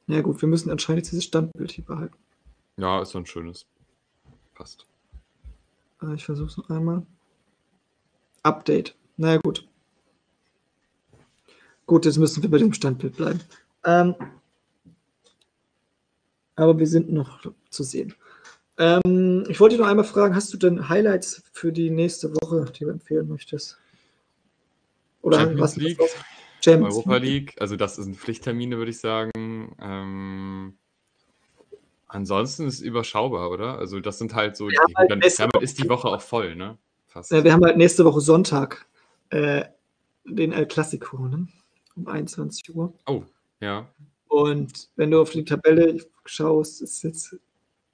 Na 0.07 0.16
ja, 0.16 0.22
gut, 0.22 0.43
wir 0.43 0.49
müssen 0.49 0.70
anscheinend 0.70 1.11
dieses 1.11 1.24
Standbild 1.24 1.72
hier 1.72 1.85
behalten. 1.85 2.16
Ja, 2.76 3.01
ist 3.01 3.11
so 3.11 3.18
ein 3.18 3.26
schönes. 3.26 3.66
Passt. 4.55 4.87
Äh, 6.03 6.14
ich 6.14 6.24
versuche 6.24 6.49
es 6.49 6.57
noch 6.59 6.68
einmal. 6.68 7.07
Update. 8.43 8.95
Na 9.16 9.33
ja, 9.33 9.39
gut. 9.39 9.66
Gut, 11.87 12.05
jetzt 12.05 12.18
müssen 12.18 12.43
wir 12.43 12.51
bei 12.51 12.59
dem 12.59 12.74
Standbild 12.74 13.16
bleiben. 13.16 13.41
Ähm, 13.85 14.14
aber 16.62 16.78
wir 16.78 16.86
sind 16.86 17.12
noch 17.12 17.40
zu 17.70 17.82
sehen. 17.82 18.14
Ähm, 18.78 19.44
ich 19.48 19.60
wollte 19.60 19.76
dich 19.76 19.82
noch 19.82 19.90
einmal 19.90 20.04
fragen, 20.04 20.34
hast 20.34 20.52
du 20.52 20.56
denn 20.56 20.88
Highlights 20.88 21.42
für 21.52 21.72
die 21.72 21.90
nächste 21.90 22.32
Woche, 22.34 22.64
die 22.72 22.84
du 22.84 22.90
empfehlen 22.90 23.28
möchtest? 23.28 23.78
Oder 25.20 25.38
Champions 25.38 25.60
was 25.60 25.76
League, 25.76 26.00
Champions 26.60 26.94
Europa 26.94 27.16
League, 27.16 27.54
also 27.60 27.76
das 27.76 27.96
sind 27.96 28.16
Pflichttermine, 28.16 28.78
würde 28.78 28.90
ich 28.90 28.98
sagen. 28.98 29.30
Ähm, 29.80 30.74
ansonsten 32.08 32.66
ist 32.66 32.74
es 32.74 32.80
überschaubar, 32.80 33.50
oder? 33.50 33.78
Also 33.78 34.00
das 34.00 34.18
sind 34.18 34.34
halt 34.34 34.56
so, 34.56 34.68
die, 34.68 34.76
halt 34.96 35.10
dann, 35.10 35.20
damit 35.20 35.62
ist 35.62 35.78
die 35.78 35.88
Woche 35.88 36.08
auch 36.08 36.22
voll, 36.22 36.56
ne? 36.56 36.78
Fast. 37.06 37.30
Wir 37.30 37.52
haben 37.52 37.64
halt 37.64 37.76
nächste 37.76 38.04
Woche 38.04 38.20
Sonntag 38.20 38.86
äh, 39.30 39.64
den 40.24 40.52
El 40.52 40.66
Clasico, 40.66 41.28
ne? 41.28 41.46
Um 41.94 42.06
21 42.08 42.74
Uhr. 42.74 42.94
Oh, 43.06 43.22
ja. 43.60 43.86
Und 44.33 44.89
wenn 44.97 45.11
du 45.11 45.20
auf 45.20 45.28
die 45.28 45.45
Tabelle 45.45 45.99
schaust, 46.24 46.80
ist 46.80 47.03
jetzt 47.03 47.37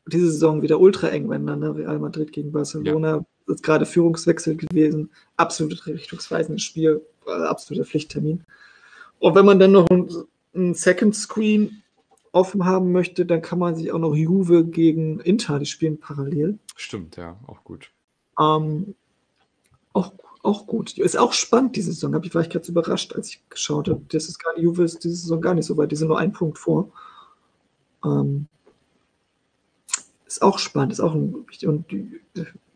diese 0.06 0.30
Saison 0.30 0.62
wieder 0.62 0.78
ultra 0.78 1.08
eng, 1.08 1.28
wenn 1.28 1.44
dann 1.44 1.58
ne? 1.58 1.74
Real 1.74 1.98
Madrid 1.98 2.30
gegen 2.30 2.52
Barcelona 2.52 3.16
ja. 3.16 3.52
ist 3.52 3.64
gerade 3.64 3.84
Führungswechsel 3.84 4.54
gewesen, 4.54 5.10
absolut 5.36 5.84
richtungsweisendes 5.84 6.62
Spiel, 6.62 7.04
absoluter 7.26 7.84
Pflichttermin. 7.84 8.44
Und 9.18 9.34
wenn 9.34 9.46
man 9.46 9.58
dann 9.58 9.72
noch 9.72 9.88
einen 9.90 10.74
Second 10.74 11.16
Screen 11.16 11.82
offen 12.30 12.64
haben 12.64 12.92
möchte, 12.92 13.26
dann 13.26 13.42
kann 13.42 13.58
man 13.58 13.74
sich 13.74 13.90
auch 13.90 13.98
noch 13.98 14.14
Juve 14.14 14.64
gegen 14.64 15.18
Inter, 15.18 15.58
die 15.58 15.66
spielen 15.66 15.98
parallel. 15.98 16.60
Stimmt, 16.76 17.16
ja, 17.16 17.36
auch 17.48 17.64
gut. 17.64 17.90
Ähm, 18.38 18.94
auch, 19.92 20.12
auch 20.42 20.66
gut. 20.66 20.96
Ist 20.98 21.18
auch 21.18 21.32
spannend, 21.32 21.76
diese 21.76 21.92
Saison. 21.92 22.22
Ich, 22.22 22.34
war 22.34 22.42
ich 22.42 22.50
ganz 22.50 22.68
überrascht, 22.68 23.14
als 23.14 23.28
ich 23.28 23.48
geschaut 23.48 23.88
habe. 23.88 24.02
Das 24.08 24.28
ist 24.28 24.38
gar 24.38 24.54
nicht, 24.54 24.62
Juve 24.62 24.84
ist 24.84 25.04
diese 25.04 25.16
Saison 25.16 25.40
gar 25.40 25.54
nicht 25.54 25.66
so 25.66 25.76
weit. 25.76 25.92
Die 25.92 25.96
sind 25.96 26.08
nur 26.08 26.18
einen 26.18 26.32
Punkt 26.32 26.58
vor. 26.58 26.92
Ähm, 28.04 28.46
ist 30.26 30.42
auch 30.42 30.58
spannend, 30.58 30.92
ist 30.92 31.00
auch 31.00 31.14
ein, 31.14 31.46
und 31.64 31.90
die 31.90 32.20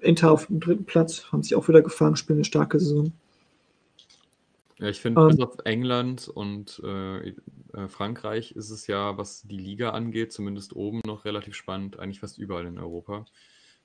Inter 0.00 0.32
auf 0.32 0.46
dem 0.46 0.58
dritten 0.58 0.84
Platz 0.84 1.30
haben 1.30 1.42
sich 1.42 1.54
auch 1.54 1.68
wieder 1.68 1.82
gefangen, 1.82 2.16
spielen 2.16 2.38
eine 2.38 2.44
starke 2.44 2.80
Saison. 2.80 3.12
Ja, 4.78 4.88
ich 4.88 5.00
finde, 5.00 5.24
bis 5.28 5.36
Ähm, 5.36 5.44
auf 5.44 5.58
England 5.64 6.28
und 6.28 6.80
äh, 6.84 7.28
äh, 7.28 7.34
Frankreich 7.88 8.52
ist 8.52 8.70
es 8.70 8.86
ja, 8.88 9.16
was 9.16 9.42
die 9.42 9.58
Liga 9.58 9.90
angeht, 9.90 10.32
zumindest 10.32 10.74
oben 10.74 11.00
noch 11.06 11.24
relativ 11.24 11.54
spannend, 11.54 11.98
eigentlich 11.98 12.20
fast 12.20 12.38
überall 12.38 12.66
in 12.66 12.78
Europa. 12.78 13.26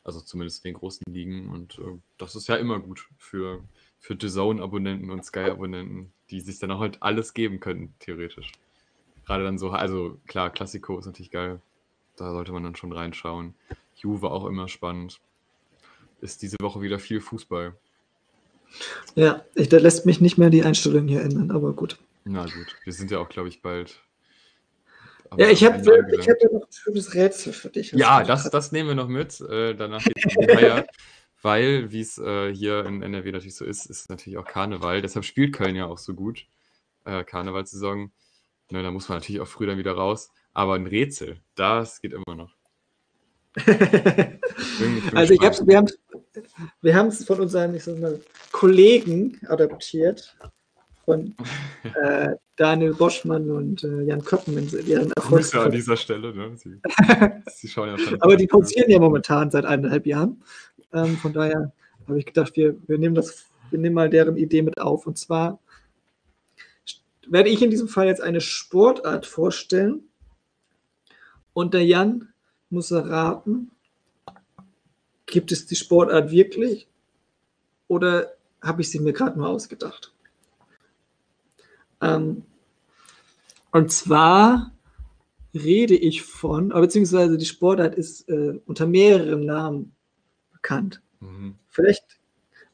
Also 0.07 0.21
zumindest 0.21 0.63
in 0.63 0.71
den 0.71 0.79
großen 0.79 1.03
Ligen. 1.11 1.49
Und 1.49 1.79
äh, 1.79 1.99
das 2.17 2.35
ist 2.35 2.47
ja 2.47 2.55
immer 2.55 2.79
gut 2.79 3.07
für, 3.17 3.61
für 3.99 4.15
DAZN-Abonnenten 4.15 5.11
und 5.11 5.23
Sky-Abonnenten, 5.23 6.13
die 6.29 6.39
sich 6.39 6.59
dann 6.59 6.71
auch 6.71 6.79
halt 6.79 7.03
alles 7.03 7.33
geben 7.33 7.59
können, 7.59 7.93
theoretisch. 7.99 8.53
Gerade 9.25 9.43
dann 9.43 9.57
so, 9.57 9.69
also 9.69 10.17
klar, 10.25 10.49
Classico 10.49 10.97
ist 10.97 11.05
natürlich 11.05 11.31
geil. 11.31 11.61
Da 12.15 12.31
sollte 12.31 12.53
man 12.53 12.63
dann 12.63 12.77
schon 12.77 12.93
reinschauen. 12.93 13.53
Juve 13.95 14.31
auch 14.31 14.45
immer 14.45 14.69
spannend. 14.69 15.19
Ist 16.21 16.41
diese 16.41 16.55
Woche 16.61 16.81
wieder 16.81 16.99
viel 16.99 17.19
Fußball. 17.19 17.75
ja, 19.15 19.43
ich, 19.55 19.67
da 19.67 19.77
lässt 19.77 20.05
mich 20.05 20.21
nicht 20.21 20.37
mehr 20.37 20.49
die 20.49 20.63
Einstellung 20.63 21.07
hier 21.09 21.21
ändern, 21.21 21.51
aber 21.51 21.73
gut. 21.73 21.99
Na 22.23 22.43
gut, 22.45 22.75
wir 22.85 22.93
sind 22.93 23.11
ja 23.11 23.19
auch, 23.19 23.29
glaube 23.29 23.49
ich, 23.49 23.61
bald. 23.61 24.01
Am- 25.29 25.39
Ja, 25.39 25.49
ich 25.49 25.63
habe 25.63 25.77
ich 25.77 26.29
hab 26.29 26.41
ja 26.41 26.49
noch 26.51 26.61
ein 26.61 26.71
schönes 26.71 27.13
Rätsel 27.13 27.53
für 27.53 27.69
dich. 27.69 27.91
Ja, 27.91 28.23
das, 28.23 28.49
das 28.49 28.71
nehmen 28.71 28.89
wir 28.89 28.95
noch 28.95 29.07
mit. 29.07 29.39
Äh, 29.41 29.75
danach 29.75 30.03
geht 30.03 30.17
es 30.17 30.35
in 30.35 30.41
die 30.41 30.49
Eier. 30.51 30.85
Weil, 31.41 31.91
wie 31.91 32.01
es 32.01 32.17
äh, 32.17 32.53
hier 32.53 32.85
in 32.85 33.03
NRW 33.03 33.31
natürlich 33.31 33.55
so 33.55 33.63
ist, 33.63 33.85
ist 33.85 34.09
natürlich 34.09 34.37
auch 34.39 34.45
Karneval. 34.45 35.01
Deshalb 35.01 35.23
spielt 35.23 35.53
Köln 35.53 35.75
ja 35.75 35.85
auch 35.85 35.99
so 35.99 36.13
gut. 36.15 36.47
Äh, 37.05 37.23
Karnevalssaison. 37.23 38.11
Ne, 38.71 38.83
da 38.83 38.91
muss 38.91 39.07
man 39.07 39.19
natürlich 39.19 39.39
auch 39.39 39.47
früh 39.47 39.65
dann 39.67 39.77
wieder 39.77 39.93
raus. 39.93 40.31
Aber 40.53 40.73
ein 40.73 40.87
Rätsel, 40.87 41.39
das 41.55 42.01
geht 42.01 42.13
immer 42.13 42.35
noch. 42.35 42.55
Also 45.13 45.33
ich 45.33 45.41
hab's, 45.41 45.65
wir 45.65 46.95
haben 46.95 47.07
es 47.07 47.25
von 47.25 47.39
unseren 47.39 47.71
mal, 47.99 48.21
Kollegen 48.51 49.39
adaptiert, 49.47 50.35
von 51.07 51.33
äh, 52.03 52.35
Daniel 52.57 52.93
Boschmann 52.93 53.49
und 53.49 53.83
äh, 53.85 54.01
Jan 54.01 54.23
Köppen 54.25 54.57
in 54.57 54.67
ihren 54.85 55.09
Grüße 55.11 55.59
an 55.59 55.71
dieser 55.71 55.95
Stelle. 55.95 56.35
Ne? 56.35 56.51
Sie, 56.57 56.81
Sie 57.47 57.67
schauen 57.69 57.87
ja 57.87 57.97
schon. 57.97 58.21
Aber 58.21 58.35
die 58.35 58.45
pausieren 58.45 58.91
ja 58.91 58.99
momentan 58.99 59.49
seit 59.49 59.63
eineinhalb 59.63 60.05
Jahren. 60.05 60.43
Ähm, 60.93 61.15
von 61.15 61.31
daher 61.31 61.71
habe 62.07 62.19
ich 62.19 62.25
gedacht, 62.25 62.57
wir, 62.57 62.75
wir 62.87 62.97
nehmen 62.97 63.15
das, 63.15 63.45
wir 63.69 63.79
nehmen 63.79 63.95
mal 63.95 64.09
deren 64.09 64.35
Idee 64.35 64.61
mit 64.61 64.81
auf. 64.81 65.07
Und 65.07 65.17
zwar 65.17 65.59
werde 67.25 67.49
ich 67.49 67.61
in 67.61 67.71
diesem 67.71 67.87
Fall 67.87 68.07
jetzt 68.07 68.21
eine 68.21 68.41
Sportart 68.41 69.25
vorstellen. 69.25 70.01
Und 71.53 71.73
der 71.73 71.85
Jan 71.85 72.27
muss 72.69 72.91
erraten, 72.91 73.71
gibt 75.25 75.53
es 75.53 75.65
die 75.67 75.77
Sportart 75.77 76.31
wirklich 76.31 76.89
oder 77.87 78.33
habe 78.61 78.81
ich 78.81 78.91
sie 78.91 78.99
mir 78.99 79.13
gerade 79.13 79.37
nur 79.37 79.47
ausgedacht? 79.47 80.13
Ähm, 82.01 82.43
und 83.71 83.91
zwar 83.91 84.71
rede 85.53 85.95
ich 85.95 86.23
von, 86.23 86.71
aber 86.71 86.81
beziehungsweise 86.81 87.37
die 87.37 87.45
Sportart 87.45 87.95
ist 87.95 88.27
äh, 88.29 88.59
unter 88.65 88.85
mehreren 88.85 89.45
Namen 89.45 89.95
bekannt. 90.51 91.01
Mhm. 91.19 91.55
Vielleicht, 91.67 92.19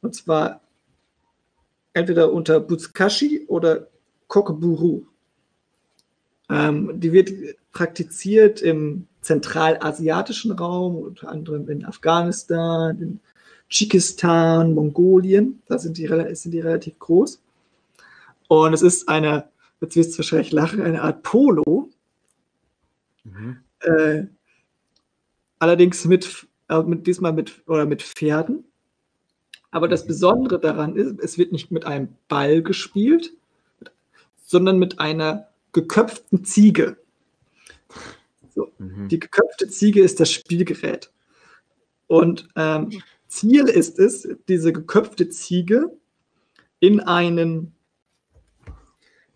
und 0.01 0.15
zwar 0.15 0.61
entweder 1.93 2.31
unter 2.33 2.59
Buzkashi 2.59 3.45
oder 3.47 3.87
Kokeburu. 4.27 5.05
Ähm, 6.49 6.99
die 6.99 7.13
wird 7.13 7.31
praktiziert 7.71 8.61
im 8.61 9.07
zentralasiatischen 9.21 10.51
Raum, 10.51 10.97
unter 10.97 11.29
anderem 11.29 11.69
in 11.69 11.85
Afghanistan, 11.85 12.99
in 13.01 13.19
Tschikistan, 13.69 14.73
Mongolien. 14.73 15.61
Da 15.67 15.79
sind 15.79 15.97
die, 15.97 16.07
sind 16.35 16.51
die 16.51 16.59
relativ 16.59 16.99
groß. 16.99 17.42
Und 18.47 18.73
es 18.73 18.81
ist 18.81 19.09
eine, 19.09 19.49
jetzt 19.81 19.95
wirst 19.95 20.13
du 20.13 20.17
wahrscheinlich 20.19 20.51
lachen, 20.51 20.81
eine 20.81 21.01
Art 21.01 21.23
Polo, 21.23 21.89
Mhm. 23.25 23.57
äh, 23.79 24.23
allerdings 25.59 26.03
mit, 26.05 26.47
äh, 26.67 26.81
mit 26.83 27.07
diesmal 27.07 27.31
mit 27.33 27.63
oder 27.67 27.85
mit 27.85 28.01
Pferden. 28.01 28.65
Aber 29.71 29.87
das 29.87 30.03
Mhm. 30.03 30.07
Besondere 30.07 30.59
daran 30.59 30.95
ist, 30.95 31.19
es 31.19 31.37
wird 31.37 31.51
nicht 31.53 31.71
mit 31.71 31.85
einem 31.85 32.09
Ball 32.27 32.61
gespielt, 32.61 33.33
sondern 34.45 34.77
mit 34.77 34.99
einer 34.99 35.47
geköpften 35.71 36.43
Ziege. 36.43 36.97
Mhm. 38.77 39.07
Die 39.07 39.19
geköpfte 39.19 39.67
Ziege 39.69 40.01
ist 40.01 40.19
das 40.19 40.31
Spielgerät. 40.31 41.11
Und 42.07 42.47
ähm, 42.55 43.01
Ziel 43.27 43.67
ist 43.67 43.97
es, 43.97 44.27
diese 44.47 44.73
geköpfte 44.73 45.29
Ziege 45.29 45.89
in 46.79 46.99
einen, 46.99 47.73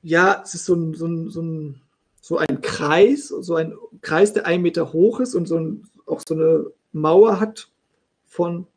ja, 0.07 0.41
es 0.41 0.53
ist 0.53 0.65
so 0.65 0.73
ein, 0.73 0.93
so 0.93 1.05
ein, 1.05 1.29
so 1.29 1.41
ein, 1.41 1.81
so 2.21 2.37
ein 2.37 2.61
Kreis, 2.61 3.27
so 3.27 3.55
ein 3.55 3.73
Kreis, 4.01 4.31
der 4.31 4.45
ein 4.45 4.61
Meter 4.61 4.93
hoch 4.93 5.19
ist 5.19 5.35
und 5.35 5.47
so 5.47 5.59
ein, 5.59 5.83
auch 6.05 6.21
so 6.25 6.33
eine 6.33 6.71
Mauer 6.93 7.41
hat 7.41 7.69
von, 8.25 8.67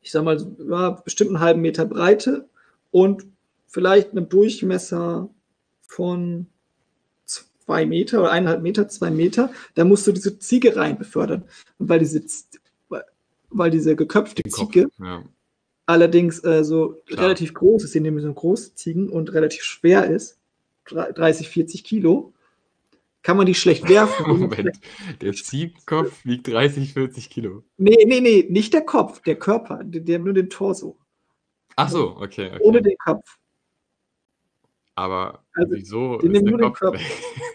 ich 0.00 0.12
sag 0.12 0.22
mal, 0.22 0.38
so, 0.38 0.56
ja, 0.68 0.90
bestimmt 0.90 1.30
einen 1.30 1.40
halben 1.40 1.60
Meter 1.60 1.86
Breite 1.86 2.48
und 2.92 3.26
vielleicht 3.66 4.12
einem 4.12 4.28
Durchmesser 4.28 5.28
von 5.82 6.46
zwei 7.24 7.84
Meter 7.84 8.20
oder 8.20 8.30
eineinhalb 8.30 8.62
Meter, 8.62 8.86
zwei 8.86 9.10
Meter, 9.10 9.50
da 9.74 9.84
musst 9.84 10.06
du 10.06 10.12
diese 10.12 10.38
Ziege 10.38 10.76
rein 10.76 10.98
befördern. 10.98 11.42
Und 11.78 11.88
weil 11.88 11.98
diese, 11.98 12.22
weil 13.50 13.70
diese 13.72 13.96
geköpfte. 13.96 14.44
Ziege 14.48 14.88
Ja. 14.98 15.24
Allerdings 15.86 16.42
äh, 16.44 16.64
so 16.64 16.96
Klar. 17.06 17.24
relativ 17.26 17.54
groß 17.54 17.84
ist, 17.84 17.94
nämlich 17.94 18.24
so 18.24 18.32
große 18.32 18.74
Ziegen 18.74 19.08
und 19.08 19.32
relativ 19.32 19.62
schwer 19.62 20.04
ist, 20.10 20.38
30, 20.84 21.48
40 21.48 21.82
Kilo, 21.84 22.32
kann 23.22 23.36
man 23.36 23.46
die 23.46 23.54
schlecht 23.54 23.88
werfen. 23.88 24.26
Moment, 24.38 24.78
der 25.20 25.32
Ziehkopf 25.32 26.24
wiegt 26.24 26.46
30, 26.48 26.92
40 26.92 27.30
Kilo. 27.30 27.62
nee, 27.76 27.96
nee, 28.06 28.20
nee, 28.20 28.46
nicht 28.48 28.72
der 28.74 28.82
Kopf, 28.82 29.20
der 29.22 29.36
Körper, 29.36 29.82
der, 29.84 30.02
der 30.02 30.18
nur 30.18 30.34
den 30.34 30.50
Torso, 30.50 30.96
Ach 31.76 31.90
so, 31.90 32.16
okay, 32.16 32.50
ohne 32.60 32.78
okay. 32.78 32.88
den 32.90 32.98
Kopf. 32.98 33.36
Aber 34.94 35.44
Also, 35.54 35.74
wieso 35.74 36.18
die 36.18 36.26
ist 36.26 36.32
nehmen 36.32 36.44
der 36.46 36.50
nur 36.52 36.58
den 36.58 36.68
Kopf 36.68 36.78
Körper. 36.78 36.98
weg? 36.98 37.06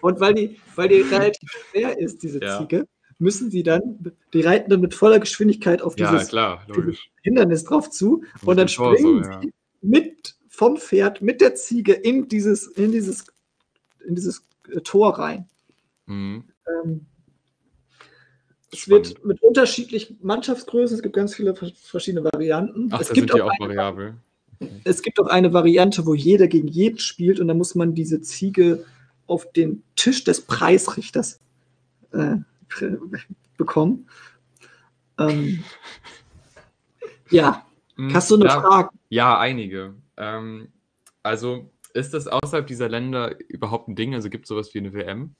Und 0.01 0.19
weil 0.19 0.34
die, 0.35 0.60
weil 0.76 0.89
die 0.89 1.01
relativ 1.11 1.49
schwer 1.72 1.97
ist, 1.97 2.22
diese 2.22 2.39
Ja. 2.39 2.60
Ziege, 2.60 2.88
müssen 3.22 3.52
sie 3.52 3.64
dann, 3.64 4.14
die 4.34 4.41
reiten 4.41 4.69
dann 4.69 4.81
mit 4.81 4.93
voller 4.93 5.19
Geschwindigkeit 5.19 5.81
auf 5.81 5.98
Ja, 5.98 6.11
dieses 6.11 6.30
klar, 6.30 6.64
logisch. 6.68 7.10
Hindernis 7.22 7.64
drauf 7.64 7.89
zu 7.89 8.18
Mit 8.18 8.43
und 8.43 8.57
dann 8.57 8.68
dem 8.68 8.73
Torso, 8.73 8.98
springen 8.98 9.23
ja. 9.23 9.41
sie 9.41 9.53
mit 9.81 10.35
vom 10.49 10.77
Pferd 10.77 11.22
mit 11.22 11.39
der 11.39 11.56
Ziege 11.56 11.93
in 11.93 12.27
dieses, 12.27 12.68
in 12.68 12.91
dieses, 12.91 13.26
in 14.06 14.15
dieses 14.15 14.45
äh, 14.69 14.81
Tor 14.81 15.18
rein. 15.18 15.48
Mhm. 16.07 16.43
Ähm, 16.84 17.06
es 18.73 18.88
wird 18.88 19.23
mit 19.26 19.41
unterschiedlichen 19.41 20.18
Mannschaftsgrößen, 20.22 20.95
es 20.95 21.03
gibt 21.03 21.15
ganz 21.15 21.35
viele 21.35 21.56
vers- 21.56 21.73
verschiedene 21.76 22.23
Varianten. 22.23 22.89
Ach, 22.91 23.02
es, 23.02 23.07
da 23.10 23.14
gibt 23.14 23.31
sind 23.31 23.41
auch 23.41 23.48
auch 23.48 23.60
eine, 23.60 23.76
variabel. 23.76 24.14
es 24.84 25.02
gibt 25.02 25.19
auch 25.19 25.27
eine 25.27 25.52
Variante, 25.53 26.06
wo 26.06 26.14
jeder 26.14 26.48
gegen 26.48 26.68
jeden 26.68 26.99
spielt 26.99 27.39
und 27.39 27.48
da 27.48 27.53
muss 27.53 27.76
man 27.76 27.93
diese 27.93 28.22
Ziege 28.22 28.85
auf 29.27 29.52
den 29.52 29.84
Tisch 29.95 30.23
des 30.23 30.41
Preisrichters 30.41 31.39
äh, 32.11 32.38
bekommen. 33.57 34.07
Ähm, 35.18 35.64
ja, 37.30 37.65
Mhm, 38.02 38.14
hast 38.14 38.31
du 38.31 38.35
eine 38.35 38.45
ja, 38.45 38.61
Frage? 38.61 38.89
Ja, 39.10 39.38
einige. 39.38 39.95
Ähm, 40.18 40.69
also, 41.22 41.69
ist 41.93 42.14
das 42.14 42.27
außerhalb 42.27 42.65
dieser 42.65 42.89
Länder 42.89 43.38
überhaupt 43.48 43.89
ein 43.89 43.95
Ding? 43.95 44.15
Also 44.15 44.30
gibt 44.30 44.45
es 44.45 44.49
sowas 44.49 44.73
wie 44.73 44.80
eine 44.80 44.93
WM? 44.93 45.35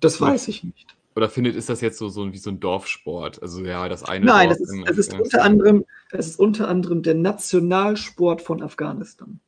Das 0.00 0.20
weiß 0.20 0.48
ich 0.48 0.64
nicht. 0.64 0.96
Oder 1.16 1.28
findet, 1.28 1.56
ist 1.56 1.68
das 1.68 1.80
jetzt 1.80 1.98
so, 1.98 2.08
so 2.08 2.32
wie 2.32 2.38
so 2.38 2.50
ein 2.50 2.60
Dorfsport? 2.60 3.42
Also 3.42 3.64
ja, 3.64 3.88
das 3.88 4.04
eine 4.04 4.26
Nein, 4.26 4.48
Dorf 4.48 4.60
es 4.60 4.68
ist, 4.68 4.74
in 4.74 4.86
es 4.86 4.98
ist 4.98 5.14
unter 5.14 5.42
anderem, 5.42 5.84
es 6.10 6.28
ist 6.28 6.38
unter 6.38 6.68
anderem 6.68 7.02
der 7.02 7.14
Nationalsport 7.14 8.42
von 8.42 8.62
Afghanistan. 8.62 9.40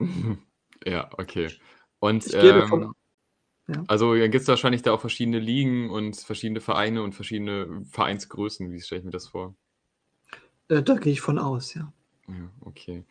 Ja, 0.86 1.10
okay. 1.18 1.50
Und 1.98 2.24
Ich 2.24 2.34
ähm. 2.34 2.94
Ja. 3.68 3.84
also 3.86 4.14
dann 4.14 4.30
gibt 4.30 4.42
es 4.42 4.48
wahrscheinlich 4.48 4.80
da 4.82 4.92
auch 4.92 5.00
verschiedene 5.00 5.38
Ligen 5.38 5.90
und 5.90 6.16
verschiedene 6.16 6.60
Vereine 6.60 7.02
und 7.02 7.14
verschiedene 7.14 7.84
Vereinsgrößen. 7.90 8.72
Wie 8.72 8.80
stelle 8.80 9.00
ich 9.00 9.04
mir 9.04 9.10
das 9.10 9.28
vor? 9.28 9.54
Äh, 10.68 10.82
da 10.82 10.94
gehe 10.94 11.12
ich 11.12 11.20
von 11.20 11.38
aus, 11.38 11.74
ja. 11.74 11.92
Ja, 12.28 12.50
okay. 12.60 13.04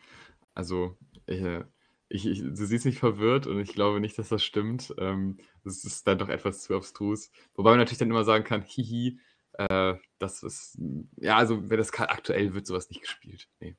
Also, 0.54 0.96
äh, 1.26 1.62
ich, 2.08 2.26
ich, 2.26 2.40
du 2.40 2.66
siehst 2.66 2.86
mich 2.86 2.98
verwirrt 2.98 3.46
und 3.46 3.60
ich 3.60 3.72
glaube 3.72 4.00
nicht, 4.00 4.18
dass 4.18 4.30
das 4.30 4.42
stimmt. 4.42 4.94
Ähm, 4.98 5.38
das 5.64 5.84
ist 5.84 6.06
dann 6.06 6.18
doch 6.18 6.28
etwas 6.28 6.62
zu 6.62 6.74
abstrus. 6.74 7.30
Wobei 7.54 7.70
man 7.70 7.78
natürlich 7.78 7.98
dann 7.98 8.10
immer 8.10 8.24
sagen 8.24 8.44
kann, 8.44 8.62
hihi, 8.62 9.20
äh, 9.52 9.94
das 10.18 10.42
ist, 10.42 10.78
ja, 11.16 11.36
also 11.36 11.68
wenn 11.68 11.78
das 11.78 11.92
aktuell 11.92 12.54
wird 12.54 12.66
sowas 12.66 12.88
nicht 12.88 13.02
gespielt. 13.02 13.48
Nee. 13.60 13.76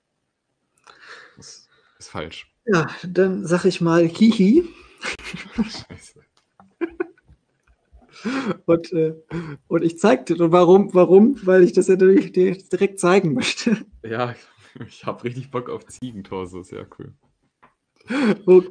Das 1.38 1.68
ist 1.98 2.10
falsch. 2.10 2.54
Ja, 2.66 2.88
dann 3.04 3.46
sag 3.46 3.66
ich 3.66 3.82
mal 3.82 4.08
hihi. 4.08 4.68
Scheiße. 5.56 6.24
Und, 8.66 8.92
äh, 8.94 9.14
und 9.68 9.84
ich 9.84 9.98
zeigte, 10.00 10.36
und 10.36 10.52
warum, 10.52 10.94
warum? 10.94 11.40
Weil 11.46 11.64
ich 11.64 11.74
das 11.74 11.88
ja 11.88 11.96
natürlich 11.96 12.32
dir 12.32 12.58
direkt 12.58 13.00
zeigen 13.00 13.34
möchte. 13.34 13.78
Ja, 14.04 14.36
ich 14.88 15.06
habe 15.06 15.24
richtig 15.24 15.52
Bock 15.52 15.70
auf 15.70 15.86
Ziegentorso, 15.86 16.62
ist 16.62 16.72
ja 16.72 16.86
cool. 16.98 17.14
Wo- 18.46 18.64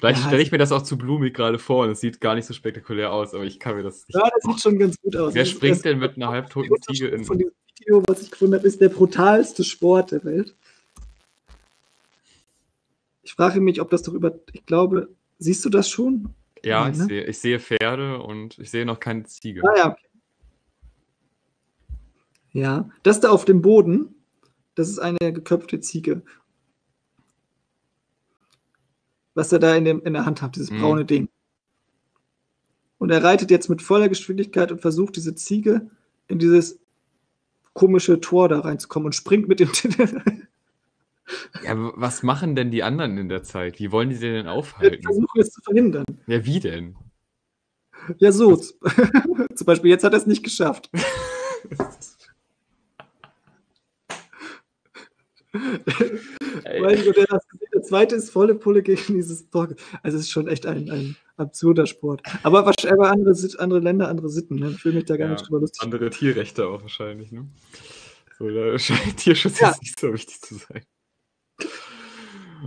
Vielleicht 0.00 0.20
Ja, 0.20 0.26
stelle 0.26 0.42
ich 0.42 0.50
mir 0.50 0.58
das 0.58 0.72
auch 0.72 0.82
zu 0.82 0.98
blumig 0.98 1.34
gerade 1.34 1.58
vor 1.58 1.84
und 1.84 1.90
es 1.90 2.00
sieht 2.00 2.20
gar 2.20 2.34
nicht 2.34 2.46
so 2.46 2.52
spektakulär 2.54 3.12
aus, 3.12 3.32
aber 3.32 3.44
ich 3.44 3.60
kann 3.60 3.76
mir 3.76 3.84
das 3.84 4.06
nicht. 4.08 4.16
Ja, 4.16 4.28
das 4.34 4.42
sieht 4.42 4.60
schon 4.60 4.78
ganz 4.78 5.00
gut 5.00 5.14
aus. 5.16 5.34
Wer 5.34 5.44
springt 5.44 5.76
das- 5.76 5.82
denn 5.82 5.98
mit 5.98 6.16
einer 6.16 6.28
halbtoten 6.28 6.74
Ziege 6.82 7.06
in? 7.08 7.24
Von 7.24 7.38
diesem 7.38 7.52
Video, 7.78 8.02
was 8.08 8.22
ich 8.22 8.30
gefunden 8.30 8.54
habe, 8.56 8.66
ist 8.66 8.80
der 8.80 8.88
brutalste 8.88 9.62
Sport 9.62 10.10
der 10.12 10.24
Welt. 10.24 10.56
Ich 13.22 13.34
frage 13.34 13.60
mich, 13.60 13.80
ob 13.80 13.90
das 13.90 14.02
doch 14.02 14.14
über. 14.14 14.38
Ich 14.52 14.66
glaube, 14.66 15.10
siehst 15.38 15.64
du 15.64 15.68
das 15.68 15.88
schon? 15.88 16.34
Ja, 16.64 16.82
Nein, 16.84 16.92
ich 16.92 16.98
ne? 16.98 17.04
sehe, 17.06 17.24
ich 17.24 17.38
sehe 17.38 17.60
Pferde 17.60 18.20
und 18.22 18.58
ich 18.58 18.70
sehe 18.70 18.84
noch 18.86 19.00
keine 19.00 19.24
Ziege. 19.24 19.62
Ah 19.64 19.76
ja. 19.76 19.96
Ja, 22.52 22.90
das 23.02 23.20
da 23.20 23.30
auf 23.30 23.44
dem 23.44 23.62
Boden, 23.62 24.14
das 24.74 24.88
ist 24.88 24.98
eine 24.98 25.18
geköpfte 25.18 25.80
Ziege. 25.80 26.22
Was 29.34 29.52
er 29.52 29.58
da 29.58 29.76
in, 29.76 29.84
dem, 29.84 30.02
in 30.02 30.14
der 30.14 30.26
Hand 30.26 30.42
hat, 30.42 30.56
dieses 30.56 30.70
Mhm. 30.70 30.80
braune 30.80 31.04
Ding. 31.04 31.28
Und 32.98 33.10
er 33.10 33.22
reitet 33.22 33.50
jetzt 33.50 33.68
mit 33.68 33.80
voller 33.80 34.08
Geschwindigkeit 34.08 34.72
und 34.72 34.80
versucht, 34.80 35.14
diese 35.16 35.34
Ziege 35.34 35.88
in 36.26 36.38
dieses 36.40 36.80
komische 37.74 38.20
Tor 38.20 38.48
da 38.48 38.60
reinzukommen 38.60 39.06
und 39.06 39.14
springt 39.14 39.46
mit 39.48 39.60
dem. 39.60 39.70
Ja, 41.64 41.74
was 41.96 42.22
machen 42.22 42.54
denn 42.56 42.70
die 42.70 42.82
anderen 42.82 43.18
in 43.18 43.28
der 43.28 43.42
Zeit? 43.42 43.78
Wie 43.78 43.92
wollen 43.92 44.10
die 44.10 44.18
den 44.18 44.34
denn 44.34 44.46
aufhalten? 44.48 45.02
versuchen 45.02 45.40
es 45.40 45.50
zu 45.50 45.60
verhindern. 45.62 46.04
Ja, 46.26 46.44
wie 46.44 46.60
denn? 46.60 46.96
Ja, 48.18 48.32
so. 48.32 48.56
Zum 49.54 49.66
Beispiel, 49.66 49.90
jetzt 49.90 50.04
hat 50.04 50.12
er 50.14 50.18
es 50.18 50.26
nicht 50.26 50.42
geschafft. 50.42 50.90
Weil 55.52 56.96
das, 57.14 57.46
der 57.74 57.82
zweite 57.82 58.14
ist 58.16 58.30
volle 58.30 58.54
Pulle 58.54 58.82
gegen 58.82 59.14
dieses 59.14 59.48
Tor. 59.50 59.68
Also 60.02 60.16
es 60.18 60.24
ist 60.24 60.30
schon 60.30 60.46
echt 60.48 60.66
ein, 60.66 60.90
ein 60.90 61.16
absurder 61.36 61.86
Sport. 61.86 62.22
Aber 62.42 62.66
wahrscheinlich 62.66 63.06
andere, 63.06 63.34
andere 63.58 63.80
Länder, 63.80 64.08
andere 64.08 64.28
Sitten. 64.28 64.56
Ne? 64.56 64.70
Ich 64.76 64.84
will 64.84 64.92
mich 64.92 65.06
da 65.06 65.16
gar 65.16 65.26
Ja, 65.28 65.32
nicht 65.32 65.46
drüber 65.48 65.60
lustig. 65.60 65.82
andere 65.82 66.10
Tierrechte 66.10 66.66
auch 66.68 66.82
wahrscheinlich, 66.82 67.32
ne? 67.32 67.48
So, 68.38 68.48
da 68.50 68.78
scheint 68.78 69.16
Tierschutz 69.16 69.60
Ja. 69.60 69.68
jetzt 69.68 69.82
nicht 69.82 69.98
so 69.98 70.12
wichtig 70.12 70.40
zu 70.40 70.54
sein. 70.56 70.82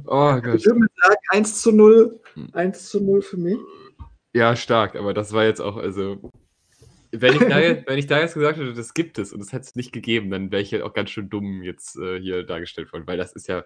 Oh 0.06 0.36
Ich 0.38 0.44
Gott. 0.44 0.66
würde 0.66 0.80
mal 0.80 0.88
sagen, 1.04 1.16
1 1.30 1.62
zu 1.62 1.72
0. 1.72 2.20
Hm. 2.34 2.50
1 2.54 2.90
zu 2.90 3.02
0 3.02 3.22
für 3.22 3.38
mich. 3.38 3.58
Ja, 4.34 4.56
stark, 4.56 4.96
aber 4.96 5.14
das 5.14 5.34
war 5.34 5.44
jetzt 5.46 5.62
auch, 5.62 5.78
also. 5.78 6.32
Wenn 7.12 7.34
ich, 7.34 7.40
da 7.40 7.60
jetzt, 7.60 7.88
wenn 7.88 7.98
ich 7.98 8.08
da 8.08 8.20
jetzt 8.20 8.36
gesagt 8.36 8.58
hätte, 8.58 8.74
das 8.74 8.94
gibt 8.94 9.20
es 9.20 9.34
und 9.34 9.42
es 9.42 9.52
hätte 9.52 9.64
es 9.64 9.76
nicht 9.76 9.92
gegeben, 9.92 10.30
dann 10.30 10.52
wäre 10.52 10.62
ich 10.62 10.72
ja 10.72 10.84
auch 10.86 10.94
ganz 10.94 11.10
schön 11.10 11.30
dumm 11.30 11.62
jetzt 11.62 11.98
äh, 11.98 12.20
hier 12.20 12.44
dargestellt 12.44 12.94
worden, 12.94 13.06
weil 13.06 13.18
das 13.18 13.34
ist 13.34 13.48
ja, 13.48 13.66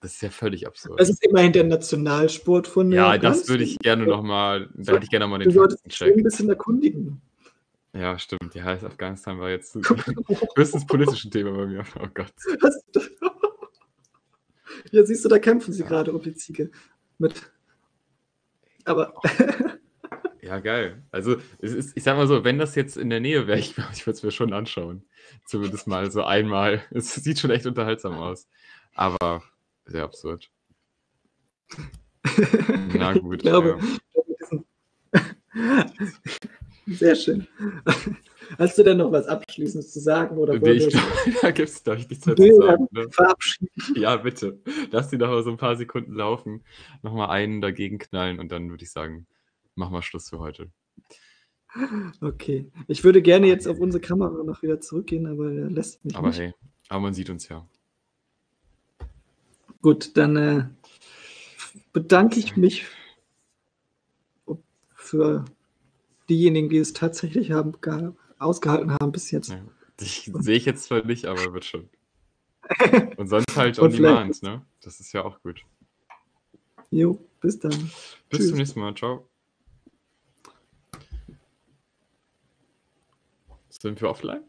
das 0.00 0.14
ist 0.14 0.22
ja 0.22 0.30
völlig 0.30 0.66
absurd. 0.66 0.98
Das 0.98 1.08
ist 1.08 1.24
immerhin 1.24 1.52
der 1.52 1.64
Nationalsport 1.64 2.66
von 2.66 2.90
ja, 2.90 3.16
das 3.16 3.48
würde 3.48 3.62
ich 3.62 3.78
gerne 3.78 4.06
nochmal, 4.06 4.68
da 4.74 4.94
hätte 4.94 5.04
ich 5.04 5.10
gerne 5.10 5.26
nochmal 5.26 5.38
Du 5.38 5.44
den 5.44 5.54
solltest 5.54 5.86
dich 5.86 6.02
ein 6.02 6.22
bisschen 6.24 6.48
erkundigen. 6.48 7.22
Ja, 7.94 8.18
stimmt. 8.18 8.54
Ja, 8.54 8.66
Afghanistan 8.66 9.38
war 9.38 9.50
jetzt 9.50 9.74
höchstens 10.56 10.86
politisch 10.86 11.24
ein 11.24 11.30
Thema 11.30 11.52
bei 11.52 11.66
mir. 11.66 11.84
Oh 12.00 12.08
Gott. 12.12 12.32
Ja, 14.92 15.04
siehst 15.04 15.24
du, 15.24 15.28
da 15.28 15.38
kämpfen 15.38 15.72
sie 15.72 15.84
gerade 15.84 16.12
um 16.12 16.22
die 16.22 16.34
Ziege. 16.34 16.70
Mit. 17.18 17.50
Aber 18.84 19.14
Ja, 20.48 20.60
geil. 20.60 21.02
Also, 21.10 21.36
es 21.58 21.74
ist, 21.74 21.94
ich 21.94 22.02
sag 22.02 22.16
mal 22.16 22.26
so, 22.26 22.42
wenn 22.42 22.58
das 22.58 22.74
jetzt 22.74 22.96
in 22.96 23.10
der 23.10 23.20
Nähe 23.20 23.46
wäre, 23.46 23.58
ich, 23.58 23.76
ich 23.92 24.06
würde 24.06 24.16
es 24.16 24.22
mir 24.22 24.30
schon 24.30 24.54
anschauen. 24.54 25.04
Zumindest 25.44 25.86
mal 25.86 26.10
so 26.10 26.24
einmal. 26.24 26.82
Es 26.90 27.14
sieht 27.14 27.38
schon 27.38 27.50
echt 27.50 27.66
unterhaltsam 27.66 28.14
aus. 28.14 28.48
Aber 28.94 29.42
sehr 29.84 30.04
absurd. 30.04 30.50
Na 32.94 33.12
gut. 33.12 33.36
Ich 33.36 33.42
glaube, 33.42 33.78
ja. 35.12 35.86
Sehr 36.86 37.14
schön. 37.14 37.46
Hast 38.56 38.78
du 38.78 38.82
denn 38.82 38.96
noch 38.98 39.12
was 39.12 39.26
Abschließendes 39.26 39.92
zu 39.92 40.00
sagen? 40.00 40.38
Oder 40.38 40.58
Nee, 40.58 40.70
ich 40.72 40.84
wir 40.84 40.90
glaube, 40.90 41.06
da 41.42 41.50
gibt 41.50 41.68
es, 41.68 41.84
glaube 41.84 42.00
ich, 42.00 42.08
nichts 42.08 42.26
mehr 42.26 42.36
zu 42.36 42.56
sagen. 42.56 42.88
Ne? 42.92 43.10
verabschieden? 43.10 43.68
Ja, 43.94 44.16
bitte. 44.16 44.58
Lass 44.90 45.08
die 45.08 45.18
noch 45.18 45.28
mal 45.28 45.42
so 45.42 45.50
ein 45.50 45.56
paar 45.56 45.76
Sekunden 45.76 46.14
laufen. 46.14 46.64
Nochmal 47.02 47.30
einen 47.30 47.60
dagegen 47.60 47.98
knallen 47.98 48.38
und 48.38 48.50
dann 48.50 48.70
würde 48.70 48.84
ich 48.84 48.90
sagen, 48.90 49.26
machen 49.74 49.92
wir 49.92 50.02
Schluss 50.02 50.30
für 50.30 50.38
heute. 50.38 50.70
Okay. 52.20 52.70
Ich 52.86 53.04
würde 53.04 53.20
gerne 53.20 53.46
jetzt 53.46 53.68
auf 53.68 53.78
unsere 53.78 54.00
Kamera 54.00 54.42
noch 54.42 54.62
wieder 54.62 54.80
zurückgehen, 54.80 55.26
aber 55.26 55.52
er 55.52 55.70
lässt 55.70 56.04
mich 56.04 56.16
Aber 56.16 56.28
nicht. 56.28 56.38
hey, 56.38 56.54
aber 56.88 57.00
man 57.00 57.14
sieht 57.14 57.28
uns 57.30 57.48
ja. 57.48 57.66
Gut, 59.82 60.16
dann 60.16 60.36
äh, 60.36 60.64
bedanke 61.92 62.38
ich 62.40 62.56
mich 62.56 62.86
für 64.94 65.44
diejenigen, 66.28 66.68
die 66.68 66.78
es 66.78 66.92
tatsächlich 66.92 67.52
haben, 67.52 67.72
gar, 67.80 68.14
ausgehalten 68.38 68.92
haben 68.92 69.12
bis 69.12 69.30
jetzt. 69.30 69.50
ja. 69.50 69.60
Ich 70.00 70.30
sehe 70.38 70.56
ich 70.56 70.64
jetzt 70.64 70.84
zwar 70.84 71.04
nicht, 71.04 71.26
aber 71.26 71.52
wird 71.52 71.64
schon. 71.64 71.88
Und 73.16 73.28
sonst 73.28 73.56
halt 73.56 73.78
on 73.78 73.90
demand, 73.90 74.42
ne? 74.42 74.64
Das 74.80 75.00
ist 75.00 75.12
ja 75.12 75.24
auch 75.24 75.40
gut. 75.42 75.64
Jo, 76.90 77.18
bis 77.40 77.58
dann. 77.58 77.72
Bis 78.28 78.38
Tschüss. 78.38 78.48
zum 78.48 78.58
nächsten 78.58 78.80
Mal. 78.80 78.94
Ciao. 78.94 79.28
Sind 83.68 84.00
wir 84.00 84.08
offline? 84.10 84.42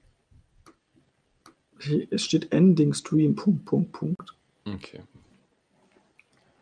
Es 2.10 2.26
steht 2.26 2.52
Ending 2.52 2.94
Stream, 2.94 3.36
Punkt, 3.36 3.66
Punkt, 3.66 3.92
Punkt. 3.94 4.36
Okay. 4.66 5.02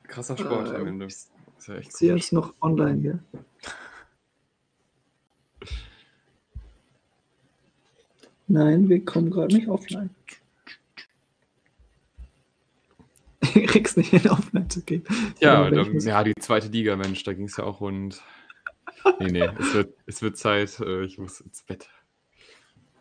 Krasser 0.03 0.37
Sport 0.37 0.69
Äh, 0.69 0.75
am 0.75 0.87
Ende. 0.87 1.05
Ist 1.05 1.31
ja 1.67 1.75
echt 1.75 1.89
Ich 1.89 1.95
sehe 1.95 2.13
uns 2.13 2.31
noch 2.31 2.53
online 2.61 3.01
hier. 3.01 3.19
Nein, 8.47 8.87
wir 8.87 9.03
kommen 9.03 9.29
gerade 9.29 9.55
nicht 9.55 9.67
offline. 9.67 10.09
Ich 13.55 13.67
krieg's 13.67 13.95
nicht 13.95 14.09
hin, 14.09 14.27
offline 14.29 14.69
zu 14.69 14.81
gehen. 14.81 15.03
Ja, 15.39 15.69
Genau, 15.69 15.83
dann, 15.83 15.99
ja, 15.99 16.23
die 16.23 16.33
zweite 16.39 16.67
Liga, 16.67 16.95
Mensch, 16.95 17.23
da 17.23 17.33
ging 17.33 17.45
es 17.45 17.57
ja 17.57 17.63
auch 17.63 17.81
rund. 17.81 18.21
Nee, 19.19 19.31
nee, 19.31 19.49
es 19.59 19.73
wird, 19.73 19.93
es 20.05 20.21
wird 20.21 20.37
Zeit, 20.37 20.79
äh, 20.79 21.05
ich 21.05 21.17
muss 21.17 21.39
ins 21.41 21.63
Bett. 21.63 21.89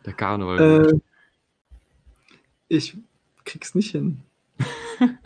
Der 0.05 0.13
Karneval. 0.13 0.87
Äh, 0.87 0.99
ich 2.69 2.97
krieg's 3.43 3.75
nicht 3.75 3.91
hin. 3.91 4.21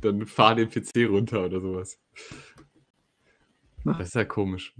Dann 0.00 0.26
fahr 0.26 0.54
den 0.54 0.68
PC 0.68 1.08
runter 1.08 1.46
oder 1.46 1.60
sowas. 1.60 1.98
Mach. 3.82 3.98
Das 3.98 4.08
ist 4.08 4.14
ja 4.14 4.24
komisch. 4.24 4.74